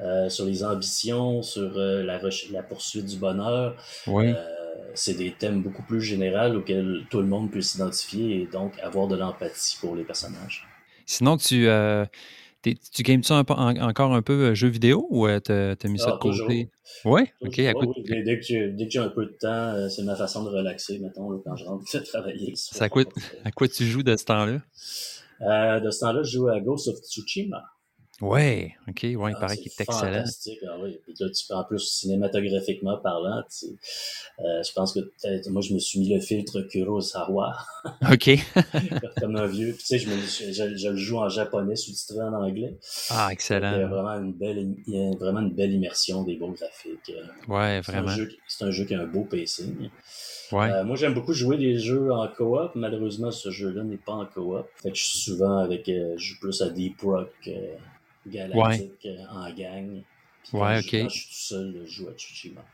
euh, 0.00 0.30
sur 0.30 0.46
les 0.46 0.64
ambitions, 0.64 1.42
sur 1.42 1.76
euh, 1.76 2.02
la, 2.02 2.18
la 2.50 2.62
poursuite 2.62 3.04
du 3.04 3.16
bonheur. 3.16 3.76
Euh, 4.08 4.32
c'est 4.94 5.14
des 5.18 5.32
thèmes 5.32 5.62
beaucoup 5.62 5.82
plus 5.82 6.00
généraux 6.00 6.56
auxquels 6.56 7.02
tout 7.10 7.20
le 7.20 7.26
monde 7.26 7.50
peut 7.50 7.60
s'identifier 7.60 8.42
et 8.42 8.46
donc 8.46 8.72
avoir 8.82 9.06
de 9.06 9.16
l'empathie 9.16 9.76
pour 9.80 9.94
les 9.96 10.02
personnages. 10.04 10.66
Sinon, 11.04 11.36
tu, 11.36 11.68
tu 12.62 13.02
games-tu 13.02 13.32
un 13.32 13.44
peu- 13.44 13.54
en- 13.54 13.76
encore 13.88 14.14
un 14.14 14.22
peu 14.22 14.32
euh, 14.50 14.54
jeux 14.54 14.68
vidéo 14.68 15.06
ou 15.10 15.26
euh, 15.26 15.40
t'as 15.40 15.74
mis 15.88 15.98
ça 15.98 16.08
Ah, 16.08 16.12
de 16.12 16.18
côté? 16.18 16.70
Ouais, 17.04 17.32
ok. 17.40 17.58
À 17.58 17.72
oui, 17.76 17.86
dès, 18.06 18.22
dès 18.22 18.38
que 18.38 18.44
j'ai, 18.44 18.98
un 18.98 19.08
peu 19.08 19.26
de 19.26 19.36
temps, 19.40 19.48
euh, 19.74 19.88
c'est 19.88 20.02
ma 20.04 20.16
façon 20.16 20.44
de 20.44 20.50
relaxer, 20.50 20.98
mettons, 20.98 21.30
là, 21.30 21.38
quand 21.44 21.56
je 21.56 21.64
rentre 21.64 21.84
de 21.94 21.98
travailler. 22.04 22.52
Ça 22.56 22.88
coûte- 22.88 23.08
À 23.44 23.50
quoi 23.50 23.68
tu 23.68 23.84
joues 23.86 24.02
de 24.02 24.16
ce 24.16 24.24
temps-là? 24.24 24.60
Euh, 25.42 25.80
de 25.80 25.90
ce 25.90 26.00
temps-là, 26.00 26.22
je 26.22 26.30
joue 26.38 26.48
à 26.48 26.60
Ghost 26.60 26.88
of 26.88 26.96
Tsushima. 26.98 27.62
Ouais, 28.22 28.76
ok, 28.88 29.00
ouais, 29.02 29.10
il 29.10 29.34
Ah, 29.36 29.40
paraît 29.40 29.56
qu'il 29.56 29.66
est 29.66 29.80
excellent. 29.80 29.98
fantastique, 30.12 30.60
ah 30.68 30.76
oui. 30.80 30.96
Puis 31.04 31.14
là, 31.18 31.26
tu 31.28 31.52
en 31.52 31.64
plus, 31.64 31.80
cinématographiquement 31.80 32.96
parlant, 32.98 33.42
tu 33.50 33.66
sais, 33.66 33.66
euh, 34.38 34.62
je 34.62 34.72
pense 34.72 34.94
que 34.94 35.50
moi, 35.50 35.60
je 35.60 35.74
me 35.74 35.80
suis 35.80 35.98
mis 35.98 36.14
le 36.14 36.20
filtre 36.20 36.60
Kurosawa, 36.62 37.56
Ok. 38.12 38.30
comme 39.20 39.34
un 39.34 39.46
vieux. 39.46 39.72
Puis, 39.72 39.78
tu 39.82 39.86
sais, 39.86 39.98
je, 39.98 40.08
me, 40.08 40.14
je, 40.20 40.52
je- 40.52 40.76
je 40.76 40.88
le 40.88 40.96
joue 40.96 41.18
en 41.18 41.28
japonais, 41.28 41.74
sous-titré 41.74 42.20
en 42.22 42.32
anglais. 42.34 42.78
Ah, 43.10 43.14
Il 43.14 43.18
y 43.18 43.28
a 43.28 43.32
excellent. 43.32 43.88
vraiment 43.88 44.12
une 44.24 44.32
belle, 44.34 44.72
il 44.86 44.94
y 44.94 45.00
a 45.12 45.16
vraiment 45.16 45.40
une 45.40 45.54
belle 45.54 45.72
immersion 45.72 46.22
des 46.22 46.36
beaux 46.36 46.52
graphiques. 46.52 47.10
Euh, 47.10 47.22
Ouais, 47.52 47.80
C'est 47.84 47.92
un, 47.96 48.02
vraiment. 48.02 48.16
jeu, 48.16 48.30
c'est 48.46 48.64
un 48.64 48.70
jeu 48.70 48.84
qui 48.84 48.94
a 48.94 49.00
un 49.00 49.06
beau 49.06 49.24
pacing. 49.24 49.90
Ouais. 50.52 50.70
Euh, 50.70 50.84
moi, 50.84 50.94
j'aime 50.94 51.14
beaucoup 51.14 51.32
jouer 51.32 51.56
des 51.56 51.78
jeux 51.80 52.12
en 52.12 52.28
coop. 52.28 52.70
Malheureusement, 52.76 53.32
ce 53.32 53.50
jeu-là 53.50 53.82
n'est 53.82 53.96
pas 53.96 54.12
en 54.12 54.26
coop. 54.26 54.64
Fait 54.80 54.90
que 54.92 54.96
je 54.96 55.02
suis 55.02 55.18
souvent 55.18 55.56
avec, 55.58 55.88
euh, 55.88 56.14
je 56.18 56.34
joue 56.34 56.40
plus 56.40 56.62
à 56.62 56.68
Deep 56.70 57.00
Rock 57.00 57.32
Galactic 58.26 58.92
euh, 59.06 59.16
en 59.30 59.50
gang. 59.52 60.02
Puis 60.44 60.58
Ouais, 60.58 60.80
je- 60.82 60.86
ok. 61.04 61.08
Je 61.08 61.18
suis 61.18 61.26
tout 61.28 61.34
seul, 61.34 61.82
je 61.86 61.90
joue 61.90 62.08
à 62.08 62.12
Tsushima. 62.12 62.64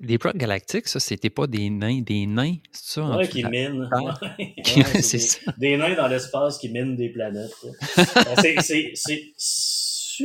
Les 0.00 0.16
procs 0.16 0.36
galactiques, 0.36 0.86
ça, 0.86 1.00
c'était 1.00 1.28
pas 1.30 1.48
des 1.48 1.68
nains, 1.70 2.00
des 2.02 2.24
nains, 2.24 2.54
c'est 2.70 2.92
ça? 2.94 3.02
en 3.02 3.16
Ouais, 3.16 3.22
dessous 3.24 3.32
qui 3.32 3.38
de 3.42 3.42
la- 3.44 3.50
minent. 3.50 3.88
Ah. 3.92 3.98
Ouais, 4.38 4.54
c'est 4.64 4.76
ouais, 4.94 5.02
c'est 5.02 5.18
ça. 5.18 5.52
des, 5.58 5.70
des 5.70 5.76
nains 5.76 5.94
dans 5.96 6.06
l'espace 6.06 6.58
qui 6.58 6.68
minent 6.68 6.94
des 6.96 7.08
planètes. 7.08 7.50
c'est 8.40 8.60
c'est 8.94 9.32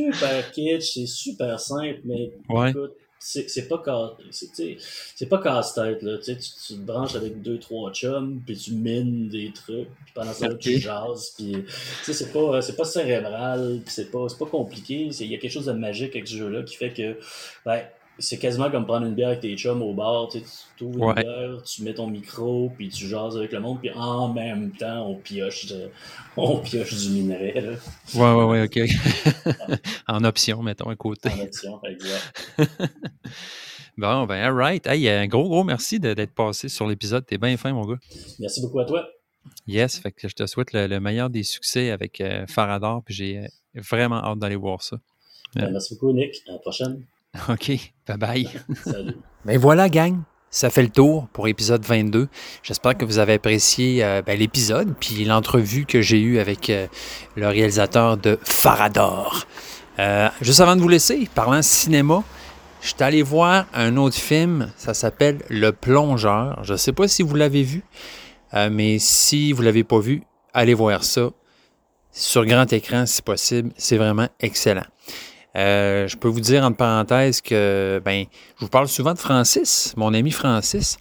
super 0.02 0.50
kitsch, 0.50 0.94
c'est 0.94 1.06
super 1.06 1.58
simple, 1.60 2.00
mais 2.04 2.32
Ouais. 2.48 2.70
écoute, 2.70 2.92
c'est 3.26 3.68
pas 3.68 3.82
c'est 4.30 5.28
pas 5.30 5.38
casse-tête 5.38 6.02
là 6.02 6.18
tu, 6.18 6.36
tu 6.36 6.74
te 6.74 6.80
branches 6.80 7.14
avec 7.14 7.40
deux 7.40 7.58
trois 7.58 7.90
chums 7.90 8.42
puis 8.44 8.54
tu 8.54 8.72
mines 8.74 9.28
des 9.30 9.50
trucs 9.50 9.88
puis 10.04 10.12
pendant 10.14 10.34
ça 10.34 10.52
tu 10.54 10.78
jases 10.78 11.30
puis 11.34 11.52
tu 11.52 11.72
sais 12.04 12.12
c'est 12.12 12.32
pas 12.32 12.60
c'est 12.60 12.76
pas 12.76 12.84
cérébral 12.84 13.80
puis 13.82 13.94
c'est 13.94 14.10
pas 14.10 14.28
c'est 14.28 14.36
pas 14.38 14.44
compliqué 14.44 15.08
il 15.18 15.26
y 15.32 15.34
a 15.34 15.38
quelque 15.38 15.50
chose 15.50 15.64
de 15.66 15.72
magique 15.72 16.14
avec 16.14 16.28
ce 16.28 16.36
jeu 16.36 16.48
là 16.50 16.62
qui 16.64 16.76
fait 16.76 16.92
que 16.92 17.16
ben 17.64 17.80
c'est 18.18 18.38
quasiment 18.38 18.70
comme 18.70 18.86
prendre 18.86 19.06
une 19.06 19.14
bière 19.14 19.28
avec 19.28 19.40
tes 19.40 19.56
chums 19.56 19.82
au 19.82 19.92
bar, 19.94 20.28
tu 20.28 20.38
Ouais. 20.84 21.14
une 21.16 21.22
bière, 21.22 21.62
tu 21.64 21.82
mets 21.82 21.94
ton 21.94 22.06
micro, 22.06 22.70
puis 22.76 22.88
tu 22.88 23.06
jases 23.08 23.36
avec 23.36 23.52
le 23.52 23.60
monde, 23.60 23.80
puis 23.80 23.90
en 23.92 24.32
même 24.32 24.70
temps, 24.72 25.08
on 25.08 25.16
pioche, 25.16 25.66
de- 25.66 25.90
on 26.36 26.58
pioche 26.58 26.94
du 26.94 27.10
minerai, 27.10 27.52
là, 27.60 27.72
Ouais, 28.14 28.32
ouais, 28.34 28.44
ouais, 28.44 28.62
ok. 28.64 29.78
en 30.08 30.22
option, 30.24 30.62
mettons, 30.62 30.90
à 30.90 30.96
côté. 30.96 31.28
en 31.30 31.40
option, 31.40 31.80
exact. 31.84 32.42
Bon, 33.96 34.26
ben, 34.26 34.42
all 34.42 34.52
right. 34.54 34.84
Hey, 34.88 35.08
un 35.08 35.28
gros, 35.28 35.48
gros 35.48 35.62
merci 35.62 36.00
d'être 36.00 36.34
passé 36.34 36.68
sur 36.68 36.88
l'épisode. 36.88 37.24
T'es 37.26 37.38
bien 37.38 37.56
fin, 37.56 37.72
mon 37.72 37.84
gars. 37.86 37.98
Merci 38.40 38.60
beaucoup 38.60 38.80
à 38.80 38.84
toi. 38.84 39.06
Yes, 39.68 39.98
fait 40.00 40.10
que 40.10 40.26
je 40.26 40.34
te 40.34 40.46
souhaite 40.46 40.72
le, 40.72 40.88
le 40.88 40.98
meilleur 40.98 41.30
des 41.30 41.44
succès 41.44 41.90
avec 41.92 42.20
euh, 42.20 42.44
Farador, 42.48 43.04
puis 43.04 43.14
j'ai 43.14 43.38
euh, 43.38 43.46
vraiment 43.76 44.16
hâte 44.16 44.40
d'aller 44.40 44.56
voir 44.56 44.82
ça. 44.82 44.96
Ben, 45.54 45.70
merci 45.70 45.94
beaucoup, 45.94 46.12
Nick. 46.12 46.42
À 46.48 46.52
la 46.54 46.58
prochaine. 46.58 47.04
OK, 47.48 47.70
bye 48.06 48.16
bye. 48.16 48.48
Salut. 48.84 49.16
Ben 49.44 49.58
voilà, 49.58 49.88
gang. 49.88 50.20
Ça 50.50 50.70
fait 50.70 50.82
le 50.82 50.88
tour 50.88 51.26
pour 51.32 51.48
épisode 51.48 51.84
22. 51.84 52.28
J'espère 52.62 52.96
que 52.96 53.04
vous 53.04 53.18
avez 53.18 53.34
apprécié 53.34 54.04
euh, 54.04 54.22
ben, 54.22 54.38
l'épisode 54.38 54.94
puis 55.00 55.24
l'entrevue 55.24 55.84
que 55.84 56.00
j'ai 56.00 56.20
eue 56.20 56.38
avec 56.38 56.70
euh, 56.70 56.86
le 57.34 57.48
réalisateur 57.48 58.16
de 58.16 58.38
Farador. 58.44 59.46
Euh, 59.98 60.28
juste 60.40 60.60
avant 60.60 60.76
de 60.76 60.80
vous 60.80 60.88
laisser, 60.88 61.28
parlant 61.34 61.60
cinéma, 61.62 62.22
je 62.80 62.88
suis 62.88 63.02
allé 63.02 63.22
voir 63.22 63.66
un 63.72 63.96
autre 63.96 64.16
film. 64.16 64.70
Ça 64.76 64.94
s'appelle 64.94 65.38
Le 65.48 65.72
Plongeur. 65.72 66.62
Je 66.64 66.74
ne 66.74 66.78
sais 66.78 66.92
pas 66.92 67.08
si 67.08 67.22
vous 67.22 67.34
l'avez 67.34 67.62
vu, 67.62 67.82
euh, 68.54 68.68
mais 68.70 68.98
si 68.98 69.52
vous 69.52 69.62
ne 69.62 69.66
l'avez 69.66 69.84
pas 69.84 69.98
vu, 69.98 70.22
allez 70.52 70.74
voir 70.74 71.02
ça 71.02 71.30
sur 72.12 72.44
grand 72.44 72.72
écran 72.72 73.06
si 73.06 73.22
possible. 73.22 73.70
C'est 73.76 73.96
vraiment 73.96 74.28
excellent. 74.38 74.84
Euh, 75.56 76.08
je 76.08 76.16
peux 76.16 76.28
vous 76.28 76.40
dire 76.40 76.64
entre 76.64 76.76
parenthèses 76.76 77.40
que 77.40 78.00
ben, 78.04 78.24
je 78.56 78.64
vous 78.64 78.70
parle 78.70 78.88
souvent 78.88 79.14
de 79.14 79.18
Francis, 79.18 79.94
mon 79.96 80.12
ami 80.14 80.30
Francis. 80.30 80.96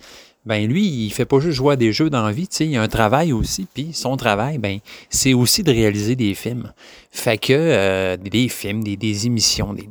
Ben 0.45 0.67
lui, 0.67 0.85
il 0.85 1.09
fait 1.11 1.25
pas 1.25 1.39
juste 1.39 1.55
jouer 1.55 1.73
à 1.73 1.75
des 1.77 1.93
jeux 1.93 2.09
dans 2.09 2.25
la 2.25 2.33
vie, 2.33 2.49
il 2.59 2.75
a 2.75 2.81
un 2.81 2.87
travail 2.89 3.31
aussi, 3.31 3.65
puis 3.73 3.93
son 3.93 4.17
travail, 4.17 4.57
ben, 4.57 4.79
c'est 5.09 5.33
aussi 5.33 5.63
de 5.63 5.71
réaliser 5.71 6.17
des 6.17 6.33
films. 6.33 6.73
Fait 7.11 7.37
que 7.37 7.53
euh, 7.53 8.17
des 8.17 8.49
films, 8.49 8.83
des, 8.83 9.25
émissions, 9.25 9.73
des, 9.73 9.87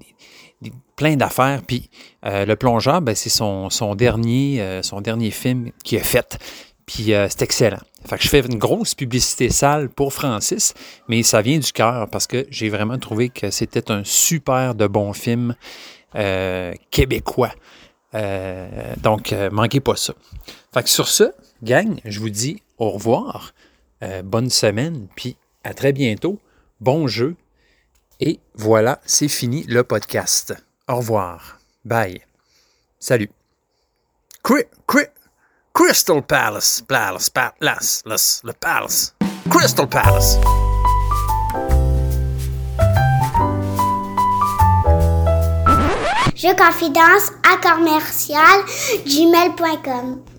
plein 0.94 1.16
d'affaires. 1.16 1.62
Puis 1.66 1.88
euh, 2.26 2.44
le 2.44 2.54
plongeur, 2.54 3.00
ben, 3.00 3.14
c'est 3.14 3.30
son, 3.30 3.68
dernier, 3.96 4.80
son 4.82 5.00
dernier 5.00 5.30
film 5.30 5.70
qu'il 5.82 5.98
a 5.98 6.02
fait. 6.02 6.38
Puis 6.86 7.14
euh, 7.14 7.28
c'est 7.28 7.42
excellent. 7.42 7.80
Fait 8.04 8.16
que 8.16 8.24
je 8.24 8.28
fais 8.28 8.40
une 8.40 8.58
grosse 8.58 8.94
publicité 8.94 9.50
sale 9.50 9.88
pour 9.88 10.12
Francis, 10.12 10.74
mais 11.08 11.22
ça 11.22 11.40
vient 11.42 11.58
du 11.58 11.72
cœur 11.72 12.08
parce 12.08 12.26
que 12.26 12.46
j'ai 12.50 12.68
vraiment 12.68 12.98
trouvé 12.98 13.28
que 13.28 13.50
c'était 13.50 13.90
un 13.90 14.02
super 14.04 14.74
de 14.74 14.86
bon 14.86 15.12
film 15.12 15.54
euh, 16.16 16.74
québécois. 16.90 17.52
Euh, 18.14 18.94
donc, 18.98 19.32
euh, 19.32 19.48
manquez 19.50 19.80
pas 19.80 19.96
ça. 19.96 20.14
Fait 20.74 20.82
que 20.82 20.90
sur 20.90 21.08
ce, 21.08 21.32
gang, 21.62 22.00
je 22.04 22.18
vous 22.20 22.30
dis 22.30 22.62
au 22.78 22.90
revoir, 22.90 23.54
bonne 24.24 24.50
semaine, 24.50 25.06
puis 25.14 25.36
à 25.62 25.74
très 25.74 25.92
bientôt, 25.92 26.40
bon 26.80 27.06
jeu, 27.06 27.36
et 28.18 28.40
voilà, 28.54 29.00
c'est 29.04 29.28
fini 29.28 29.64
le 29.68 29.84
podcast. 29.84 30.54
Au 30.88 30.96
revoir. 30.96 31.60
Bye. 31.84 32.20
Salut. 32.98 33.30
Cri- 34.42 34.66
cri- 34.86 35.06
Crystal 35.74 36.22
Palace. 36.22 36.82
Palace. 36.86 37.30
Palace. 37.30 38.02
Le 38.44 38.52
Palace. 38.52 39.14
Crystal 39.50 39.88
Palace. 39.88 40.36
Je 46.34 46.54
confidence 46.56 47.32
à 47.42 47.56
commercial 47.56 48.64
gmail.com. 49.06 50.31